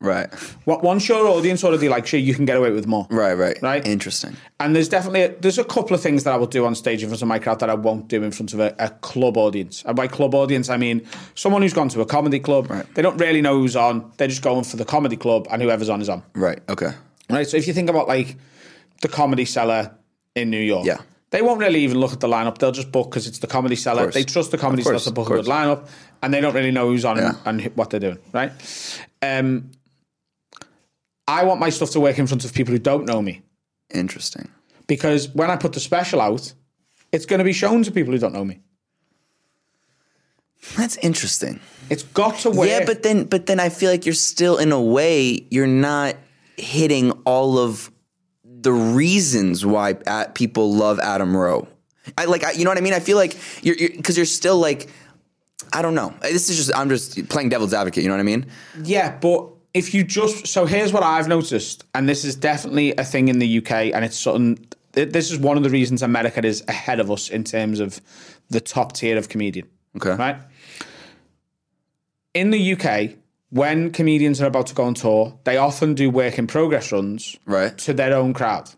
Right. 0.00 0.32
What 0.64 0.84
once 0.84 1.08
your 1.08 1.26
audience 1.26 1.64
already 1.64 1.88
likes 1.88 2.12
you, 2.12 2.20
you 2.20 2.32
can 2.32 2.44
get 2.44 2.56
away 2.56 2.70
with 2.70 2.86
more. 2.86 3.08
Right. 3.10 3.34
Right. 3.34 3.60
Right. 3.60 3.84
Interesting. 3.84 4.36
And 4.60 4.76
there's 4.76 4.88
definitely 4.88 5.36
there's 5.40 5.58
a 5.58 5.64
couple 5.64 5.92
of 5.94 6.00
things 6.00 6.22
that 6.22 6.32
I 6.32 6.36
will 6.36 6.46
do 6.46 6.64
on 6.66 6.76
stage 6.76 7.02
in 7.02 7.08
front 7.08 7.20
of 7.20 7.26
my 7.26 7.40
crowd 7.40 7.58
that 7.58 7.68
I 7.68 7.74
won't 7.74 8.06
do 8.06 8.22
in 8.22 8.30
front 8.30 8.52
of 8.54 8.60
a, 8.60 8.76
a 8.78 8.90
club 8.90 9.36
audience. 9.36 9.82
And 9.84 9.96
by 9.96 10.06
club 10.06 10.36
audience, 10.36 10.68
I 10.68 10.76
mean 10.76 11.04
someone 11.34 11.62
who's 11.62 11.72
gone 11.72 11.88
to 11.88 12.00
a 12.00 12.06
comedy 12.06 12.38
club. 12.38 12.70
Right. 12.70 12.86
They 12.94 13.02
don't 13.02 13.16
really 13.18 13.40
know 13.42 13.58
who's 13.58 13.74
on. 13.74 14.12
They're 14.18 14.28
just 14.28 14.42
going 14.42 14.62
for 14.62 14.76
the 14.76 14.84
comedy 14.84 15.16
club, 15.16 15.48
and 15.50 15.60
whoever's 15.60 15.88
on 15.88 16.00
is 16.00 16.08
on. 16.08 16.22
Right. 16.34 16.60
Okay. 16.68 16.92
Right. 17.28 17.48
So 17.48 17.56
if 17.56 17.66
you 17.66 17.72
think 17.74 17.90
about 17.90 18.06
like 18.06 18.36
the 19.02 19.08
comedy 19.08 19.46
cellar 19.46 19.92
in 20.36 20.48
New 20.50 20.60
York, 20.62 20.86
Yeah. 20.86 20.98
they 21.30 21.42
won't 21.42 21.58
really 21.58 21.80
even 21.82 21.98
look 21.98 22.12
at 22.12 22.20
the 22.20 22.28
lineup. 22.28 22.58
They'll 22.58 22.70
just 22.70 22.92
book 22.92 23.10
because 23.10 23.26
it's 23.26 23.40
the 23.40 23.48
comedy 23.48 23.74
cellar. 23.74 24.12
They 24.12 24.22
trust 24.22 24.52
the 24.52 24.58
comedy 24.58 24.84
cellar 24.84 25.00
to 25.00 25.10
book 25.10 25.28
a 25.30 25.34
good 25.34 25.46
lineup, 25.46 25.88
and 26.22 26.32
they 26.32 26.40
don't 26.40 26.54
really 26.54 26.70
know 26.70 26.86
who's 26.88 27.04
on 27.04 27.16
Yeah. 27.16 27.32
and, 27.44 27.60
and 27.62 27.76
what 27.76 27.90
they're 27.90 27.98
doing. 27.98 28.18
Right. 28.32 28.52
Um, 29.20 29.72
I 31.28 31.44
want 31.44 31.60
my 31.60 31.68
stuff 31.68 31.90
to 31.90 32.00
work 32.00 32.18
in 32.18 32.26
front 32.26 32.44
of 32.44 32.52
people 32.54 32.72
who 32.72 32.78
don't 32.78 33.04
know 33.04 33.22
me 33.22 33.42
Interesting. 33.94 34.48
because 34.86 35.28
when 35.28 35.50
I 35.50 35.56
put 35.56 35.74
the 35.74 35.80
special 35.80 36.20
out, 36.20 36.52
it's 37.12 37.26
going 37.26 37.38
to 37.38 37.44
be 37.44 37.52
shown 37.52 37.82
to 37.84 37.92
people 37.92 38.12
who 38.12 38.18
don't 38.18 38.32
know 38.32 38.44
me. 38.44 38.60
That's 40.76 40.96
interesting. 40.96 41.60
It's 41.90 42.02
got 42.02 42.38
to 42.40 42.50
work. 42.50 42.68
Yeah, 42.68 42.84
but 42.84 43.02
then 43.02 43.24
but 43.24 43.46
then 43.46 43.60
I 43.60 43.68
feel 43.68 43.90
like 43.90 44.04
you're 44.04 44.14
still 44.14 44.58
in 44.58 44.72
a 44.72 44.82
way 44.82 45.46
you're 45.50 45.66
not 45.66 46.16
hitting 46.56 47.12
all 47.24 47.58
of 47.58 47.90
the 48.44 48.72
reasons 48.72 49.64
why 49.64 49.96
at, 50.06 50.34
people 50.34 50.74
love 50.74 50.98
Adam 50.98 51.36
Rowe. 51.36 51.68
I 52.16 52.24
like 52.24 52.44
I, 52.44 52.52
you 52.52 52.64
know 52.64 52.70
what 52.70 52.78
I 52.78 52.80
mean. 52.80 52.92
I 52.92 53.00
feel 53.00 53.16
like 53.16 53.36
you're 53.62 53.76
because 53.76 54.16
you're, 54.16 54.26
still 54.26 54.58
like 54.58 54.90
I 55.72 55.80
don't 55.80 55.94
know. 55.94 56.12
This 56.22 56.50
is 56.50 56.56
just 56.56 56.74
I'm 56.74 56.88
just 56.88 57.28
playing 57.28 57.50
devil's 57.50 57.72
advocate. 57.72 58.02
You 58.02 58.08
know 58.08 58.16
what 58.16 58.20
I 58.20 58.24
mean? 58.24 58.46
Yeah, 58.82 59.16
but 59.16 59.48
if 59.78 59.94
you 59.94 60.04
just 60.04 60.46
so 60.46 60.66
here's 60.66 60.92
what 60.92 61.02
I've 61.02 61.28
noticed, 61.28 61.84
and 61.94 62.08
this 62.08 62.24
is 62.24 62.34
definitely 62.36 62.94
a 62.96 63.04
thing 63.04 63.28
in 63.28 63.38
the 63.38 63.58
UK, 63.58 63.72
and 63.94 64.04
it's 64.04 64.18
something. 64.18 64.56
th- 64.92 65.10
This 65.12 65.30
is 65.30 65.38
one 65.38 65.56
of 65.56 65.62
the 65.62 65.70
reasons 65.70 66.02
America 66.02 66.44
is 66.44 66.62
ahead 66.68 67.00
of 67.00 67.10
us 67.10 67.28
in 67.30 67.44
terms 67.44 67.80
of 67.80 68.00
the 68.50 68.60
top 68.60 68.92
tier 68.92 69.16
of 69.16 69.28
comedian. 69.28 69.66
Okay. 69.96 70.14
Right. 70.14 70.36
In 72.34 72.50
the 72.50 72.72
UK, 72.74 73.16
when 73.50 73.90
comedians 73.90 74.40
are 74.40 74.46
about 74.46 74.66
to 74.68 74.74
go 74.74 74.84
on 74.84 74.94
tour, 74.94 75.38
they 75.44 75.56
often 75.56 75.94
do 75.94 76.10
work 76.10 76.38
in 76.38 76.46
progress 76.46 76.92
runs 76.92 77.36
Right. 77.46 77.76
to 77.78 77.92
their 77.94 78.14
own 78.14 78.32
crowd. 78.34 78.70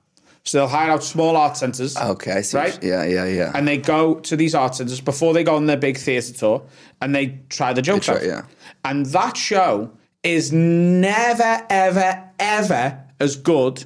So 0.44 0.59
they'll 0.59 0.68
hire 0.68 0.90
out 0.90 1.05
small 1.05 1.36
art 1.36 1.57
centres. 1.57 1.96
Okay, 1.96 2.32
I 2.32 2.40
see. 2.40 2.57
Right? 2.57 2.78
Yeah, 2.82 3.05
yeah, 3.05 3.26
yeah. 3.26 3.53
and 3.55 3.68
they 3.68 3.76
go 3.76 4.14
to 4.20 4.36
these 4.36 4.55
art 4.55 4.74
centres 4.74 5.01
before 5.01 5.34
they 5.34 5.44
go 5.44 5.55
on 5.57 5.66
their 5.66 5.76
big 5.76 5.98
theatre 5.98 6.32
tour 6.32 6.62
and 7.03 7.14
they 7.14 7.38
try 7.51 7.72
the 7.74 7.82
jokes 7.82 8.07
try, 8.07 8.16
out. 8.16 8.24
yeah. 8.24 8.42
And 8.84 9.05
that 9.07 9.36
show 9.36 9.90
is 10.23 10.53
never, 10.53 11.64
ever, 11.71 12.31
ever 12.39 13.03
as 13.18 13.37
good 13.37 13.85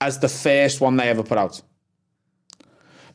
as 0.00 0.18
the 0.20 0.28
first 0.28 0.80
one 0.80 0.96
they 0.96 1.08
ever 1.08 1.22
put 1.22 1.38
out. 1.38 1.60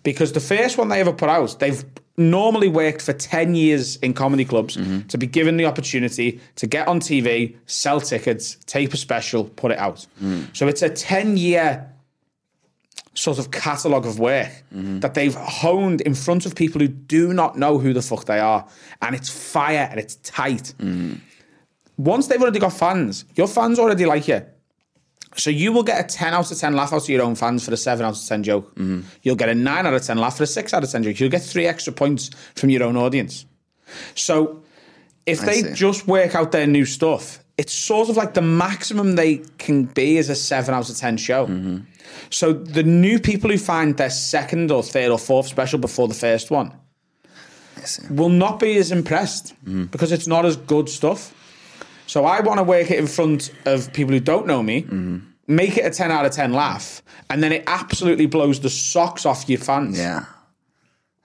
Because 0.03 0.33
the 0.33 0.39
first 0.39 0.77
one 0.77 0.89
they 0.89 0.99
ever 0.99 1.13
put 1.13 1.29
out, 1.29 1.59
they've 1.59 1.83
normally 2.17 2.67
worked 2.69 3.01
for 3.01 3.11
10 3.13 3.55
years 3.55 3.97
in 3.97 4.13
comedy 4.13 4.45
clubs 4.45 4.77
Mm-hmm. 4.77 5.07
to 5.07 5.17
be 5.17 5.27
given 5.27 5.57
the 5.57 5.65
opportunity 5.65 6.39
to 6.57 6.67
get 6.67 6.87
on 6.87 6.99
TV, 6.99 7.55
sell 7.65 7.99
tickets, 7.99 8.57
tape 8.67 8.93
a 8.93 8.97
special, 8.97 9.45
put 9.45 9.71
it 9.71 9.79
out. 9.79 10.05
Mm. 10.21 10.55
So 10.55 10.67
it's 10.67 10.81
a 10.81 10.89
10 10.89 11.37
year 11.37 11.91
sort 13.15 13.39
of 13.39 13.49
catalogue 13.51 14.05
of 14.05 14.19
work 14.19 14.49
Mm-hmm. 14.73 14.99
that 14.99 15.13
they've 15.15 15.33
honed 15.35 16.01
in 16.01 16.13
front 16.13 16.45
of 16.45 16.53
people 16.55 16.79
who 16.81 16.87
do 16.87 17.33
not 17.33 17.57
know 17.57 17.79
who 17.79 17.91
the 17.93 18.01
fuck 18.01 18.25
they 18.25 18.39
are. 18.39 18.65
And 19.01 19.15
it's 19.15 19.29
fire 19.29 19.87
and 19.89 19.99
it's 19.99 20.15
tight. 20.17 20.73
Mm-hmm. 20.79 21.15
Once 21.97 22.27
they've 22.27 22.41
already 22.41 22.59
got 22.59 22.73
fans, 22.73 23.25
your 23.35 23.47
fans 23.47 23.79
already 23.79 24.05
like 24.05 24.27
you. 24.27 24.41
So 25.37 25.49
you 25.49 25.73
will 25.73 25.83
get 25.83 25.99
a 25.99 26.07
10 26.07 26.33
out 26.33 26.49
of 26.49 26.57
10 26.57 26.75
laugh 26.75 26.93
out 26.93 27.03
of 27.03 27.09
your 27.09 27.21
own 27.21 27.35
fans 27.35 27.65
for 27.65 27.73
a 27.73 27.77
7 27.77 28.05
out 28.05 28.15
of 28.17 28.25
10 28.25 28.43
joke. 28.43 28.73
Mm-hmm. 28.75 29.01
You'll 29.21 29.35
get 29.35 29.49
a 29.49 29.55
9 29.55 29.85
out 29.85 29.93
of 29.93 30.01
10 30.01 30.17
laugh 30.17 30.37
for 30.37 30.43
a 30.43 30.47
6 30.47 30.73
out 30.73 30.83
of 30.83 30.89
10 30.89 31.03
joke. 31.03 31.19
You'll 31.19 31.29
get 31.29 31.41
three 31.43 31.65
extra 31.67 31.91
points 31.91 32.29
from 32.55 32.69
your 32.69 32.83
own 32.83 32.95
audience. 32.95 33.45
So 34.15 34.61
if 35.25 35.41
they 35.41 35.61
see. 35.61 35.73
just 35.73 36.07
work 36.07 36.35
out 36.35 36.51
their 36.53 36.67
new 36.67 36.85
stuff, 36.85 37.39
it's 37.57 37.73
sort 37.73 38.09
of 38.09 38.15
like 38.17 38.33
the 38.33 38.41
maximum 38.41 39.15
they 39.15 39.37
can 39.57 39.85
be 39.85 40.17
is 40.17 40.29
a 40.29 40.35
7 40.35 40.73
out 40.73 40.89
of 40.89 40.95
10 40.97 41.17
show. 41.17 41.47
Mm-hmm. 41.47 41.77
So 42.29 42.53
the 42.53 42.83
new 42.83 43.19
people 43.19 43.49
who 43.49 43.57
find 43.57 43.97
their 43.97 44.09
second 44.09 44.71
or 44.71 44.83
third 44.83 45.11
or 45.11 45.19
fourth 45.19 45.47
special 45.47 45.79
before 45.79 46.07
the 46.07 46.13
first 46.13 46.49
one 46.51 46.73
will 48.09 48.29
not 48.29 48.59
be 48.59 48.77
as 48.77 48.91
impressed 48.91 49.53
Mm-hmm. 49.65 49.85
because 49.85 50.11
it's 50.11 50.27
not 50.27 50.45
as 50.45 50.55
good 50.55 50.87
stuff. 50.89 51.33
So 52.07 52.25
I 52.25 52.39
want 52.41 52.59
to 52.59 52.63
work 52.63 52.91
it 52.91 52.99
in 52.99 53.07
front 53.07 53.51
of 53.65 53.91
people 53.93 54.13
who 54.13 54.19
don't 54.19 54.45
know 54.47 54.61
me, 54.63 54.83
Mm-hmm. 54.83 55.17
make 55.47 55.77
it 55.77 55.85
a 55.85 55.89
10 55.89 56.11
out 56.11 56.25
of 56.25 56.31
10 56.31 56.53
laugh, 56.53 57.01
and 57.29 57.41
then 57.43 57.51
it 57.51 57.63
absolutely 57.67 58.25
blows 58.27 58.59
the 58.59 58.69
socks 58.69 59.25
off 59.25 59.47
your 59.49 59.59
fans. 59.59 59.97
Yeah. 59.97 60.25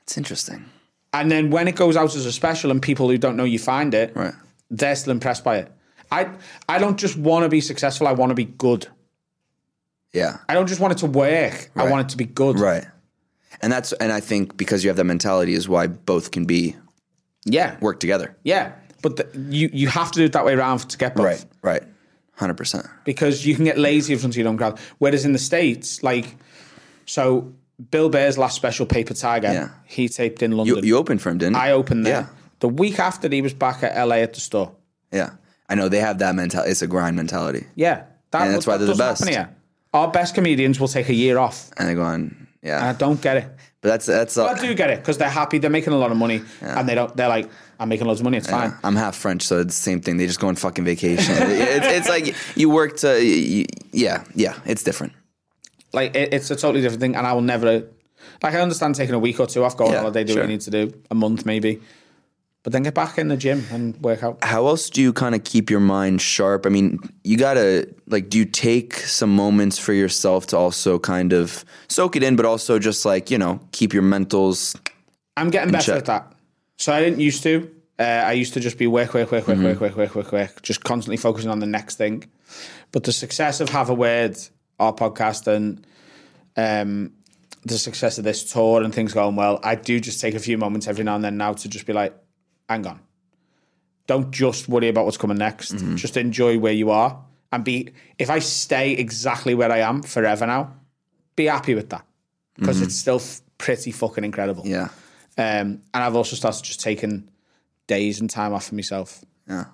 It's 0.02 0.16
interesting. 0.16 0.64
And 1.12 1.30
then 1.30 1.50
when 1.50 1.68
it 1.68 1.74
goes 1.76 1.96
out 1.96 2.14
as 2.16 2.24
a 2.26 2.32
special 2.32 2.70
and 2.70 2.80
people 2.80 3.08
who 3.10 3.18
don't 3.18 3.36
know 3.36 3.44
you 3.44 3.58
find 3.58 3.94
it, 3.94 4.14
Right. 4.14 4.34
they're 4.70 4.96
still 4.96 5.10
impressed 5.12 5.44
by 5.44 5.56
it. 5.58 5.72
I 6.12 6.28
I 6.68 6.78
don't 6.78 6.98
just 6.98 7.16
want 7.16 7.44
to 7.44 7.48
be 7.48 7.60
successful, 7.60 8.06
I 8.08 8.12
want 8.12 8.30
to 8.30 8.34
be 8.34 8.44
good. 8.46 8.86
Yeah. 10.12 10.38
I 10.48 10.54
don't 10.54 10.66
just 10.66 10.80
want 10.80 10.92
it 10.92 10.98
to 10.98 11.06
work. 11.06 11.70
I 11.76 11.88
want 11.88 12.06
it 12.06 12.10
to 12.10 12.16
be 12.16 12.24
good. 12.26 12.58
Right. 12.58 12.84
And 13.62 13.72
that's 13.72 13.92
and 13.94 14.10
I 14.12 14.20
think 14.20 14.56
because 14.56 14.82
you 14.82 14.90
have 14.90 14.96
that 14.96 15.04
mentality 15.04 15.54
is 15.54 15.68
why 15.68 15.86
both 15.86 16.30
can 16.32 16.46
be 16.46 16.74
Yeah. 17.44 17.76
work 17.80 18.00
together. 18.00 18.36
Yeah. 18.42 18.72
But 19.02 19.16
the, 19.16 19.28
you 19.50 19.70
you 19.72 19.88
have 19.88 20.10
to 20.12 20.18
do 20.18 20.24
it 20.24 20.32
that 20.32 20.44
way 20.44 20.54
around 20.54 20.78
to 20.90 20.98
get 20.98 21.14
both. 21.14 21.24
Right. 21.26 21.44
Right. 21.62 21.82
Hundred 22.34 22.56
percent. 22.56 22.86
because 23.04 23.44
you 23.44 23.54
can 23.54 23.64
get 23.64 23.76
lazy 23.76 24.12
in 24.14 24.18
front 24.18 24.34
of 24.34 24.38
your 24.38 24.48
own 24.48 24.56
crowd. 24.56 24.78
Whereas 24.98 25.24
in 25.26 25.32
the 25.32 25.38
States, 25.38 26.02
like, 26.02 26.36
so 27.06 27.52
Bill 27.90 28.08
Burr's 28.08 28.38
last 28.38 28.56
special, 28.56 28.86
Paper 28.86 29.12
Tiger, 29.14 29.52
Yeah. 29.52 29.68
he 29.84 30.08
taped 30.08 30.42
in 30.42 30.52
London. 30.52 30.76
You 30.76 30.82
you 30.82 30.96
opened 30.96 31.20
for 31.20 31.30
him, 31.30 31.38
didn't 31.38 31.56
you? 31.56 31.60
I 31.62 31.72
opened 31.72 32.06
there. 32.06 32.20
Yeah. 32.22 32.26
The 32.60 32.68
week 32.68 32.98
after, 32.98 33.28
he 33.28 33.42
was 33.42 33.54
back 33.54 33.82
at 33.82 33.94
LA 33.96 34.16
at 34.16 34.32
the 34.34 34.40
store. 34.40 34.72
Yeah. 35.12 35.30
I 35.68 35.74
know 35.74 35.88
they 35.88 36.00
have 36.00 36.18
that 36.18 36.34
mentality. 36.34 36.70
It's 36.70 36.82
a 36.82 36.86
grind 36.86 37.16
mentality. 37.16 37.66
Yeah. 37.74 38.04
That, 38.32 38.42
And 38.46 38.54
that's 38.54 38.66
why 38.66 38.76
that 38.76 38.84
they're 38.86 38.94
the 38.94 38.98
best. 38.98 39.48
Our 39.92 40.10
best 40.10 40.34
comedians 40.34 40.78
will 40.80 40.88
take 40.88 41.08
a 41.08 41.14
year 41.14 41.38
off. 41.38 41.70
And 41.76 41.88
they 41.88 41.94
go 41.94 42.02
on. 42.02 42.14
And 42.62 42.72
I 42.72 42.86
Yeah. 42.88 42.92
don't 42.92 43.20
get 43.20 43.36
it. 43.38 43.48
But 43.82 43.88
that's 43.88 44.06
that's 44.06 44.36
I 44.36 44.60
do 44.60 44.74
get 44.74 44.90
it 44.90 44.98
because 44.98 45.16
they're 45.16 45.30
happy, 45.30 45.56
they're 45.58 45.70
making 45.70 45.94
a 45.94 45.98
lot 45.98 46.10
of 46.10 46.18
money, 46.18 46.42
and 46.60 46.86
they 46.86 46.94
don't. 46.94 47.16
They're 47.16 47.28
like, 47.28 47.48
I'm 47.78 47.88
making 47.88 48.06
loads 48.06 48.20
of 48.20 48.24
money. 48.24 48.36
It's 48.36 48.50
fine. 48.50 48.74
I'm 48.84 48.94
half 48.94 49.16
French, 49.16 49.42
so 49.42 49.60
it's 49.60 49.74
the 49.74 49.82
same 49.82 50.02
thing. 50.02 50.18
They 50.18 50.26
just 50.26 50.38
go 50.38 50.48
on 50.48 50.56
fucking 50.56 50.84
vacation. 50.84 51.34
it's, 51.38 51.86
it's 51.86 52.08
like 52.08 52.34
you 52.56 52.68
work 52.68 52.98
to, 52.98 53.24
you, 53.24 53.64
yeah, 53.92 54.24
yeah. 54.34 54.58
It's 54.66 54.82
different. 54.82 55.14
Like 55.94 56.14
it, 56.14 56.34
it's 56.34 56.50
a 56.50 56.56
totally 56.56 56.82
different 56.82 57.00
thing, 57.00 57.16
and 57.16 57.26
I 57.26 57.32
will 57.32 57.40
never. 57.40 57.84
Like 58.42 58.54
I 58.54 58.60
understand 58.60 58.96
taking 58.96 59.14
a 59.14 59.18
week 59.18 59.40
or 59.40 59.46
two 59.46 59.64
off, 59.64 59.78
go 59.78 59.86
on 59.86 59.92
Yeah, 59.92 60.00
holiday, 60.00 60.24
do 60.24 60.34
sure. 60.34 60.42
what 60.42 60.48
you 60.50 60.54
need 60.56 60.60
to 60.62 60.70
do, 60.70 60.92
a 61.10 61.14
month 61.14 61.46
maybe, 61.46 61.80
but 62.62 62.72
then 62.72 62.82
get 62.82 62.94
back 62.94 63.18
in 63.18 63.28
the 63.28 63.36
gym 63.36 63.64
and 63.70 63.96
work 64.02 64.22
out. 64.22 64.42
How 64.44 64.66
else 64.66 64.90
do 64.90 65.00
you 65.00 65.12
kind 65.12 65.34
of 65.34 65.44
keep 65.44 65.70
your 65.70 65.80
mind 65.80 66.20
sharp? 66.20 66.66
I 66.66 66.68
mean, 66.68 66.98
you 67.24 67.36
gotta 67.36 67.88
like, 68.06 68.28
do 68.28 68.38
you 68.38 68.44
take 68.44 68.94
some 68.94 69.34
moments 69.34 69.78
for 69.78 69.92
yourself 69.92 70.46
to 70.48 70.56
also 70.56 70.98
kind 70.98 71.32
of 71.32 71.64
soak 71.88 72.16
it 72.16 72.22
in, 72.22 72.36
but 72.36 72.44
also 72.44 72.78
just 72.78 73.04
like 73.04 73.30
you 73.30 73.38
know 73.38 73.60
keep 73.72 73.92
your 73.92 74.02
mentals? 74.02 74.78
I'm 75.36 75.50
getting 75.50 75.72
better 75.72 75.84
check. 75.84 75.96
at 75.98 76.04
that. 76.06 76.32
So 76.76 76.92
I 76.92 77.00
didn't 77.00 77.20
used 77.20 77.42
to. 77.44 77.70
Uh, 77.98 78.02
I 78.02 78.32
used 78.32 78.54
to 78.54 78.60
just 78.60 78.78
be 78.78 78.86
work, 78.86 79.12
work, 79.12 79.30
work, 79.30 79.46
work, 79.46 79.58
Mm-hmm. 79.58 79.66
work, 79.66 79.80
work, 79.80 79.96
work, 79.96 80.14
work, 80.14 80.32
work, 80.32 80.62
just 80.62 80.82
constantly 80.84 81.18
focusing 81.18 81.50
on 81.50 81.58
the 81.60 81.66
next 81.66 81.96
thing. 81.96 82.24
But 82.92 83.04
the 83.04 83.12
success 83.12 83.60
of 83.60 83.68
Have 83.68 83.90
a 83.90 83.94
Word, 83.94 84.38
our 84.78 84.92
podcast, 84.94 85.46
and 85.46 85.86
um, 86.56 87.12
the 87.64 87.76
success 87.78 88.16
of 88.16 88.24
this 88.24 88.50
tour 88.50 88.82
and 88.82 88.94
things 88.94 89.12
going 89.12 89.36
well, 89.36 89.60
I 89.62 89.74
do 89.74 90.00
just 90.00 90.18
take 90.20 90.34
a 90.34 90.38
few 90.38 90.56
moments 90.56 90.88
every 90.88 91.04
now 91.04 91.14
and 91.14 91.22
then 91.22 91.36
now 91.36 91.52
to 91.52 91.68
just 91.68 91.84
be 91.86 91.92
like, 91.92 92.14
hang 92.70 92.86
on. 92.86 93.00
Don't 94.06 94.30
just 94.30 94.68
worry 94.68 94.88
about 94.88 95.04
what's 95.04 95.16
coming 95.16 95.36
next. 95.38 95.72
Mm-hmm. 95.74 95.96
Just 95.96 96.16
enjoy 96.16 96.58
where 96.58 96.72
you 96.72 96.90
are 96.90 97.22
and 97.52 97.64
be. 97.64 97.90
If 98.18 98.30
I 98.30 98.38
stay 98.38 98.92
exactly 98.92 99.54
where 99.54 99.70
I 99.70 99.78
am 99.78 100.02
forever 100.02 100.46
now, 100.46 100.74
be 101.36 101.44
happy 101.46 101.74
with 101.74 101.90
that 101.90 102.04
because 102.56 102.80
it's 102.82 102.96
still 102.96 103.16
f- 103.16 103.40
pretty 103.58 103.90
fucking 103.92 104.24
incredible. 104.24 104.62
Mm-hmm. 104.64 104.88
Yeah, 105.38 105.60
Um, 105.60 105.82
and 105.94 106.04
I've 106.04 106.16
also 106.16 106.36
started 106.36 106.64
just 106.64 106.80
taking 106.80 107.28
days 107.86 108.20
and 108.20 108.28
time 108.30 108.52
off 108.52 108.66
for 108.66 108.74
myself, 108.74 109.24
yeah, 109.48 109.64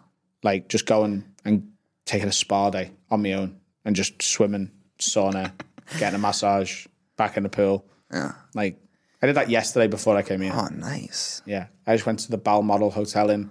like 0.42 0.68
just 0.68 0.86
going 0.86 1.24
and 1.44 1.72
taking 2.04 2.28
a 2.28 2.32
spa 2.32 2.70
day 2.70 2.92
on 3.10 3.22
my 3.22 3.32
own 3.34 3.58
and 3.84 3.96
just 3.96 4.22
swimming, 4.22 4.70
sauna, 4.98 5.52
getting 5.98 6.14
a 6.14 6.18
massage, 6.18 6.86
back 7.16 7.36
in 7.36 7.42
the 7.42 7.48
pool. 7.48 7.84
yeah. 8.12 8.32
Like 8.54 8.78
I 9.22 9.26
did 9.26 9.36
that 9.36 9.48
yesterday 9.50 9.86
before 9.86 10.16
I 10.16 10.22
came 10.22 10.40
here. 10.42 10.52
Oh, 10.54 10.68
nice. 10.74 11.42
Yeah, 11.46 11.66
I 11.86 11.94
just 11.94 12.06
went 12.06 12.18
to 12.20 12.30
the 12.30 12.36
Balmoral 12.38 12.90
Hotel 12.90 13.30
in 13.30 13.50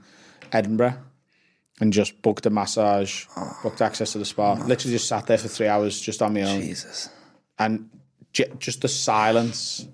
Edinburgh 0.52 0.98
and 1.82 1.92
just 1.92 2.22
booked 2.22 2.46
a 2.46 2.50
massage, 2.50 3.26
booked 3.64 3.82
access 3.82 4.12
to 4.14 4.18
the 4.20 4.26
spa. 4.26 4.54
Literally 4.54 4.94
just 4.96 5.08
sat 5.08 5.26
there 5.28 5.38
for 5.38 5.48
three 5.48 5.68
hours 5.68 6.00
just 6.00 6.22
on 6.22 6.34
my 6.34 6.44
own, 6.44 6.62
Jesus. 6.62 7.10
and 7.60 7.90
j- 8.32 8.52
just 8.60 8.82
the 8.82 8.88
silence. 8.88 9.88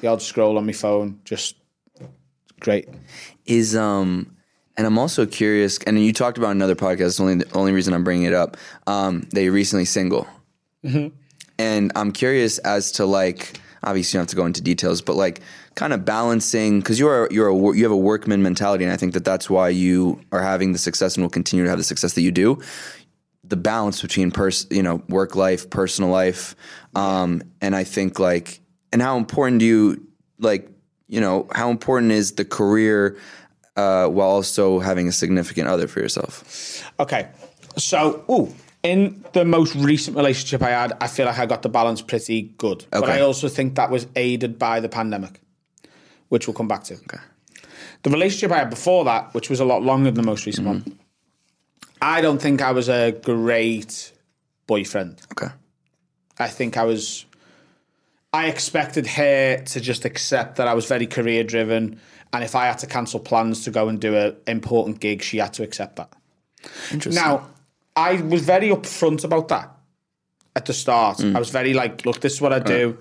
The 0.00 0.08
odd 0.08 0.20
scroll 0.22 0.58
on 0.58 0.66
my 0.66 0.72
phone, 0.72 1.20
just 1.24 1.56
great. 2.60 2.88
is 3.46 3.74
um 3.74 4.36
and 4.76 4.86
I'm 4.86 4.98
also 4.98 5.26
curious 5.26 5.78
and 5.78 5.98
you 5.98 6.12
talked 6.12 6.38
about 6.38 6.50
another 6.52 6.74
podcast 6.76 7.06
it's 7.06 7.20
only 7.20 7.34
the 7.36 7.52
only 7.56 7.72
reason 7.72 7.92
I'm 7.92 8.04
bringing 8.04 8.24
it 8.24 8.32
up 8.34 8.56
um 8.86 9.26
they 9.32 9.48
recently 9.48 9.84
single 9.84 10.26
and 11.58 11.92
I'm 11.96 12.12
curious 12.12 12.58
as 12.58 12.92
to 12.92 13.04
like 13.06 13.60
obviously 13.84 14.16
you 14.16 14.18
don't 14.18 14.24
have 14.24 14.30
to 14.30 14.36
go 14.36 14.46
into 14.46 14.60
details 14.60 15.02
but 15.02 15.16
like 15.16 15.40
kind 15.74 15.92
of 15.92 16.04
balancing 16.04 16.80
because 16.80 16.98
you're 16.98 17.26
a, 17.26 17.32
you're 17.32 17.48
a 17.48 17.76
you 17.76 17.82
have 17.82 17.92
a 17.92 17.96
workman 17.96 18.42
mentality 18.42 18.84
and 18.84 18.92
I 18.92 18.96
think 18.96 19.14
that 19.14 19.24
that's 19.24 19.48
why 19.48 19.68
you 19.68 20.20
are 20.32 20.42
having 20.42 20.72
the 20.72 20.78
success 20.78 21.16
and 21.16 21.24
will 21.24 21.30
continue 21.30 21.64
to 21.64 21.70
have 21.70 21.78
the 21.78 21.84
success 21.84 22.14
that 22.14 22.22
you 22.22 22.30
do. 22.30 22.60
The 23.44 23.56
balance 23.56 24.00
between 24.00 24.30
pers- 24.30 24.66
you 24.70 24.82
know 24.82 25.02
work 25.08 25.36
life 25.36 25.68
personal 25.68 26.10
life 26.10 26.54
um 26.94 27.42
and 27.60 27.74
I 27.74 27.84
think 27.84 28.18
like 28.18 28.60
and 28.92 29.02
how 29.02 29.16
important 29.16 29.60
do 29.60 29.66
you 29.66 30.06
like 30.38 30.68
you 31.08 31.20
know 31.20 31.48
how 31.52 31.70
important 31.70 32.12
is 32.12 32.32
the 32.32 32.44
career 32.44 33.18
uh, 33.76 34.06
while 34.06 34.28
also 34.28 34.78
having 34.80 35.08
a 35.08 35.12
significant 35.12 35.68
other 35.68 35.88
for 35.88 36.00
yourself? 36.00 36.82
Okay, 37.00 37.28
so 37.76 38.24
ooh, 38.30 38.54
in 38.82 39.24
the 39.32 39.44
most 39.44 39.74
recent 39.74 40.16
relationship 40.16 40.62
I 40.62 40.70
had, 40.70 40.92
I 41.00 41.06
feel 41.06 41.26
like 41.26 41.38
I 41.38 41.46
got 41.46 41.62
the 41.62 41.68
balance 41.68 42.02
pretty 42.02 42.42
good. 42.58 42.84
But 42.90 43.08
I 43.08 43.20
also 43.20 43.48
think 43.48 43.76
that 43.76 43.90
was 43.90 44.06
aided 44.16 44.58
by 44.58 44.80
the 44.80 44.88
pandemic, 44.88 45.40
which 46.28 46.46
we'll 46.46 46.54
come 46.54 46.68
back 46.68 46.84
to. 46.84 46.94
Okay. 46.94 47.18
The 48.02 48.10
relationship 48.10 48.50
I 48.50 48.58
had 48.58 48.70
before 48.70 49.04
that, 49.04 49.32
which 49.34 49.48
was 49.48 49.60
a 49.60 49.64
lot 49.64 49.82
longer 49.82 50.10
than 50.10 50.22
the 50.22 50.26
most 50.26 50.46
recent 50.46 50.66
mm-hmm. 50.66 50.90
one, 50.90 50.98
I 52.00 52.20
don't 52.20 52.42
think 52.42 52.60
I 52.60 52.72
was 52.72 52.88
a 52.88 53.12
great 53.12 54.12
boyfriend. 54.66 55.20
okay 55.32 55.52
I 56.38 56.48
think 56.48 56.76
I 56.76 56.84
was. 56.84 57.24
I 58.32 58.46
expected 58.46 59.06
her 59.06 59.58
to 59.58 59.80
just 59.80 60.04
accept 60.04 60.56
that 60.56 60.66
I 60.66 60.74
was 60.74 60.86
very 60.86 61.06
career 61.06 61.44
driven, 61.44 62.00
and 62.32 62.42
if 62.42 62.54
I 62.54 62.66
had 62.66 62.78
to 62.78 62.86
cancel 62.86 63.20
plans 63.20 63.64
to 63.64 63.70
go 63.70 63.88
and 63.88 64.00
do 64.00 64.16
an 64.16 64.36
important 64.46 65.00
gig, 65.00 65.22
she 65.22 65.38
had 65.38 65.52
to 65.54 65.62
accept 65.62 65.96
that. 65.96 66.10
Interesting. 66.90 67.22
Now, 67.22 67.46
I 67.96 68.20
was 68.22 68.42
very 68.42 68.68
upfront 68.68 69.24
about 69.24 69.48
that 69.48 69.70
at 70.56 70.66
the 70.66 70.72
start. 70.72 71.18
Mm. 71.18 71.36
I 71.36 71.38
was 71.38 71.50
very 71.50 71.74
like, 71.74 72.04
look, 72.06 72.20
this 72.20 72.34
is 72.34 72.40
what 72.40 72.52
I 72.52 72.58
do. 72.58 72.98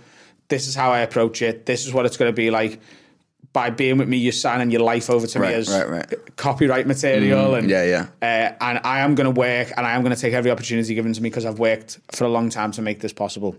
This 0.47 0.67
is 0.67 0.75
how 0.75 0.91
I 0.91 0.99
approach 0.99 1.41
it. 1.41 1.65
This 1.65 1.85
is 1.85 1.93
what 1.93 2.05
it's 2.05 2.17
going 2.17 2.29
to 2.29 2.35
be 2.35 2.49
like. 2.51 2.79
By 3.53 3.69
being 3.69 3.97
with 3.97 4.07
me, 4.07 4.17
you're 4.17 4.31
signing 4.31 4.71
your 4.71 4.81
life 4.81 5.09
over 5.09 5.27
to 5.27 5.39
Right, 5.39 5.49
me 5.49 5.53
as 5.55 5.69
right, 5.69 5.89
right. 5.89 6.35
copyright 6.37 6.87
material, 6.87 7.55
and 7.55 7.69
yeah, 7.69 7.83
yeah. 7.83 8.07
uh, 8.21 8.55
and 8.61 8.79
I 8.85 9.01
am 9.01 9.13
going 9.15 9.25
to 9.33 9.37
work, 9.37 9.73
and 9.75 9.85
I 9.85 9.91
am 9.91 10.03
going 10.03 10.15
to 10.15 10.21
take 10.21 10.33
every 10.33 10.51
opportunity 10.51 10.93
given 10.95 11.11
to 11.11 11.21
me 11.21 11.29
because 11.29 11.45
I've 11.45 11.59
worked 11.59 11.99
for 12.13 12.23
a 12.23 12.29
long 12.29 12.49
time 12.49 12.71
to 12.73 12.81
make 12.81 13.01
this 13.01 13.11
possible. 13.11 13.57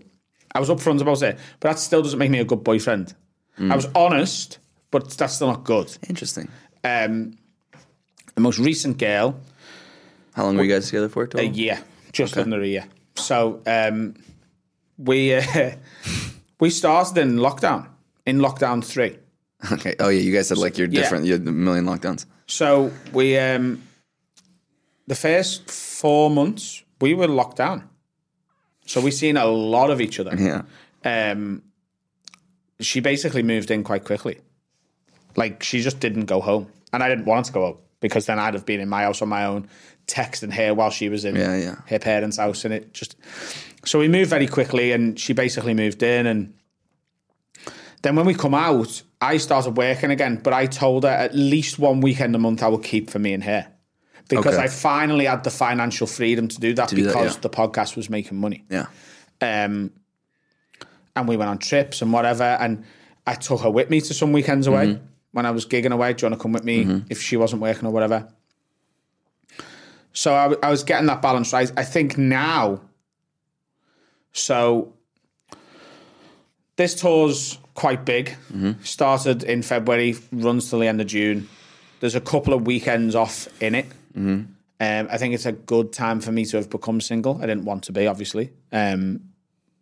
I 0.55 0.59
was 0.59 0.69
upfront 0.69 0.99
about 1.01 1.21
it, 1.21 1.37
but 1.59 1.69
that 1.69 1.79
still 1.79 2.01
doesn't 2.01 2.17
make 2.17 2.31
me 2.31 2.39
a 2.39 2.45
good 2.45 2.63
boyfriend. 2.63 3.13
Mm. 3.59 3.71
I 3.71 3.75
was 3.75 3.87
honest, 3.93 4.57
but 4.89 5.11
that's 5.11 5.35
still 5.35 5.47
not 5.47 5.63
good. 5.63 5.95
Interesting. 6.09 6.47
Um, 6.83 7.37
the 8.33 8.41
most 8.41 8.57
recent 8.57 8.97
girl, 8.97 9.39
How 10.33 10.45
long 10.45 10.57
were 10.57 10.63
you 10.63 10.73
guys 10.73 10.87
together 10.87 11.09
for? 11.09 11.23
a 11.23 11.27
Total? 11.27 11.45
year, 11.51 11.79
just 12.11 12.37
under 12.37 12.61
a 12.61 12.67
year. 12.67 12.85
So 13.15 13.61
um, 13.67 14.15
we 14.97 15.35
uh, 15.35 15.71
we 16.59 16.69
started 16.69 17.17
in 17.19 17.37
lockdown, 17.37 17.87
in 18.25 18.39
lockdown 18.39 18.83
three. 18.83 19.17
Okay. 19.71 19.95
Oh 19.99 20.09
yeah, 20.09 20.19
you 20.21 20.33
guys 20.33 20.49
had 20.49 20.57
like 20.57 20.77
your 20.77 20.87
Yeah. 20.87 21.01
different. 21.01 21.25
You 21.25 21.33
had 21.33 21.47
a 21.47 21.51
million 21.51 21.85
lockdowns. 21.85 22.25
So 22.47 22.91
we 23.13 23.37
um, 23.37 23.83
the 25.07 25.15
first 25.15 25.69
four 25.69 26.29
months 26.29 26.83
we 26.99 27.13
were 27.13 27.27
locked 27.27 27.57
down. 27.57 27.87
So 28.85 28.99
we 29.01 29.11
seen 29.11 29.37
a 29.37 29.45
lot 29.45 29.89
of 29.89 30.01
each 30.01 30.19
other. 30.19 30.35
Yeah. 30.37 30.63
Um, 31.05 31.61
she 32.79 32.99
basically 32.99 33.43
moved 33.43 33.71
in 33.71 33.83
quite 33.83 34.03
quickly. 34.03 34.39
Like 35.35 35.63
she 35.63 35.81
just 35.81 35.99
didn't 35.99 36.25
go 36.25 36.41
home, 36.41 36.67
and 36.91 37.01
I 37.03 37.07
didn't 37.09 37.25
want 37.25 37.45
to 37.45 37.53
go 37.53 37.61
home 37.65 37.77
because 38.01 38.25
then 38.25 38.39
I'd 38.39 38.53
have 38.53 38.65
been 38.65 38.81
in 38.81 38.89
my 38.89 39.03
house 39.03 39.21
on 39.21 39.29
my 39.29 39.45
own, 39.45 39.67
texting 40.07 40.51
her 40.53 40.73
while 40.73 40.89
she 40.89 41.09
was 41.09 41.25
in 41.25 41.35
Yeah, 41.35 41.55
yeah. 41.57 41.75
her 41.87 41.99
parents' 41.99 42.37
house, 42.37 42.65
and 42.65 42.73
it 42.73 42.93
just. 42.93 43.15
So 43.85 43.99
we 43.99 44.07
moved 44.07 44.29
very 44.29 44.47
quickly, 44.47 44.91
and 44.91 45.19
she 45.19 45.33
basically 45.33 45.73
moved 45.73 46.03
in, 46.03 46.25
and 46.27 46.53
then 48.01 48.15
when 48.15 48.25
we 48.25 48.33
come 48.33 48.53
out, 48.53 49.01
I 49.21 49.37
started 49.37 49.77
working 49.77 50.11
again. 50.11 50.39
But 50.43 50.53
I 50.53 50.65
told 50.65 51.03
her 51.03 51.09
at 51.09 51.33
least 51.35 51.79
one 51.79 52.01
weekend 52.01 52.35
a 52.35 52.39
month 52.39 52.61
I 52.63 52.67
would 52.67 52.83
keep 52.83 53.09
for 53.09 53.19
me 53.19 53.33
and 53.33 53.43
her. 53.43 53.67
Because 54.29 54.55
Okay. 54.55 54.63
I 54.63 54.67
finally 54.67 55.25
had 55.25 55.43
the 55.43 55.49
financial 55.49 56.07
freedom 56.07 56.47
to 56.47 56.59
do 56.59 56.73
that 56.75 56.89
do 56.89 56.95
that, 57.03 57.07
because 57.13 57.35
yeah. 57.35 57.41
the 57.41 57.49
podcast 57.49 57.95
was 57.97 58.09
making 58.09 58.37
money 58.39 58.63
Yeah. 58.69 58.85
um, 59.41 59.91
and 61.15 61.27
we 61.27 61.35
went 61.35 61.49
on 61.49 61.57
trips 61.57 62.01
and 62.01 62.11
whatever. 62.13 62.43
And 62.43 62.85
I 63.27 63.35
took 63.35 63.61
her 63.61 63.69
with 63.69 63.89
me 63.89 63.99
to 64.01 64.13
some 64.13 64.31
weekends 64.31 64.65
away 64.67 64.87
Mm-hmm. 64.87 65.05
when 65.33 65.45
I 65.45 65.51
was 65.51 65.65
gigging 65.65 65.91
away. 65.91 66.13
Do 66.13 66.25
you 66.25 66.29
want 66.29 66.39
to 66.39 66.43
come 66.43 66.53
with 66.53 66.63
me 66.63 67.03
if 67.09 67.21
she 67.21 67.35
wasn't 67.37 67.61
working 67.61 67.85
or 67.85 67.91
whatever? 67.91 68.29
So 70.13 70.33
I 70.33 70.69
was 70.69 70.83
getting 70.83 71.07
that 71.07 71.21
balance 71.21 71.51
right. 71.51 71.71
I 71.75 71.83
think 71.83 72.17
now, 72.17 72.81
so 74.31 74.93
this 76.75 76.93
tour's 76.93 77.57
quite 77.73 78.05
big. 78.05 78.35
Mm-hmm. 78.53 78.83
Started 78.83 79.43
in 79.43 79.63
February, 79.63 80.15
runs 80.31 80.69
till 80.69 80.79
the 80.79 80.87
end 80.87 81.01
of 81.01 81.07
June. 81.07 81.49
There's 81.99 82.15
a 82.15 82.21
couple 82.21 82.53
of 82.53 82.67
weekends 82.67 83.15
off 83.15 83.47
in 83.61 83.75
it. 83.75 83.87
Mm-hmm. 84.15 84.43
Um, 84.79 85.07
I 85.09 85.17
think 85.17 85.33
it's 85.33 85.45
a 85.45 85.51
good 85.53 85.93
time 85.93 86.19
for 86.19 86.31
me 86.31 86.45
to 86.45 86.57
have 86.57 86.69
become 86.69 87.01
single. 87.01 87.37
I 87.37 87.47
didn't 87.47 87.65
want 87.65 87.83
to 87.85 87.91
be, 87.91 88.05
obviously, 88.05 88.51
um, 88.71 89.21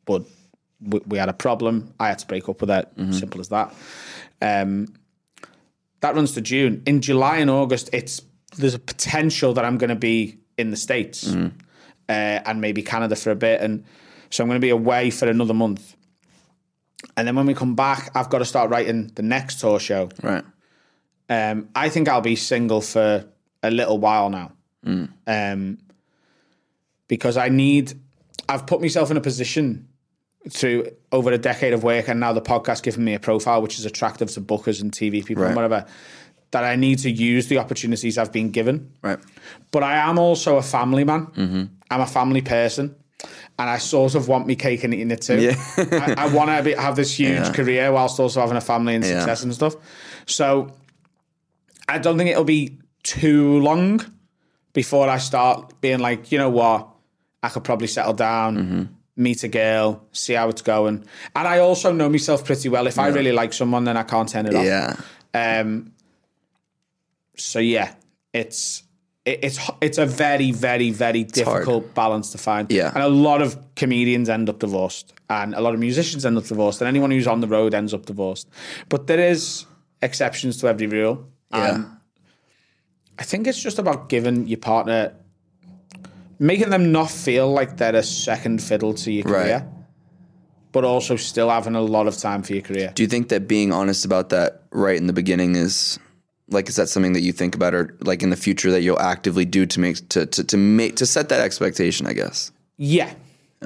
but 0.05 0.23
we, 0.79 0.99
we 1.07 1.17
had 1.17 1.27
a 1.27 1.33
problem. 1.33 1.93
I 1.99 2.07
had 2.07 2.19
to 2.19 2.27
break 2.27 2.47
up 2.47 2.61
with 2.61 2.69
her. 2.69 2.85
Simple 3.11 3.41
as 3.41 3.49
that. 3.49 3.73
Um, 4.41 4.93
that 6.01 6.15
runs 6.15 6.33
to 6.33 6.41
June. 6.41 6.83
In 6.85 7.01
July 7.01 7.37
and 7.37 7.49
August, 7.49 7.89
it's 7.91 8.21
there's 8.57 8.73
a 8.73 8.79
potential 8.79 9.53
that 9.53 9.65
I'm 9.65 9.77
going 9.77 9.89
to 9.89 9.95
be 9.95 10.39
in 10.57 10.71
the 10.71 10.77
states 10.77 11.27
uh, 11.33 11.51
and 12.09 12.61
maybe 12.61 12.81
Canada 12.83 13.15
for 13.15 13.31
a 13.31 13.35
bit, 13.35 13.61
and 13.61 13.83
so 14.29 14.43
I'm 14.43 14.49
going 14.49 14.59
to 14.59 14.65
be 14.65 14.69
away 14.69 15.09
for 15.09 15.27
another 15.27 15.53
month. 15.53 15.95
And 17.17 17.27
then 17.27 17.35
when 17.35 17.45
we 17.45 17.53
come 17.53 17.75
back, 17.75 18.11
I've 18.15 18.29
got 18.29 18.39
to 18.39 18.45
start 18.45 18.69
writing 18.69 19.11
the 19.15 19.23
next 19.23 19.59
tour 19.59 19.79
show. 19.79 20.09
Right. 20.21 20.43
Um, 21.29 21.69
I 21.75 21.89
think 21.89 22.07
I'll 22.07 22.21
be 22.21 22.35
single 22.35 22.81
for 22.81 23.25
a 23.63 23.71
little 23.71 23.97
while 23.97 24.29
now. 24.29 24.51
Um, 25.27 25.77
because 27.07 27.37
I 27.37 27.49
need, 27.49 27.93
I've 28.47 28.65
put 28.65 28.81
myself 28.81 29.11
in 29.11 29.17
a 29.17 29.21
position 29.21 29.87
through 30.49 30.87
over 31.11 31.31
a 31.31 31.37
decade 31.37 31.73
of 31.73 31.83
work 31.83 32.07
and 32.07 32.19
now 32.19 32.33
the 32.33 32.41
podcast 32.41 32.83
giving 32.83 33.03
me 33.03 33.13
a 33.13 33.19
profile 33.19 33.61
which 33.61 33.77
is 33.77 33.85
attractive 33.85 34.31
to 34.31 34.41
bookers 34.41 34.81
and 34.81 34.91
TV 34.91 35.23
people 35.23 35.43
and 35.43 35.55
whatever, 35.55 35.85
that 36.51 36.63
I 36.63 36.75
need 36.75 36.99
to 36.99 37.09
use 37.09 37.47
the 37.47 37.57
opportunities 37.59 38.17
I've 38.17 38.31
been 38.31 38.51
given. 38.51 38.91
Right. 39.01 39.19
But 39.71 39.83
I 39.83 39.95
am 40.09 40.19
also 40.19 40.57
a 40.57 40.61
family 40.61 41.03
man. 41.03 41.69
I'm 41.89 42.01
a 42.01 42.07
family 42.07 42.41
person. 42.41 42.95
And 43.59 43.69
I 43.69 43.77
sort 43.77 44.15
of 44.15 44.27
want 44.27 44.47
me 44.47 44.55
cake 44.55 44.83
and 44.83 44.93
eating 44.93 45.11
it 45.11 45.21
too. 45.21 45.39
Yeah. 45.39 45.55
I, 45.77 46.15
I 46.25 46.33
want 46.33 46.49
to 46.49 46.75
have 46.81 46.95
this 46.95 47.17
huge 47.19 47.29
Yeah. 47.37 47.51
career 47.53 47.91
whilst 47.91 48.19
also 48.19 48.41
having 48.41 48.57
a 48.57 48.61
family 48.61 48.95
and 48.95 49.03
Yeah. 49.03 49.19
success 49.19 49.43
and 49.43 49.53
stuff. 49.53 49.75
So 50.25 50.71
I 51.87 51.99
don't 51.99 52.17
think 52.17 52.29
it'll 52.31 52.43
be 52.43 52.79
too 53.03 53.59
long 53.59 54.01
before 54.73 55.07
I 55.09 55.17
start 55.19 55.79
being 55.81 55.99
like, 55.99 56.31
you 56.31 56.37
know 56.37 56.49
what, 56.49 56.87
I 57.43 57.49
could 57.49 57.63
probably 57.63 57.87
settle 57.87 58.13
down, 58.13 58.57
Mm-hmm. 58.57 58.83
meet 59.17 59.43
a 59.43 59.47
girl, 59.47 60.03
see 60.11 60.33
how 60.33 60.49
it's 60.49 60.61
going. 60.63 61.03
And 61.35 61.47
I 61.47 61.59
also 61.59 61.91
know 61.91 62.09
myself 62.09 62.43
pretty 62.45 62.69
well. 62.69 62.87
If 62.87 62.97
I 62.97 63.07
really 63.09 63.31
like 63.31 63.53
someone, 63.53 63.83
then 63.83 63.97
I 63.97 64.03
can't 64.03 64.27
turn 64.29 64.45
it 64.47 64.55
off. 64.55 64.65
Yeah. 64.65 64.95
Um, 65.33 65.91
so 67.37 67.59
yeah, 67.59 67.93
it's 68.33 68.83
it's 69.25 69.59
it's 69.81 69.97
a 69.97 70.05
very 70.05 70.51
very 70.51 70.89
very 70.91 71.23
difficult 71.23 71.93
balance 71.93 72.31
to 72.31 72.37
find. 72.37 72.71
Yeah. 72.71 72.91
and 72.93 73.03
a 73.03 73.07
lot 73.07 73.41
of 73.41 73.57
comedians 73.75 74.29
end 74.29 74.49
up 74.49 74.59
divorced, 74.59 75.13
and 75.29 75.53
a 75.53 75.61
lot 75.61 75.73
of 75.73 75.79
musicians 75.79 76.25
end 76.25 76.37
up 76.37 76.45
divorced, 76.45 76.81
and 76.81 76.87
anyone 76.87 77.11
who's 77.11 77.27
on 77.27 77.41
the 77.41 77.47
road 77.47 77.73
ends 77.73 77.93
up 77.93 78.05
divorced. 78.05 78.49
But 78.89 79.07
there 79.07 79.19
is 79.19 79.65
exceptions 80.01 80.57
to 80.57 80.67
every 80.67 80.87
rule. 80.87 81.27
Yeah. 81.53 81.83
I 83.19 83.23
think 83.23 83.45
it's 83.45 83.61
just 83.61 83.77
about 83.77 84.09
giving 84.09 84.47
your 84.47 84.57
partner, 84.57 85.13
making 86.39 86.69
them 86.71 86.91
not 86.91 87.11
feel 87.11 87.51
like 87.51 87.77
they're 87.77 87.95
a 87.95 88.01
second 88.03 88.63
fiddle 88.63 88.93
to 88.95 89.11
your 89.11 89.23
Right. 89.25 89.43
career, 89.43 89.67
but 90.71 90.83
also 90.85 91.15
still 91.17 91.49
having 91.49 91.75
a 91.75 91.81
lot 91.81 92.07
of 92.07 92.17
time 92.17 92.41
for 92.41 92.53
your 92.53 92.63
career. 92.63 92.91
Do 92.95 93.03
you 93.03 93.07
think 93.09 93.29
that 93.29 93.47
being 93.47 93.71
honest 93.71 94.05
about 94.05 94.29
that 94.29 94.63
right 94.71 94.97
in 94.97 95.05
the 95.05 95.13
beginning 95.13 95.55
is 95.55 95.99
like 96.51 96.69
is 96.69 96.75
that 96.75 96.89
something 96.89 97.13
that 97.13 97.21
you 97.21 97.31
think 97.31 97.55
about 97.55 97.73
or 97.73 97.95
like 98.01 98.21
in 98.21 98.29
the 98.29 98.35
future 98.35 98.71
that 98.71 98.81
you'll 98.81 98.99
actively 98.99 99.45
do 99.45 99.65
to 99.65 99.79
make 99.79 100.07
to 100.09 100.25
to, 100.25 100.43
to 100.43 100.57
make 100.57 100.97
to 100.97 101.05
set 101.05 101.29
that 101.29 101.41
expectation, 101.41 102.05
I 102.07 102.13
guess. 102.13 102.51
Yeah. 102.77 103.13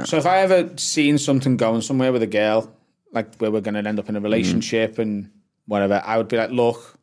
So 0.03 0.17
if 0.17 0.25
I 0.25 0.39
ever 0.39 0.69
seen 0.75 1.17
something 1.17 1.55
going 1.55 1.81
somewhere 1.81 2.11
with 2.11 2.21
a 2.21 2.27
girl, 2.27 2.69
like 3.13 3.33
where 3.37 3.49
we're 3.49 3.61
going 3.61 3.75
to 3.75 3.87
end 3.87 3.97
up 3.97 4.09
in 4.09 4.15
a 4.15 4.19
mm-hmm. 4.19 4.25
relationship 4.25 4.99
and 4.99 5.31
whatever, 5.67 6.01
I 6.05 6.17
would 6.17 6.27
be 6.27 6.35
like, 6.35 6.51
look, 6.51 6.99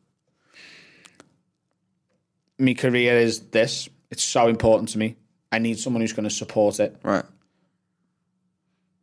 my 2.59 2.75
career 2.75 3.17
is 3.17 3.39
this. 3.47 3.89
It's 4.11 4.23
so 4.23 4.47
important 4.47 4.89
to 4.89 4.99
me. 4.99 5.15
I 5.51 5.57
need 5.57 5.79
someone 5.79 6.01
who's 6.01 6.13
going 6.13 6.29
to 6.29 6.33
support 6.33 6.79
it. 6.79 6.95
Right. 7.03 7.25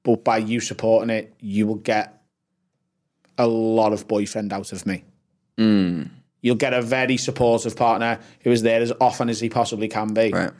But 0.05 0.23
by 0.23 0.39
you 0.39 0.61
supporting 0.61 1.11
it, 1.11 1.35
you 1.41 1.67
will 1.67 1.75
get 1.75 2.23
a 3.39 3.47
lot 3.47 3.93
of 3.93 4.07
boyfriend 4.07 4.53
out 4.53 4.73
of 4.73 4.87
me. 4.87 5.05
Mm. 5.59 6.11
You'll 6.43 6.57
get 6.57 6.73
a 6.73 6.81
very 6.83 7.17
supportive 7.17 7.77
partner 7.77 8.19
who 8.43 8.51
is 8.51 8.63
there 8.63 8.81
as 8.81 8.93
often 9.01 9.29
as 9.29 9.41
he 9.41 9.49
possibly 9.49 9.89
can 9.89 10.15
be. 10.15 10.31
Right. 10.31 10.53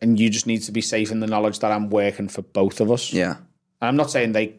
And 0.00 0.18
you 0.20 0.30
just 0.30 0.46
need 0.46 0.62
to 0.62 0.72
be 0.72 0.80
safe 0.80 1.10
in 1.10 1.20
the 1.20 1.26
knowledge 1.26 1.58
that 1.60 1.72
I'm 1.72 1.90
working 1.90 2.28
for 2.28 2.42
both 2.42 2.80
of 2.80 2.90
us. 2.92 3.12
Yeah. 3.12 3.36
And 3.80 3.88
I'm 3.88 3.96
not 3.96 4.10
saying 4.10 4.32
they, 4.32 4.54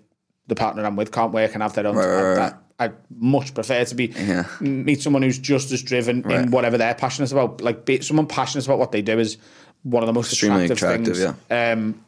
the 0.47 0.55
partner 0.55 0.83
I'm 0.85 0.95
with, 0.95 1.11
can't 1.11 1.31
work 1.31 1.53
and 1.53 1.61
have 1.63 1.73
their 1.73 1.87
own. 1.87 1.95
Right, 1.95 2.05
right, 2.07 2.37
right. 2.37 2.53
I, 2.79 2.91
much 3.09 3.53
prefer 3.55 3.83
to 3.85 3.95
be 3.95 4.07
Yeah. 4.07 4.45
meet 4.59 5.01
someone 5.01 5.21
who's 5.21 5.39
just 5.39 5.71
as 5.71 5.81
driven 5.81 6.21
Right. 6.23 6.41
in 6.41 6.51
whatever 6.51 6.77
they're 6.77 6.93
passionate 6.93 7.31
about. 7.31 7.61
Like 7.61 7.85
be, 7.85 8.01
someone 8.01 8.27
passionate 8.27 8.65
about 8.65 8.79
what 8.79 8.91
they 8.91 9.01
do 9.01 9.17
is 9.17 9.37
one 9.83 10.03
of 10.03 10.07
the 10.07 10.13
most 10.13 10.31
Extremely 10.31 10.65
attractive, 10.65 11.15
attractive, 11.17 11.37
things. 11.49 11.73
Um, 11.77 12.03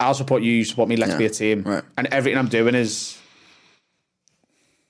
I'll 0.00 0.14
support 0.14 0.42
you. 0.42 0.52
You 0.52 0.64
support 0.64 0.88
me. 0.88 0.96
Let's 0.96 1.12
Yeah, 1.12 1.18
be 1.18 1.26
a 1.26 1.30
team. 1.30 1.62
right. 1.62 1.84
And 1.96 2.06
everything 2.08 2.38
I'm 2.38 2.48
doing 2.48 2.74
is 2.74 3.18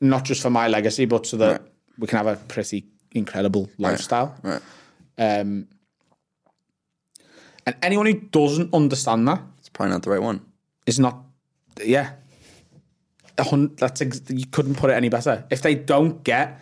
not 0.00 0.24
just 0.24 0.42
for 0.42 0.50
my 0.50 0.68
legacy, 0.68 1.04
but 1.06 1.26
so 1.26 1.36
that 1.38 1.50
Right. 1.60 1.70
we 1.98 2.06
can 2.06 2.18
have 2.18 2.26
a 2.26 2.36
pretty 2.36 2.86
incredible 3.12 3.68
lifestyle. 3.78 4.34
Right. 4.42 4.62
Um, 5.18 5.66
and 7.66 7.76
anyone 7.82 8.06
who 8.06 8.14
doesn't 8.14 8.72
understand 8.72 9.26
that 9.28 9.42
It's 9.58 9.68
probably 9.68 9.92
not 9.92 10.02
the 10.02 10.10
right 10.10 10.22
one. 10.22 10.40
It's 10.86 10.98
not, 10.98 11.24
yeah. 11.84 12.12
That's 13.36 14.00
ex- 14.00 14.22
you 14.28 14.46
couldn't 14.46 14.76
put 14.76 14.90
it 14.90 14.94
any 14.94 15.08
better. 15.08 15.44
If 15.50 15.62
they 15.62 15.74
don't 15.74 16.24
get 16.24 16.60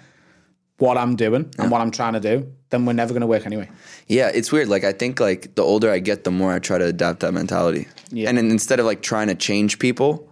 what 0.78 0.98
I'm 0.98 1.16
doing 1.16 1.50
and 1.58 1.70
what 1.70 1.80
I'm 1.80 1.90
trying 1.90 2.12
to 2.14 2.20
do, 2.20 2.52
then 2.70 2.84
we're 2.84 2.92
never 2.92 3.12
going 3.14 3.22
to 3.22 3.26
work 3.26 3.46
anyway. 3.46 3.70
Yeah, 4.08 4.30
it's 4.34 4.52
weird. 4.52 4.68
Like 4.68 4.84
I 4.84 4.92
think 4.92 5.20
like 5.20 5.54
the 5.54 5.62
older 5.62 5.90
I 5.90 6.00
get, 6.00 6.24
the 6.24 6.30
more 6.30 6.52
I 6.52 6.58
try 6.58 6.76
to 6.78 6.84
adapt 6.86 7.20
that 7.20 7.32
mentality. 7.32 7.88
Yeah. 8.10 8.28
And 8.28 8.38
instead 8.38 8.78
of 8.80 8.84
like 8.86 9.00
trying 9.00 9.28
to 9.28 9.34
change 9.34 9.78
people, 9.78 10.28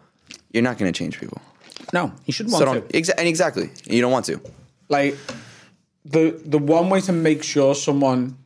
you're 0.52 0.62
not 0.62 0.76
going 0.76 0.92
to 0.92 0.98
change 0.98 1.18
people. 1.18 1.40
No, 1.92 2.12
you 2.26 2.32
shouldn't 2.32 2.54
So 2.54 2.64
want 2.64 2.80
don't 2.82 2.90
to. 2.90 3.00
exa- 3.00 3.14
and 3.18 3.28
exactly. 3.28 3.70
You 3.84 4.00
don't 4.00 4.12
want 4.12 4.26
to. 4.26 4.40
Like 4.88 5.16
the 6.04 6.40
the 6.44 6.58
one 6.58 6.90
way 6.90 7.00
to 7.02 7.12
make 7.12 7.42
sure 7.42 7.74
someone 7.74 8.36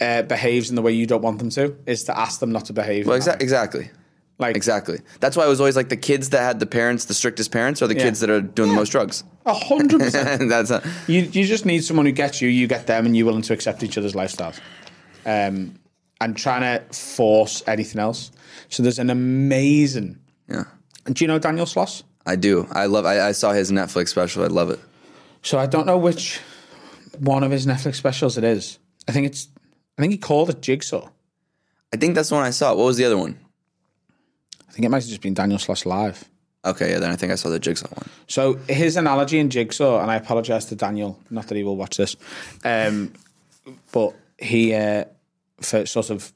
uh, 0.00 0.22
behaves 0.22 0.70
in 0.70 0.76
the 0.76 0.82
way 0.82 0.92
you 0.92 1.06
don't 1.06 1.22
want 1.22 1.38
them 1.38 1.50
to 1.50 1.76
is 1.86 2.04
to 2.04 2.18
ask 2.18 2.40
them 2.40 2.52
not 2.52 2.66
to 2.66 2.72
behave. 2.72 3.06
Well, 3.06 3.18
exa- 3.18 3.40
exactly. 3.40 3.90
Like 4.38 4.54
Exactly. 4.54 4.98
That's 5.20 5.34
why 5.34 5.44
I 5.44 5.48
was 5.48 5.60
always 5.60 5.76
like 5.76 5.88
the 5.88 5.96
kids 5.96 6.28
that 6.30 6.40
had 6.42 6.60
the 6.60 6.66
parents, 6.66 7.06
the 7.06 7.14
strictest 7.14 7.50
parents, 7.52 7.80
are 7.80 7.86
the 7.86 7.94
Yeah. 7.96 8.02
kids 8.02 8.20
that 8.20 8.28
are 8.28 8.42
doing 8.42 8.68
the 8.68 8.74
most 8.76 8.90
drugs. 8.90 9.24
a 9.46 9.54
hundred 9.54 10.00
percent. 10.00 10.48
That's 10.50 10.70
a, 10.70 10.82
You 11.06 11.22
you 11.22 11.46
just 11.46 11.64
need 11.64 11.82
someone 11.84 12.04
who 12.04 12.12
gets 12.12 12.42
you, 12.42 12.48
you 12.50 12.66
get 12.66 12.86
them, 12.86 13.06
and 13.06 13.16
you're 13.16 13.24
willing 13.24 13.40
to 13.42 13.54
accept 13.54 13.82
each 13.82 13.96
other's 13.96 14.12
lifestyles. 14.12 14.60
Um, 15.24 15.78
and 16.20 16.36
trying 16.36 16.60
to 16.62 16.94
force 16.94 17.62
anything 17.66 17.98
else. 18.00 18.30
So 18.68 18.82
there's 18.82 18.98
an 18.98 19.08
amazing. 19.10 20.18
yeah. 20.48 20.64
Do 21.10 21.24
you 21.24 21.28
know 21.28 21.38
Daniel 21.38 21.66
Sloss? 21.66 22.02
I 22.26 22.36
do. 22.36 22.66
I 22.72 22.86
love. 22.86 23.06
I, 23.06 23.28
I 23.28 23.32
saw 23.32 23.52
his 23.52 23.70
Netflix 23.70 24.08
special. 24.08 24.42
I 24.42 24.48
love 24.48 24.70
it. 24.70 24.80
So 25.42 25.58
I 25.58 25.66
don't 25.66 25.86
know 25.86 25.96
which 25.96 26.40
one 27.18 27.44
of 27.44 27.52
his 27.52 27.66
Netflix 27.66 27.94
specials 27.94 28.36
it 28.36 28.44
is. 28.44 28.78
I 29.08 29.12
think 29.12 29.26
it's. 29.26 29.48
I 29.96 30.02
think 30.02 30.12
he 30.12 30.18
called 30.18 30.50
it 30.50 30.60
Jigsaw. 30.60 31.08
I 31.94 31.96
think 31.96 32.14
that's 32.14 32.28
the 32.28 32.34
one 32.34 32.44
I 32.44 32.50
saw. 32.50 32.74
What 32.74 32.84
was 32.84 32.96
the 32.96 33.04
other 33.04 33.16
one? 33.16 33.38
I 34.68 34.72
think 34.72 34.84
it 34.84 34.88
might 34.90 35.02
have 35.02 35.08
just 35.08 35.22
been 35.22 35.34
Daniel 35.34 35.58
Sloss 35.58 35.86
live. 35.86 36.28
Okay, 36.64 36.90
yeah. 36.90 36.98
Then 36.98 37.10
I 37.10 37.16
think 37.16 37.32
I 37.32 37.36
saw 37.36 37.48
the 37.48 37.60
Jigsaw 37.60 37.88
one. 37.88 38.08
So 38.26 38.54
his 38.68 38.96
analogy 38.96 39.38
in 39.38 39.48
Jigsaw, 39.48 40.02
and 40.02 40.10
I 40.10 40.16
apologize 40.16 40.66
to 40.66 40.74
Daniel, 40.74 41.18
not 41.30 41.46
that 41.46 41.54
he 41.54 41.62
will 41.62 41.76
watch 41.76 41.96
this, 41.96 42.16
um, 42.64 43.12
but 43.92 44.14
he 44.38 44.74
uh, 44.74 45.04
for 45.60 45.86
sort 45.86 46.10
of 46.10 46.32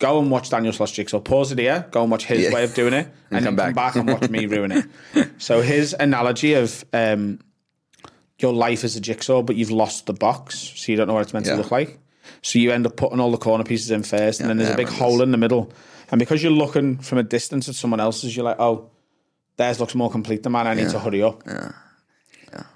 go 0.00 0.18
and 0.20 0.30
watch 0.30 0.50
Daniel 0.50 0.72
Sloss 0.72 0.92
Jigsaw. 0.92 1.20
Pause 1.20 1.52
it 1.52 1.58
here, 1.60 1.86
go 1.92 2.02
and 2.02 2.10
watch 2.10 2.24
his 2.26 2.46
Yeah. 2.46 2.52
way 2.52 2.64
of 2.64 2.74
doing 2.74 2.92
it, 2.94 3.06
and, 3.30 3.44
come 3.44 3.54
then 3.54 3.72
back. 3.72 3.92
come 3.92 4.06
back 4.06 4.18
and 4.18 4.20
watch 4.20 4.28
me 4.30 4.46
ruin 4.46 4.72
it. 4.72 4.84
So 5.38 5.60
his 5.62 5.94
analogy 5.98 6.54
of 6.54 6.84
um, 6.92 7.38
your 8.38 8.52
life 8.52 8.82
is 8.84 8.96
a 8.96 9.00
jigsaw, 9.00 9.42
but 9.42 9.54
you've 9.56 9.70
lost 9.70 10.06
the 10.06 10.12
box, 10.12 10.58
so 10.76 10.90
you 10.90 10.96
don't 10.96 11.06
know 11.06 11.14
what 11.14 11.22
it's 11.22 11.32
meant 11.32 11.46
Yeah. 11.46 11.52
to 11.52 11.58
look 11.62 11.70
like. 11.70 11.98
So 12.42 12.58
you 12.58 12.72
end 12.72 12.86
up 12.86 12.96
putting 12.96 13.20
all 13.20 13.30
the 13.30 13.38
corner 13.38 13.64
pieces 13.64 13.90
in 13.90 14.02
first, 14.02 14.40
and 14.40 14.48
then 14.50 14.56
there's 14.56 14.70
a 14.70 14.76
big 14.76 14.88
hole 14.88 15.22
in 15.22 15.30
the 15.30 15.38
middle. 15.38 15.72
And 16.10 16.18
because 16.18 16.42
you're 16.42 16.50
looking 16.52 16.98
from 16.98 17.18
a 17.18 17.22
distance 17.22 17.68
at 17.68 17.74
someone 17.74 18.00
else's, 18.00 18.34
you're 18.34 18.44
like, 18.44 18.58
oh, 18.58 18.90
theirs 19.56 19.78
looks 19.80 19.94
more 19.94 20.10
complete 20.10 20.42
than 20.42 20.52
mine. 20.52 20.66
I 20.66 20.74
need 20.74 20.88
to 20.90 20.98
hurry 20.98 21.22
up. 21.22 21.42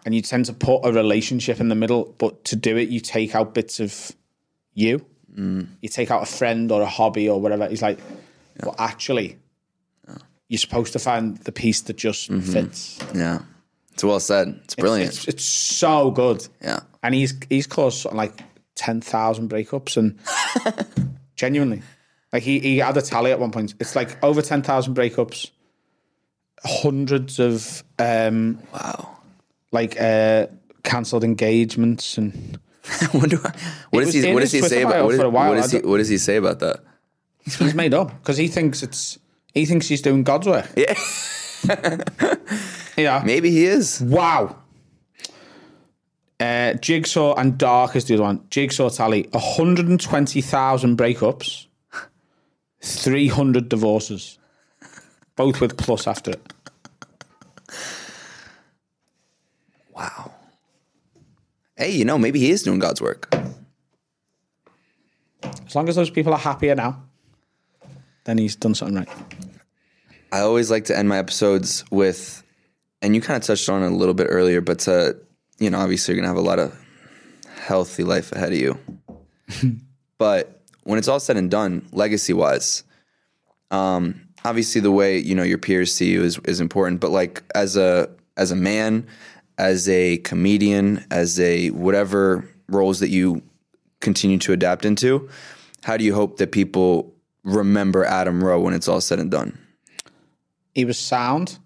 And 0.04 0.14
you 0.14 0.20
tend 0.20 0.44
to 0.46 0.52
put 0.52 0.82
a 0.84 0.92
relationship 0.92 1.58
in 1.60 1.68
the 1.68 1.74
middle, 1.74 2.14
but 2.18 2.44
to 2.46 2.56
do 2.56 2.76
it, 2.76 2.88
you 2.90 3.00
take 3.00 3.34
out 3.34 3.54
bits 3.54 3.80
of 3.80 4.12
you. 4.74 5.04
Mm. 5.36 5.66
You 5.82 5.88
take 5.88 6.10
out 6.10 6.22
a 6.22 6.26
friend 6.26 6.70
or 6.70 6.82
a 6.82 6.86
hobby 6.86 7.28
or 7.28 7.40
whatever. 7.40 7.66
He's 7.68 7.82
like, 7.82 7.98
well, 8.62 8.74
actually, 8.78 9.36
you're 10.48 10.58
supposed 10.58 10.92
to 10.92 10.98
find 10.98 11.38
the 11.38 11.52
piece 11.52 11.80
that 11.82 11.96
just 11.96 12.30
Mm-hmm. 12.30 12.52
fits. 12.52 12.98
Yeah. 13.14 13.40
It's 13.92 14.04
well 14.04 14.20
said. 14.20 14.60
It's 14.64 14.74
brilliant. 14.74 15.10
It's, 15.12 15.28
it's 15.28 15.44
so 15.44 16.10
good. 16.10 16.46
yeah. 16.60 16.80
And 17.02 17.14
he's 17.14 17.34
he's 17.48 17.66
caused 17.66 18.04
like 18.12 18.40
ten 18.74 19.00
thousand 19.00 19.50
breakups, 19.50 19.96
and 19.96 20.18
genuinely, 21.36 21.82
like 22.32 22.42
he 22.42 22.58
he 22.60 22.78
had 22.78 22.96
a 22.96 23.02
tally 23.02 23.30
at 23.30 23.38
one 23.38 23.50
point. 23.52 23.74
It's 23.80 23.94
like 23.94 24.22
over 24.24 24.42
ten 24.42 24.62
thousand 24.62 24.94
breakups, 24.96 25.50
hundreds 26.64 27.38
of 27.38 27.84
um 27.98 28.58
Wow. 28.72 29.16
like 29.70 30.00
uh 30.00 30.46
cancelled 30.82 31.24
engagements, 31.24 32.18
and 32.18 32.58
I 33.00 33.08
wonder 33.14 33.36
what, 33.38 33.56
what 33.90 34.04
does 34.04 34.14
he 34.14 34.32
what 34.32 34.40
does 34.40 34.52
he 34.52 34.60
say 34.60 34.82
about 34.82 35.04
what, 35.04 35.14
is, 35.14 35.20
for 35.20 35.26
a 35.26 35.30
while. 35.30 35.50
what, 35.50 35.62
does 35.62 35.70
he, 35.72 35.78
what 35.78 35.98
does 35.98 36.08
he 36.08 36.18
say 36.18 36.36
about 36.36 36.58
that? 36.60 36.80
he's 37.44 37.74
made 37.74 37.94
up 37.94 38.08
because 38.20 38.36
he 38.36 38.48
thinks 38.48 38.82
it's 38.82 39.18
he 39.54 39.64
thinks 39.66 39.88
he's 39.88 40.02
doing 40.02 40.22
God's 40.22 40.46
work. 40.46 40.68
Yeah. 40.76 40.94
Yeah. 42.96 43.22
Maybe 43.24 43.50
he 43.50 43.66
is. 43.66 44.00
Wow. 44.00 44.56
Uh, 46.38 46.74
Jigsaw 46.74 47.34
and 47.34 47.56
Dark 47.56 47.96
is 47.96 48.04
the 48.04 48.14
other 48.14 48.24
one. 48.24 48.44
Jigsaw 48.50 48.90
tally 48.90 49.28
120,000 49.30 50.96
breakups, 50.96 51.66
300 52.82 53.68
divorces, 53.68 54.38
both 55.36 55.60
with 55.60 55.76
plus 55.76 56.06
after 56.06 56.32
it. 56.32 56.52
Wow. 59.94 60.32
Hey, 61.76 61.90
you 61.90 62.04
know, 62.04 62.18
maybe 62.18 62.38
he 62.38 62.52
is 62.52 62.62
doing 62.62 62.78
God's 62.78 63.00
work. 63.00 63.34
As 65.42 65.74
long 65.74 65.88
as 65.88 65.96
those 65.96 66.10
people 66.10 66.32
are 66.32 66.38
happier 66.38 66.76
now, 66.76 67.02
then 68.24 68.38
he's 68.38 68.54
done 68.54 68.74
something 68.74 68.96
right. 68.96 69.08
I 70.30 70.40
always 70.40 70.70
like 70.70 70.84
to 70.86 70.96
end 70.96 71.08
my 71.08 71.18
episodes 71.18 71.84
with, 71.90 72.44
and 73.02 73.14
you 73.14 73.20
kind 73.20 73.36
of 73.36 73.42
touched 73.44 73.68
on 73.68 73.82
it 73.82 73.88
a 73.88 73.94
little 73.94 74.14
bit 74.14 74.28
earlier, 74.30 74.60
but 74.60 74.80
to, 74.80 75.16
you 75.58 75.68
know, 75.68 75.78
obviously 75.78 76.14
you're 76.14 76.22
going 76.22 76.32
to 76.32 76.36
have 76.36 76.44
a 76.44 76.48
lot 76.48 76.60
of 76.60 76.78
healthy 77.56 78.04
life 78.04 78.30
ahead 78.30 78.52
of 78.52 78.58
you. 78.58 78.78
but 80.18 80.62
when 80.84 80.98
it's 80.98 81.08
all 81.08 81.18
said 81.18 81.36
and 81.36 81.50
done, 81.50 81.84
legacy 81.90 82.32
wise, 82.32 82.84
um, 83.72 84.20
obviously 84.44 84.80
the 84.80 84.92
way, 84.92 85.18
you 85.18 85.34
know, 85.34 85.42
your 85.42 85.58
peers 85.58 85.92
see 85.92 86.12
you 86.12 86.22
is, 86.22 86.38
is 86.44 86.60
important, 86.60 87.00
but 87.00 87.10
like 87.10 87.42
as 87.54 87.76
a, 87.76 88.08
as 88.36 88.52
a 88.52 88.56
man, 88.56 89.06
as 89.58 89.88
a 89.88 90.18
comedian, 90.18 91.04
as 91.10 91.38
a 91.38 91.70
whatever 91.70 92.48
roles 92.68 93.00
that 93.00 93.08
you 93.08 93.42
continue 94.00 94.38
to 94.38 94.52
adapt 94.52 94.84
into, 94.84 95.28
how 95.82 95.96
do 95.96 96.04
you 96.04 96.14
hope 96.14 96.38
that 96.38 96.52
people 96.52 97.14
remember 97.42 98.04
Adam 98.04 98.42
Rowe 98.42 98.60
when 98.60 98.74
it's 98.74 98.88
all 98.88 99.00
said 99.00 99.18
and 99.18 99.30
done? 99.30 99.58
He 100.74 100.84
was 100.84 100.98
sound. 100.98 101.58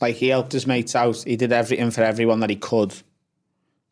Like 0.00 0.16
he 0.16 0.28
helped 0.28 0.52
his 0.52 0.66
mates 0.66 0.94
out. 0.94 1.16
He 1.26 1.36
did 1.36 1.52
everything 1.52 1.90
for 1.90 2.02
everyone 2.02 2.40
that 2.40 2.50
he 2.50 2.56
could. 2.56 2.94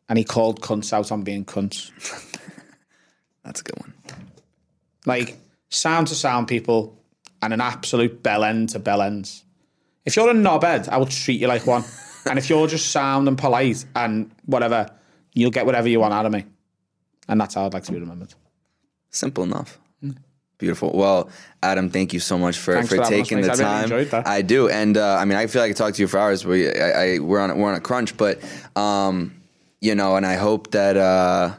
And 0.07 0.17
he 0.17 0.23
called 0.23 0.61
cunts 0.61 0.93
out 0.93 1.11
on 1.11 1.23
being 1.23 1.43
cunts. 1.43 1.91
That's 3.43 3.61
a 3.61 3.63
good 3.63 3.79
one. 3.79 3.93
like 5.05 5.37
sound 5.69 6.07
to 6.07 6.15
sound 6.15 6.47
people 6.47 6.97
and 7.41 7.53
an 7.53 7.61
absolute 7.61 8.23
bell 8.23 8.43
end 8.43 8.69
to 8.69 8.79
bell 8.79 9.01
ends. 9.01 9.43
If 10.05 10.15
you're 10.15 10.29
a 10.29 10.33
knobhead, 10.33 10.87
I 10.87 10.97
will 10.97 11.05
treat 11.05 11.41
you 11.41 11.47
like 11.47 11.67
one. 11.67 11.83
And 12.29 12.39
if 12.39 12.49
you're 12.49 12.67
just 12.67 12.91
sound 12.91 13.27
and 13.27 13.37
polite 13.37 13.85
and 13.95 14.31
whatever, 14.45 14.89
you'll 15.33 15.51
get 15.51 15.65
whatever 15.65 15.87
you 15.87 15.99
want 15.99 16.13
out 16.13 16.25
of 16.25 16.31
me. 16.31 16.45
And 17.27 17.39
that's 17.39 17.55
how 17.55 17.65
I'd 17.65 17.73
like 17.73 17.83
to 17.83 17.91
be 17.91 17.99
remembered. 17.99 18.33
Simple 19.09 19.43
enough. 19.43 19.79
Beautiful. 20.57 20.91
Well, 20.91 21.29
Adam, 21.61 21.89
thank 21.89 22.13
you 22.13 22.19
so 22.19 22.37
much 22.37 22.57
for, 22.57 22.73
Thanks 22.73 22.89
for 22.89 22.95
for 22.95 23.03
taking 23.03 23.41
the 23.41 23.47
mate. 23.47 23.59
I 23.59 23.63
really 23.63 23.63
time. 23.63 23.83
enjoyed 23.83 24.11
that. 24.11 24.27
I 24.27 24.41
do, 24.41 24.69
and 24.69 24.97
uh, 24.97 25.17
I 25.17 25.25
mean, 25.25 25.37
I 25.37 25.45
feel 25.45 25.61
like 25.61 25.69
I 25.69 25.73
talked 25.73 25.97
to 25.97 26.01
you 26.01 26.07
for 26.07 26.17
hours, 26.17 26.43
but 26.43 26.53
I, 26.53 27.15
I 27.15 27.19
we're 27.19 27.39
on 27.39 27.55
we're 27.59 27.69
on 27.69 27.75
a 27.75 27.79
crunch. 27.79 28.17
But 28.17 28.39
um, 28.75 29.39
you 29.81 29.93
know, 29.93 30.15
and 30.15 30.25
I 30.25 30.33
hope 30.33 30.71
that 30.71 30.97
uh, 30.97 31.53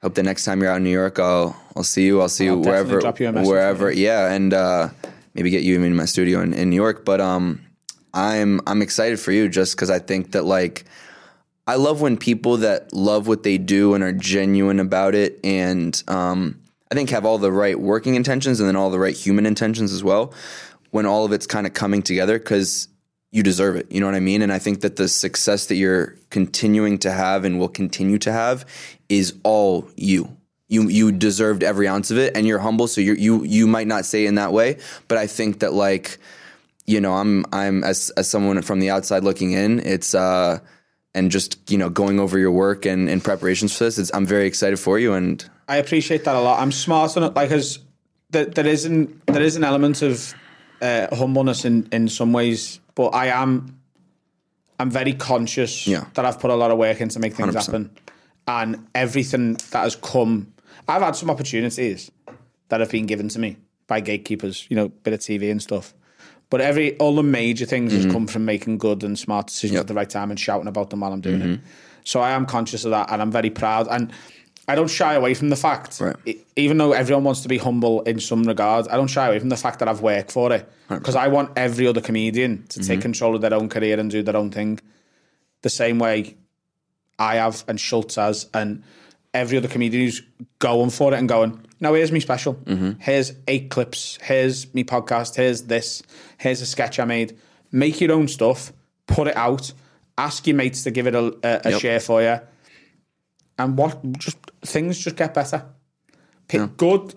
hope 0.00 0.14
the 0.14 0.22
next 0.22 0.44
time 0.44 0.60
you're 0.62 0.70
out 0.70 0.76
in 0.76 0.84
New 0.84 0.90
York, 0.90 1.18
I'll 1.18 1.60
I'll 1.74 1.82
see 1.82 2.06
you. 2.06 2.20
I'll 2.20 2.28
see 2.28 2.48
I'll 2.48 2.54
you 2.54 2.60
wherever 2.60 3.00
drop 3.00 3.18
you 3.18 3.32
wherever. 3.32 3.90
Yeah, 3.90 4.30
and 4.30 4.54
uh, 4.54 4.90
maybe 5.34 5.50
get 5.50 5.64
you 5.64 5.82
in 5.82 5.96
my 5.96 6.04
studio 6.04 6.40
in, 6.40 6.54
in 6.54 6.70
New 6.70 6.76
York. 6.76 7.04
But 7.04 7.20
um, 7.20 7.65
I'm 8.16 8.60
I'm 8.66 8.82
excited 8.82 9.20
for 9.20 9.30
you 9.30 9.48
just 9.48 9.76
because 9.76 9.90
I 9.90 9.98
think 9.98 10.32
that 10.32 10.44
like. 10.44 10.84
I 11.68 11.74
love 11.74 12.00
when 12.00 12.16
people 12.16 12.58
that 12.58 12.92
love 12.92 13.26
what 13.26 13.42
they 13.42 13.58
do 13.58 13.94
and 13.94 14.04
are 14.04 14.12
genuine 14.12 14.78
about 14.78 15.16
it, 15.16 15.40
and 15.42 16.00
um, 16.06 16.60
I 16.92 16.94
think 16.94 17.10
have 17.10 17.26
all 17.26 17.38
the 17.38 17.50
right 17.50 17.76
working 17.76 18.14
intentions 18.14 18.60
and 18.60 18.68
then 18.68 18.76
all 18.76 18.88
the 18.88 19.00
right 19.00 19.16
human 19.16 19.46
intentions 19.46 19.92
as 19.92 20.04
well. 20.04 20.32
When 20.92 21.06
all 21.06 21.24
of 21.24 21.32
it's 21.32 21.44
kind 21.44 21.66
of 21.66 21.74
coming 21.74 22.02
together, 22.02 22.38
because 22.38 22.86
you 23.32 23.42
deserve 23.42 23.76
it. 23.76 23.90
You 23.90 24.00
know 24.00 24.06
what 24.06 24.14
I 24.14 24.20
mean? 24.20 24.42
And 24.42 24.52
I 24.52 24.58
think 24.58 24.80
that 24.80 24.96
the 24.96 25.08
success 25.08 25.66
that 25.66 25.74
you're 25.74 26.16
continuing 26.30 26.98
to 27.00 27.12
have 27.12 27.44
and 27.44 27.58
will 27.58 27.68
continue 27.68 28.18
to 28.18 28.32
have 28.32 28.64
is 29.08 29.34
all 29.42 29.88
you. 29.96 30.36
You 30.68 30.88
you 30.88 31.12
deserved 31.12 31.62
every 31.62 31.86
ounce 31.86 32.10
of 32.10 32.18
it, 32.18 32.36
and 32.36 32.46
you're 32.46 32.58
humble. 32.58 32.88
So 32.88 33.00
you 33.00 33.14
you 33.14 33.44
you 33.44 33.66
might 33.66 33.86
not 33.86 34.04
say 34.04 34.24
it 34.24 34.28
in 34.28 34.36
that 34.36 34.52
way, 34.52 34.78
but 35.06 35.18
I 35.18 35.26
think 35.26 35.60
that 35.60 35.74
like 35.74 36.18
you 36.86 37.00
know 37.00 37.14
I'm 37.14 37.44
I'm 37.52 37.84
as 37.84 38.10
as 38.16 38.28
someone 38.28 38.60
from 38.62 38.80
the 38.80 38.90
outside 38.90 39.24
looking 39.24 39.52
in, 39.52 39.80
it's 39.80 40.14
uh 40.14 40.58
and 41.14 41.30
just 41.30 41.58
you 41.70 41.78
know 41.78 41.88
going 41.90 42.20
over 42.20 42.38
your 42.38 42.52
work 42.52 42.84
and, 42.86 43.08
and 43.08 43.22
preparations 43.24 43.76
for 43.76 43.84
this. 43.84 43.98
It's, 43.98 44.10
I'm 44.14 44.26
very 44.26 44.46
excited 44.46 44.78
for 44.78 44.98
you, 44.98 45.12
and 45.14 45.44
I 45.68 45.76
appreciate 45.78 46.24
that 46.24 46.34
a 46.36 46.40
lot. 46.40 46.60
I'm 46.60 46.72
smart 46.72 47.16
enough, 47.16 47.34
like 47.36 47.50
as 47.50 47.78
there, 48.30 48.44
there 48.44 48.66
is 48.66 48.84
an 48.84 49.20
there 49.26 49.42
is 49.42 49.56
an 49.56 49.64
element 49.64 50.02
of 50.02 50.34
uh, 50.82 51.14
humbleness 51.14 51.64
in 51.64 51.88
in 51.92 52.08
some 52.08 52.32
ways, 52.32 52.80
but 52.94 53.08
I 53.14 53.28
am 53.28 53.80
I'm 54.78 54.90
very 54.90 55.14
conscious 55.14 55.86
Yeah. 55.86 56.04
that 56.14 56.24
I've 56.26 56.38
put 56.38 56.50
a 56.50 56.54
lot 56.54 56.70
of 56.70 56.76
work 56.78 57.00
in 57.00 57.08
to 57.08 57.18
make 57.18 57.34
things 57.34 57.54
100%. 57.54 57.66
happen, 57.66 57.90
and 58.46 58.86
everything 58.94 59.54
that 59.70 59.82
has 59.84 59.96
come. 59.96 60.52
I've 60.88 61.02
had 61.02 61.16
some 61.16 61.30
opportunities 61.30 62.10
that 62.68 62.80
have 62.80 62.90
been 62.90 63.06
given 63.06 63.28
to 63.30 63.38
me 63.38 63.56
by 63.86 64.00
gatekeepers, 64.00 64.66
you 64.68 64.76
know, 64.76 64.88
bit 64.88 65.14
of 65.14 65.20
TV 65.20 65.50
and 65.50 65.62
stuff. 65.62 65.94
But 66.48 66.60
every 66.60 66.96
all 66.98 67.16
the 67.16 67.22
major 67.22 67.66
things 67.66 67.92
has 67.92 68.04
mm-hmm. 68.04 68.12
come 68.12 68.26
from 68.26 68.44
making 68.44 68.78
good 68.78 69.02
and 69.02 69.18
smart 69.18 69.48
decisions 69.48 69.74
Yep. 69.74 69.80
at 69.82 69.86
the 69.88 69.94
right 69.94 70.08
time 70.08 70.30
and 70.30 70.38
shouting 70.38 70.68
about 70.68 70.90
them 70.90 71.00
while 71.00 71.12
I'm 71.12 71.20
doing 71.20 71.40
it. 71.40 71.46
Mm-hmm. 71.46 71.66
So 72.04 72.20
I 72.20 72.30
am 72.30 72.46
conscious 72.46 72.84
of 72.84 72.92
that, 72.92 73.10
and 73.10 73.20
I'm 73.20 73.32
very 73.32 73.50
proud. 73.50 73.88
And 73.90 74.12
I 74.68 74.74
don't 74.74 74.88
shy 74.88 75.14
away 75.14 75.34
from 75.34 75.48
the 75.48 75.56
fact, 75.56 76.00
Right. 76.00 76.16
e- 76.24 76.36
even 76.56 76.78
though 76.78 76.92
everyone 76.92 77.24
wants 77.24 77.40
to 77.42 77.48
be 77.48 77.58
humble 77.58 78.02
in 78.02 78.20
some 78.20 78.44
regards, 78.44 78.88
I 78.88 78.96
don't 78.96 79.08
shy 79.08 79.26
away 79.26 79.38
from 79.38 79.48
the 79.48 79.56
fact 79.56 79.80
that 79.80 79.88
I've 79.88 80.02
worked 80.02 80.32
for 80.32 80.52
it 80.52 80.68
because 80.88 81.16
I 81.16 81.28
want 81.28 81.50
every 81.56 81.86
other 81.86 82.00
comedian 82.00 82.64
to 82.68 82.80
take 82.80 82.98
mm-hmm. 82.98 83.02
control 83.02 83.34
of 83.34 83.40
their 83.40 83.54
own 83.54 83.68
career 83.68 83.98
and 83.98 84.10
do 84.10 84.22
their 84.22 84.36
own 84.36 84.50
thing, 84.50 84.80
the 85.62 85.70
same 85.70 85.98
way 85.98 86.36
I 87.18 87.36
have 87.36 87.64
and 87.66 87.80
Schulz 87.80 88.16
has 88.16 88.48
and 88.54 88.82
every 89.34 89.58
other 89.58 89.68
comedian 89.68 90.04
who's 90.04 90.22
going 90.58 90.90
for 90.90 91.12
it 91.12 91.18
and 91.18 91.28
going, 91.28 91.65
no, 91.80 91.94
here's 91.94 92.12
me 92.12 92.20
special. 92.20 92.58
Here's 93.00 93.32
eight 93.48 93.70
clips. 93.70 94.18
Here's 94.22 94.72
me 94.74 94.84
podcast. 94.84 95.36
Here's 95.36 95.62
this. 95.62 96.02
Here's 96.38 96.60
a 96.62 96.66
sketch 96.66 96.98
I 96.98 97.04
made. 97.04 97.36
Make 97.72 98.00
your 98.00 98.12
own 98.12 98.28
stuff. 98.28 98.72
Put 99.06 99.28
it 99.28 99.36
out. 99.36 99.72
Ask 100.18 100.46
your 100.46 100.56
mates 100.56 100.84
to 100.84 100.90
give 100.90 101.06
it 101.06 101.14
a, 101.14 101.36
a, 101.42 101.60
a 101.64 101.70
Yep. 101.72 101.80
share 101.80 102.00
for 102.00 102.22
you. 102.22 102.40
And 103.58 103.76
what 103.76 104.00
just 104.18 104.38
things 104.62 104.98
just 104.98 105.16
get 105.16 105.34
better. 105.34 105.64
Pick 106.48 106.76
good. 106.76 107.14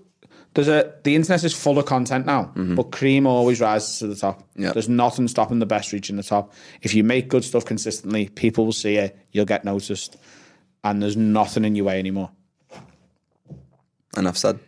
There's 0.56 0.68
a 0.68 0.96
the 1.04 1.16
internet 1.16 1.44
is 1.44 1.54
full 1.54 1.78
of 1.78 1.86
content 1.86 2.26
now, 2.26 2.46
mm-hmm. 2.56 2.76
but 2.76 2.92
cream 2.92 3.28
always 3.28 3.62
rises 3.62 4.00
to 4.00 4.08
the 4.08 4.16
top. 4.16 4.44
Yep. 4.56 4.74
There's 4.74 4.90
nothing 4.90 5.28
stopping 5.28 5.60
the 5.60 5.66
best 5.66 5.94
reaching 5.94 6.16
the 6.16 6.24
top. 6.24 6.54
If 6.82 6.94
you 6.96 7.04
make 7.04 7.28
good 7.30 7.44
stuff 7.44 7.66
consistently, 7.66 8.30
people 8.30 8.66
will 8.66 8.74
see 8.74 8.96
it. 8.98 9.18
You'll 9.32 9.46
get 9.46 9.64
noticed, 9.64 10.18
and 10.84 11.02
there's 11.02 11.16
nothing 11.16 11.66
in 11.66 11.76
your 11.76 11.86
way 11.86 12.00
anymore. 12.00 12.32
Enough 14.18 14.38
said. 14.38 14.60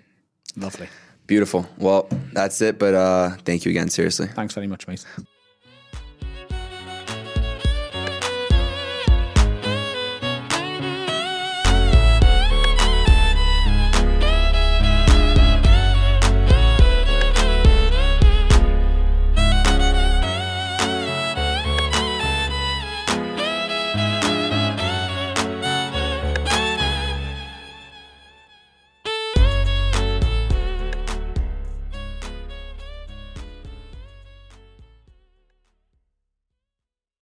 Lovely. 0.55 0.87
Beautiful. 1.27 1.67
Well, 1.77 2.07
that's 2.33 2.61
it. 2.61 2.77
But 2.77 2.93
uh, 2.93 3.29
thank 3.45 3.65
you 3.65 3.71
again. 3.71 3.89
Seriously. 3.89 4.27
Thanks 4.27 4.53
very 4.53 4.67
much, 4.67 4.87
mate. 4.87 5.05